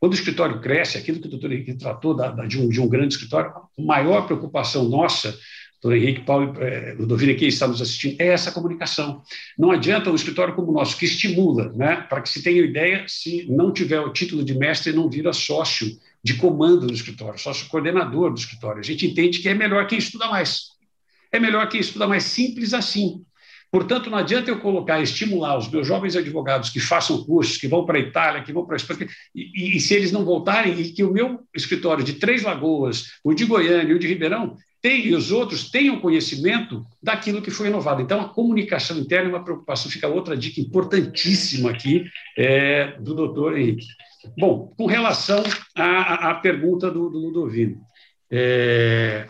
Quando 0.00 0.12
o 0.12 0.16
escritório 0.16 0.60
cresce, 0.60 0.96
aquilo 0.96 1.20
que 1.20 1.26
o 1.26 1.30
doutor 1.30 1.52
Henrique 1.52 1.74
tratou 1.74 2.14
da, 2.14 2.30
da, 2.30 2.46
de, 2.46 2.58
um, 2.58 2.68
de 2.68 2.80
um 2.80 2.88
grande 2.88 3.14
escritório, 3.14 3.50
a 3.50 3.82
maior 3.82 4.26
preocupação 4.26 4.88
nossa 4.88 5.36
doutor 5.80 5.96
Henrique 5.96 6.22
Paulo 6.22 6.54
é, 6.60 6.94
Ludovino 6.98 7.32
aqui 7.32 7.46
está 7.46 7.66
nos 7.66 7.80
assistindo, 7.80 8.20
é 8.20 8.28
essa 8.28 8.50
comunicação. 8.50 9.22
Não 9.56 9.70
adianta 9.70 10.10
um 10.10 10.14
escritório 10.14 10.54
como 10.54 10.70
o 10.70 10.74
nosso, 10.74 10.96
que 10.96 11.04
estimula, 11.04 11.72
né, 11.72 11.96
para 12.08 12.20
que 12.20 12.28
se 12.28 12.42
tenha 12.42 12.60
ideia, 12.62 13.04
se 13.06 13.46
não 13.48 13.72
tiver 13.72 14.00
o 14.00 14.12
título 14.12 14.44
de 14.44 14.54
mestre, 14.54 14.92
não 14.92 15.08
vira 15.08 15.32
sócio 15.32 15.98
de 16.22 16.34
comando 16.34 16.86
do 16.86 16.92
escritório, 16.92 17.38
sócio 17.38 17.68
coordenador 17.68 18.32
do 18.32 18.38
escritório. 18.38 18.80
A 18.80 18.84
gente 18.84 19.06
entende 19.06 19.38
que 19.38 19.48
é 19.48 19.54
melhor 19.54 19.86
quem 19.86 19.98
estuda 19.98 20.26
mais. 20.26 20.76
É 21.30 21.38
melhor 21.38 21.68
quem 21.68 21.80
estuda 21.80 22.06
mais 22.06 22.24
simples 22.24 22.74
assim. 22.74 23.24
Portanto, 23.70 24.08
não 24.08 24.16
adianta 24.16 24.50
eu 24.50 24.58
colocar, 24.60 25.00
estimular 25.00 25.58
os 25.58 25.68
meus 25.70 25.86
jovens 25.86 26.16
advogados 26.16 26.70
que 26.70 26.80
façam 26.80 27.22
cursos, 27.22 27.58
que 27.58 27.68
vão 27.68 27.84
para 27.84 27.98
a 27.98 28.00
Itália, 28.00 28.42
que 28.42 28.52
vão 28.52 28.64
para 28.64 28.76
a 28.76 28.78
Espanha, 28.78 29.06
e, 29.34 29.76
e, 29.76 29.80
se 29.80 29.94
eles 29.94 30.10
não 30.10 30.24
voltarem, 30.24 30.80
e 30.80 30.90
que 30.90 31.04
o 31.04 31.12
meu 31.12 31.40
escritório 31.54 32.02
de 32.02 32.14
Três 32.14 32.42
Lagoas, 32.42 33.04
o 33.22 33.34
de 33.34 33.44
Goiânia 33.44 33.92
e 33.92 33.94
o 33.94 33.98
de 33.98 34.08
Ribeirão, 34.08 34.56
tem, 34.80 35.06
e 35.06 35.14
os 35.14 35.32
outros 35.32 35.70
tenham 35.70 36.00
conhecimento 36.00 36.86
daquilo 37.02 37.42
que 37.42 37.50
foi 37.50 37.68
inovado. 37.68 38.00
Então, 38.00 38.20
a 38.20 38.28
comunicação 38.28 38.98
interna 38.98 39.28
é 39.28 39.32
uma 39.32 39.44
preocupação. 39.44 39.90
Fica 39.90 40.06
outra 40.08 40.36
dica 40.36 40.60
importantíssima 40.60 41.70
aqui 41.70 42.04
é, 42.36 42.96
do 43.00 43.14
doutor 43.14 43.58
Henrique. 43.58 43.86
Bom, 44.38 44.72
com 44.76 44.86
relação 44.86 45.42
à, 45.74 46.30
à 46.30 46.34
pergunta 46.34 46.90
do, 46.90 47.08
do 47.08 47.18
Ludovino, 47.18 47.80
é, 48.30 49.26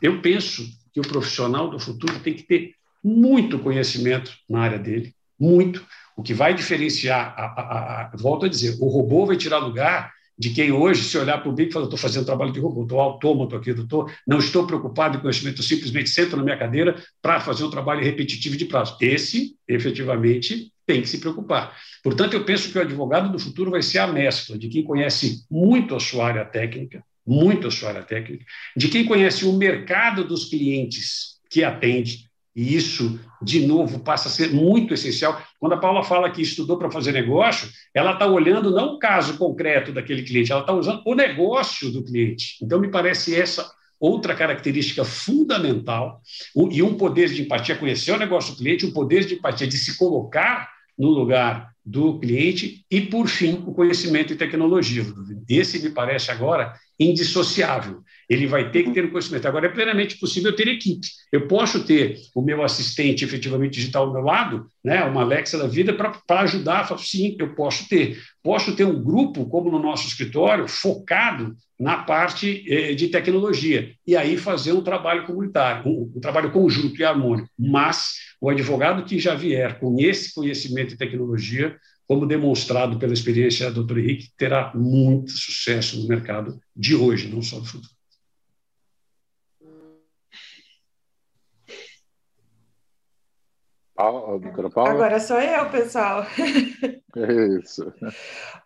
eu 0.00 0.20
penso 0.20 0.66
que 0.92 1.00
o 1.00 1.02
profissional 1.02 1.68
do 1.70 1.78
futuro 1.78 2.18
tem 2.20 2.34
que 2.34 2.42
ter 2.42 2.72
muito 3.02 3.58
conhecimento 3.58 4.32
na 4.48 4.60
área 4.60 4.78
dele, 4.78 5.14
muito. 5.38 5.84
O 6.16 6.22
que 6.22 6.34
vai 6.34 6.52
diferenciar, 6.52 7.34
a, 7.36 7.44
a, 7.44 8.00
a, 8.02 8.16
volto 8.16 8.46
a 8.46 8.48
dizer, 8.48 8.76
o 8.80 8.88
robô 8.88 9.26
vai 9.26 9.36
tirar 9.36 9.58
lugar 9.58 10.12
de 10.38 10.50
quem 10.50 10.70
hoje, 10.70 11.02
se 11.02 11.18
olhar 11.18 11.38
para 11.38 11.50
o 11.50 11.52
BIC 11.52 11.70
e 11.70 11.72
falar, 11.72 11.86
estou 11.86 11.98
fazendo 11.98 12.24
trabalho 12.24 12.52
de 12.52 12.60
robô, 12.60 12.82
estou 12.82 13.00
autômato 13.00 13.56
aqui, 13.56 13.72
doutor, 13.72 14.12
não 14.26 14.38
estou 14.38 14.66
preocupado 14.66 15.18
em 15.18 15.20
conhecimento, 15.20 15.62
simplesmente 15.62 16.10
sento 16.10 16.36
na 16.36 16.44
minha 16.44 16.56
cadeira 16.56 17.02
para 17.20 17.40
fazer 17.40 17.64
um 17.64 17.70
trabalho 17.70 18.04
repetitivo 18.04 18.56
de 18.56 18.66
prazo. 18.66 18.96
Esse, 19.00 19.56
efetivamente, 19.66 20.72
tem 20.86 21.02
que 21.02 21.08
se 21.08 21.18
preocupar. 21.18 21.76
Portanto, 22.02 22.34
eu 22.34 22.44
penso 22.44 22.70
que 22.70 22.78
o 22.78 22.80
advogado 22.80 23.32
do 23.32 23.38
futuro 23.38 23.70
vai 23.72 23.82
ser 23.82 23.98
a 23.98 24.06
mescla 24.06 24.56
de 24.56 24.68
quem 24.68 24.84
conhece 24.84 25.44
muito 25.50 25.94
a 25.94 26.00
sua 26.00 26.28
área 26.28 26.44
técnica, 26.44 27.02
muito 27.26 27.66
a 27.66 27.70
sua 27.70 27.90
área 27.90 28.02
técnica, 28.02 28.44
de 28.76 28.88
quem 28.88 29.04
conhece 29.04 29.44
o 29.44 29.52
mercado 29.52 30.24
dos 30.24 30.44
clientes 30.44 31.38
que 31.50 31.64
atende, 31.64 32.27
e 32.58 32.74
isso, 32.74 33.20
de 33.40 33.64
novo, 33.64 34.00
passa 34.00 34.26
a 34.26 34.32
ser 34.32 34.52
muito 34.52 34.92
essencial. 34.92 35.40
Quando 35.60 35.74
a 35.74 35.76
Paula 35.76 36.02
fala 36.02 36.28
que 36.28 36.42
estudou 36.42 36.76
para 36.76 36.90
fazer 36.90 37.12
negócio, 37.12 37.68
ela 37.94 38.14
está 38.14 38.26
olhando 38.26 38.72
não 38.72 38.96
o 38.96 38.98
caso 38.98 39.38
concreto 39.38 39.92
daquele 39.92 40.24
cliente, 40.24 40.50
ela 40.50 40.62
está 40.62 40.72
usando 40.72 41.00
o 41.06 41.14
negócio 41.14 41.88
do 41.92 42.02
cliente. 42.02 42.56
Então, 42.60 42.80
me 42.80 42.88
parece 42.88 43.32
essa 43.32 43.70
outra 44.00 44.34
característica 44.34 45.04
fundamental 45.04 46.20
e 46.72 46.82
um 46.82 46.94
poder 46.94 47.28
de 47.28 47.42
empatia, 47.42 47.76
conhecer 47.76 48.10
o 48.10 48.18
negócio 48.18 48.52
do 48.54 48.58
cliente, 48.58 48.86
um 48.86 48.92
poder 48.92 49.24
de 49.24 49.36
empatia 49.36 49.68
de 49.68 49.78
se 49.78 49.96
colocar 49.96 50.68
no 50.98 51.10
lugar 51.10 51.70
do 51.86 52.18
cliente 52.18 52.84
e, 52.90 53.00
por 53.00 53.28
fim, 53.28 53.62
o 53.68 53.72
conhecimento 53.72 54.32
e 54.32 54.36
tecnologia. 54.36 55.06
Esse 55.48 55.78
me 55.78 55.90
parece 55.90 56.32
agora 56.32 56.74
indissociável. 56.98 58.02
Ele 58.28 58.46
vai 58.46 58.70
ter 58.70 58.82
que 58.82 58.90
ter 58.90 59.04
o 59.04 59.08
um 59.08 59.10
conhecimento. 59.10 59.48
Agora, 59.48 59.66
é 59.66 59.70
plenamente 59.70 60.18
possível 60.18 60.54
ter 60.54 60.68
equipe. 60.68 61.06
Eu 61.32 61.48
posso 61.48 61.84
ter 61.84 62.18
o 62.34 62.42
meu 62.42 62.62
assistente 62.62 63.24
efetivamente 63.24 63.74
digital 63.74 64.06
ao 64.06 64.12
meu 64.12 64.22
lado, 64.22 64.66
né, 64.84 65.02
uma 65.04 65.22
Alexa 65.22 65.56
da 65.56 65.66
vida, 65.66 65.94
para 65.94 66.40
ajudar. 66.40 66.86
Sim, 66.98 67.36
eu 67.38 67.54
posso 67.54 67.88
ter. 67.88 68.18
Posso 68.42 68.74
ter 68.76 68.84
um 68.84 69.02
grupo, 69.02 69.46
como 69.46 69.70
no 69.70 69.78
nosso 69.78 70.06
escritório, 70.06 70.68
focado 70.68 71.56
na 71.78 71.98
parte 71.98 72.64
eh, 72.68 72.94
de 72.94 73.08
tecnologia. 73.08 73.92
E 74.06 74.16
aí 74.16 74.36
fazer 74.36 74.72
um 74.72 74.82
trabalho 74.82 75.24
comunitário, 75.24 75.88
um, 75.88 76.12
um 76.16 76.20
trabalho 76.20 76.50
conjunto 76.50 77.00
e 77.00 77.04
harmônico. 77.04 77.48
Mas 77.58 78.14
o 78.40 78.50
advogado 78.50 79.04
que 79.04 79.18
já 79.18 79.34
vier 79.34 79.78
com 79.78 79.96
esse 79.98 80.34
conhecimento 80.34 80.94
e 80.94 80.98
tecnologia 80.98 81.76
como 82.08 82.26
demonstrado 82.26 82.98
pela 82.98 83.12
experiência 83.12 83.70
do 83.70 83.84
Dr. 83.84 83.98
Henrique, 83.98 84.30
terá 84.36 84.72
muito 84.74 85.30
sucesso 85.30 86.00
no 86.00 86.08
mercado 86.08 86.58
de 86.74 86.94
hoje, 86.94 87.28
não 87.28 87.42
só 87.42 87.60
do 87.60 87.66
futuro. 87.66 87.97
Agora 94.92 95.18
sou 95.18 95.40
eu, 95.40 95.68
pessoal. 95.70 96.24
Isso. 97.60 97.92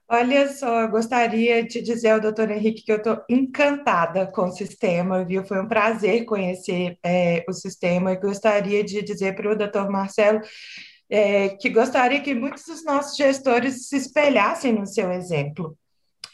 Olha 0.06 0.46
só, 0.52 0.86
gostaria 0.88 1.64
de 1.64 1.80
dizer 1.80 2.10
ao 2.10 2.20
doutor 2.20 2.50
Henrique 2.50 2.82
que 2.82 2.92
eu 2.92 2.98
estou 2.98 3.22
encantada 3.30 4.26
com 4.26 4.42
o 4.42 4.52
sistema, 4.52 5.24
viu? 5.24 5.42
Foi 5.42 5.58
um 5.58 5.66
prazer 5.66 6.26
conhecer 6.26 6.98
é, 7.02 7.42
o 7.48 7.52
sistema 7.54 8.12
e 8.12 8.20
gostaria 8.20 8.84
de 8.84 9.00
dizer 9.00 9.34
para 9.34 9.50
o 9.50 9.56
doutor 9.56 9.88
Marcelo 9.90 10.42
é, 11.08 11.50
que 11.50 11.70
gostaria 11.70 12.20
que 12.20 12.34
muitos 12.34 12.64
dos 12.64 12.84
nossos 12.84 13.16
gestores 13.16 13.88
se 13.88 13.96
espelhassem 13.96 14.74
no 14.74 14.86
seu 14.86 15.10
exemplo 15.10 15.76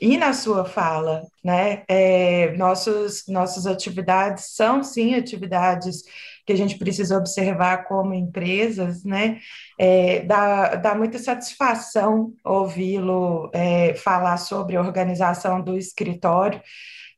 e 0.01 0.17
na 0.17 0.33
sua 0.33 0.65
fala, 0.65 1.23
né? 1.45 1.83
É, 1.89 2.57
nossos, 2.57 3.25
nossas 3.29 3.67
atividades 3.67 4.57
são 4.57 4.83
sim 4.83 5.15
atividades 5.15 6.03
que 6.49 6.53
a 6.55 6.57
gente 6.57 6.79
precisa 6.79 7.19
observar 7.19 7.85
como 7.85 8.15
empresas, 8.15 9.05
né? 9.05 9.39
É, 9.79 10.21
dá, 10.21 10.77
dá 10.77 10.95
muita 10.95 11.19
satisfação 11.19 12.33
ouvi-lo 12.43 13.51
é, 13.53 13.93
falar 13.93 14.39
sobre 14.39 14.75
a 14.75 14.81
organização 14.81 15.61
do 15.61 15.77
escritório. 15.77 16.59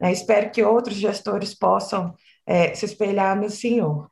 Né? 0.01 0.11
Espero 0.11 0.51
que 0.51 0.65
outros 0.65 0.97
gestores 0.97 1.55
possam 1.55 2.12
é, 2.44 2.74
se 2.74 2.85
espelhar 2.85 3.40
no 3.40 3.48
senhor. 3.48 4.11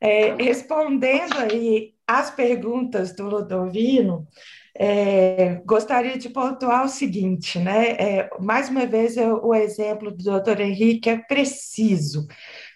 É, 0.00 0.34
respondendo 0.34 1.38
aí 1.38 1.94
as 2.04 2.28
perguntas 2.28 3.14
do 3.14 3.28
Ludovino, 3.28 4.26
é, 4.76 5.62
gostaria 5.64 6.18
de 6.18 6.30
pontuar 6.30 6.84
o 6.84 6.88
seguinte, 6.88 7.60
né? 7.60 7.90
É, 7.92 8.30
mais 8.40 8.68
uma 8.68 8.86
vez, 8.86 9.16
eu, 9.16 9.40
o 9.44 9.54
exemplo 9.54 10.10
do 10.10 10.24
doutor 10.24 10.58
Henrique 10.58 11.10
é 11.10 11.16
preciso. 11.16 12.26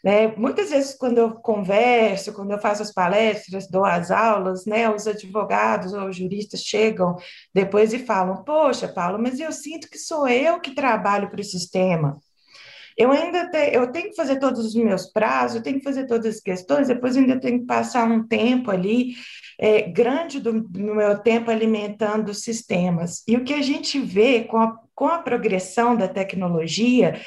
Né? 0.02 0.34
Muitas 0.36 0.70
vezes, 0.70 0.94
quando 0.94 1.18
eu 1.18 1.30
converso, 1.32 2.32
quando 2.32 2.50
eu 2.50 2.58
faço 2.58 2.82
as 2.82 2.92
palestras, 2.92 3.68
dou 3.68 3.84
as 3.84 4.10
aulas, 4.10 4.66
né, 4.66 4.90
os 4.90 5.06
advogados 5.06 5.92
ou 5.92 6.12
juristas 6.12 6.60
chegam 6.64 7.16
depois 7.54 7.92
e 7.92 8.00
falam: 8.00 8.42
Poxa, 8.42 8.88
Paulo, 8.88 9.18
mas 9.20 9.38
eu 9.38 9.52
sinto 9.52 9.88
que 9.88 9.98
sou 9.98 10.26
eu 10.26 10.60
que 10.60 10.74
trabalho 10.74 11.30
para 11.30 11.40
o 11.40 11.44
sistema. 11.44 12.18
eu 12.98 13.12
ainda 13.12 13.48
te, 13.48 13.70
eu 13.72 13.92
tenho 13.92 14.10
que 14.10 14.16
fazer 14.16 14.38
todos 14.40 14.66
os 14.66 14.74
meus 14.74 15.06
prazos, 15.06 15.56
eu 15.56 15.62
tenho 15.62 15.78
que 15.78 15.84
fazer 15.84 16.06
todas 16.06 16.26
as 16.26 16.40
questões, 16.40 16.88
depois 16.88 17.16
ainda 17.16 17.40
tenho 17.40 17.60
que 17.60 17.66
passar 17.66 18.04
um 18.10 18.26
tempo 18.26 18.70
ali 18.70 19.14
é, 19.58 19.82
grande 19.82 20.40
do, 20.40 20.62
do, 20.62 20.94
meu 20.96 21.18
tempo 21.18 21.50
alimentando 21.50 22.34
sistemas. 22.34 23.22
E 23.28 23.36
o 23.36 23.44
que 23.44 23.54
a 23.54 23.62
gente 23.62 24.00
vê 24.00 24.42
com 24.42 24.58
a, 24.58 24.76
com 24.94 25.06
a 25.06 25.18
progressão 25.18 25.96
da 25.96 26.08
tecnologia 26.08 27.20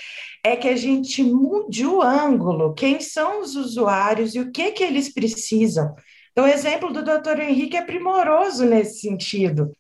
é 0.46 0.56
que 0.56 0.68
a 0.70 0.76
gente 0.76 1.24
mude 1.24 1.88
o 1.88 2.04
ângulo, 2.04 2.76
quem 2.76 3.02
são 3.02 3.42
os 3.42 3.56
usuários 3.56 4.36
e 4.36 4.40
o 4.40 4.52
que, 4.52 4.72
que 4.74 4.84
eles 4.84 5.12
precisam. 5.12 5.96
Então, 6.32 6.46
o 6.46 6.48
exemplo 6.48 6.94
do 6.94 7.04
doutor 7.04 7.40
Henrique 7.40 7.76
é 7.76 7.82
primoroso 7.82 8.64
nesse 8.64 9.00
sentido. 9.00 9.72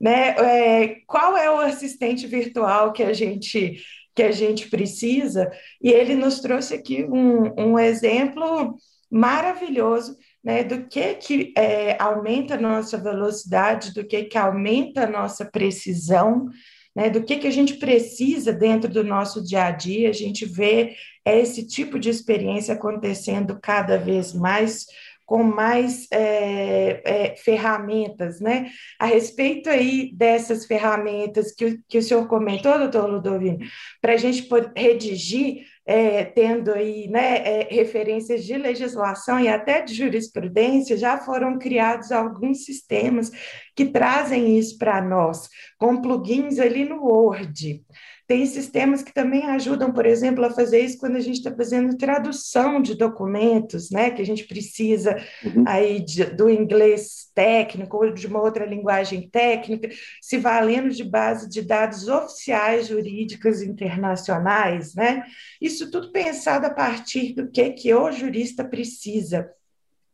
Né? 0.00 0.36
É, 0.38 0.96
qual 1.04 1.36
é 1.36 1.50
o 1.50 1.58
assistente 1.58 2.28
virtual 2.28 2.92
que 2.92 3.02
a 3.02 3.12
gente 3.12 3.82
que 4.14 4.22
a 4.22 4.30
gente 4.30 4.70
precisa? 4.70 5.50
E 5.82 5.90
ele 5.90 6.14
nos 6.14 6.38
trouxe 6.38 6.74
aqui 6.74 7.02
um, 7.02 7.52
um 7.58 7.76
exemplo 7.76 8.76
maravilhoso 9.10 10.16
né, 10.44 10.62
do 10.62 10.86
que, 10.86 11.14
que 11.14 11.52
é, 11.56 12.00
aumenta 12.00 12.54
a 12.54 12.60
nossa 12.60 12.96
velocidade, 12.96 13.92
do 13.92 14.06
que, 14.06 14.24
que 14.24 14.38
aumenta 14.38 15.04
a 15.04 15.10
nossa 15.10 15.44
precisão, 15.44 16.48
né, 16.94 17.10
do 17.10 17.22
que, 17.22 17.36
que 17.36 17.46
a 17.46 17.50
gente 17.50 17.74
precisa 17.74 18.52
dentro 18.52 18.90
do 18.90 19.02
nosso 19.02 19.42
dia 19.42 19.64
a 19.64 19.70
dia. 19.70 20.10
A 20.10 20.12
gente 20.12 20.44
vê 20.44 20.94
esse 21.24 21.66
tipo 21.66 21.98
de 21.98 22.08
experiência 22.08 22.74
acontecendo 22.74 23.58
cada 23.60 23.98
vez 23.98 24.32
mais 24.32 24.86
com 25.26 25.42
mais 25.42 26.06
é, 26.10 27.00
é, 27.04 27.36
ferramentas, 27.36 28.40
né? 28.40 28.70
A 28.98 29.06
respeito 29.06 29.70
aí 29.70 30.12
dessas 30.14 30.66
ferramentas 30.66 31.52
que, 31.52 31.78
que 31.88 31.98
o 31.98 32.02
senhor 32.02 32.28
comentou, 32.28 32.78
doutor 32.78 33.08
Ludovino, 33.08 33.58
para 34.02 34.12
a 34.12 34.16
gente 34.18 34.42
poder 34.42 34.70
redigir, 34.76 35.64
é, 35.86 36.24
tendo 36.24 36.72
aí 36.72 37.08
né, 37.08 37.36
é, 37.38 37.68
referências 37.70 38.44
de 38.44 38.56
legislação 38.56 39.38
e 39.38 39.48
até 39.48 39.82
de 39.82 39.94
jurisprudência, 39.94 40.96
já 40.96 41.18
foram 41.18 41.58
criados 41.58 42.10
alguns 42.10 42.64
sistemas 42.64 43.30
que 43.76 43.86
trazem 43.86 44.58
isso 44.58 44.78
para 44.78 45.00
nós, 45.02 45.48
com 45.78 46.00
plugins 46.00 46.58
ali 46.58 46.84
no 46.84 47.04
Word. 47.04 47.82
Tem 48.26 48.46
sistemas 48.46 49.02
que 49.02 49.12
também 49.12 49.44
ajudam, 49.50 49.92
por 49.92 50.06
exemplo, 50.06 50.42
a 50.44 50.50
fazer 50.50 50.80
isso 50.80 50.98
quando 50.98 51.16
a 51.16 51.20
gente 51.20 51.36
está 51.36 51.54
fazendo 51.54 51.96
tradução 51.96 52.80
de 52.80 52.94
documentos, 52.94 53.90
né? 53.90 54.10
Que 54.10 54.22
a 54.22 54.24
gente 54.24 54.44
precisa 54.44 55.14
uhum. 55.44 55.64
aí 55.66 56.00
de, 56.00 56.24
do 56.24 56.48
inglês 56.48 57.30
técnico 57.34 57.98
ou 57.98 58.12
de 58.12 58.26
uma 58.26 58.40
outra 58.40 58.64
linguagem 58.64 59.28
técnica, 59.28 59.90
se 60.22 60.38
valendo 60.38 60.88
de 60.88 61.04
base 61.04 61.50
de 61.50 61.60
dados 61.60 62.08
oficiais 62.08 62.86
jurídicas 62.86 63.60
internacionais, 63.60 64.94
né? 64.94 65.24
Isso 65.60 65.90
tudo 65.90 66.10
pensado 66.10 66.66
a 66.66 66.70
partir 66.70 67.34
do 67.34 67.50
que, 67.50 67.70
que 67.70 67.92
o 67.92 68.10
jurista 68.10 68.64
precisa. 68.64 69.50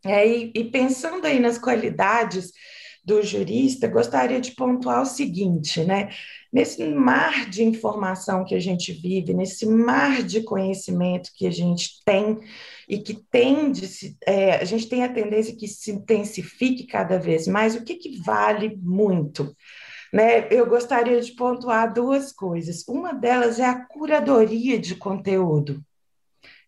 É, 0.05 0.27
e, 0.27 0.51
e 0.55 0.65
pensando 0.65 1.27
aí 1.27 1.39
nas 1.39 1.59
qualidades 1.59 2.51
do 3.05 3.23
jurista, 3.23 3.89
gostaria 3.89 4.41
de 4.41 4.53
pontuar 4.53 5.03
o 5.03 5.07
seguinte, 5.07 5.83
né? 5.85 6.11
Nesse 6.53 6.85
mar 6.85 7.49
de 7.49 7.63
informação 7.63 8.45
que 8.45 8.55
a 8.55 8.61
gente 8.61 8.93
vive, 8.93 9.33
nesse 9.33 9.67
mar 9.67 10.23
de 10.23 10.43
conhecimento 10.43 11.31
que 11.35 11.47
a 11.47 11.51
gente 11.51 12.03
tem 12.05 12.39
e 12.89 12.99
que 12.99 13.15
tende, 13.15 13.89
é, 14.27 14.57
a 14.57 14.65
gente 14.65 14.89
tem 14.89 15.05
a 15.05 15.13
tendência 15.13 15.57
que 15.57 15.67
se 15.67 15.93
intensifique 15.93 16.87
cada 16.87 17.19
vez 17.19 17.47
mais, 17.47 17.75
o 17.75 17.85
que, 17.85 17.95
que 17.95 18.21
vale 18.21 18.77
muito? 18.83 19.55
Né? 20.13 20.49
Eu 20.51 20.67
gostaria 20.67 21.21
de 21.21 21.33
pontuar 21.33 21.93
duas 21.93 22.33
coisas. 22.33 22.85
Uma 22.89 23.13
delas 23.13 23.61
é 23.61 23.65
a 23.65 23.85
curadoria 23.87 24.79
de 24.79 24.97
conteúdo. 24.97 25.83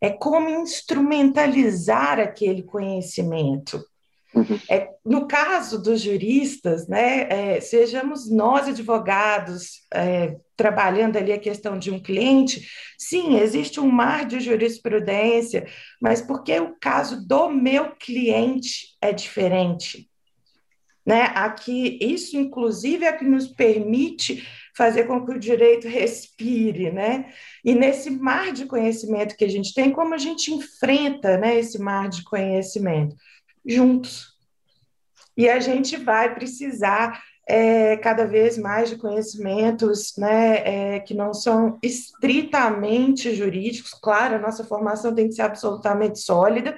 É 0.01 0.11
como 0.11 0.49
instrumentalizar 0.49 2.19
aquele 2.21 2.63
conhecimento. 2.63 3.85
Uhum. 4.35 4.59
É, 4.69 4.89
no 5.05 5.27
caso 5.27 5.81
dos 5.83 6.01
juristas, 6.01 6.89
né, 6.89 7.27
é, 7.29 7.61
sejamos 7.61 8.31
nós 8.31 8.67
advogados 8.67 9.83
é, 9.93 10.37
trabalhando 10.57 11.17
ali 11.17 11.33
a 11.33 11.39
questão 11.39 11.79
de 11.79 11.91
um 11.91 12.01
cliente, 12.01 12.67
sim, 12.99 13.39
existe 13.39 13.79
um 13.79 13.91
mar 13.91 14.25
de 14.25 14.41
jurisprudência, 14.41 15.67
mas 16.01 16.23
porque 16.23 16.59
o 16.59 16.75
caso 16.81 17.27
do 17.27 17.51
meu 17.51 17.91
cliente 17.97 18.97
é 19.01 19.13
diferente. 19.13 20.09
Né? 21.05 21.33
Aqui, 21.35 21.99
isso, 22.01 22.37
inclusive, 22.37 23.05
é 23.05 23.13
que 23.13 23.25
nos 23.25 23.49
permite 23.49 24.47
fazer 24.77 25.05
com 25.05 25.27
que 25.27 25.33
o 25.33 25.39
direito 25.39 25.87
respire, 25.87 26.91
né? 26.91 27.31
E 27.65 27.75
nesse 27.75 28.09
mar 28.09 28.53
de 28.53 28.67
conhecimento 28.67 29.37
que 29.37 29.45
a 29.45 29.49
gente 29.49 29.75
tem, 29.75 29.91
como 29.91 30.15
a 30.15 30.19
gente 30.19 30.53
enfrenta 30.53 31.37
né, 31.37 31.59
esse 31.59 31.79
mar 31.79 32.09
de 32.09 32.25
conhecimento? 32.25 33.15
Juntos. 33.65 34.33
E 35.37 35.49
a 35.49 35.61
gente 35.61 35.97
vai 35.97 36.35
precisar 36.35 37.23
é, 37.49 37.97
cada 37.97 38.27
vez 38.27 38.57
mais 38.57 38.91
de 38.91 38.97
conhecimentos 38.97 40.17
né, 40.17 40.97
é, 40.97 41.01
que 41.01 41.15
não 41.15 41.35
são 41.35 41.79
estritamente 41.83 43.35
jurídicos. 43.35 43.93
Claro, 43.95 44.37
a 44.37 44.39
nossa 44.39 44.65
formação 44.65 45.15
tem 45.15 45.29
que 45.29 45.35
ser 45.35 45.43
absolutamente 45.43 46.21
sólida, 46.21 46.77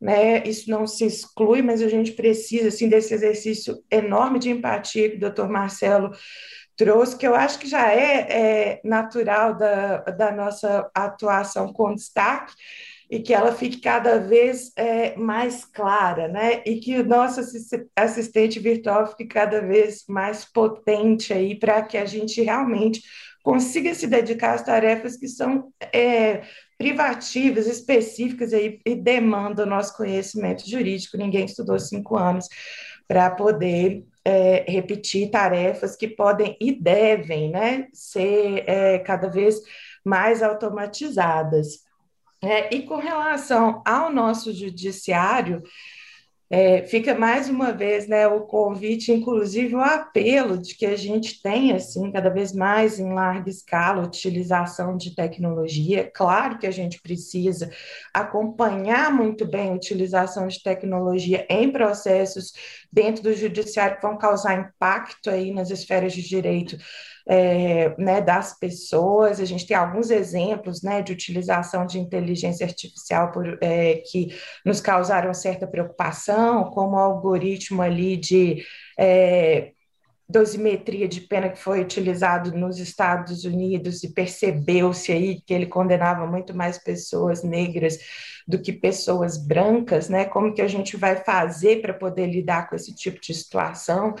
né, 0.00 0.46
isso 0.46 0.70
não 0.70 0.86
se 0.86 1.04
exclui, 1.04 1.60
mas 1.60 1.82
a 1.82 1.88
gente 1.88 2.12
precisa 2.12 2.68
assim, 2.68 2.88
desse 2.88 3.12
exercício 3.12 3.82
enorme 3.90 4.38
de 4.38 4.48
empatia 4.50 5.10
que 5.10 5.16
o 5.16 5.20
doutor 5.20 5.48
Marcelo 5.48 6.12
trouxe, 6.76 7.18
que 7.18 7.26
eu 7.26 7.34
acho 7.34 7.58
que 7.58 7.66
já 7.66 7.92
é, 7.92 8.20
é 8.30 8.80
natural 8.84 9.56
da, 9.56 9.98
da 9.98 10.30
nossa 10.30 10.88
atuação 10.94 11.72
com 11.72 11.92
destaque, 11.92 12.54
e 13.10 13.20
que 13.20 13.32
ela 13.32 13.52
fique 13.52 13.80
cada 13.80 14.18
vez 14.18 14.70
é, 14.76 15.16
mais 15.16 15.64
clara, 15.64 16.28
né? 16.28 16.62
E 16.66 16.76
que 16.76 16.98
o 16.98 17.06
nosso 17.06 17.40
assistente 17.96 18.58
virtual 18.58 19.06
fique 19.06 19.26
cada 19.26 19.60
vez 19.60 20.04
mais 20.08 20.44
potente 20.44 21.32
aí 21.32 21.58
para 21.58 21.82
que 21.82 21.96
a 21.96 22.04
gente 22.04 22.42
realmente 22.42 23.02
consiga 23.42 23.94
se 23.94 24.06
dedicar 24.06 24.54
às 24.54 24.62
tarefas 24.62 25.16
que 25.16 25.26
são 25.26 25.72
é, 25.92 26.42
privativas, 26.76 27.66
específicas 27.66 28.52
aí, 28.52 28.78
e 28.84 28.94
demandam 28.94 29.64
o 29.64 29.70
nosso 29.70 29.96
conhecimento 29.96 30.68
jurídico. 30.68 31.16
Ninguém 31.16 31.46
estudou 31.46 31.78
cinco 31.78 32.16
anos 32.16 32.46
para 33.06 33.30
poder 33.30 34.04
é, 34.22 34.70
repetir 34.70 35.30
tarefas 35.30 35.96
que 35.96 36.06
podem 36.06 36.58
e 36.60 36.70
devem 36.72 37.50
né, 37.50 37.86
ser 37.92 38.64
é, 38.68 38.98
cada 38.98 39.28
vez 39.28 39.56
mais 40.04 40.42
automatizadas. 40.42 41.87
É, 42.42 42.74
e 42.74 42.82
com 42.82 42.96
relação 42.96 43.82
ao 43.84 44.12
nosso 44.12 44.52
judiciário, 44.52 45.62
é, 46.50 46.82
fica 46.84 47.14
mais 47.14 47.46
uma 47.50 47.72
vez 47.72 48.08
né, 48.08 48.26
o 48.26 48.40
convite, 48.46 49.12
inclusive 49.12 49.74
o 49.74 49.80
apelo 49.80 50.56
de 50.56 50.74
que 50.74 50.86
a 50.86 50.96
gente 50.96 51.42
tenha, 51.42 51.76
assim, 51.76 52.10
cada 52.10 52.30
vez 52.30 52.54
mais 52.54 52.98
em 52.98 53.12
larga 53.12 53.50
escala, 53.50 54.06
utilização 54.06 54.96
de 54.96 55.14
tecnologia. 55.14 56.10
Claro 56.14 56.58
que 56.58 56.66
a 56.66 56.70
gente 56.70 57.02
precisa 57.02 57.70
acompanhar 58.14 59.12
muito 59.12 59.44
bem 59.44 59.70
a 59.70 59.74
utilização 59.74 60.46
de 60.46 60.62
tecnologia 60.62 61.46
em 61.50 61.70
processos 61.70 62.52
dentro 62.90 63.22
do 63.22 63.34
judiciário 63.34 63.96
que 63.96 64.02
vão 64.02 64.16
causar 64.16 64.58
impacto 64.58 65.28
aí 65.28 65.52
nas 65.52 65.68
esferas 65.70 66.14
de 66.14 66.26
direito 66.26 66.78
é, 67.28 67.94
né, 67.98 68.22
das 68.22 68.58
pessoas. 68.58 69.38
A 69.38 69.44
gente 69.44 69.66
tem 69.66 69.76
alguns 69.76 70.10
exemplos 70.10 70.82
né, 70.82 71.02
de 71.02 71.12
utilização 71.12 71.84
de 71.84 71.98
inteligência 71.98 72.66
artificial 72.66 73.30
por, 73.30 73.58
é, 73.60 73.96
que 74.10 74.34
nos 74.64 74.80
causaram 74.80 75.34
certa 75.34 75.66
preocupação, 75.66 76.64
como 76.70 76.96
o 76.96 76.98
algoritmo 76.98 77.82
ali 77.82 78.16
de 78.16 78.64
é, 78.98 79.72
dosimetria 80.26 81.06
de 81.06 81.20
pena 81.22 81.50
que 81.50 81.58
foi 81.58 81.80
utilizado 81.80 82.56
nos 82.56 82.78
Estados 82.78 83.44
Unidos 83.44 84.02
e 84.02 84.12
percebeu-se 84.12 85.12
aí 85.12 85.40
que 85.40 85.52
ele 85.52 85.66
condenava 85.66 86.26
muito 86.26 86.54
mais 86.56 86.78
pessoas 86.78 87.42
negras 87.42 87.98
do 88.46 88.60
que 88.60 88.72
pessoas 88.72 89.36
brancas, 89.36 90.08
né? 90.08 90.24
Como 90.24 90.54
que 90.54 90.62
a 90.62 90.68
gente 90.68 90.96
vai 90.96 91.16
fazer 91.16 91.82
para 91.82 91.92
poder 91.92 92.26
lidar 92.26 92.68
com 92.68 92.76
esse 92.76 92.94
tipo 92.94 93.20
de 93.20 93.34
situação? 93.34 94.14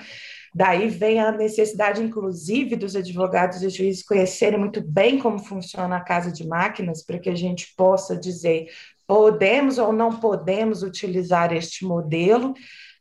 Daí 0.54 0.88
vem 0.88 1.20
a 1.20 1.30
necessidade, 1.32 2.02
inclusive, 2.02 2.76
dos 2.76 2.96
advogados 2.96 3.62
e 3.62 3.68
juízes 3.68 4.02
conhecerem 4.02 4.58
muito 4.58 4.80
bem 4.80 5.18
como 5.18 5.38
funciona 5.38 5.96
a 5.96 6.04
casa 6.04 6.32
de 6.32 6.46
máquinas, 6.46 7.02
para 7.02 7.18
que 7.18 7.30
a 7.30 7.34
gente 7.34 7.74
possa 7.76 8.16
dizer 8.16 8.68
podemos 9.06 9.78
ou 9.78 9.90
não 9.90 10.20
podemos 10.20 10.82
utilizar 10.82 11.50
este 11.54 11.84
modelo, 11.86 12.52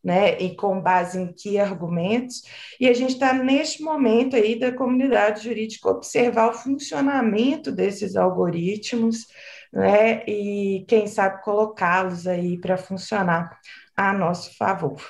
né, 0.02 0.40
e 0.40 0.56
com 0.56 0.80
base 0.80 1.20
em 1.20 1.34
que 1.34 1.60
argumentos, 1.60 2.44
e 2.80 2.88
a 2.88 2.94
gente 2.94 3.16
está 3.16 3.34
neste 3.34 3.84
momento 3.84 4.38
aí 4.38 4.58
da 4.58 4.72
comunidade 4.72 5.44
jurídica 5.44 5.90
observar 5.90 6.50
o 6.50 6.54
funcionamento 6.54 7.74
desses 7.74 8.16
algoritmos, 8.16 9.26
né, 9.74 10.24
e 10.26 10.86
quem 10.88 11.08
sabe 11.08 11.44
colocá-los 11.44 12.26
aí 12.26 12.58
para 12.58 12.78
funcionar 12.78 13.60
a 13.98 14.14
nosso 14.14 14.56
favor. 14.56 15.02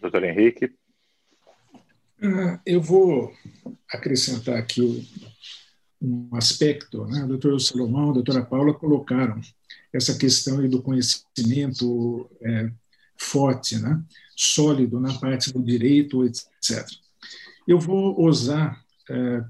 Doutor 0.00 0.24
Henrique. 0.24 0.72
Ah, 2.22 2.60
eu 2.64 2.80
vou 2.80 3.32
acrescentar 3.90 4.56
aqui 4.56 5.06
um 6.00 6.28
aspecto. 6.32 7.04
Né? 7.06 7.24
O 7.24 7.28
doutor 7.28 7.60
Salomão, 7.60 8.10
a 8.10 8.14
doutora 8.14 8.44
Paula 8.44 8.74
colocaram 8.74 9.40
essa 9.92 10.16
questão 10.16 10.68
do 10.68 10.82
conhecimento 10.82 12.30
é, 12.42 12.70
forte, 13.16 13.78
né? 13.78 14.02
sólido 14.36 15.00
na 15.00 15.18
parte 15.18 15.52
do 15.52 15.62
direito, 15.62 16.24
etc. 16.24 16.86
Eu 17.66 17.78
vou 17.80 18.18
ousar 18.20 18.80
é, 19.10 19.44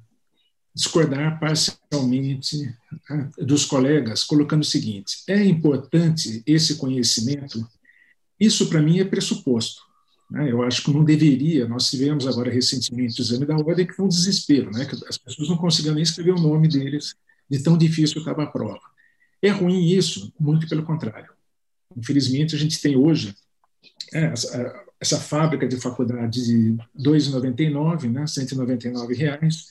discordar 0.75 1.39
parcialmente 1.39 2.75
né, 3.11 3.31
dos 3.39 3.65
colegas, 3.65 4.25
colocando 4.25 4.63
o 4.63 4.67
seguinte: 4.67 5.19
é 5.27 5.45
importante 5.45 6.43
esse 6.47 6.77
conhecimento, 6.77 7.69
isso 8.41 8.69
para 8.69 8.81
mim 8.81 9.01
é 9.01 9.05
pressuposto. 9.05 9.88
Né? 10.31 10.51
Eu 10.51 10.63
acho 10.63 10.83
que 10.83 10.93
não 10.93 11.05
deveria. 11.05 11.67
Nós 11.67 11.91
tivemos 11.91 12.27
agora 12.27 12.51
recentemente 12.51 13.21
o 13.21 13.23
exame 13.23 13.47
da 13.47 13.57
ordem, 13.57 13.87
que 13.87 13.95
foi 13.95 14.05
um 14.05 14.09
desespero, 14.09 14.71
né? 14.71 14.85
que 14.85 14.95
as 15.09 15.19
pessoas 15.19 15.49
não 15.49 15.57
conseguiam 15.57 15.95
nem 15.95 16.03
escrever 16.03 16.33
o 16.33 16.41
nome 16.41 16.69
deles, 16.69 17.15
de 17.51 17.63
tão 17.63 17.77
difícil 17.79 18.19
estava 18.19 18.45
a 18.45 18.47
prova. 18.47 18.81
É 19.41 19.51
ruim 19.51 19.87
isso? 19.87 20.33
Muito 20.39 20.69
pelo 20.69 20.83
contrário. 20.85 21.33
Infelizmente, 21.97 22.55
a 22.55 22.59
gente 22.59 22.81
tem 22.81 22.97
hoje 22.97 23.35
é, 24.13 24.25
essa, 24.25 24.85
essa, 25.01 25.19
fábrica 25.19 25.67
de 25.67 25.81
faculdade 25.81 26.45
de 26.45 26.71
R$ 26.73 26.79
2,99, 26.99 28.11
né, 28.11 28.27
199 28.27 29.15
reais, 29.15 29.69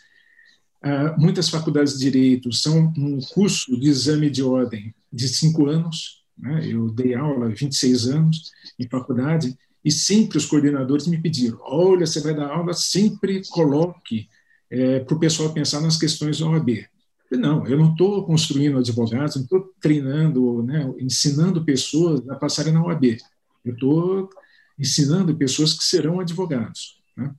Uh, 0.84 1.20
muitas 1.20 1.50
faculdades 1.50 1.98
de 1.98 2.12
direito 2.12 2.52
são 2.54 2.94
um 2.96 3.20
curso 3.20 3.78
de 3.80 3.90
exame 3.90 4.30
de 4.30 4.44
ordem 4.44 4.94
de 5.12 5.28
cinco 5.28 5.66
anos. 5.66 6.24
Né? 6.38 6.68
Eu 6.68 6.90
dei 6.90 7.16
aula 7.16 7.50
26 7.50 8.08
anos 8.08 8.52
em 8.78 8.88
faculdade 8.88 9.58
e 9.88 9.92
sempre 9.92 10.38
os 10.38 10.46
coordenadores 10.46 11.08
me 11.08 11.18
pediram: 11.18 11.58
olha, 11.62 12.06
você 12.06 12.20
vai 12.20 12.36
dar 12.36 12.50
aula, 12.50 12.74
sempre 12.74 13.42
coloque 13.48 14.28
é, 14.70 15.00
para 15.00 15.16
o 15.16 15.20
pessoal 15.20 15.54
pensar 15.54 15.80
nas 15.80 15.98
questões 15.98 16.40
da 16.40 16.46
OAB. 16.46 16.86
Não, 17.32 17.66
eu 17.66 17.78
não 17.78 17.92
estou 17.92 18.26
construindo 18.26 18.78
advogados, 18.78 19.38
não 19.38 19.44
estou 19.44 19.74
treinando, 19.80 20.62
né, 20.64 20.94
ensinando 21.00 21.64
pessoas 21.64 22.28
a 22.30 22.36
passarem 22.36 22.74
na 22.74 22.84
OAB. 22.84 23.18
Eu 23.64 23.74
estou 23.74 24.30
ensinando 24.78 25.36
pessoas 25.38 25.74
que 25.74 25.86
serão 25.86 26.20
advogados. 26.20 27.02
Né? 27.16 27.34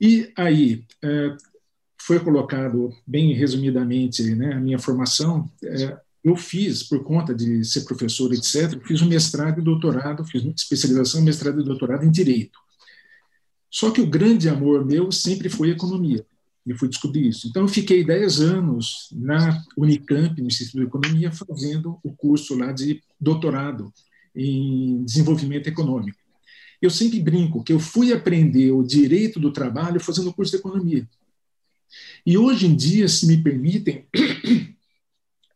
E 0.00 0.32
aí, 0.36 0.84
é, 1.02 1.36
foi 2.00 2.18
colocado 2.18 2.92
bem 3.06 3.32
resumidamente 3.32 4.34
né, 4.34 4.54
a 4.54 4.60
minha 4.60 4.78
formação. 4.78 5.48
É, 5.62 5.96
eu 6.22 6.36
fiz, 6.36 6.82
por 6.82 7.02
conta 7.02 7.34
de 7.34 7.64
ser 7.64 7.82
professor, 7.82 8.32
etc., 8.32 8.80
fiz 8.86 9.00
um 9.00 9.08
mestrado 9.08 9.60
e 9.60 9.64
doutorado, 9.64 10.24
fiz 10.24 10.44
especialização, 10.44 11.22
mestrado 11.22 11.60
e 11.60 11.64
doutorado 11.64 12.04
em 12.04 12.10
Direito. 12.10 12.58
Só 13.70 13.90
que 13.90 14.00
o 14.00 14.06
grande 14.06 14.48
amor 14.48 14.84
meu 14.84 15.10
sempre 15.10 15.48
foi 15.48 15.70
economia, 15.70 16.26
e 16.66 16.74
fui 16.74 16.88
descobrir 16.88 17.28
isso. 17.28 17.48
Então, 17.48 17.62
eu 17.62 17.68
fiquei 17.68 18.04
10 18.04 18.40
anos 18.40 19.08
na 19.12 19.64
Unicamp, 19.76 20.40
no 20.40 20.48
Instituto 20.48 20.80
de 20.80 20.86
Economia, 20.86 21.32
fazendo 21.32 21.98
o 22.02 22.12
curso 22.12 22.56
lá 22.56 22.70
de 22.70 23.02
doutorado 23.18 23.92
em 24.34 25.02
desenvolvimento 25.04 25.68
econômico. 25.68 26.18
Eu 26.82 26.90
sempre 26.90 27.20
brinco 27.20 27.62
que 27.62 27.72
eu 27.72 27.80
fui 27.80 28.12
aprender 28.12 28.72
o 28.72 28.82
direito 28.82 29.38
do 29.40 29.52
trabalho 29.52 30.00
fazendo 30.00 30.30
o 30.30 30.32
curso 30.32 30.52
de 30.52 30.58
economia. 30.58 31.08
E 32.24 32.38
hoje 32.38 32.66
em 32.66 32.74
dia, 32.74 33.08
se 33.08 33.26
me 33.26 33.36
permitem, 33.42 34.06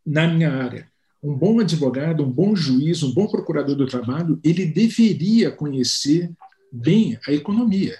na 0.04 0.28
minha 0.28 0.50
área, 0.50 0.88
um 1.22 1.34
bom 1.34 1.58
advogado, 1.60 2.22
um 2.22 2.30
bom 2.30 2.54
juiz, 2.54 3.02
um 3.02 3.12
bom 3.12 3.26
procurador 3.26 3.74
do 3.74 3.86
trabalho, 3.86 4.38
ele 4.44 4.66
deveria 4.66 5.50
conhecer 5.50 6.30
bem 6.70 7.18
a 7.26 7.32
economia. 7.32 7.98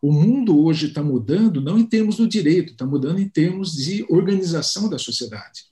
O 0.00 0.12
mundo 0.12 0.62
hoje 0.64 0.86
está 0.86 1.02
mudando 1.02 1.60
não 1.60 1.78
em 1.78 1.84
termos 1.84 2.16
do 2.16 2.28
direito, 2.28 2.72
está 2.72 2.86
mudando 2.86 3.18
em 3.18 3.28
termos 3.28 3.72
de 3.72 4.06
organização 4.08 4.88
da 4.88 4.98
sociedade. 4.98 5.64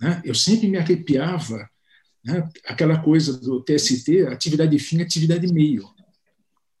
Né? 0.00 0.20
Eu 0.24 0.34
sempre 0.34 0.68
me 0.68 0.76
arrepiava 0.76 1.68
né? 2.24 2.48
aquela 2.66 2.98
coisa 2.98 3.38
do 3.38 3.60
TST, 3.62 4.26
atividade 4.28 4.78
fim, 4.78 5.00
atividade 5.00 5.52
meio. 5.52 5.88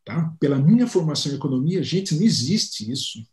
Tá? 0.04 0.32
Pela 0.38 0.58
minha 0.58 0.86
formação 0.86 1.32
em 1.32 1.36
economia, 1.36 1.82
gente, 1.82 2.14
não 2.14 2.22
existe 2.22 2.90
isso. 2.90 3.26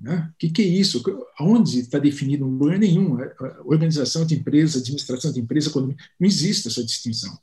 Né? 0.00 0.30
O 0.32 0.38
que, 0.38 0.50
que, 0.50 0.62
é 0.62 0.66
isso? 0.66 1.02
Onde 1.40 1.80
está 1.80 1.98
definido? 1.98 2.46
Em 2.46 2.50
lugar 2.50 2.78
nenhum. 2.78 3.18
Organização 3.64 4.24
de 4.24 4.34
empresa, 4.34 4.78
administração 4.78 5.32
de 5.32 5.40
empresa, 5.40 5.72
não 5.74 5.94
existe 6.20 6.68
essa 6.68 6.84
distinção. 6.84 7.36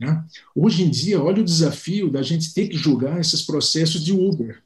Né? 0.00 0.24
Hoje 0.54 0.82
em 0.82 0.90
dia, 0.90 1.22
olha 1.22 1.42
o 1.42 1.44
desafio 1.44 2.10
da 2.10 2.22
gente 2.22 2.54
ter 2.54 2.68
que 2.68 2.76
julgar 2.76 3.20
esses 3.20 3.42
processos 3.42 4.02
de 4.02 4.12
Uber. 4.12 4.62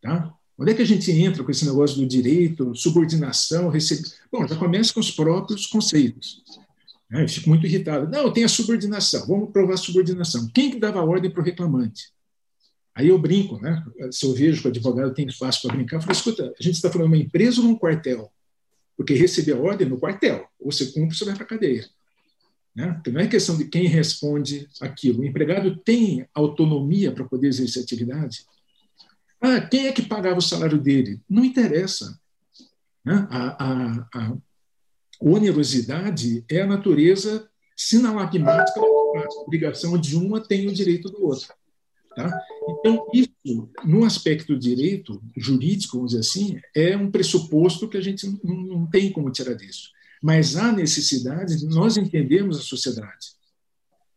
Tá? 0.00 0.32
Onde 0.58 0.70
é 0.70 0.74
que 0.74 0.82
a 0.82 0.86
gente 0.86 1.10
entra 1.10 1.42
com 1.42 1.50
esse 1.50 1.66
negócio 1.66 1.96
do 1.96 2.06
direito, 2.06 2.74
subordinação, 2.74 3.68
receber? 3.68 4.08
Bom, 4.30 4.46
já 4.46 4.56
começa 4.56 4.92
com 4.94 5.00
os 5.00 5.10
próprios 5.10 5.66
conceitos. 5.66 6.42
Né? 7.10 7.24
Eu 7.24 7.28
fico 7.28 7.48
muito 7.48 7.66
irritado. 7.66 8.08
Não, 8.08 8.32
tem 8.32 8.44
a 8.44 8.48
subordinação. 8.48 9.26
Vamos 9.26 9.50
provar 9.50 9.74
a 9.74 9.78
subordinação. 9.78 10.48
Quem 10.54 10.70
que 10.70 10.78
dava 10.78 11.02
ordem 11.02 11.30
para 11.30 11.40
o 11.40 11.44
reclamante? 11.44 12.15
Aí 12.96 13.08
eu 13.08 13.18
brinco, 13.18 13.60
né? 13.60 13.84
Se 14.10 14.24
eu 14.24 14.32
vejo 14.32 14.62
que 14.62 14.68
o 14.68 14.70
advogado 14.70 15.12
tem 15.12 15.26
espaço 15.26 15.60
para 15.60 15.76
brincar, 15.76 15.98
eu 15.98 16.00
falo, 16.00 16.12
escuta, 16.12 16.54
a 16.58 16.62
gente 16.62 16.76
está 16.76 16.90
falando 16.90 17.10
de 17.10 17.14
uma 17.14 17.22
empresa 17.22 17.60
ou 17.60 17.66
num 17.66 17.76
quartel? 17.76 18.32
Porque 18.96 19.12
receber 19.12 19.52
a 19.52 19.58
ordem 19.58 19.86
no 19.86 19.98
quartel, 19.98 20.48
ou 20.58 20.72
você 20.72 20.86
cumpre, 20.86 21.14
você 21.14 21.26
vai 21.26 21.34
para 21.34 21.44
a 21.44 21.46
cadeia. 21.46 21.86
Né? 22.74 22.94
Porque 22.94 23.10
não 23.10 23.20
é 23.20 23.26
questão 23.26 23.58
de 23.58 23.66
quem 23.66 23.86
responde 23.86 24.66
aquilo. 24.80 25.20
O 25.20 25.24
empregado 25.26 25.76
tem 25.76 26.26
autonomia 26.32 27.12
para 27.12 27.26
poder 27.26 27.48
exercer 27.48 27.82
atividade. 27.82 28.46
Ah, 29.42 29.60
quem 29.60 29.88
é 29.88 29.92
que 29.92 30.00
pagava 30.00 30.38
o 30.38 30.42
salário 30.42 30.80
dele? 30.80 31.20
Não 31.28 31.44
interessa. 31.44 32.18
Né? 33.04 33.28
A, 33.30 33.64
a, 33.64 34.08
a 34.14 34.36
onerosidade 35.20 36.46
é 36.50 36.62
a 36.62 36.66
natureza 36.66 37.46
sinalagmática 37.76 38.80
da 38.80 38.86
obrigação 39.42 39.98
de 39.98 40.16
uma 40.16 40.40
tem 40.40 40.66
o 40.66 40.72
direito 40.72 41.10
do 41.10 41.26
outro. 41.26 41.52
Tá? 42.16 42.32
Então, 42.66 43.06
isso, 43.12 43.68
no 43.84 44.02
aspecto 44.02 44.58
direito, 44.58 45.22
jurídico, 45.36 45.98
vamos 45.98 46.12
dizer 46.12 46.20
assim, 46.20 46.58
é 46.74 46.96
um 46.96 47.10
pressuposto 47.10 47.86
que 47.86 47.98
a 47.98 48.00
gente 48.00 48.26
não, 48.42 48.56
não 48.56 48.86
tem 48.86 49.12
como 49.12 49.30
tirar 49.30 49.52
disso. 49.52 49.90
Mas 50.22 50.56
há 50.56 50.72
necessidade 50.72 51.58
de 51.58 51.66
nós 51.66 51.98
entendermos 51.98 52.58
a 52.58 52.62
sociedade. 52.62 53.36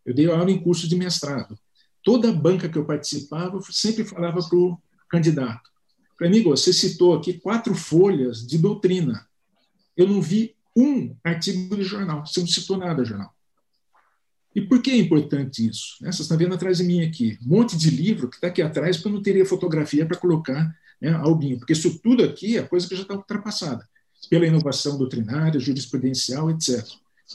Eu 0.06 0.14
dei 0.14 0.32
aula 0.32 0.50
em 0.50 0.64
curso 0.64 0.88
de 0.88 0.96
mestrado. 0.96 1.60
Toda 2.02 2.32
banca 2.32 2.70
que 2.70 2.78
eu 2.78 2.86
participava 2.86 3.60
sempre 3.70 4.06
falava 4.06 4.40
para 4.48 4.58
o 4.58 4.82
candidato: 5.10 5.70
Amigo, 6.22 6.52
você 6.52 6.72
citou 6.72 7.14
aqui 7.14 7.34
quatro 7.34 7.76
folhas 7.76 8.48
de 8.48 8.58
doutrina. 8.58 9.28
Eu 9.98 10.08
não 10.08 10.22
vi 10.22 10.56
um 10.74 11.14
artigo 11.22 11.76
de 11.76 11.84
jornal. 11.84 12.26
Você 12.26 12.40
não 12.40 12.48
citou 12.48 12.78
nada, 12.78 13.04
jornal. 13.04 13.36
E 14.56 14.62
por 14.62 14.82
que 14.82 14.92
é 14.92 14.98
importante 14.98 15.68
isso? 15.68 15.98
Vocês 16.00 16.22
estão 16.22 16.38
vendo 16.38 16.56
atrás 16.56 16.78
de 16.78 16.84
mim 16.84 17.04
aqui, 17.04 17.38
um 17.46 17.56
monte 17.56 17.78
de 17.78 17.90
livro 17.90 18.30
que 18.30 18.36
está 18.36 18.48
aqui 18.48 18.62
atrás, 18.62 18.98
porque 18.98 19.10
eu 19.10 19.14
não 19.14 19.22
teria 19.22 19.46
fotografia 19.46 20.06
para 20.06 20.18
colocar 20.18 20.76
né, 21.02 21.12
porque 21.58 21.74
isso 21.74 21.98
tudo 22.00 22.24
aqui 22.24 22.58
é 22.58 22.64
coisa 22.64 22.88
que 22.88 22.96
já 22.96 23.04
está 23.04 23.16
ultrapassada, 23.16 23.88
pela 24.30 24.46
inovação 24.46 24.98
doutrinária, 24.98 25.60
jurisprudencial, 25.60 26.52
etc. 26.52 26.86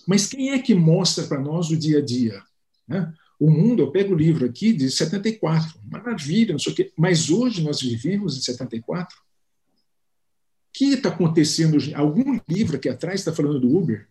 Mas 0.07 0.27
quem 0.27 0.51
é 0.51 0.59
que 0.59 0.75
mostra 0.75 1.25
para 1.25 1.41
nós 1.41 1.71
o 1.71 1.77
dia 1.77 1.99
a 1.99 2.05
dia? 2.05 2.43
Né? 2.87 3.13
O 3.41 3.51
mundo, 3.51 3.83
eu 3.83 3.91
pego 3.91 4.15
o 4.15 4.17
livro 4.17 4.45
aqui 4.45 4.73
de 4.73 4.91
74, 4.91 5.81
maravilha, 5.91 6.53
não 6.53 6.59
sei 6.59 6.73
o 6.73 6.77
quê, 6.77 6.93
mas 6.97 7.31
hoje 7.31 7.63
nós 7.63 7.81
vivemos 7.81 8.37
em 8.37 8.41
74. 8.41 9.17
O 9.17 9.21
que 10.73 10.87
está 10.87 11.09
acontecendo? 11.09 11.79
Algum 11.95 12.39
livro 12.49 12.77
aqui 12.77 12.89
atrás 12.89 13.21
está 13.21 13.33
falando 13.33 13.61
do 13.61 13.77
Uber? 13.77 14.07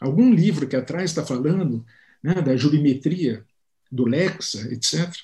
Algum 0.00 0.32
livro 0.32 0.66
aqui 0.66 0.76
atrás 0.76 1.10
está 1.10 1.24
falando 1.24 1.84
né, 2.26 2.42
da 2.42 2.56
jurimetria, 2.56 3.44
do 3.90 4.04
Lexa, 4.04 4.60
etc. 4.72 5.14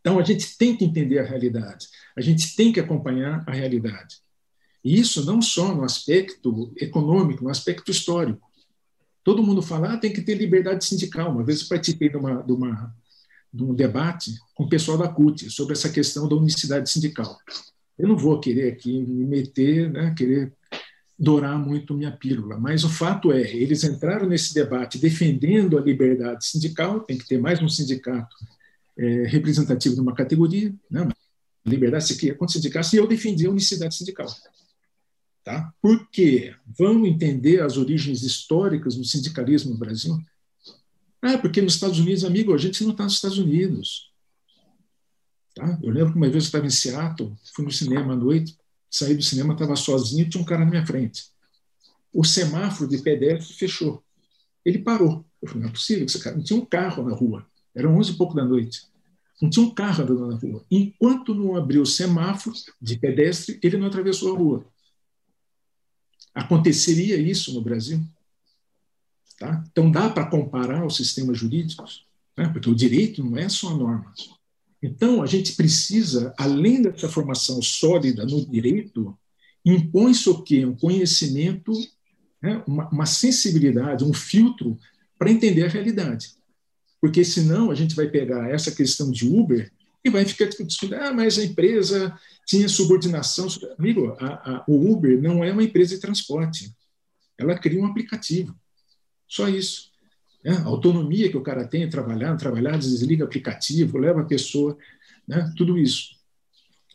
Então, 0.00 0.18
a 0.18 0.24
gente 0.24 0.58
tem 0.58 0.76
que 0.76 0.84
entender 0.84 1.20
a 1.20 1.24
realidade, 1.24 1.86
a 2.16 2.20
gente 2.20 2.56
tem 2.56 2.72
que 2.72 2.80
acompanhar 2.80 3.44
a 3.46 3.52
realidade. 3.52 4.16
E 4.84 4.98
isso 4.98 5.24
não 5.24 5.40
só 5.40 5.72
no 5.72 5.84
aspecto 5.84 6.72
econômico, 6.76 7.44
no 7.44 7.50
aspecto 7.50 7.92
histórico. 7.92 8.50
Todo 9.22 9.44
mundo 9.44 9.62
fala, 9.62 9.92
ah, 9.92 9.96
tem 9.96 10.12
que 10.12 10.22
ter 10.22 10.34
liberdade 10.34 10.84
sindical. 10.84 11.30
Uma 11.30 11.44
vez 11.44 11.62
eu 11.62 11.68
participei 11.68 12.08
de, 12.08 12.16
uma, 12.16 12.42
de, 12.42 12.52
uma, 12.52 12.92
de 13.54 13.62
um 13.62 13.72
debate 13.72 14.32
com 14.56 14.64
o 14.64 14.68
pessoal 14.68 14.98
da 14.98 15.06
CUT 15.06 15.48
sobre 15.50 15.74
essa 15.74 15.88
questão 15.88 16.28
da 16.28 16.34
unicidade 16.34 16.90
sindical. 16.90 17.38
Eu 17.96 18.08
não 18.08 18.16
vou 18.16 18.40
querer 18.40 18.72
aqui 18.72 18.98
me 18.98 19.24
meter, 19.24 19.88
né, 19.88 20.12
querer 20.18 20.52
dourar 21.22 21.56
muito 21.56 21.94
minha 21.94 22.10
pílula. 22.10 22.58
Mas 22.58 22.82
o 22.82 22.88
fato 22.88 23.30
é, 23.30 23.40
eles 23.40 23.84
entraram 23.84 24.28
nesse 24.28 24.52
debate 24.52 24.98
defendendo 24.98 25.78
a 25.78 25.80
liberdade 25.80 26.44
sindical, 26.44 26.98
tem 26.98 27.16
que 27.16 27.28
ter 27.28 27.38
mais 27.38 27.62
um 27.62 27.68
sindicato 27.68 28.36
é, 28.98 29.22
representativo 29.28 29.94
de 29.94 30.00
uma 30.00 30.16
categoria, 30.16 30.74
né? 30.90 31.08
liberdade 31.64 32.08
se 32.08 32.34
contra 32.34 32.54
sindicatos, 32.54 32.92
e 32.92 32.96
eu 32.96 33.06
defendi 33.06 33.46
a 33.46 33.50
unicidade 33.50 33.94
sindical. 33.94 34.26
Tá? 35.44 35.72
Por 35.80 36.08
quê? 36.10 36.56
Vamos 36.76 37.08
entender 37.08 37.62
as 37.62 37.76
origens 37.76 38.24
históricas 38.24 38.96
do 38.96 39.04
sindicalismo 39.04 39.70
no 39.70 39.78
Brasil? 39.78 40.18
Ah, 41.20 41.38
porque 41.38 41.62
nos 41.62 41.74
Estados 41.74 42.00
Unidos, 42.00 42.24
amigo, 42.24 42.52
a 42.52 42.58
gente 42.58 42.82
não 42.82 42.90
está 42.90 43.04
nos 43.04 43.14
Estados 43.14 43.38
Unidos. 43.38 44.10
Tá? 45.54 45.78
Eu 45.80 45.92
lembro 45.92 46.10
que 46.10 46.18
uma 46.18 46.28
vez 46.28 46.42
eu 46.42 46.46
estava 46.46 46.66
em 46.66 46.70
Seattle, 46.70 47.32
fui 47.54 47.64
no 47.64 47.70
cinema 47.70 48.14
à 48.14 48.16
noite, 48.16 48.56
saí 48.92 49.14
do 49.14 49.22
cinema, 49.22 49.54
estava 49.54 49.74
sozinho 49.74 50.28
tinha 50.28 50.40
um 50.40 50.44
cara 50.44 50.64
na 50.64 50.70
minha 50.70 50.86
frente. 50.86 51.24
O 52.12 52.22
semáforo 52.22 52.88
de 52.88 52.98
pedestre 52.98 53.54
fechou. 53.54 54.04
Ele 54.64 54.78
parou. 54.78 55.24
Eu 55.40 55.48
falei, 55.48 55.62
não 55.62 55.70
é 55.70 55.72
possível, 55.72 56.04
esse 56.04 56.22
cara 56.22 56.36
não 56.36 56.44
tinha 56.44 56.58
um 56.58 56.64
carro 56.64 57.02
na 57.02 57.14
rua. 57.16 57.46
Era 57.74 57.88
11 57.88 58.12
e 58.12 58.14
pouco 58.14 58.34
da 58.34 58.44
noite. 58.44 58.82
Não 59.40 59.48
tinha 59.48 59.64
um 59.64 59.74
carro 59.74 60.04
andando 60.04 60.28
na 60.28 60.36
rua. 60.36 60.64
Enquanto 60.70 61.34
não 61.34 61.56
abriu 61.56 61.82
o 61.82 61.86
semáforo 61.86 62.54
de 62.80 62.96
pedestre, 62.96 63.58
ele 63.62 63.78
não 63.78 63.86
atravessou 63.86 64.34
a 64.34 64.38
rua. 64.38 64.66
Aconteceria 66.34 67.16
isso 67.16 67.52
no 67.54 67.62
Brasil? 67.62 68.00
Tá? 69.38 69.64
Então, 69.72 69.90
dá 69.90 70.08
para 70.08 70.26
comparar 70.26 70.86
os 70.86 70.96
sistemas 70.96 71.38
jurídicos, 71.38 72.06
né? 72.36 72.48
porque 72.48 72.70
o 72.70 72.74
direito 72.74 73.24
não 73.24 73.36
é 73.36 73.48
só 73.48 73.74
normas. 73.74 74.30
Então, 74.82 75.22
a 75.22 75.26
gente 75.26 75.54
precisa, 75.54 76.34
além 76.36 76.82
dessa 76.82 77.08
formação 77.08 77.62
sólida 77.62 78.24
no 78.24 78.44
direito, 78.44 79.16
impõe-se 79.64 80.28
o 80.28 80.42
quê? 80.42 80.66
Um 80.66 80.74
conhecimento, 80.74 81.72
né? 82.42 82.62
uma, 82.66 82.88
uma 82.88 83.06
sensibilidade, 83.06 84.04
um 84.04 84.12
filtro 84.12 84.76
para 85.16 85.30
entender 85.30 85.64
a 85.64 85.68
realidade. 85.68 86.34
Porque 87.00 87.24
senão 87.24 87.70
a 87.70 87.74
gente 87.76 87.94
vai 87.94 88.08
pegar 88.08 88.50
essa 88.50 88.72
questão 88.72 89.10
de 89.10 89.26
Uber 89.26 89.70
e 90.04 90.10
vai 90.10 90.24
ficar 90.24 90.46
discutindo, 90.46 90.96
ah, 90.96 91.12
mas 91.12 91.38
a 91.38 91.44
empresa 91.44 92.18
tinha 92.44 92.68
subordinação. 92.68 93.46
Amigo, 93.78 94.16
a, 94.18 94.26
a, 94.26 94.64
o 94.66 94.90
Uber 94.92 95.20
não 95.22 95.44
é 95.44 95.52
uma 95.52 95.62
empresa 95.62 95.94
de 95.94 96.00
transporte. 96.00 96.74
Ela 97.38 97.56
cria 97.56 97.80
um 97.80 97.86
aplicativo. 97.86 98.54
Só 99.28 99.48
isso. 99.48 99.91
Né? 100.44 100.56
A 100.56 100.64
autonomia 100.64 101.30
que 101.30 101.36
o 101.36 101.42
cara 101.42 101.66
tem, 101.66 101.88
trabalhar, 101.88 102.36
trabalhar, 102.36 102.78
desliga 102.78 103.24
aplicativo, 103.24 103.98
leva 103.98 104.22
a 104.22 104.26
pessoa, 104.26 104.76
né? 105.26 105.52
tudo 105.56 105.78
isso. 105.78 106.16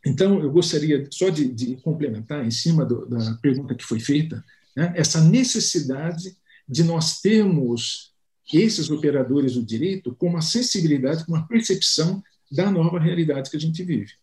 Então, 0.06 0.40
eu 0.41 0.52
gostaria 0.52 1.07
só 1.11 1.30
de, 1.30 1.48
de 1.48 1.76
complementar, 1.78 2.45
em 2.45 2.52
cima 2.52 2.86
do, 2.86 3.06
da 3.06 3.34
pergunta 3.41 3.76
que 3.76 3.84
foi 3.84 3.99
feita, 3.99 4.44
né? 4.76 4.94
essa 4.95 5.22
necessidade 5.22 6.36
de 6.68 6.84
nós 6.84 7.22
termos 7.22 8.14
esses 8.53 8.90
operadores 8.90 9.56
do 9.56 9.64
direito 9.64 10.15
com 10.15 10.28
uma 10.28 10.41
sensibilidade, 10.41 11.26
com 11.26 11.34
uma 11.34 11.48
percepção 11.48 12.24
da 12.49 12.72
nova 12.72 12.99
realidade 12.99 13.49
que 13.49 13.57
a 13.57 13.60
gente 13.60 13.84
vive. 13.84 14.14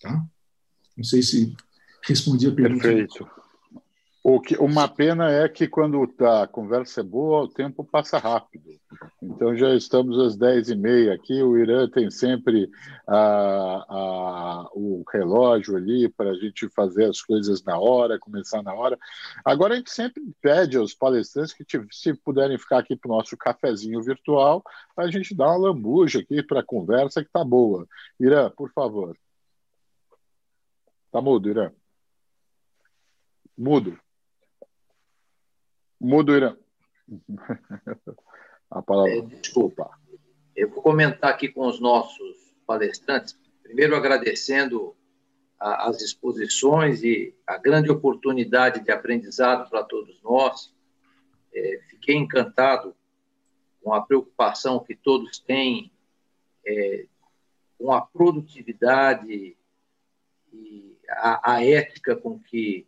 Tá? 0.00 0.24
Não 0.96 1.04
sei 1.04 1.22
se 1.22 1.54
respondi 2.04 2.48
a 2.48 2.52
pergunta. 2.52 2.82
Perfeito. 2.82 3.28
O 4.30 4.42
que, 4.42 4.58
uma 4.58 4.86
pena 4.86 5.32
é 5.32 5.48
que 5.48 5.66
quando 5.66 6.06
a 6.20 6.46
conversa 6.46 7.00
é 7.00 7.02
boa, 7.02 7.44
o 7.44 7.48
tempo 7.48 7.82
passa 7.82 8.18
rápido. 8.18 8.78
Então 9.22 9.56
já 9.56 9.74
estamos 9.74 10.18
às 10.18 10.36
10h30 10.36 11.14
aqui. 11.14 11.42
O 11.42 11.56
Irã 11.56 11.88
tem 11.88 12.10
sempre 12.10 12.70
a, 13.06 13.16
a, 13.88 14.68
o 14.74 15.02
relógio 15.10 15.78
ali 15.78 16.10
para 16.10 16.28
a 16.28 16.34
gente 16.34 16.68
fazer 16.68 17.06
as 17.06 17.22
coisas 17.22 17.64
na 17.64 17.78
hora, 17.78 18.18
começar 18.18 18.62
na 18.62 18.74
hora. 18.74 18.98
Agora 19.42 19.72
a 19.72 19.76
gente 19.78 19.90
sempre 19.90 20.22
pede 20.42 20.76
aos 20.76 20.92
palestrantes 20.92 21.54
que, 21.54 21.64
se 21.90 22.12
puderem 22.12 22.58
ficar 22.58 22.80
aqui 22.80 22.94
para 22.94 23.10
o 23.10 23.16
nosso 23.16 23.34
cafezinho 23.34 24.02
virtual, 24.02 24.62
a 24.94 25.10
gente 25.10 25.34
dá 25.34 25.46
uma 25.46 25.68
lambuja 25.68 26.20
aqui 26.20 26.42
para 26.42 26.60
a 26.60 26.66
conversa 26.66 27.22
que 27.22 27.28
está 27.28 27.42
boa. 27.42 27.86
Irã, 28.20 28.50
por 28.50 28.70
favor. 28.72 29.16
Está 31.06 31.22
mudo, 31.22 31.48
Irã. 31.48 31.72
Mudo. 33.56 33.98
Mudo, 36.00 36.34
Irã. 36.34 36.56
A 38.70 38.82
palavra. 38.82 39.12
É, 39.12 39.20
desculpa. 39.22 39.90
Eu 40.54 40.68
vou 40.68 40.82
comentar 40.82 41.30
aqui 41.30 41.48
com 41.48 41.66
os 41.66 41.80
nossos 41.80 42.54
palestrantes, 42.66 43.38
primeiro 43.62 43.96
agradecendo 43.96 44.94
a, 45.58 45.88
as 45.88 46.02
exposições 46.02 47.02
e 47.02 47.34
a 47.46 47.56
grande 47.56 47.90
oportunidade 47.90 48.80
de 48.80 48.90
aprendizado 48.90 49.68
para 49.70 49.82
todos 49.82 50.20
nós. 50.22 50.74
É, 51.54 51.80
fiquei 51.88 52.14
encantado 52.14 52.94
com 53.82 53.94
a 53.94 54.02
preocupação 54.02 54.84
que 54.84 54.94
todos 54.94 55.38
têm 55.38 55.90
é, 56.66 57.06
com 57.78 57.92
a 57.92 58.02
produtividade 58.02 59.56
e 60.52 60.98
a, 61.08 61.54
a 61.54 61.64
ética 61.64 62.16
com 62.16 62.38
que 62.38 62.86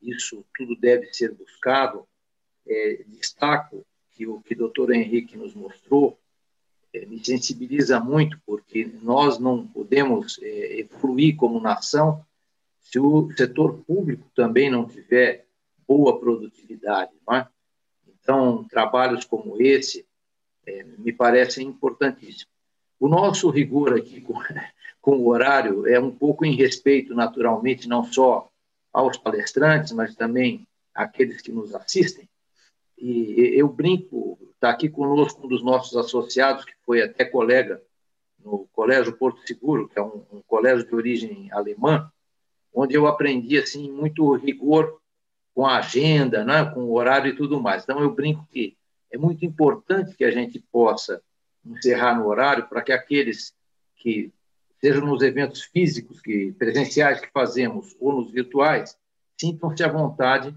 isso 0.00 0.44
tudo 0.56 0.76
deve 0.76 1.12
ser 1.12 1.34
buscado 1.34 2.06
é, 2.68 3.04
destaco 3.06 3.84
que 4.12 4.26
o 4.26 4.40
que 4.40 4.54
o 4.54 4.58
doutor 4.58 4.92
Henrique 4.92 5.36
nos 5.36 5.54
mostrou 5.54 6.18
é, 6.92 7.06
me 7.06 7.24
sensibiliza 7.24 8.00
muito, 8.00 8.40
porque 8.46 8.90
nós 9.02 9.38
não 9.38 9.66
podemos 9.66 10.38
é, 10.42 10.80
evoluir 10.80 11.36
como 11.36 11.60
nação 11.60 12.24
se 12.80 12.98
o 12.98 13.30
setor 13.36 13.84
público 13.84 14.30
também 14.34 14.70
não 14.70 14.86
tiver 14.86 15.46
boa 15.86 16.18
produtividade. 16.18 17.12
Não 17.26 17.36
é? 17.36 17.48
Então, 18.06 18.64
trabalhos 18.64 19.24
como 19.24 19.60
esse 19.60 20.06
é, 20.66 20.84
me 20.98 21.12
parecem 21.12 21.66
importantíssimos. 21.66 22.48
O 22.98 23.08
nosso 23.08 23.50
rigor 23.50 23.94
aqui 23.94 24.20
com, 24.20 24.34
com 25.00 25.18
o 25.18 25.28
horário 25.28 25.86
é 25.86 26.00
um 26.00 26.10
pouco 26.10 26.44
em 26.44 26.56
respeito, 26.56 27.14
naturalmente, 27.14 27.88
não 27.88 28.04
só 28.04 28.50
aos 28.92 29.16
palestrantes, 29.16 29.92
mas 29.92 30.14
também 30.14 30.66
àqueles 30.94 31.40
que 31.40 31.52
nos 31.52 31.74
assistem. 31.74 32.28
E 33.00 33.52
eu 33.54 33.68
brinco, 33.68 34.38
está 34.54 34.70
aqui 34.70 34.88
conosco 34.88 35.44
um 35.44 35.48
dos 35.48 35.62
nossos 35.62 35.96
associados, 35.96 36.64
que 36.64 36.72
foi 36.84 37.02
até 37.02 37.24
colega 37.24 37.80
no 38.44 38.68
Colégio 38.72 39.16
Porto 39.16 39.46
Seguro, 39.46 39.88
que 39.88 39.98
é 39.98 40.02
um, 40.02 40.24
um 40.32 40.42
colégio 40.46 40.86
de 40.86 40.94
origem 40.94 41.48
alemã, 41.52 42.10
onde 42.72 42.94
eu 42.94 43.06
aprendi 43.06 43.58
assim 43.58 43.90
muito 43.90 44.34
rigor 44.34 45.00
com 45.54 45.66
a 45.66 45.78
agenda, 45.78 46.44
né, 46.44 46.64
com 46.66 46.80
o 46.80 46.92
horário 46.92 47.30
e 47.30 47.36
tudo 47.36 47.60
mais. 47.60 47.82
Então 47.82 48.00
eu 48.00 48.14
brinco 48.14 48.46
que 48.50 48.76
é 49.10 49.18
muito 49.18 49.44
importante 49.44 50.14
que 50.14 50.24
a 50.24 50.30
gente 50.30 50.60
possa 50.70 51.22
encerrar 51.64 52.18
no 52.18 52.26
horário 52.26 52.68
para 52.68 52.82
que 52.82 52.92
aqueles 52.92 53.54
que 53.96 54.32
sejam 54.80 55.06
nos 55.06 55.22
eventos 55.22 55.62
físicos 55.62 56.20
que 56.20 56.52
presenciais 56.52 57.20
que 57.20 57.30
fazemos 57.32 57.96
ou 57.98 58.12
nos 58.12 58.30
virtuais 58.30 58.96
sintam-se 59.36 59.82
à 59.82 59.88
vontade 59.88 60.56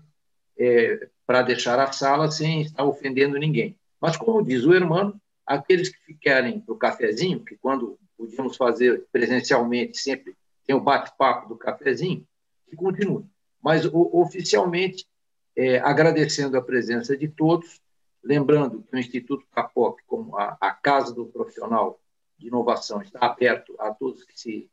é, 0.58 1.10
para 1.32 1.44
deixar 1.44 1.80
a 1.80 1.90
sala 1.94 2.30
sem 2.30 2.62
estar 2.62 2.84
ofendendo 2.84 3.40
ninguém. 3.40 3.74
Mas, 4.02 4.18
como 4.18 4.44
diz 4.44 4.66
o 4.66 4.74
irmão, 4.74 5.18
aqueles 5.46 5.88
que 5.88 5.98
ficarem 6.04 6.60
para 6.60 6.74
o 6.74 6.78
cafezinho, 6.78 7.40
que 7.40 7.56
quando 7.56 7.98
podíamos 8.18 8.58
fazer 8.58 9.08
presencialmente 9.14 9.98
sempre 9.98 10.36
tem 10.68 10.76
o 10.76 10.82
bate-papo 10.82 11.48
do 11.48 11.56
cafezinho, 11.56 12.28
que 12.68 12.76
continue. 12.76 13.24
Mas, 13.64 13.86
o, 13.86 14.10
oficialmente, 14.12 15.08
é, 15.56 15.80
agradecendo 15.80 16.58
a 16.58 16.62
presença 16.62 17.16
de 17.16 17.30
todos, 17.30 17.80
lembrando 18.22 18.84
que 18.84 18.94
o 18.94 19.00
Instituto 19.00 19.46
Capoc, 19.54 20.02
como 20.06 20.38
a, 20.38 20.58
a 20.60 20.72
Casa 20.72 21.14
do 21.14 21.28
Profissional 21.28 21.98
de 22.38 22.48
Inovação, 22.48 23.02
está 23.02 23.26
aberto 23.26 23.74
a 23.80 23.94
todos 23.94 24.26
que 24.26 24.38
se 24.38 24.70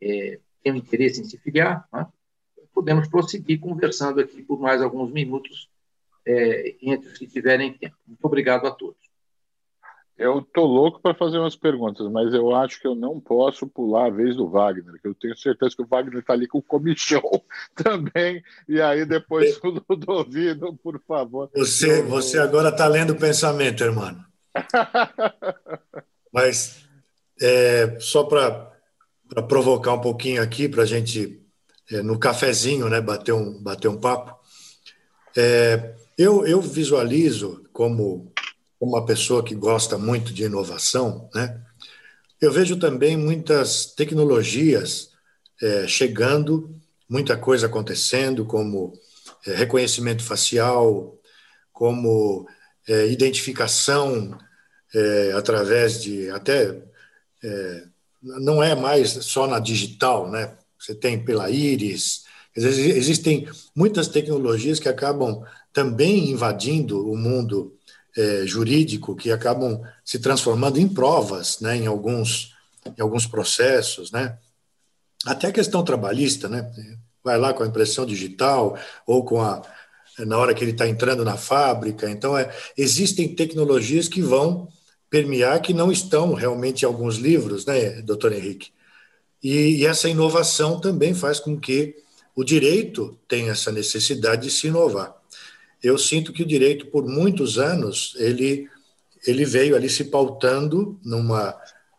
é, 0.00 0.38
têm 0.62 0.76
interesse 0.76 1.20
em 1.20 1.24
se 1.24 1.36
filiar, 1.38 1.88
né? 1.92 2.06
podemos 2.72 3.08
prosseguir 3.08 3.58
conversando 3.58 4.20
aqui 4.20 4.44
por 4.44 4.60
mais 4.60 4.80
alguns 4.80 5.10
minutos 5.10 5.68
é, 6.28 6.76
entre 6.82 7.08
os 7.08 7.18
que 7.18 7.26
tiverem 7.26 7.72
tempo. 7.72 7.96
Muito 8.06 8.24
obrigado 8.24 8.66
a 8.66 8.70
todos. 8.70 9.08
Eu 10.18 10.40
estou 10.40 10.66
louco 10.66 11.00
para 11.00 11.14
fazer 11.14 11.38
umas 11.38 11.54
perguntas, 11.54 12.10
mas 12.10 12.34
eu 12.34 12.54
acho 12.54 12.80
que 12.80 12.88
eu 12.88 12.94
não 12.96 13.20
posso 13.20 13.68
pular 13.68 14.06
a 14.06 14.10
vez 14.10 14.36
do 14.36 14.48
Wagner, 14.48 15.00
que 15.00 15.06
eu 15.06 15.14
tenho 15.14 15.36
certeza 15.38 15.76
que 15.76 15.82
o 15.82 15.86
Wagner 15.86 16.18
está 16.18 16.32
ali 16.32 16.48
com 16.48 16.58
o 16.58 16.62
comichão 16.62 17.22
também. 17.74 18.42
E 18.68 18.80
aí 18.80 19.06
depois 19.06 19.56
o 19.62 19.82
Ludovino, 19.88 20.76
por 20.76 21.00
favor. 21.06 21.48
Você, 21.54 22.02
você 22.02 22.38
agora 22.38 22.68
está 22.70 22.86
lendo 22.88 23.12
o 23.12 23.18
pensamento, 23.18 23.84
irmão. 23.84 24.16
mas 26.34 26.84
é, 27.40 27.96
só 28.00 28.24
para 28.24 28.72
provocar 29.48 29.94
um 29.94 30.00
pouquinho 30.00 30.42
aqui, 30.42 30.68
para 30.68 30.82
a 30.82 30.86
gente, 30.86 31.40
é, 31.92 32.02
no 32.02 32.18
cafezinho, 32.18 32.88
né, 32.88 33.00
bater 33.00 33.32
um, 33.32 33.62
bater 33.62 33.86
um 33.86 34.00
papo. 34.00 34.36
É, 35.36 35.94
eu, 36.18 36.44
eu 36.44 36.60
visualizo 36.60 37.64
como 37.72 38.32
uma 38.80 39.06
pessoa 39.06 39.44
que 39.44 39.54
gosta 39.54 39.96
muito 39.96 40.34
de 40.34 40.42
inovação, 40.42 41.30
né? 41.32 41.62
Eu 42.40 42.52
vejo 42.52 42.76
também 42.76 43.16
muitas 43.16 43.86
tecnologias 43.86 45.10
é, 45.62 45.86
chegando, 45.86 46.74
muita 47.08 47.36
coisa 47.36 47.66
acontecendo, 47.66 48.44
como 48.44 48.92
é, 49.46 49.54
reconhecimento 49.54 50.22
facial, 50.22 51.16
como 51.72 52.48
é, 52.88 53.08
identificação 53.08 54.36
é, 54.94 55.32
através 55.32 56.02
de 56.02 56.30
até 56.30 56.82
é, 57.42 57.84
não 58.20 58.62
é 58.62 58.74
mais 58.74 59.10
só 59.10 59.46
na 59.46 59.60
digital, 59.60 60.30
né? 60.30 60.56
Você 60.78 60.94
tem 60.94 61.24
pela 61.24 61.50
íris, 61.50 62.24
existem 62.54 63.48
muitas 63.74 64.08
tecnologias 64.08 64.80
que 64.80 64.88
acabam 64.88 65.44
também 65.72 66.30
invadindo 66.30 67.10
o 67.10 67.16
mundo 67.16 67.74
é, 68.16 68.46
jurídico, 68.46 69.14
que 69.14 69.30
acabam 69.30 69.80
se 70.04 70.18
transformando 70.18 70.78
em 70.78 70.88
provas, 70.88 71.60
né, 71.60 71.76
em 71.76 71.86
alguns 71.86 72.56
em 72.96 73.02
alguns 73.02 73.26
processos, 73.26 74.10
né? 74.10 74.38
Até 75.26 75.48
a 75.48 75.52
questão 75.52 75.84
trabalhista, 75.84 76.48
né? 76.48 76.70
Vai 77.22 77.36
lá 77.36 77.52
com 77.52 77.62
a 77.62 77.66
impressão 77.66 78.06
digital 78.06 78.78
ou 79.06 79.24
com 79.24 79.42
a 79.42 79.62
na 80.20 80.36
hora 80.36 80.52
que 80.52 80.64
ele 80.64 80.72
está 80.72 80.88
entrando 80.88 81.24
na 81.24 81.36
fábrica. 81.36 82.10
Então, 82.10 82.36
é, 82.36 82.52
existem 82.76 83.34
tecnologias 83.34 84.08
que 84.08 84.20
vão 84.20 84.68
permear 85.08 85.60
que 85.60 85.72
não 85.72 85.92
estão 85.92 86.34
realmente 86.34 86.82
em 86.82 86.86
alguns 86.86 87.16
livros, 87.16 87.64
né, 87.64 88.02
doutor 88.02 88.32
Henrique? 88.32 88.72
E, 89.42 89.76
e 89.76 89.86
essa 89.86 90.08
inovação 90.08 90.80
também 90.80 91.14
faz 91.14 91.38
com 91.38 91.58
que 91.58 91.94
o 92.34 92.42
direito 92.42 93.16
tenha 93.28 93.52
essa 93.52 93.70
necessidade 93.70 94.42
de 94.42 94.50
se 94.50 94.66
inovar. 94.66 95.14
Eu 95.82 95.96
sinto 95.96 96.32
que 96.32 96.42
o 96.42 96.46
direito, 96.46 96.86
por 96.86 97.06
muitos 97.06 97.58
anos, 97.58 98.14
ele, 98.18 98.68
ele 99.26 99.44
veio 99.44 99.76
ali 99.76 99.88
se 99.88 100.04
pautando 100.04 100.98
numa, 101.04 101.56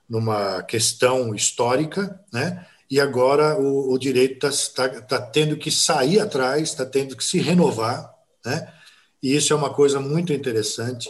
numa 0.08 0.64
questão 0.64 1.34
histórica, 1.34 2.20
né? 2.32 2.66
e 2.90 3.00
agora 3.00 3.58
o, 3.58 3.94
o 3.94 3.98
direito 3.98 4.48
está 4.48 4.90
tá, 4.90 5.02
tá 5.02 5.22
tendo 5.22 5.56
que 5.56 5.72
sair 5.72 6.20
atrás, 6.20 6.64
está 6.64 6.86
tendo 6.86 7.16
que 7.16 7.24
se 7.24 7.40
renovar, 7.40 8.14
né? 8.46 8.74
e 9.22 9.36
isso 9.36 9.54
é 9.54 9.56
uma 9.56 9.74
coisa 9.74 10.00
muito 10.00 10.34
interessante, 10.34 11.10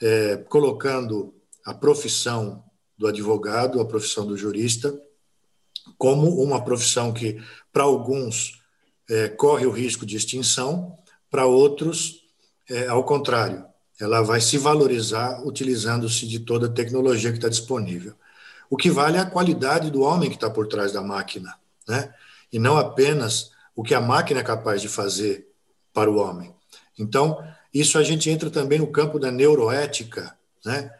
é, 0.00 0.36
colocando 0.48 1.34
a 1.64 1.74
profissão 1.74 2.64
do 2.96 3.06
advogado, 3.06 3.80
a 3.80 3.84
profissão 3.84 4.26
do 4.26 4.36
jurista, 4.36 4.98
como 5.98 6.42
uma 6.42 6.64
profissão 6.64 7.12
que, 7.12 7.40
para 7.72 7.84
alguns, 7.84 8.62
é, 9.08 9.28
corre 9.28 9.66
o 9.66 9.70
risco 9.70 10.04
de 10.06 10.16
extinção, 10.16 10.96
para 11.30 11.46
outros, 11.46 12.22
é, 12.68 12.86
ao 12.88 13.04
contrário, 13.04 13.64
ela 14.00 14.22
vai 14.22 14.40
se 14.40 14.58
valorizar 14.58 15.42
utilizando-se 15.46 16.26
de 16.26 16.40
toda 16.40 16.66
a 16.66 16.72
tecnologia 16.72 17.30
que 17.30 17.38
está 17.38 17.48
disponível. 17.48 18.14
O 18.68 18.76
que 18.76 18.90
vale 18.90 19.16
é 19.16 19.20
a 19.20 19.30
qualidade 19.30 19.90
do 19.90 20.02
homem 20.02 20.28
que 20.28 20.36
está 20.36 20.50
por 20.50 20.66
trás 20.66 20.92
da 20.92 21.02
máquina, 21.02 21.54
né? 21.88 22.12
e 22.52 22.58
não 22.58 22.76
apenas 22.76 23.52
o 23.74 23.82
que 23.82 23.94
a 23.94 24.00
máquina 24.00 24.40
é 24.40 24.44
capaz 24.44 24.82
de 24.82 24.88
fazer 24.88 25.48
para 25.92 26.10
o 26.10 26.16
homem. 26.16 26.54
Então, 26.98 27.42
isso 27.72 27.98
a 27.98 28.02
gente 28.02 28.28
entra 28.28 28.50
também 28.50 28.78
no 28.78 28.86
campo 28.86 29.18
da 29.18 29.30
neuroética, 29.30 30.36
né? 30.64 30.90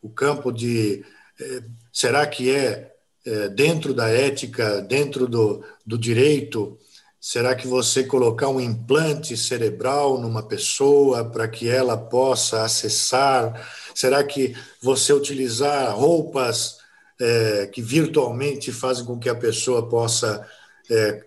o 0.00 0.08
campo 0.08 0.52
de 0.52 1.04
eh, 1.40 1.62
será 1.92 2.26
que 2.26 2.54
é, 2.54 2.94
é, 3.24 3.48
dentro 3.48 3.92
da 3.92 4.08
ética, 4.08 4.80
dentro 4.82 5.26
do, 5.26 5.64
do 5.84 5.98
direito, 5.98 6.78
será 7.26 7.56
que 7.56 7.66
você 7.66 8.04
colocar 8.04 8.48
um 8.48 8.60
implante 8.60 9.36
cerebral 9.36 10.16
numa 10.16 10.44
pessoa 10.44 11.24
para 11.24 11.48
que 11.48 11.68
ela 11.68 11.96
possa 11.96 12.62
acessar? 12.62 13.68
Será 13.92 14.22
que 14.22 14.54
você 14.80 15.12
utilizar 15.12 15.92
roupas 15.92 16.78
é, 17.20 17.66
que 17.66 17.82
virtualmente 17.82 18.70
fazem 18.70 19.04
com 19.04 19.18
que 19.18 19.28
a 19.28 19.34
pessoa 19.34 19.88
possa 19.88 20.46
é, 20.88 21.24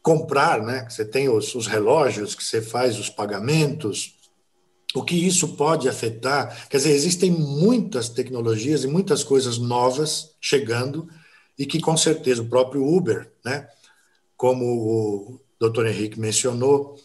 comprar, 0.00 0.62
né? 0.62 0.86
Você 0.88 1.04
tem 1.04 1.28
os, 1.28 1.54
os 1.54 1.66
relógios 1.66 2.34
que 2.34 2.42
você 2.42 2.62
faz 2.62 2.98
os 2.98 3.10
pagamentos, 3.10 4.14
o 4.94 5.04
que 5.04 5.14
isso 5.14 5.48
pode 5.48 5.86
afetar. 5.86 6.66
Quer 6.70 6.78
dizer, 6.78 6.92
existem 6.92 7.30
muitas 7.30 8.08
tecnologias 8.08 8.84
e 8.84 8.88
muitas 8.88 9.22
coisas 9.22 9.58
novas 9.58 10.30
chegando 10.40 11.06
e 11.58 11.66
que, 11.66 11.78
com 11.78 11.94
certeza, 11.94 12.40
o 12.40 12.48
próprio 12.48 12.86
Uber, 12.86 13.30
né, 13.44 13.68
como 14.42 14.66
o 14.66 15.40
doutor 15.56 15.86
Henrique 15.86 16.18
mencionou, 16.18 16.96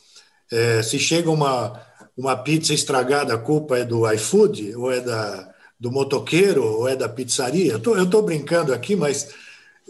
é, 0.51 0.81
se 0.81 0.97
chega 0.97 1.29
uma, 1.29 1.79
uma 2.17 2.35
pizza 2.35 2.73
estragada, 2.73 3.31
a 3.31 3.37
culpa 3.37 3.77
é 3.77 3.85
do 3.85 4.11
iFood, 4.11 4.75
ou 4.75 4.91
é 4.91 4.99
da, 5.01 5.53
do 5.79 5.91
motoqueiro, 5.91 6.63
ou 6.63 6.89
é 6.89 6.95
da 6.95 7.07
pizzaria. 7.07 7.73
Eu 7.73 8.03
estou 8.03 8.23
brincando 8.23 8.73
aqui, 8.73 8.95
mas 8.95 9.35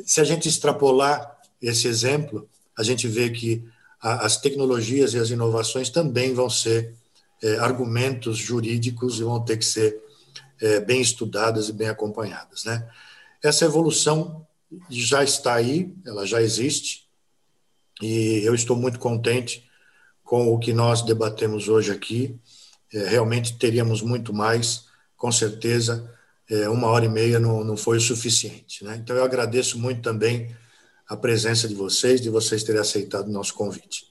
se 0.06 0.20
a 0.20 0.26
gente 0.26 0.50
extrapolar 0.50 1.38
esse 1.62 1.88
exemplo, 1.88 2.50
a 2.78 2.84
gente 2.84 3.08
vê 3.08 3.30
que 3.30 3.64
a, 4.02 4.26
as 4.26 4.36
tecnologias 4.36 5.14
e 5.14 5.18
as 5.18 5.30
inovações 5.30 5.90
também 5.90 6.34
vão 6.34 6.50
ser 6.50 6.96
é, 7.42 7.60
argumentos 7.60 8.38
jurídicos 8.38 9.22
e 9.22 9.24
vão 9.24 9.40
ter 9.40 9.56
que 9.56 9.66
ser 9.66 9.98
é, 10.62 10.82
bem 10.82 11.00
estudadas 11.00 11.70
e 11.70 11.72
bem 11.72 11.88
acompanhadas. 11.88 12.66
Né? 12.66 12.86
Essa 13.42 13.64
evolução 13.64 14.46
já 14.90 15.24
está 15.24 15.54
aí, 15.54 15.94
ela 16.06 16.28
já 16.28 16.42
existe, 16.42 17.07
e 18.02 18.42
eu 18.44 18.54
estou 18.54 18.76
muito 18.76 19.00
contente 19.00 19.68
com 20.24 20.54
o 20.54 20.60
que 20.60 20.74
nós 20.74 21.02
debatemos 21.02 21.68
hoje 21.68 21.92
aqui. 21.92 22.40
É, 22.94 23.08
realmente 23.08 23.58
teríamos 23.58 24.02
muito 24.02 24.34
mais, 24.34 24.86
com 25.16 25.32
certeza, 25.32 26.14
é, 26.50 26.70
uma 26.70 26.88
hora 26.88 27.06
e 27.06 27.10
meia 27.10 27.40
não, 27.40 27.64
não 27.64 27.78
foi 27.78 27.98
o 27.98 28.02
suficiente. 28.02 28.84
Né? 28.84 28.98
Então, 28.98 29.16
eu 29.16 29.24
agradeço 29.24 29.80
muito 29.80 30.02
também 30.02 30.56
a 31.08 31.16
presença 31.16 31.68
de 31.68 31.76
vocês, 31.76 32.22
de 32.22 32.30
vocês 32.30 32.64
terem 32.64 32.82
aceitado 32.82 33.28
o 33.28 33.32
nosso 33.32 33.54
convite. 33.54 34.07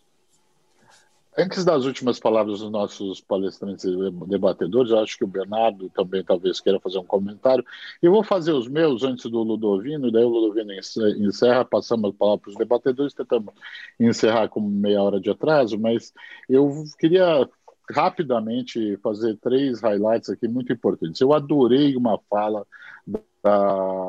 Antes 1.38 1.66
das 1.66 1.84
últimas 1.84 2.18
palavras 2.18 2.60
dos 2.60 2.70
nossos 2.70 3.20
palestrantes 3.20 3.84
e 3.84 4.10
debatedores, 4.26 4.90
acho 4.90 5.18
que 5.18 5.24
o 5.24 5.28
Bernardo 5.28 5.90
também 5.90 6.24
talvez 6.24 6.60
queira 6.60 6.80
fazer 6.80 6.98
um 6.98 7.04
comentário. 7.04 7.62
Eu 8.00 8.10
vou 8.10 8.24
fazer 8.24 8.52
os 8.52 8.66
meus 8.66 9.02
antes 9.02 9.30
do 9.30 9.42
Ludovino, 9.42 10.10
daí 10.10 10.24
o 10.24 10.30
Ludovino 10.30 10.72
encerra, 11.18 11.62
passamos 11.62 12.10
a 12.10 12.14
palavra 12.14 12.40
para 12.40 12.50
os 12.50 12.56
debatedores, 12.56 13.12
tentamos 13.12 13.52
encerrar 14.00 14.48
com 14.48 14.62
meia 14.62 15.02
hora 15.02 15.20
de 15.20 15.28
atraso, 15.28 15.78
mas 15.78 16.10
eu 16.48 16.84
queria 16.98 17.46
rapidamente 17.90 18.96
fazer 19.02 19.36
três 19.36 19.82
highlights 19.82 20.30
aqui 20.30 20.48
muito 20.48 20.72
importantes. 20.72 21.20
Eu 21.20 21.34
adorei 21.34 21.96
uma 21.96 22.18
fala 22.30 22.66
da, 23.06 23.20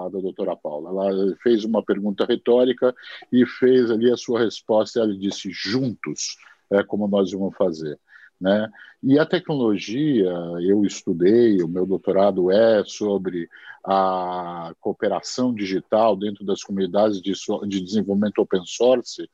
da 0.10 0.20
doutora 0.20 0.56
Paula. 0.56 0.90
Ela 0.90 1.36
fez 1.44 1.66
uma 1.66 1.84
pergunta 1.84 2.24
retórica 2.24 2.95
e 3.34 3.45
fez 3.45 3.91
ali 3.91 4.10
a 4.10 4.16
sua 4.16 4.40
resposta, 4.40 5.02
ela 5.02 5.14
disse 5.14 5.49
juntos 5.52 6.38
é, 6.72 6.84
como 6.84 7.07
nós 7.07 7.31
vamos 7.31 7.56
fazer. 7.56 7.99
Né? 8.39 8.69
E 9.02 9.18
a 9.18 9.26
tecnologia, 9.26 10.31
eu 10.61 10.84
estudei, 10.85 11.61
o 11.61 11.68
meu 11.68 11.85
doutorado 11.85 12.52
é 12.52 12.84
sobre 12.85 13.49
a 13.84 14.73
cooperação 14.80 15.53
digital 15.53 16.15
dentro 16.15 16.45
das 16.45 16.61
comunidades 16.61 17.22
de, 17.22 17.34
de 17.68 17.81
desenvolvimento 17.81 18.39
open 18.39 18.64
source, 18.65 19.27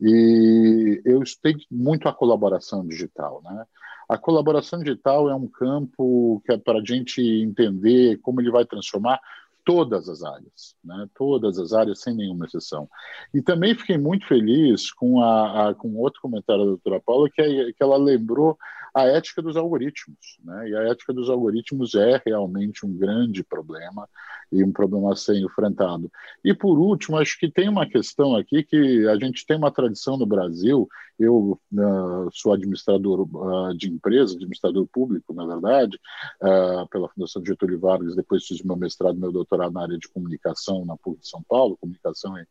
e 0.00 1.00
eu 1.04 1.22
estudei 1.22 1.56
muito 1.70 2.08
a 2.08 2.12
colaboração 2.12 2.86
digital. 2.86 3.40
Né? 3.44 3.64
A 4.08 4.18
colaboração 4.18 4.80
digital 4.80 5.30
é 5.30 5.34
um 5.34 5.46
campo 5.46 6.42
que 6.44 6.52
é 6.52 6.58
para 6.58 6.80
a 6.80 6.84
gente 6.84 7.22
entender 7.22 8.18
como 8.18 8.40
ele 8.40 8.50
vai 8.50 8.64
transformar 8.64 9.20
todas 9.64 10.08
as 10.08 10.22
áreas, 10.22 10.76
né? 10.84 11.08
todas 11.14 11.58
as 11.58 11.72
áreas, 11.72 12.00
sem 12.00 12.14
nenhuma 12.14 12.46
exceção. 12.46 12.88
E 13.32 13.40
também 13.40 13.74
fiquei 13.74 13.96
muito 13.96 14.26
feliz 14.26 14.92
com, 14.92 15.22
a, 15.22 15.70
a 15.70 15.74
com 15.74 15.94
outro 15.96 16.20
comentário 16.20 16.64
da 16.64 16.70
doutora 16.70 17.00
Paula, 17.00 17.30
que, 17.30 17.40
é, 17.40 17.72
que 17.72 17.82
ela 17.82 17.96
lembrou 17.96 18.56
a 18.94 19.04
ética 19.04 19.40
dos 19.40 19.56
algoritmos. 19.56 20.38
Né? 20.44 20.70
E 20.70 20.76
a 20.76 20.82
ética 20.90 21.12
dos 21.12 21.30
algoritmos 21.30 21.94
é 21.94 22.20
realmente 22.24 22.84
um 22.84 22.92
grande 22.92 23.42
problema 23.42 24.08
e 24.50 24.62
um 24.62 24.70
problema 24.70 25.12
a 25.12 25.16
ser 25.16 25.36
enfrentado. 25.36 26.10
E, 26.44 26.52
por 26.52 26.78
último, 26.78 27.16
acho 27.16 27.38
que 27.38 27.50
tem 27.50 27.68
uma 27.68 27.88
questão 27.88 28.36
aqui 28.36 28.62
que 28.62 29.06
a 29.08 29.16
gente 29.16 29.46
tem 29.46 29.56
uma 29.56 29.70
tradição 29.70 30.18
no 30.18 30.26
Brasil, 30.26 30.86
eu 31.22 31.60
uh, 31.72 32.28
sou 32.32 32.52
administrador 32.52 33.20
uh, 33.20 33.74
de 33.76 33.88
empresa, 33.88 34.34
administrador 34.34 34.86
público, 34.86 35.32
na 35.32 35.46
verdade, 35.46 35.98
uh, 36.42 36.86
pela 36.88 37.08
Fundação 37.08 37.44
Getúlio 37.44 37.78
Vargas, 37.78 38.16
depois 38.16 38.44
fiz 38.44 38.62
meu 38.62 38.76
mestrado, 38.76 39.18
meu 39.18 39.32
doutorado 39.32 39.72
na 39.72 39.82
área 39.82 39.98
de 39.98 40.08
comunicação 40.08 40.84
na 40.84 40.96
PUC 40.96 41.20
de 41.20 41.28
São 41.28 41.42
Paulo, 41.48 41.76
comunicação 41.76 42.36
e 42.38 42.46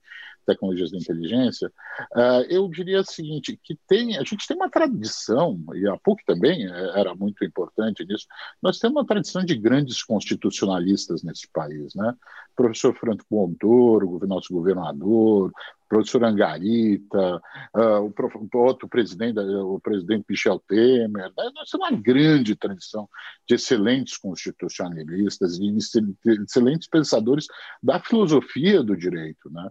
tecnologias 0.45 0.91
da 0.91 0.97
inteligência, 0.97 1.71
uh, 2.15 2.41
eu 2.49 2.67
diria 2.69 3.01
o 3.01 3.05
seguinte, 3.05 3.59
que 3.63 3.77
tem, 3.87 4.17
a 4.17 4.23
gente 4.23 4.47
tem 4.47 4.55
uma 4.55 4.69
tradição, 4.69 5.59
e 5.75 5.87
a 5.87 5.97
PUC 5.97 6.23
também 6.25 6.65
é, 6.65 6.99
era 6.99 7.13
muito 7.15 7.43
importante 7.43 8.05
nisso, 8.05 8.25
nós 8.61 8.79
temos 8.79 8.97
uma 8.97 9.05
tradição 9.05 9.43
de 9.43 9.55
grandes 9.55 10.03
constitucionalistas 10.03 11.23
nesse 11.23 11.47
país, 11.47 11.93
né? 11.95 12.15
O 12.53 12.55
professor 12.55 12.95
Franco 12.95 13.23
Montoro, 13.29 14.19
o 14.21 14.27
nosso 14.27 14.53
governador, 14.53 15.51
professor 15.91 16.23
Angarita, 16.23 17.41
uh, 17.75 18.05
o, 18.05 18.11
prof, 18.11 18.37
o, 18.37 18.57
outro 18.57 18.87
presidente, 18.87 19.37
o 19.37 19.77
presidente 19.77 20.23
Michel 20.29 20.57
Temer. 20.65 21.29
Né? 21.37 21.51
Nós 21.53 21.69
temos 21.69 21.73
uma 21.73 21.91
grande 21.91 22.55
tradição 22.55 23.09
de 23.45 23.55
excelentes 23.55 24.15
constitucionalistas 24.15 25.59
e 25.59 25.77
excelentes 26.41 26.87
pensadores 26.87 27.45
da 27.83 27.99
filosofia 27.99 28.81
do 28.81 28.95
direito. 28.95 29.49
Né? 29.51 29.69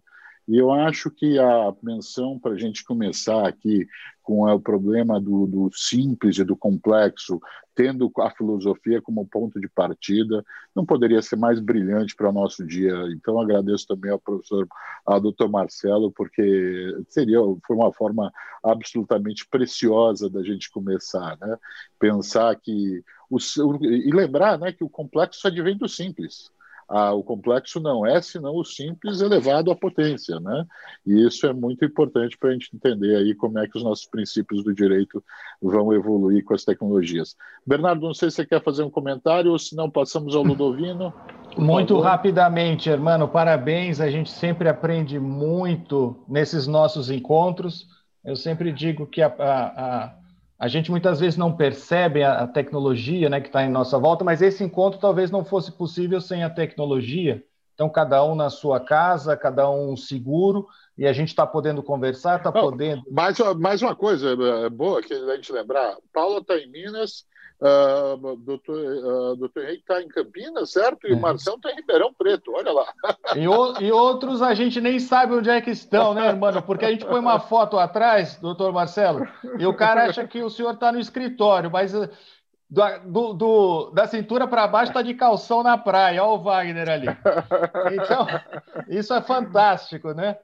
E 0.50 0.58
eu 0.58 0.72
acho 0.72 1.12
que 1.12 1.38
a 1.38 1.72
menção 1.80 2.36
para 2.36 2.54
a 2.54 2.58
gente 2.58 2.84
começar 2.84 3.46
aqui 3.46 3.86
com 4.20 4.42
o 4.42 4.60
problema 4.60 5.20
do, 5.20 5.46
do, 5.46 5.70
simples 5.72 6.38
e 6.38 6.44
do 6.44 6.56
complexo, 6.56 7.40
tendo 7.72 8.10
a 8.18 8.30
filosofia 8.30 9.00
como 9.00 9.28
ponto 9.28 9.60
de 9.60 9.68
partida, 9.68 10.44
não 10.74 10.84
poderia 10.84 11.22
ser 11.22 11.36
mais 11.36 11.60
brilhante 11.60 12.16
para 12.16 12.30
o 12.30 12.32
nosso 12.32 12.66
dia. 12.66 12.92
Então, 13.12 13.40
agradeço 13.40 13.86
também 13.86 14.10
ao 14.10 14.18
professor, 14.18 14.66
ao 15.06 15.20
doutor 15.20 15.48
Marcelo, 15.48 16.10
porque 16.10 16.96
seria, 17.08 17.38
foi 17.64 17.76
uma 17.76 17.92
forma 17.92 18.32
absolutamente 18.60 19.46
preciosa 19.48 20.28
da 20.28 20.42
gente 20.42 20.68
começar, 20.68 21.38
né? 21.40 21.56
Pensar 21.96 22.56
que... 22.56 23.04
O, 23.30 23.38
e 23.84 24.10
lembrar 24.10 24.58
né, 24.58 24.72
que 24.72 24.82
o 24.82 24.90
complexo 24.90 25.46
advém 25.46 25.78
do 25.78 25.88
simples 25.88 26.50
Ah, 26.92 27.12
o 27.12 27.22
complexo 27.22 27.78
não 27.78 28.04
é 28.04 28.20
senão 28.20 28.56
o 28.56 28.64
simples 28.64 29.20
elevado 29.20 29.70
à 29.70 29.76
potência, 29.76 30.40
né? 30.40 30.66
E 31.06 31.24
isso 31.24 31.46
é 31.46 31.52
muito 31.52 31.84
importante 31.84 32.36
para 32.36 32.50
a 32.50 32.52
gente 32.52 32.74
entender 32.74 33.14
aí 33.14 33.32
como 33.32 33.60
é 33.60 33.68
que 33.68 33.78
os 33.78 33.84
nossos 33.84 34.06
princípios 34.06 34.64
do 34.64 34.74
direito 34.74 35.22
vão 35.62 35.92
evoluir 35.92 36.44
com 36.44 36.52
as 36.52 36.64
tecnologias. 36.64 37.36
Bernardo, 37.64 38.04
não 38.04 38.12
sei 38.12 38.28
se 38.28 38.36
você 38.36 38.46
quer 38.46 38.60
fazer 38.60 38.82
um 38.82 38.90
comentário 38.90 39.52
ou 39.52 39.58
se 39.58 39.76
não 39.76 39.88
passamos 39.88 40.34
ao 40.34 40.42
Ludovino. 40.42 41.14
Muito 41.56 41.94
favor. 41.94 42.02
rapidamente, 42.02 42.90
irmão, 42.90 43.28
parabéns. 43.28 44.00
A 44.00 44.10
gente 44.10 44.30
sempre 44.30 44.68
aprende 44.68 45.16
muito 45.20 46.16
nesses 46.28 46.66
nossos 46.66 47.08
encontros. 47.08 47.86
Eu 48.24 48.34
sempre 48.34 48.72
digo 48.72 49.06
que 49.06 49.22
a, 49.22 49.28
a, 49.28 49.66
a, 49.66 50.14
a 50.60 50.68
gente 50.68 50.90
muitas 50.90 51.18
vezes 51.18 51.38
não 51.38 51.56
percebe 51.56 52.22
a, 52.22 52.42
a 52.42 52.46
tecnologia 52.46 53.30
né, 53.30 53.40
que 53.40 53.46
está 53.46 53.64
em 53.64 53.70
nossa 53.70 53.98
volta, 53.98 54.22
mas 54.22 54.42
esse 54.42 54.62
encontro 54.62 55.00
talvez 55.00 55.30
não 55.30 55.42
fosse 55.42 55.72
possível 55.72 56.20
sem 56.20 56.44
a 56.44 56.50
tecnologia. 56.50 57.42
Então, 57.72 57.88
cada 57.88 58.22
um 58.22 58.34
na 58.34 58.50
sua 58.50 58.78
casa, 58.78 59.34
cada 59.38 59.70
um 59.70 59.96
seguro, 59.96 60.68
e 60.98 61.06
a 61.06 61.14
gente 61.14 61.28
está 61.28 61.46
podendo 61.46 61.82
conversar, 61.82 62.36
está 62.36 62.52
podendo. 62.52 63.02
Mais, 63.10 63.38
mais 63.58 63.80
uma 63.80 63.96
coisa 63.96 64.36
é, 64.38 64.68
boa 64.68 65.00
que 65.00 65.14
a 65.14 65.34
gente 65.34 65.50
lembrar: 65.50 65.96
Paula 66.12 66.40
está 66.40 66.58
em 66.58 66.70
Minas, 66.70 67.24
Uh, 67.60 68.36
doutor, 68.38 68.78
uh, 68.78 69.36
doutor 69.36 69.64
Henrique 69.64 69.80
está 69.80 70.00
em 70.00 70.08
Campinas, 70.08 70.72
certo? 70.72 71.06
E 71.06 71.12
o 71.12 71.16
é. 71.16 71.20
Marcelo 71.20 71.56
está 71.56 71.70
em 71.70 71.76
Ribeirão 71.76 72.12
Preto, 72.14 72.52
olha 72.54 72.72
lá. 72.72 72.86
E, 73.36 73.46
o, 73.46 73.78
e, 73.80 73.92
outros 73.92 74.40
a 74.40 74.54
gente 74.54 74.80
nem 74.80 74.98
sabe 74.98 75.34
onde 75.34 75.50
é 75.50 75.60
que 75.60 75.70
estão, 75.70 76.14
né, 76.14 76.28
irmão? 76.28 76.62
Porque 76.62 76.86
a 76.86 76.90
gente 76.90 77.04
põe 77.04 77.20
uma 77.20 77.38
foto 77.38 77.78
atrás, 77.78 78.36
doutor 78.36 78.72
Marcelo, 78.72 79.28
e 79.58 79.66
o 79.66 79.74
cara 79.74 80.06
acha 80.06 80.26
que 80.26 80.42
o 80.42 80.48
senhor 80.48 80.72
está 80.72 80.90
no 80.90 80.98
escritório, 80.98 81.70
mas 81.70 81.94
uh, 81.94 82.08
do, 83.04 83.34
do, 83.34 83.90
da 83.90 84.06
cintura 84.06 84.46
para 84.46 84.66
baixo 84.66 84.92
está 84.92 85.02
de 85.02 85.12
calção 85.12 85.62
na 85.62 85.76
praia, 85.76 86.24
olha 86.24 86.32
o 86.32 86.42
Wagner 86.42 86.88
ali. 86.88 87.08
Então, 87.92 88.26
isso 88.88 89.12
é 89.12 89.20
fantástico, 89.20 90.14
né? 90.14 90.38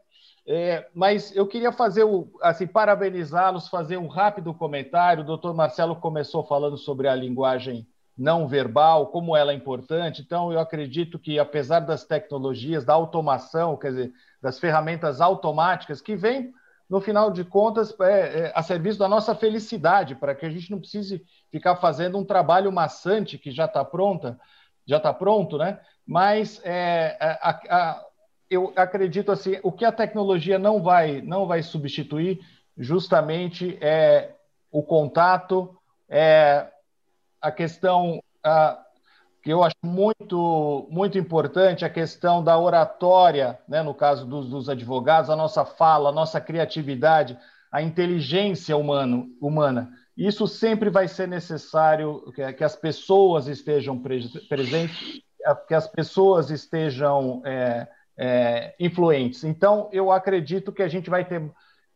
É, 0.49 0.87
mas 0.95 1.35
eu 1.35 1.47
queria 1.47 1.73
fazer 1.73 2.05
o, 2.05 2.31
assim, 2.41 2.67
parabenizá-los, 2.67 3.69
fazer 3.69 3.97
um 3.97 4.07
rápido 4.07 4.55
comentário. 4.55 5.23
O 5.23 5.27
doutor 5.27 5.53
Marcelo 5.55 5.97
começou 5.97 6.47
falando 6.47 6.77
sobre 6.79 7.09
a 7.09 7.15
linguagem 7.15 7.87
não 8.17 8.47
verbal, 8.47 9.09
como 9.09 9.37
ela 9.37 9.53
é 9.53 9.55
importante. 9.55 10.23
Então, 10.23 10.53
eu 10.53 10.59
acredito 10.59 11.19
que, 11.19 11.39
apesar 11.39 11.81
das 11.81 12.05
tecnologias, 12.05 12.85
da 12.85 12.95
automação, 12.95 13.77
quer 13.77 13.89
dizer, 13.89 14.13
das 14.41 14.59
ferramentas 14.59 15.21
automáticas, 15.21 16.01
que 16.01 16.17
vêm, 16.17 16.53
no 16.89 17.01
final 17.01 17.31
de 17.31 17.45
contas, 17.45 17.95
é, 18.01 18.39
é, 18.41 18.53
a 18.55 18.63
serviço 18.63 18.99
da 18.99 19.09
nossa 19.09 19.35
felicidade, 19.35 20.15
para 20.15 20.35
que 20.35 20.47
a 20.47 20.51
gente 20.51 20.71
não 20.71 20.79
precise 20.79 21.23
ficar 21.51 21.77
fazendo 21.77 22.17
um 22.17 22.25
trabalho 22.25 22.71
maçante 22.71 23.37
que 23.37 23.51
já 23.51 23.65
está 23.65 23.85
pronta, 23.85 24.39
já 24.87 24.99
está 24.99 25.13
pronto, 25.13 25.59
né? 25.59 25.81
Mas 26.07 26.61
é, 26.65 27.19
a, 27.21 27.51
a, 27.51 28.06
eu 28.51 28.73
acredito 28.77 29.33
assim, 29.33 29.59
o 29.63 29.73
que 29.73 29.85
a 29.85 29.93
tecnologia 29.93 30.59
não 30.59 30.83
vai 30.83 31.21
não 31.21 31.47
vai 31.47 31.63
substituir 31.63 32.41
justamente 32.77 33.79
é 33.81 34.35
o 34.71 34.83
contato, 34.83 35.77
é 36.09 36.67
a 37.41 37.51
questão 37.51 38.23
a, 38.45 38.79
que 39.43 39.53
eu 39.53 39.63
acho 39.63 39.77
muito 39.85 40.87
muito 40.91 41.19
importante, 41.19 41.85
a 41.85 41.91
questão 41.91 42.43
da 42.43 42.59
oratória, 42.59 43.59
né, 43.69 43.83
no 43.83 43.95
caso 43.95 44.27
dos, 44.27 44.49
dos 44.49 44.69
advogados, 44.69 45.31
a 45.31 45.37
nossa 45.37 45.65
fala, 45.65 46.11
a 46.11 46.13
nossa 46.13 46.41
criatividade, 46.41 47.39
a 47.71 47.83
inteligência 47.83 48.77
humano, 48.77 49.29
humana. 49.41 49.91
Isso 50.17 50.47
sempre 50.47 50.89
vai 50.89 51.09
ser 51.09 51.29
necessário 51.29 52.33
que, 52.35 52.53
que 52.55 52.65
as 52.65 52.75
pessoas 52.75 53.49
estejam 53.49 54.01
presentes, 54.49 55.23
que 55.69 55.75
as 55.75 55.87
pessoas 55.87 56.51
estejam 56.51 57.43
é, 57.45 57.87
é, 58.17 58.75
influentes. 58.79 59.45
Então, 59.45 59.89
eu 59.93 60.11
acredito 60.11 60.73
que 60.73 60.83
a 60.83 60.89
gente 60.89 61.11
vai 61.11 61.25
ter 61.25 61.43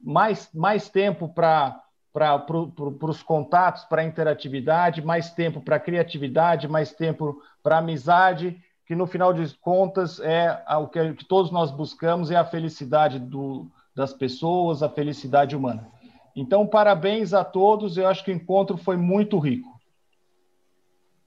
mais, 0.00 0.50
mais 0.54 0.88
tempo 0.88 1.28
para 1.28 1.82
para 2.12 2.38
pro, 2.40 2.72
os 3.02 3.22
contatos, 3.22 3.84
para 3.84 4.02
a 4.02 4.04
interatividade, 4.04 5.00
mais 5.00 5.30
tempo 5.30 5.60
para 5.60 5.78
criatividade, 5.78 6.66
mais 6.66 6.92
tempo 6.92 7.40
para 7.62 7.78
amizade, 7.78 8.60
que 8.84 8.96
no 8.96 9.06
final 9.06 9.32
de 9.32 9.54
contas 9.58 10.18
é 10.18 10.60
o 10.76 10.88
que, 10.88 11.14
que 11.14 11.24
todos 11.24 11.52
nós 11.52 11.70
buscamos, 11.70 12.32
é 12.32 12.36
a 12.36 12.44
felicidade 12.44 13.20
do, 13.20 13.70
das 13.94 14.12
pessoas, 14.12 14.82
a 14.82 14.88
felicidade 14.88 15.54
humana. 15.54 15.86
Então, 16.34 16.66
parabéns 16.66 17.32
a 17.32 17.44
todos, 17.44 17.96
eu 17.96 18.08
acho 18.08 18.24
que 18.24 18.32
o 18.32 18.34
encontro 18.34 18.76
foi 18.76 18.96
muito 18.96 19.38
rico. 19.38 19.80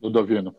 Ludovino. 0.01 0.53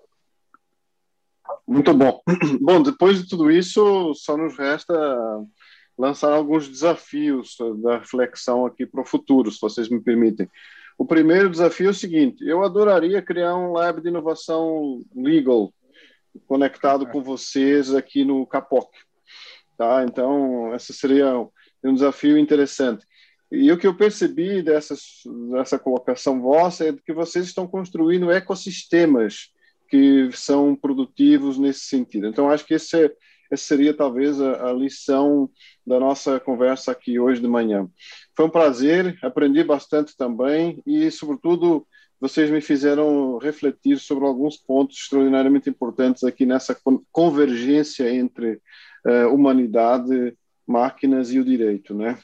Muito 1.67 1.95
bom. 1.95 2.21
Bom, 2.61 2.83
depois 2.83 3.23
de 3.23 3.29
tudo 3.29 3.51
isso, 3.51 4.13
só 4.15 4.37
nos 4.37 4.57
resta 4.57 4.95
lançar 5.97 6.33
alguns 6.33 6.69
desafios 6.69 7.57
da 7.83 7.99
reflexão 7.99 8.67
aqui 8.67 8.85
para 8.85 9.01
o 9.01 9.07
futuro, 9.07 9.51
se 9.51 9.61
vocês 9.61 9.89
me 9.89 10.01
permitem. 10.01 10.49
O 10.99 11.07
primeiro 11.07 11.49
desafio 11.49 11.89
é 11.89 11.91
o 11.91 11.95
seguinte: 11.95 12.45
eu 12.47 12.63
adoraria 12.63 13.23
criar 13.23 13.57
um 13.57 13.73
lab 13.73 14.01
de 14.01 14.09
inovação 14.09 15.03
legal 15.15 15.73
conectado 16.47 17.07
com 17.07 17.23
vocês 17.23 17.95
aqui 17.95 18.25
no 18.25 18.47
Capoc. 18.47 18.91
Tá? 19.77 20.05
Então, 20.05 20.75
esse 20.75 20.93
seria 20.93 21.47
um 21.83 21.95
desafio 21.95 22.39
interessante. 22.39 23.07
E 23.51 23.71
o 23.71 23.79
que 23.79 23.87
eu 23.87 23.97
percebi 23.97 24.63
dessa, 24.63 24.95
dessa 25.53 25.79
colocação 25.79 26.41
vossa 26.41 26.89
é 26.89 26.93
que 26.93 27.13
vocês 27.13 27.47
estão 27.47 27.67
construindo 27.67 28.33
ecossistemas 28.33 29.54
que 29.89 30.31
são 30.33 30.75
produtivos 30.75 31.59
nesse 31.59 31.81
sentido. 31.81 32.27
Então, 32.27 32.51
acho 32.51 32.67
que 32.67 32.75
esse, 32.75 33.05
é, 33.05 33.13
essa 33.51 33.65
seria 33.65 33.95
talvez 33.95 34.41
a, 34.41 34.71
a, 34.71 34.73
lição 34.73 35.51
da 35.87 36.01
nossa 36.01 36.41
conversa 36.41 36.93
aqui 36.93 37.19
hoje 37.19 37.41
de 37.41 37.49
manhã. 37.49 37.89
Foi 38.37 38.47
um 38.47 38.51
prazer, 38.51 39.19
aprendi 39.23 39.63
bastante 39.63 40.17
também 40.17 40.83
e, 40.87 41.11
sobretudo, 41.11 41.87
vocês 42.21 42.51
me 42.51 42.61
fizeram 42.61 43.39
refletir 43.39 43.99
sobre 43.99 44.25
alguns 44.27 44.57
pontos 44.57 44.99
extraordinariamente 44.99 45.69
importantes 45.69 46.25
aqui 46.25 46.47
nessa 46.47 46.77
convergência 47.13 48.11
entre 48.11 48.61
uh, 49.07 49.29
humanidade, 49.33 50.35
máquinas 50.67 51.33
e 51.33 51.39
o 51.39 51.45
direito, 51.45 51.95
né? 51.95 52.19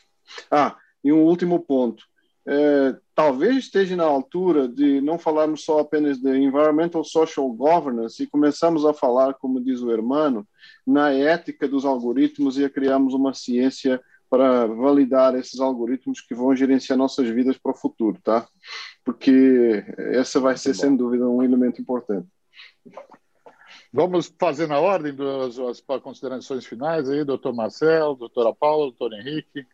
Ah, 0.51 0.77
e 1.05 1.13
um 1.13 1.23
último 1.23 1.61
ponto 1.61 2.05
é, 2.47 2.97
talvez 3.15 3.59
esteja 3.59 3.95
na 3.97 4.05
altura 4.05 4.67
de 4.67 5.01
não 5.01 5.19
falarmos 5.19 5.65
só 5.65 5.81
apenas 5.81 6.19
de 6.19 6.37
environmental 6.37 7.05
social 7.05 7.51
governance 7.53 8.23
e 8.23 8.27
começamos 8.27 8.85
a 8.85 8.95
falar, 8.95 9.35
como 9.35 9.61
diz 9.61 9.83
o 9.83 9.91
hermano, 9.91 10.47
na 10.87 11.13
ética 11.13 11.69
dos 11.69 11.85
algoritmos 11.85 12.59
e 12.59 12.65
a 12.65 12.71
criarmos 12.71 13.15
uma 13.15 13.35
ciência 13.35 14.01
para 14.29 14.67
validar 14.67 15.35
esses 15.35 15.61
algoritmos 15.61 16.21
que 16.21 16.35
vão 16.35 16.55
gerenciar 16.55 16.97
nossas 16.97 17.29
vidas 17.29 17.59
para 17.59 17.73
o 17.73 17.77
futuro, 17.77 18.17
tá? 18.23 18.47
Porque 19.05 19.85
essa 20.13 20.39
vai 20.39 20.57
ser, 20.57 20.73
sem 20.73 20.97
dúvida, 20.97 21.29
um 21.29 21.43
elemento 21.43 21.83
importante. 21.83 22.29
Vamos 23.93 24.33
fazer 24.39 24.69
na 24.69 24.79
ordem 24.79 25.13
das, 25.15 25.57
das 25.57 25.81
considerações 26.01 26.65
finais 26.65 27.09
aí, 27.09 27.25
doutor 27.25 27.53
Marcelo, 27.53 28.15
doutora 28.15 28.55
Paula, 28.55 28.85
doutor 28.85 29.13
Henrique. 29.15 29.67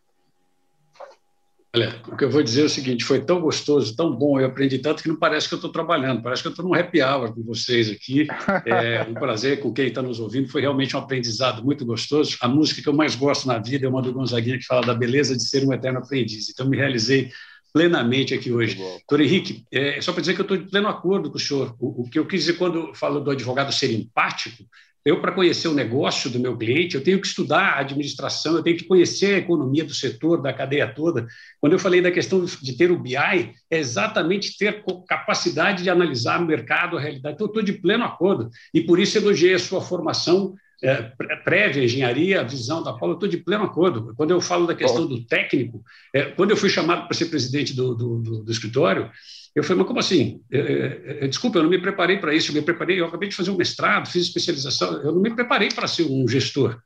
Olha, 1.77 1.95
o 2.07 2.17
que 2.17 2.23
eu 2.23 2.29
vou 2.31 2.41
dizer 2.41 2.63
é 2.63 2.65
o 2.65 2.69
seguinte: 2.69 3.03
foi 3.03 3.21
tão 3.21 3.39
gostoso, 3.39 3.95
tão 3.95 4.11
bom, 4.15 4.39
eu 4.39 4.47
aprendi 4.47 4.79
tanto 4.79 5.03
que 5.03 5.09
não 5.09 5.15
parece 5.15 5.47
que 5.47 5.53
eu 5.53 5.57
estou 5.57 5.71
trabalhando, 5.71 6.23
parece 6.23 6.41
que 6.41 6.47
eu 6.47 6.49
estou 6.49 6.65
num 6.65 6.73
happy 6.73 7.03
hour 7.03 7.31
com 7.33 7.43
vocês 7.43 7.89
aqui. 7.89 8.27
É 8.65 9.03
um 9.03 9.13
prazer 9.13 9.59
com 9.59 9.71
quem 9.71 9.87
está 9.87 10.01
nos 10.01 10.19
ouvindo, 10.19 10.49
foi 10.49 10.61
realmente 10.61 10.95
um 10.95 10.99
aprendizado 10.99 11.63
muito 11.63 11.85
gostoso. 11.85 12.37
A 12.41 12.47
música 12.47 12.81
que 12.81 12.89
eu 12.89 12.93
mais 12.93 13.15
gosto 13.15 13.47
na 13.47 13.59
vida 13.59 13.85
é 13.85 13.89
uma 13.89 14.01
do 14.01 14.11
Gonzaguinha 14.11 14.57
que 14.57 14.65
fala 14.65 14.85
da 14.85 14.93
beleza 14.93 15.35
de 15.35 15.43
ser 15.43 15.65
um 15.65 15.71
eterno 15.71 15.99
aprendiz. 15.99 16.49
Então, 16.49 16.67
me 16.67 16.75
realizei 16.75 17.31
plenamente 17.71 18.33
aqui 18.33 18.51
hoje. 18.51 18.75
Doutor 18.75 19.21
Henrique, 19.21 19.63
é 19.71 20.01
só 20.01 20.11
para 20.11 20.21
dizer 20.21 20.33
que 20.33 20.41
eu 20.41 20.43
estou 20.43 20.57
de 20.57 20.65
pleno 20.69 20.87
acordo 20.87 21.29
com 21.29 21.37
o 21.37 21.39
senhor. 21.39 21.75
O, 21.79 22.01
o 22.01 22.09
que 22.09 22.19
eu 22.19 22.25
quis 22.25 22.41
dizer 22.41 22.53
quando 22.57 22.93
falo 22.93 23.19
do 23.19 23.31
advogado 23.31 23.71
ser 23.71 23.91
empático 23.91 24.65
eu, 25.07 25.21
para 25.21 25.31
conhecer 25.31 25.69
o 25.69 25.73
negócio 25.73 26.29
do 26.29 26.37
meu 26.37 26.57
cliente, 26.57 26.95
eu 26.95 27.01
tenho 27.01 27.21
que 27.21 27.27
estudar 27.27 27.61
a 27.61 27.79
administração, 27.79 28.57
eu 28.57 28.61
tenho 28.61 28.75
que 28.75 28.83
conhecer 28.83 29.35
a 29.35 29.37
economia 29.37 29.85
do 29.85 29.93
setor, 29.93 30.41
da 30.41 30.51
cadeia 30.51 30.85
toda. 30.85 31.25
Quando 31.61 31.71
eu 31.71 31.79
falei 31.79 32.01
da 32.01 32.11
questão 32.11 32.43
de 32.43 32.75
ter 32.75 32.91
o 32.91 32.99
BI, 32.99 33.15
é 33.15 33.53
exatamente 33.71 34.57
ter 34.57 34.83
capacidade 35.07 35.81
de 35.81 35.89
analisar 35.89 36.41
o 36.41 36.45
mercado, 36.45 36.97
a 36.97 36.99
realidade. 36.99 37.35
Então, 37.35 37.47
eu 37.47 37.51
estou 37.51 37.63
de 37.63 37.71
pleno 37.71 38.03
acordo. 38.03 38.49
E 38.73 38.81
por 38.81 38.99
isso 38.99 39.17
elogiei 39.17 39.53
a 39.53 39.59
sua 39.59 39.79
formação 39.79 40.53
é, 40.83 41.11
prévia, 41.43 41.83
engenharia, 41.83 42.41
a 42.41 42.43
visão 42.43 42.83
da 42.83 42.93
Paula, 42.93 43.13
eu 43.13 43.15
estou 43.15 43.29
de 43.29 43.37
pleno 43.37 43.63
acordo. 43.63 44.13
Quando 44.15 44.31
eu 44.31 44.39
falo 44.39 44.67
da 44.67 44.75
questão 44.75 45.07
do 45.07 45.23
técnico, 45.23 45.83
é, 46.13 46.25
quando 46.25 46.51
eu 46.51 46.57
fui 46.57 46.69
chamado 46.69 47.07
para 47.07 47.17
ser 47.17 47.25
presidente 47.25 47.73
do, 47.73 47.95
do, 47.95 48.19
do, 48.19 48.43
do 48.43 48.51
escritório, 48.51 49.09
eu 49.55 49.63
falei, 49.63 49.79
mas 49.79 49.87
como 49.87 49.99
assim? 49.99 50.39
É, 50.51 50.59
é, 50.59 51.17
é, 51.25 51.27
desculpa, 51.27 51.57
eu 51.57 51.63
não 51.63 51.69
me 51.69 51.81
preparei 51.81 52.17
para 52.17 52.31
isso. 52.31 52.51
Eu 52.51 52.55
me 52.55 52.61
preparei, 52.61 52.99
eu 52.99 53.07
acabei 53.07 53.27
de 53.27 53.35
fazer 53.35 53.49
um 53.49 53.57
mestrado, 53.57 54.07
fiz 54.07 54.21
especialização. 54.21 55.01
Eu 55.01 55.11
não 55.11 55.19
me 55.19 55.33
preparei 55.33 55.69
para 55.69 55.87
ser 55.87 56.03
um 56.03 56.27
gestor. 56.27 56.79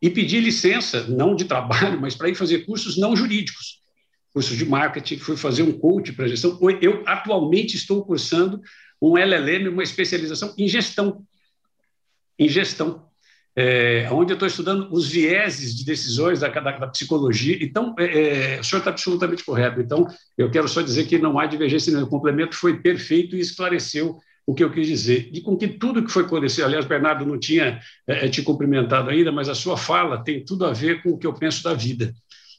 E 0.00 0.08
pedi 0.08 0.38
licença, 0.38 1.04
não 1.08 1.34
de 1.34 1.44
trabalho, 1.44 2.00
mas 2.00 2.14
para 2.14 2.28
ir 2.28 2.36
fazer 2.36 2.60
cursos 2.60 2.96
não 2.96 3.16
jurídicos, 3.16 3.80
cursos 4.32 4.56
de 4.56 4.64
marketing. 4.64 5.18
Fui 5.18 5.36
fazer 5.36 5.64
um 5.64 5.72
coach 5.72 6.12
para 6.12 6.28
gestão. 6.28 6.56
Eu 6.80 7.02
atualmente 7.06 7.76
estou 7.76 8.04
cursando 8.04 8.60
um 9.00 9.18
LLM, 9.18 9.68
uma 9.68 9.82
especialização 9.82 10.54
em 10.56 10.68
gestão. 10.68 11.26
Em 12.38 12.48
gestão. 12.48 13.04
É, 13.54 14.08
onde 14.10 14.32
eu 14.32 14.34
estou 14.34 14.48
estudando 14.48 14.88
os 14.90 15.08
vieses 15.08 15.76
de 15.76 15.84
decisões 15.84 16.40
da, 16.40 16.48
da, 16.48 16.78
da 16.78 16.86
psicologia. 16.86 17.58
Então, 17.60 17.94
é, 17.98 18.56
é 18.56 18.60
o 18.60 18.64
senhor 18.64 18.78
está 18.78 18.90
absolutamente 18.90 19.44
correto. 19.44 19.80
Então, 19.80 20.06
eu 20.36 20.50
quero 20.50 20.68
só 20.68 20.80
dizer 20.80 21.06
que 21.06 21.18
não 21.18 21.38
há 21.38 21.46
divergência 21.46 21.90
nenhuma. 21.90 22.08
O 22.08 22.10
complemento 22.10 22.56
foi 22.56 22.78
perfeito 22.78 23.36
e 23.36 23.40
esclareceu 23.40 24.18
o 24.46 24.54
que 24.54 24.64
eu 24.64 24.70
quis 24.70 24.86
dizer. 24.86 25.30
E 25.32 25.40
com 25.40 25.56
que 25.56 25.68
tudo 25.68 26.02
que 26.04 26.10
foi 26.10 26.24
acontecido, 26.24 26.64
aliás, 26.64 26.84
Bernardo 26.84 27.26
não 27.26 27.38
tinha 27.38 27.80
é, 28.06 28.28
te 28.28 28.42
cumprimentado 28.42 29.10
ainda, 29.10 29.30
mas 29.30 29.48
a 29.48 29.54
sua 29.54 29.76
fala 29.76 30.22
tem 30.22 30.44
tudo 30.44 30.64
a 30.64 30.72
ver 30.72 31.02
com 31.02 31.10
o 31.10 31.18
que 31.18 31.26
eu 31.26 31.34
penso 31.34 31.62
da 31.62 31.74
vida. 31.74 32.12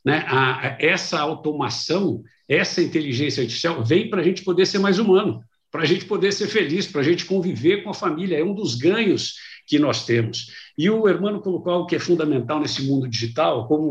Né? 0.06 0.24
A, 0.28 0.78
essa 0.80 1.20
automação, 1.20 2.24
essa 2.48 2.82
inteligência 2.82 3.41
artificial 3.41 3.84
vem 3.84 4.10
para 4.10 4.22
a 4.22 4.24
gente 4.24 4.44
poder 4.44 4.65
ser 4.65 4.80
mais 4.80 4.99
humano, 4.99 5.41
para 5.72 5.82
a 5.82 5.86
gente 5.86 6.06
poder 6.06 6.32
ser 6.32 6.48
feliz, 6.48 6.88
para 6.88 7.02
a 7.02 7.03
gente 7.03 7.26
conviver 7.26 7.84
com 7.84 7.90
a 7.90 7.94
família. 7.94 8.38
É 8.38 8.44
um 8.44 8.53
dos 8.53 8.76
ganhos 8.76 9.36
que 9.65 9.80
nós 9.80 10.06
temos. 10.06 10.48
E 10.77 10.90
o 10.90 11.07
Hermano 11.07 11.40
colocou 11.40 11.72
algo 11.72 11.88
que 11.88 11.95
é 11.95 11.99
fundamental 11.99 12.60
nesse 12.60 12.84
mundo 12.84 13.07
digital, 13.07 13.68
como 13.68 13.84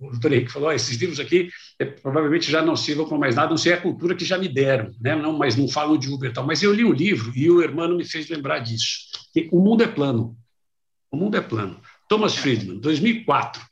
o 0.00 0.10
doutor 0.12 0.32
Henrique 0.32 0.52
falou, 0.52 0.72
esses 0.72 0.96
livros 0.96 1.20
aqui 1.20 1.48
é, 1.78 1.84
provavelmente 1.84 2.50
já 2.50 2.62
não 2.62 2.76
sirvam 2.76 3.08
para 3.08 3.18
mais 3.18 3.36
nada, 3.36 3.50
não 3.50 3.56
sei 3.56 3.72
a 3.72 3.80
cultura 3.80 4.14
que 4.14 4.24
já 4.24 4.38
me 4.38 4.48
deram, 4.48 4.90
né? 5.00 5.16
não, 5.16 5.36
mas 5.36 5.56
não 5.56 5.68
falam 5.68 5.98
de 5.98 6.08
Uber 6.08 6.30
e 6.30 6.32
tal. 6.32 6.46
Mas 6.46 6.62
eu 6.62 6.72
li 6.72 6.84
o 6.84 6.92
livro 6.92 7.32
e 7.34 7.50
o 7.50 7.62
Hermano 7.62 7.96
me 7.96 8.04
fez 8.04 8.28
lembrar 8.28 8.60
disso. 8.60 9.10
Que 9.32 9.48
o 9.52 9.60
mundo 9.60 9.82
é 9.82 9.86
plano. 9.86 10.36
O 11.10 11.16
mundo 11.16 11.36
é 11.36 11.40
plano. 11.40 11.80
Thomas 12.08 12.36
Friedman, 12.36 12.78
2004. 12.78 13.62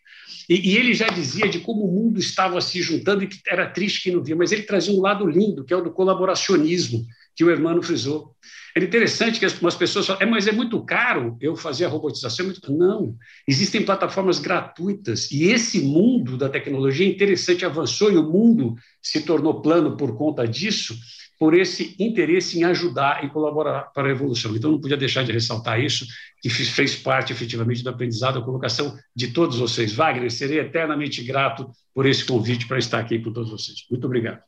E, 0.49 0.71
e, 0.71 0.77
ele 0.77 0.95
já 0.95 1.09
dizia 1.09 1.49
de 1.49 1.61
como 1.61 1.85
o 1.85 1.93
mundo 1.93 2.19
estava 2.19 2.61
se 2.61 2.81
juntando 2.81 3.23
e 3.23 3.27
que 3.27 3.39
era 3.47 3.69
triste 3.69 4.03
que 4.03 4.11
não 4.11 4.25
via, 4.25 4.35
mas 4.35 4.51
ele 4.51 4.63
trazia 4.63 4.95
um 4.95 5.01
lado 5.01 5.27
lindo, 5.27 5.65
que 5.65 5.75
é 5.75 5.77
o 5.77 5.83
do 5.83 5.91
colaboracionismo, 5.91 7.05
que 7.37 7.45
o 7.45 7.51
Hermano 7.51 7.83
frisou. 7.83 8.35
É 8.79 8.85
interessante 8.85 9.41
que 9.41 9.45
as 9.45 9.75
pessoas 9.75 10.07
falam, 10.07 10.23
é, 10.23 10.27
mas 10.27 10.47
é 10.47 10.53
muito 10.53 10.81
caro 10.85 11.37
eu 11.41 11.57
fazer 11.57 11.85
a 11.85 11.89
robotização. 11.89 12.45
É 12.45 12.49
muito... 12.49 12.73
Não, 12.73 13.17
existem 13.47 13.85
plataformas 13.85 14.39
gratuitas 14.39 15.31
e 15.33 15.47
esse 15.47 15.81
mundo 15.81 16.37
da 16.37 16.49
tecnologia 16.49 17.05
é 17.05 17.11
interessante, 17.11 17.65
avançou 17.65 18.13
e 18.13 18.17
o 18.17 18.23
mundo 18.23 18.77
se 19.03 19.23
tornou 19.23 19.61
plano 19.61 19.97
por 19.97 20.17
conta 20.17 20.47
disso, 20.47 20.97
por 21.41 21.55
esse 21.55 21.97
interesse 21.99 22.59
em 22.59 22.65
ajudar 22.65 23.25
e 23.25 23.31
colaborar 23.31 23.93
para 23.93 24.09
a 24.09 24.13
evolução. 24.13 24.55
Então, 24.55 24.71
não 24.71 24.81
podia 24.81 24.97
deixar 24.97 25.25
de 25.25 25.33
ressaltar 25.33 25.81
isso, 25.81 26.07
que 26.41 26.49
fez 26.49 26.95
parte 26.95 27.33
efetivamente 27.33 27.83
do 27.83 27.91
aprendizado, 27.91 28.39
a 28.39 28.45
colocação 28.45 28.97
de 29.15 29.29
todos 29.29 29.59
vocês. 29.59 29.93
Wagner, 29.93 30.31
serei 30.31 30.61
eternamente 30.61 31.23
grato 31.25 31.69
por 31.93 32.07
esse 32.07 32.25
convite 32.25 32.69
para 32.69 32.79
estar 32.79 33.01
aqui 33.01 33.19
com 33.19 33.33
todos 33.33 33.51
vocês. 33.51 33.79
Muito 33.91 34.05
obrigado. 34.05 34.48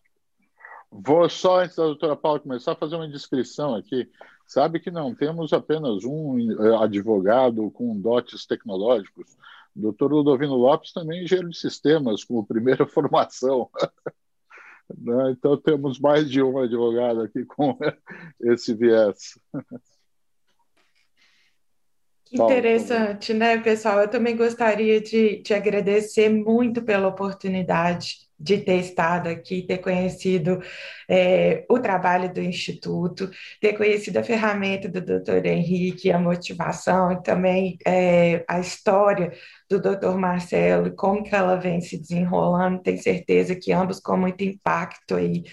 Vou 0.90 1.28
só, 1.28 1.60
antes 1.60 1.76
da 1.76 1.84
doutora 1.84 2.16
Paula 2.16 2.40
começar, 2.40 2.74
fazer 2.74 2.96
uma 2.96 3.08
descrição 3.08 3.76
aqui. 3.76 4.10
Sabe 4.46 4.80
que 4.80 4.90
não 4.90 5.14
temos 5.14 5.52
apenas 5.52 6.04
um 6.04 6.36
eh, 6.50 6.76
advogado 6.82 7.70
com 7.70 7.98
dotes 8.00 8.44
tecnológicos. 8.44 9.36
O 9.76 9.80
doutor 9.80 10.12
Ludovino 10.12 10.56
Lopes 10.56 10.92
também 10.92 11.20
é 11.20 11.22
engenheiro 11.22 11.48
de 11.48 11.56
sistemas, 11.56 12.24
como 12.24 12.44
primeira 12.44 12.84
formação. 12.88 13.70
Né? 14.98 15.30
então, 15.30 15.56
temos 15.56 16.00
mais 16.00 16.28
de 16.28 16.42
um 16.42 16.58
advogado 16.58 17.20
aqui 17.20 17.44
com 17.44 17.78
esse 18.42 18.74
viés. 18.74 19.38
Interessante, 22.32 23.32
né, 23.32 23.58
pessoal? 23.58 24.00
Eu 24.00 24.08
também 24.08 24.36
gostaria 24.36 25.00
de, 25.00 25.40
de 25.42 25.54
agradecer 25.54 26.28
muito 26.28 26.82
pela 26.82 27.06
oportunidade 27.06 28.29
de 28.40 28.58
ter 28.58 28.76
estado 28.76 29.28
aqui, 29.28 29.62
ter 29.62 29.78
conhecido 29.78 30.60
é, 31.08 31.64
o 31.68 31.78
trabalho 31.78 32.32
do 32.32 32.40
Instituto, 32.40 33.30
ter 33.60 33.74
conhecido 33.74 34.18
a 34.18 34.24
ferramenta 34.24 34.88
do 34.88 35.00
Dr. 35.00 35.44
Henrique, 35.44 36.10
a 36.10 36.18
motivação 36.18 37.12
e 37.12 37.22
também 37.22 37.76
é, 37.86 38.42
a 38.48 38.58
história 38.58 39.32
do 39.68 39.78
Dr. 39.80 40.16
Marcelo 40.16 40.88
e 40.88 40.96
como 40.96 41.22
que 41.22 41.34
ela 41.34 41.56
vem 41.56 41.80
se 41.80 41.98
desenrolando. 41.98 42.82
Tenho 42.82 43.02
certeza 43.02 43.54
que 43.54 43.72
ambos 43.72 44.00
com 44.00 44.16
muito 44.16 44.42
impacto 44.42 45.16
aí 45.16 45.44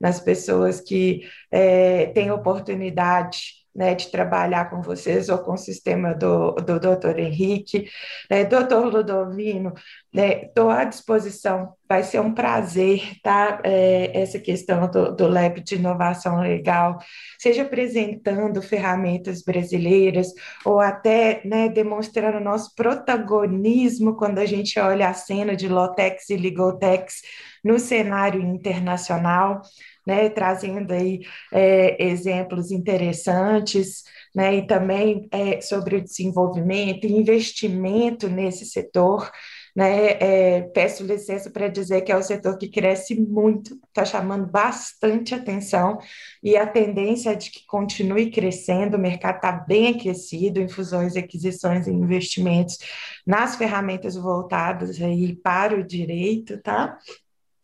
nas 0.00 0.20
pessoas 0.20 0.80
que 0.80 1.22
é, 1.50 2.06
têm 2.06 2.30
oportunidade 2.30 3.55
né, 3.76 3.94
de 3.94 4.10
trabalhar 4.10 4.70
com 4.70 4.80
vocês 4.80 5.28
ou 5.28 5.38
com 5.38 5.52
o 5.52 5.58
sistema 5.58 6.14
do, 6.14 6.52
do 6.52 6.80
doutor 6.80 7.18
Henrique. 7.18 7.88
Né, 8.30 8.44
doutor 8.44 8.86
Ludovino, 8.86 9.74
estou 10.12 10.68
né, 10.68 10.80
à 10.80 10.84
disposição, 10.84 11.74
vai 11.86 12.02
ser 12.02 12.20
um 12.20 12.32
prazer, 12.32 13.20
tá? 13.22 13.60
É, 13.62 14.18
essa 14.18 14.38
questão 14.38 14.90
do, 14.90 15.14
do 15.14 15.28
Lab 15.28 15.60
de 15.60 15.74
Inovação 15.74 16.40
Legal, 16.40 16.98
seja 17.38 17.62
apresentando 17.62 18.62
ferramentas 18.62 19.42
brasileiras 19.42 20.28
ou 20.64 20.80
até 20.80 21.42
né, 21.44 21.68
demonstrando 21.68 22.40
nosso 22.40 22.74
protagonismo 22.74 24.16
quando 24.16 24.38
a 24.38 24.46
gente 24.46 24.80
olha 24.80 25.08
a 25.08 25.14
cena 25.14 25.54
de 25.54 25.68
Lotex 25.68 26.30
e 26.30 26.36
Ligotex 26.36 27.20
no 27.62 27.78
cenário 27.78 28.40
internacional 28.40 29.60
né, 30.06 30.28
trazendo 30.30 30.92
aí 30.92 31.20
é, 31.52 32.02
exemplos 32.02 32.70
interessantes, 32.70 34.04
né, 34.34 34.56
e 34.56 34.66
também 34.66 35.28
é, 35.32 35.60
sobre 35.60 35.96
o 35.96 36.02
desenvolvimento 36.02 37.06
e 37.06 37.12
investimento 37.12 38.28
nesse 38.28 38.64
setor. 38.64 39.30
Né, 39.74 40.12
é, 40.12 40.62
peço 40.72 41.04
licença 41.04 41.50
para 41.50 41.68
dizer 41.68 42.00
que 42.00 42.10
é 42.10 42.16
um 42.16 42.22
setor 42.22 42.56
que 42.56 42.70
cresce 42.70 43.14
muito, 43.20 43.78
está 43.88 44.06
chamando 44.06 44.46
bastante 44.46 45.34
atenção 45.34 45.98
e 46.42 46.56
a 46.56 46.66
tendência 46.66 47.32
é 47.32 47.34
de 47.34 47.50
que 47.50 47.66
continue 47.66 48.30
crescendo. 48.30 48.96
O 48.96 49.00
mercado 49.00 49.36
está 49.36 49.52
bem 49.52 49.88
aquecido 49.88 50.60
em 50.60 50.68
fusões, 50.68 51.14
aquisições 51.14 51.86
e 51.86 51.90
investimentos 51.90 52.78
nas 53.26 53.56
ferramentas 53.56 54.16
voltadas 54.16 54.98
aí 55.02 55.36
para 55.36 55.76
o 55.76 55.84
direito, 55.84 56.58
tá? 56.62 56.98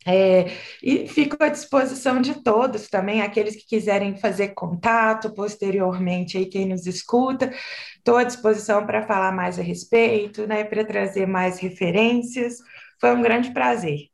É, 0.05 0.51
e 0.81 1.07
fico 1.07 1.37
à 1.39 1.49
disposição 1.49 2.21
de 2.21 2.43
todos 2.43 2.89
também, 2.89 3.21
aqueles 3.21 3.55
que 3.55 3.65
quiserem 3.65 4.17
fazer 4.17 4.49
contato 4.49 5.33
posteriormente, 5.33 6.37
aí 6.37 6.45
quem 6.45 6.67
nos 6.67 6.85
escuta, 6.85 7.51
estou 7.97 8.17
à 8.17 8.23
disposição 8.23 8.85
para 8.85 9.07
falar 9.07 9.31
mais 9.31 9.57
a 9.57 9.61
respeito, 9.61 10.45
né, 10.45 10.63
para 10.63 10.83
trazer 10.83 11.25
mais 11.25 11.59
referências. 11.59 12.57
Foi 12.99 13.15
um 13.15 13.21
grande 13.21 13.51
prazer. 13.51 14.09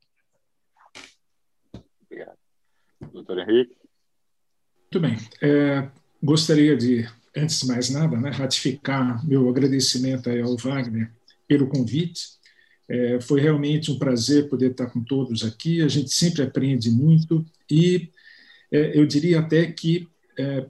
Obrigado. 2.06 2.38
Doutor 3.12 3.40
Henrique? 3.40 3.76
Muito 4.92 5.00
bem. 5.00 5.18
É, 5.42 5.90
gostaria 6.22 6.76
de, 6.76 7.08
antes 7.36 7.62
de 7.62 7.68
mais 7.68 7.90
nada, 7.90 8.18
né, 8.18 8.30
ratificar 8.30 9.26
meu 9.28 9.50
agradecimento 9.50 10.30
ao 10.30 10.56
Wagner 10.58 11.12
pelo 11.48 11.68
convite 11.68 12.39
é, 12.90 13.22
foi 13.22 13.40
realmente 13.40 13.92
um 13.92 14.00
prazer 14.00 14.50
poder 14.50 14.72
estar 14.72 14.88
com 14.88 15.04
todos 15.04 15.46
aqui. 15.46 15.82
A 15.82 15.88
gente 15.88 16.12
sempre 16.12 16.42
aprende 16.42 16.90
muito 16.90 17.46
e 17.70 18.10
é, 18.72 19.00
eu 19.00 19.06
diria 19.06 19.40
até 19.40 19.68
que 19.68 20.08
é, 20.38 20.66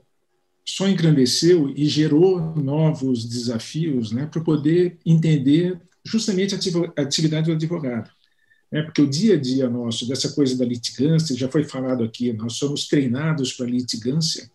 só 0.64 0.86
engrandeceu 0.86 1.72
e 1.74 1.86
gerou 1.86 2.54
novos 2.54 3.24
desafios 3.24 4.12
né, 4.12 4.26
para 4.26 4.42
poder 4.42 4.98
entender 5.04 5.80
justamente 6.04 6.54
a 6.54 7.02
atividade 7.02 7.46
do 7.46 7.52
advogado. 7.52 8.10
Né, 8.70 8.82
porque 8.82 9.00
o 9.00 9.08
dia 9.08 9.34
a 9.34 9.40
dia 9.40 9.68
nosso, 9.70 10.06
dessa 10.06 10.30
coisa 10.32 10.56
da 10.56 10.64
litigância, 10.64 11.36
já 11.36 11.48
foi 11.48 11.64
falado 11.64 12.04
aqui, 12.04 12.32
nós 12.34 12.52
somos 12.54 12.86
treinados 12.86 13.54
para 13.54 13.66
litigância. 13.66 14.50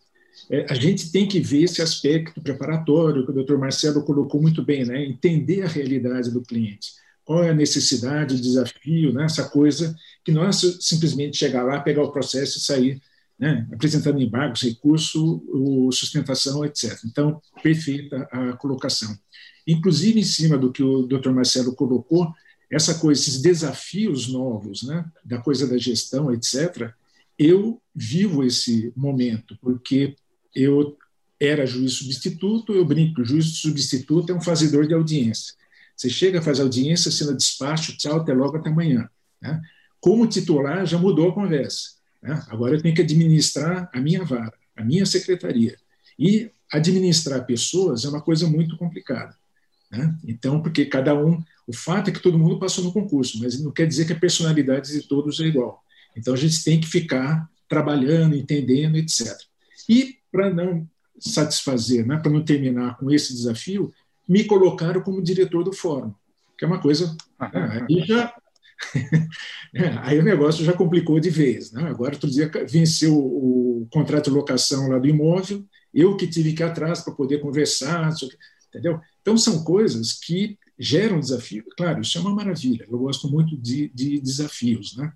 É, 0.51 0.67
a 0.69 0.75
gente 0.75 1.11
tem 1.11 1.27
que 1.27 1.39
ver 1.39 1.63
esse 1.63 1.81
aspecto 1.81 2.39
preparatório 2.39 3.25
que 3.25 3.31
o 3.31 3.33
doutor 3.33 3.57
Marcelo 3.57 4.03
colocou 4.03 4.39
muito 4.39 4.63
bem, 4.63 4.85
né, 4.85 5.03
entender 5.03 5.63
a 5.63 5.67
realidade 5.67 6.29
do 6.29 6.41
cliente 6.41 7.04
qual 7.25 7.43
é 7.43 7.49
a 7.49 7.55
necessidade, 7.55 8.35
o 8.35 8.41
desafio, 8.41 9.11
né? 9.11 9.25
essa 9.25 9.49
coisa 9.49 9.95
que 10.23 10.31
não 10.31 10.45
é 10.45 10.51
simplesmente 10.53 11.37
chegar 11.37 11.63
lá, 11.63 11.79
pegar 11.79 12.03
o 12.03 12.11
processo 12.11 12.59
e 12.59 12.61
sair 12.61 13.01
né? 13.37 13.67
apresentando 13.73 14.21
embargos, 14.21 14.61
recurso, 14.61 15.43
sustentação, 15.91 16.63
etc. 16.63 16.97
Então, 17.05 17.41
perfeita 17.61 18.27
a 18.31 18.53
colocação. 18.53 19.17
Inclusive, 19.67 20.19
em 20.19 20.23
cima 20.23 20.57
do 20.57 20.71
que 20.71 20.83
o 20.83 21.03
Dr. 21.03 21.31
Marcelo 21.31 21.75
colocou, 21.75 22.31
essa 22.71 22.95
coisa, 22.95 23.21
esses 23.21 23.41
desafios 23.41 24.27
novos, 24.27 24.83
né? 24.83 25.05
da 25.23 25.39
coisa 25.39 25.67
da 25.67 25.77
gestão, 25.77 26.31
etc., 26.31 26.93
eu 27.37 27.81
vivo 27.93 28.43
esse 28.43 28.93
momento, 28.95 29.57
porque 29.61 30.15
eu 30.55 30.97
era 31.39 31.65
juiz 31.65 31.93
substituto, 31.93 32.73
eu 32.73 32.85
brinco, 32.85 33.25
juiz 33.25 33.57
substituto 33.57 34.31
é 34.31 34.35
um 34.35 34.41
fazedor 34.41 34.87
de 34.87 34.93
audiência. 34.93 35.53
Você 35.95 36.09
chega, 36.09 36.41
faz 36.41 36.59
audiência, 36.59 37.09
assina 37.09 37.33
despacho, 37.33 37.97
tchau, 37.97 38.17
até 38.17 38.33
logo, 38.33 38.57
até 38.57 38.69
amanhã. 38.69 39.09
Né? 39.41 39.61
Como 39.99 40.27
titular, 40.27 40.85
já 40.85 40.97
mudou 40.97 41.29
a 41.29 41.33
conversa. 41.33 41.91
Né? 42.21 42.43
Agora 42.49 42.75
eu 42.75 42.81
tenho 42.81 42.93
que 42.93 43.01
administrar 43.01 43.89
a 43.93 44.01
minha 44.01 44.23
vara, 44.23 44.53
a 44.75 44.83
minha 44.83 45.05
secretaria. 45.05 45.77
E 46.19 46.51
administrar 46.71 47.45
pessoas 47.45 48.03
é 48.03 48.09
uma 48.09 48.21
coisa 48.21 48.47
muito 48.47 48.77
complicada. 48.77 49.35
Né? 49.91 50.15
Então, 50.25 50.61
porque 50.61 50.85
cada 50.85 51.15
um. 51.15 51.41
O 51.67 51.73
fato 51.73 52.09
é 52.09 52.13
que 52.13 52.21
todo 52.21 52.37
mundo 52.37 52.59
passou 52.59 52.83
no 52.83 52.93
concurso, 52.93 53.39
mas 53.39 53.59
não 53.59 53.71
quer 53.71 53.87
dizer 53.87 54.05
que 54.05 54.13
a 54.13 54.19
personalidade 54.19 54.91
de 54.91 55.07
todos 55.07 55.39
é 55.39 55.45
igual. 55.45 55.83
Então, 56.15 56.33
a 56.33 56.37
gente 56.37 56.63
tem 56.63 56.79
que 56.79 56.87
ficar 56.87 57.49
trabalhando, 57.67 58.35
entendendo, 58.35 58.97
etc. 58.97 59.35
E, 59.89 60.17
para 60.31 60.53
não 60.53 60.87
satisfazer, 61.19 62.05
né, 62.05 62.17
para 62.17 62.31
não 62.31 62.43
terminar 62.43 62.97
com 62.97 63.09
esse 63.09 63.33
desafio, 63.33 63.91
me 64.27 64.43
colocaram 64.43 65.01
como 65.01 65.21
diretor 65.21 65.63
do 65.63 65.73
fórum, 65.73 66.13
que 66.57 66.65
é 66.65 66.67
uma 66.67 66.81
coisa. 66.81 67.15
Né, 67.39 67.85
aí 67.89 68.05
já. 68.05 68.33
É, 69.73 69.87
aí 70.03 70.19
o 70.19 70.23
negócio 70.23 70.63
já 70.63 70.71
complicou 70.71 71.19
de 71.19 71.29
vez. 71.29 71.71
Né? 71.71 71.83
Agora, 71.83 72.13
outro 72.13 72.29
dia, 72.29 72.49
venceu 72.65 73.13
o 73.17 73.85
contrato 73.91 74.25
de 74.25 74.35
locação 74.35 74.87
lá 74.87 74.97
do 74.97 75.07
imóvel, 75.07 75.65
eu 75.93 76.15
que 76.15 76.27
tive 76.27 76.53
que 76.53 76.63
ir 76.63 76.65
atrás 76.65 77.01
para 77.01 77.13
poder 77.13 77.39
conversar, 77.39 78.09
entendeu? 78.69 79.01
Então, 79.21 79.37
são 79.37 79.65
coisas 79.65 80.13
que 80.13 80.57
geram 80.79 81.19
desafio. 81.19 81.65
Claro, 81.77 82.01
isso 82.01 82.17
é 82.17 82.21
uma 82.21 82.33
maravilha, 82.33 82.85
eu 82.89 82.97
gosto 82.97 83.29
muito 83.29 83.57
de, 83.57 83.89
de 83.93 84.19
desafios. 84.19 84.95
Né? 84.95 85.11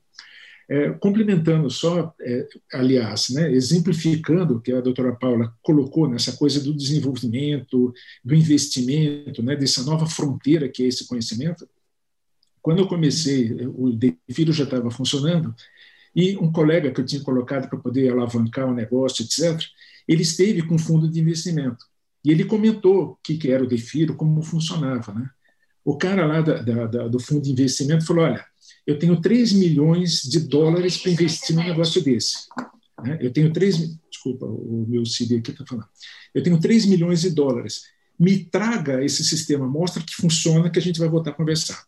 É, 0.71 0.91
complementando 0.91 1.67
só, 1.71 2.13
é, 2.21 2.47
aliás, 2.73 3.29
né, 3.29 3.51
exemplificando 3.51 4.57
o 4.57 4.61
que 4.61 4.71
a 4.71 4.81
doutora 4.81 5.15
Paula 5.15 5.51
colocou 5.63 6.07
nessa 6.07 6.37
coisa 6.37 6.63
do 6.63 6.75
desenvolvimento, 6.75 7.91
do 8.23 8.35
investimento, 8.35 9.41
né, 9.41 9.55
dessa 9.55 9.81
nova 9.83 10.05
fronteira 10.05 10.69
que 10.69 10.83
é 10.83 10.87
esse 10.87 11.07
conhecimento, 11.07 11.67
quando 12.61 12.79
eu 12.79 12.87
comecei, 12.87 13.51
o 13.65 13.91
Defiro 13.91 14.53
já 14.53 14.63
estava 14.63 14.91
funcionando, 14.91 15.55
e 16.15 16.37
um 16.37 16.51
colega 16.51 16.91
que 16.91 17.01
eu 17.01 17.05
tinha 17.05 17.23
colocado 17.23 17.69
para 17.69 17.79
poder 17.79 18.11
alavancar 18.11 18.67
o 18.67 18.73
negócio, 18.73 19.23
etc., 19.23 19.59
ele 20.07 20.23
esteve 20.23 20.61
com 20.63 20.77
fundo 20.77 21.09
de 21.09 21.19
investimento. 21.19 21.85
E 22.25 22.31
ele 22.31 22.45
comentou 22.45 23.11
o 23.11 23.17
que, 23.23 23.37
que 23.37 23.51
era 23.51 23.63
o 23.63 23.67
Defiro, 23.67 24.15
como 24.15 24.41
funcionava. 24.41 25.13
Né? 25.13 25.29
O 25.85 25.97
cara 25.97 26.25
lá 26.25 26.41
da, 26.41 26.61
da, 26.61 27.07
do 27.07 27.19
fundo 27.19 27.41
de 27.41 27.51
investimento 27.51 28.05
falou: 28.05 28.25
olha, 28.25 28.43
eu 28.89 28.97
tenho 28.97 29.21
3 29.21 29.53
milhões 29.53 30.23
de 30.23 30.39
dólares 30.39 30.97
para 30.97 31.11
investir 31.11 31.55
num 31.55 31.63
negócio 31.63 32.03
desse. 32.03 32.47
Né? 33.03 33.19
Eu 33.21 33.31
tenho 33.31 33.53
3. 33.53 33.99
Desculpa, 34.09 34.47
o 34.47 34.83
meu 34.89 35.05
CD 35.05 35.37
aqui 35.37 35.51
está 35.51 35.63
falando. 35.63 35.87
Eu 36.33 36.41
tenho 36.41 36.59
3 36.59 36.87
milhões 36.87 37.21
de 37.21 37.29
dólares. 37.29 37.83
Me 38.19 38.43
traga 38.45 39.03
esse 39.05 39.23
sistema, 39.23 39.67
mostra 39.67 40.01
que 40.01 40.15
funciona, 40.15 40.71
que 40.71 40.79
a 40.79 40.81
gente 40.81 40.99
vai 40.99 41.07
voltar 41.07 41.29
a 41.29 41.35
conversar. 41.35 41.85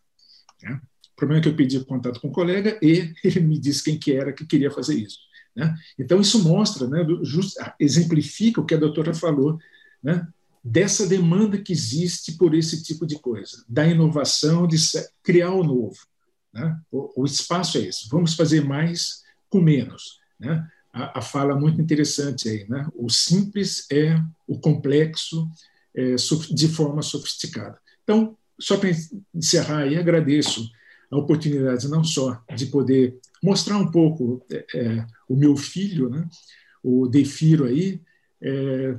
Né? 0.62 0.80
O 1.12 1.16
problema 1.16 1.40
é 1.40 1.42
que 1.42 1.50
eu 1.50 1.56
pedi 1.56 1.84
contato 1.84 2.22
com 2.22 2.28
o 2.28 2.32
colega 2.32 2.78
e 2.84 3.12
ele 3.26 3.40
me 3.40 3.58
disse 3.58 3.84
quem 3.84 3.98
que 3.98 4.14
era 4.14 4.32
que 4.32 4.46
queria 4.46 4.70
fazer 4.70 4.94
isso. 4.94 5.18
Né? 5.56 5.74
Então, 5.98 6.22
isso 6.22 6.44
mostra, 6.44 6.88
né, 6.88 7.04
just, 7.24 7.58
exemplifica 7.80 8.62
o 8.62 8.66
que 8.66 8.76
a 8.76 8.80
doutora 8.80 9.12
falou, 9.12 9.58
né, 10.04 10.26
dessa 10.64 11.08
demanda 11.08 11.58
que 11.58 11.74
existe 11.74 12.34
por 12.34 12.54
esse 12.54 12.84
tipo 12.84 13.08
de 13.08 13.18
coisa, 13.18 13.66
da 13.68 13.88
inovação, 13.88 14.68
de 14.68 14.78
criar 15.24 15.52
o 15.52 15.64
novo. 15.64 15.98
Né? 16.54 16.78
O, 16.92 17.22
o, 17.22 17.26
espaço 17.26 17.78
é 17.78 17.82
esse. 17.82 18.10
Vamos 18.10 18.34
fazer 18.34 18.64
mais 18.64 19.24
com 19.50 19.62
menos. 19.62 20.20
Né? 20.40 20.68
A, 20.94 21.20
a, 21.20 21.22
fala 21.22 21.56
muito 21.56 21.82
interessante 21.82 22.50
aí. 22.50 22.66
Né? 22.68 22.88
O 22.96 23.10
simples 23.10 23.88
é 23.92 24.22
o 24.48 24.60
complexo 24.60 25.50
é, 25.96 26.16
de 26.52 26.68
forma 26.68 27.02
sofisticada. 27.02 27.78
Então, 28.04 28.38
só 28.60 28.78
para 28.78 28.90
encerrar 29.34 29.80
aí, 29.80 29.98
agradeço 29.98 30.70
a 31.10 31.18
oportunidade 31.18 31.90
não 31.90 32.04
só 32.04 32.42
de 32.56 32.68
poder 32.68 33.18
mostrar 33.44 33.78
um 33.78 33.92
pouco 33.92 34.46
é, 34.52 34.66
é 34.76 35.08
o 35.28 35.36
meu 35.36 35.58
filho, 35.58 36.10
né? 36.10 36.28
o 36.84 37.08
Defiro 37.08 37.66
aí, 37.66 38.02
é, 38.42 38.96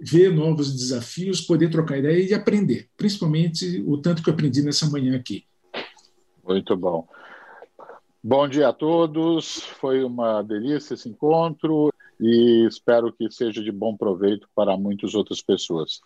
ver 0.00 0.32
novos 0.32 0.74
desafios, 0.74 1.40
poder 1.40 1.70
trocar 1.70 1.98
ideia 1.98 2.22
e 2.22 2.34
aprender, 2.34 2.88
principalmente 2.96 3.82
o 3.86 3.98
tanto 3.98 4.22
que 4.22 4.28
eu 4.28 4.34
aprendi 4.34 4.62
nessa 4.62 4.88
manhã 4.88 5.16
aqui. 5.16 5.44
Muito 6.46 6.76
bom. 6.76 7.08
Bom 8.22 8.48
dia 8.48 8.68
a 8.68 8.72
todos. 8.72 9.62
Foi 9.80 10.04
uma 10.04 10.42
delícia 10.42 10.94
esse 10.94 11.08
encontro 11.08 11.92
e 12.20 12.66
espero 12.66 13.12
que 13.12 13.30
seja 13.30 13.62
de 13.62 13.72
bom 13.72 13.96
proveito 13.96 14.48
para 14.54 14.76
muitas 14.76 15.14
outras 15.14 15.42
pessoas. 15.42 16.00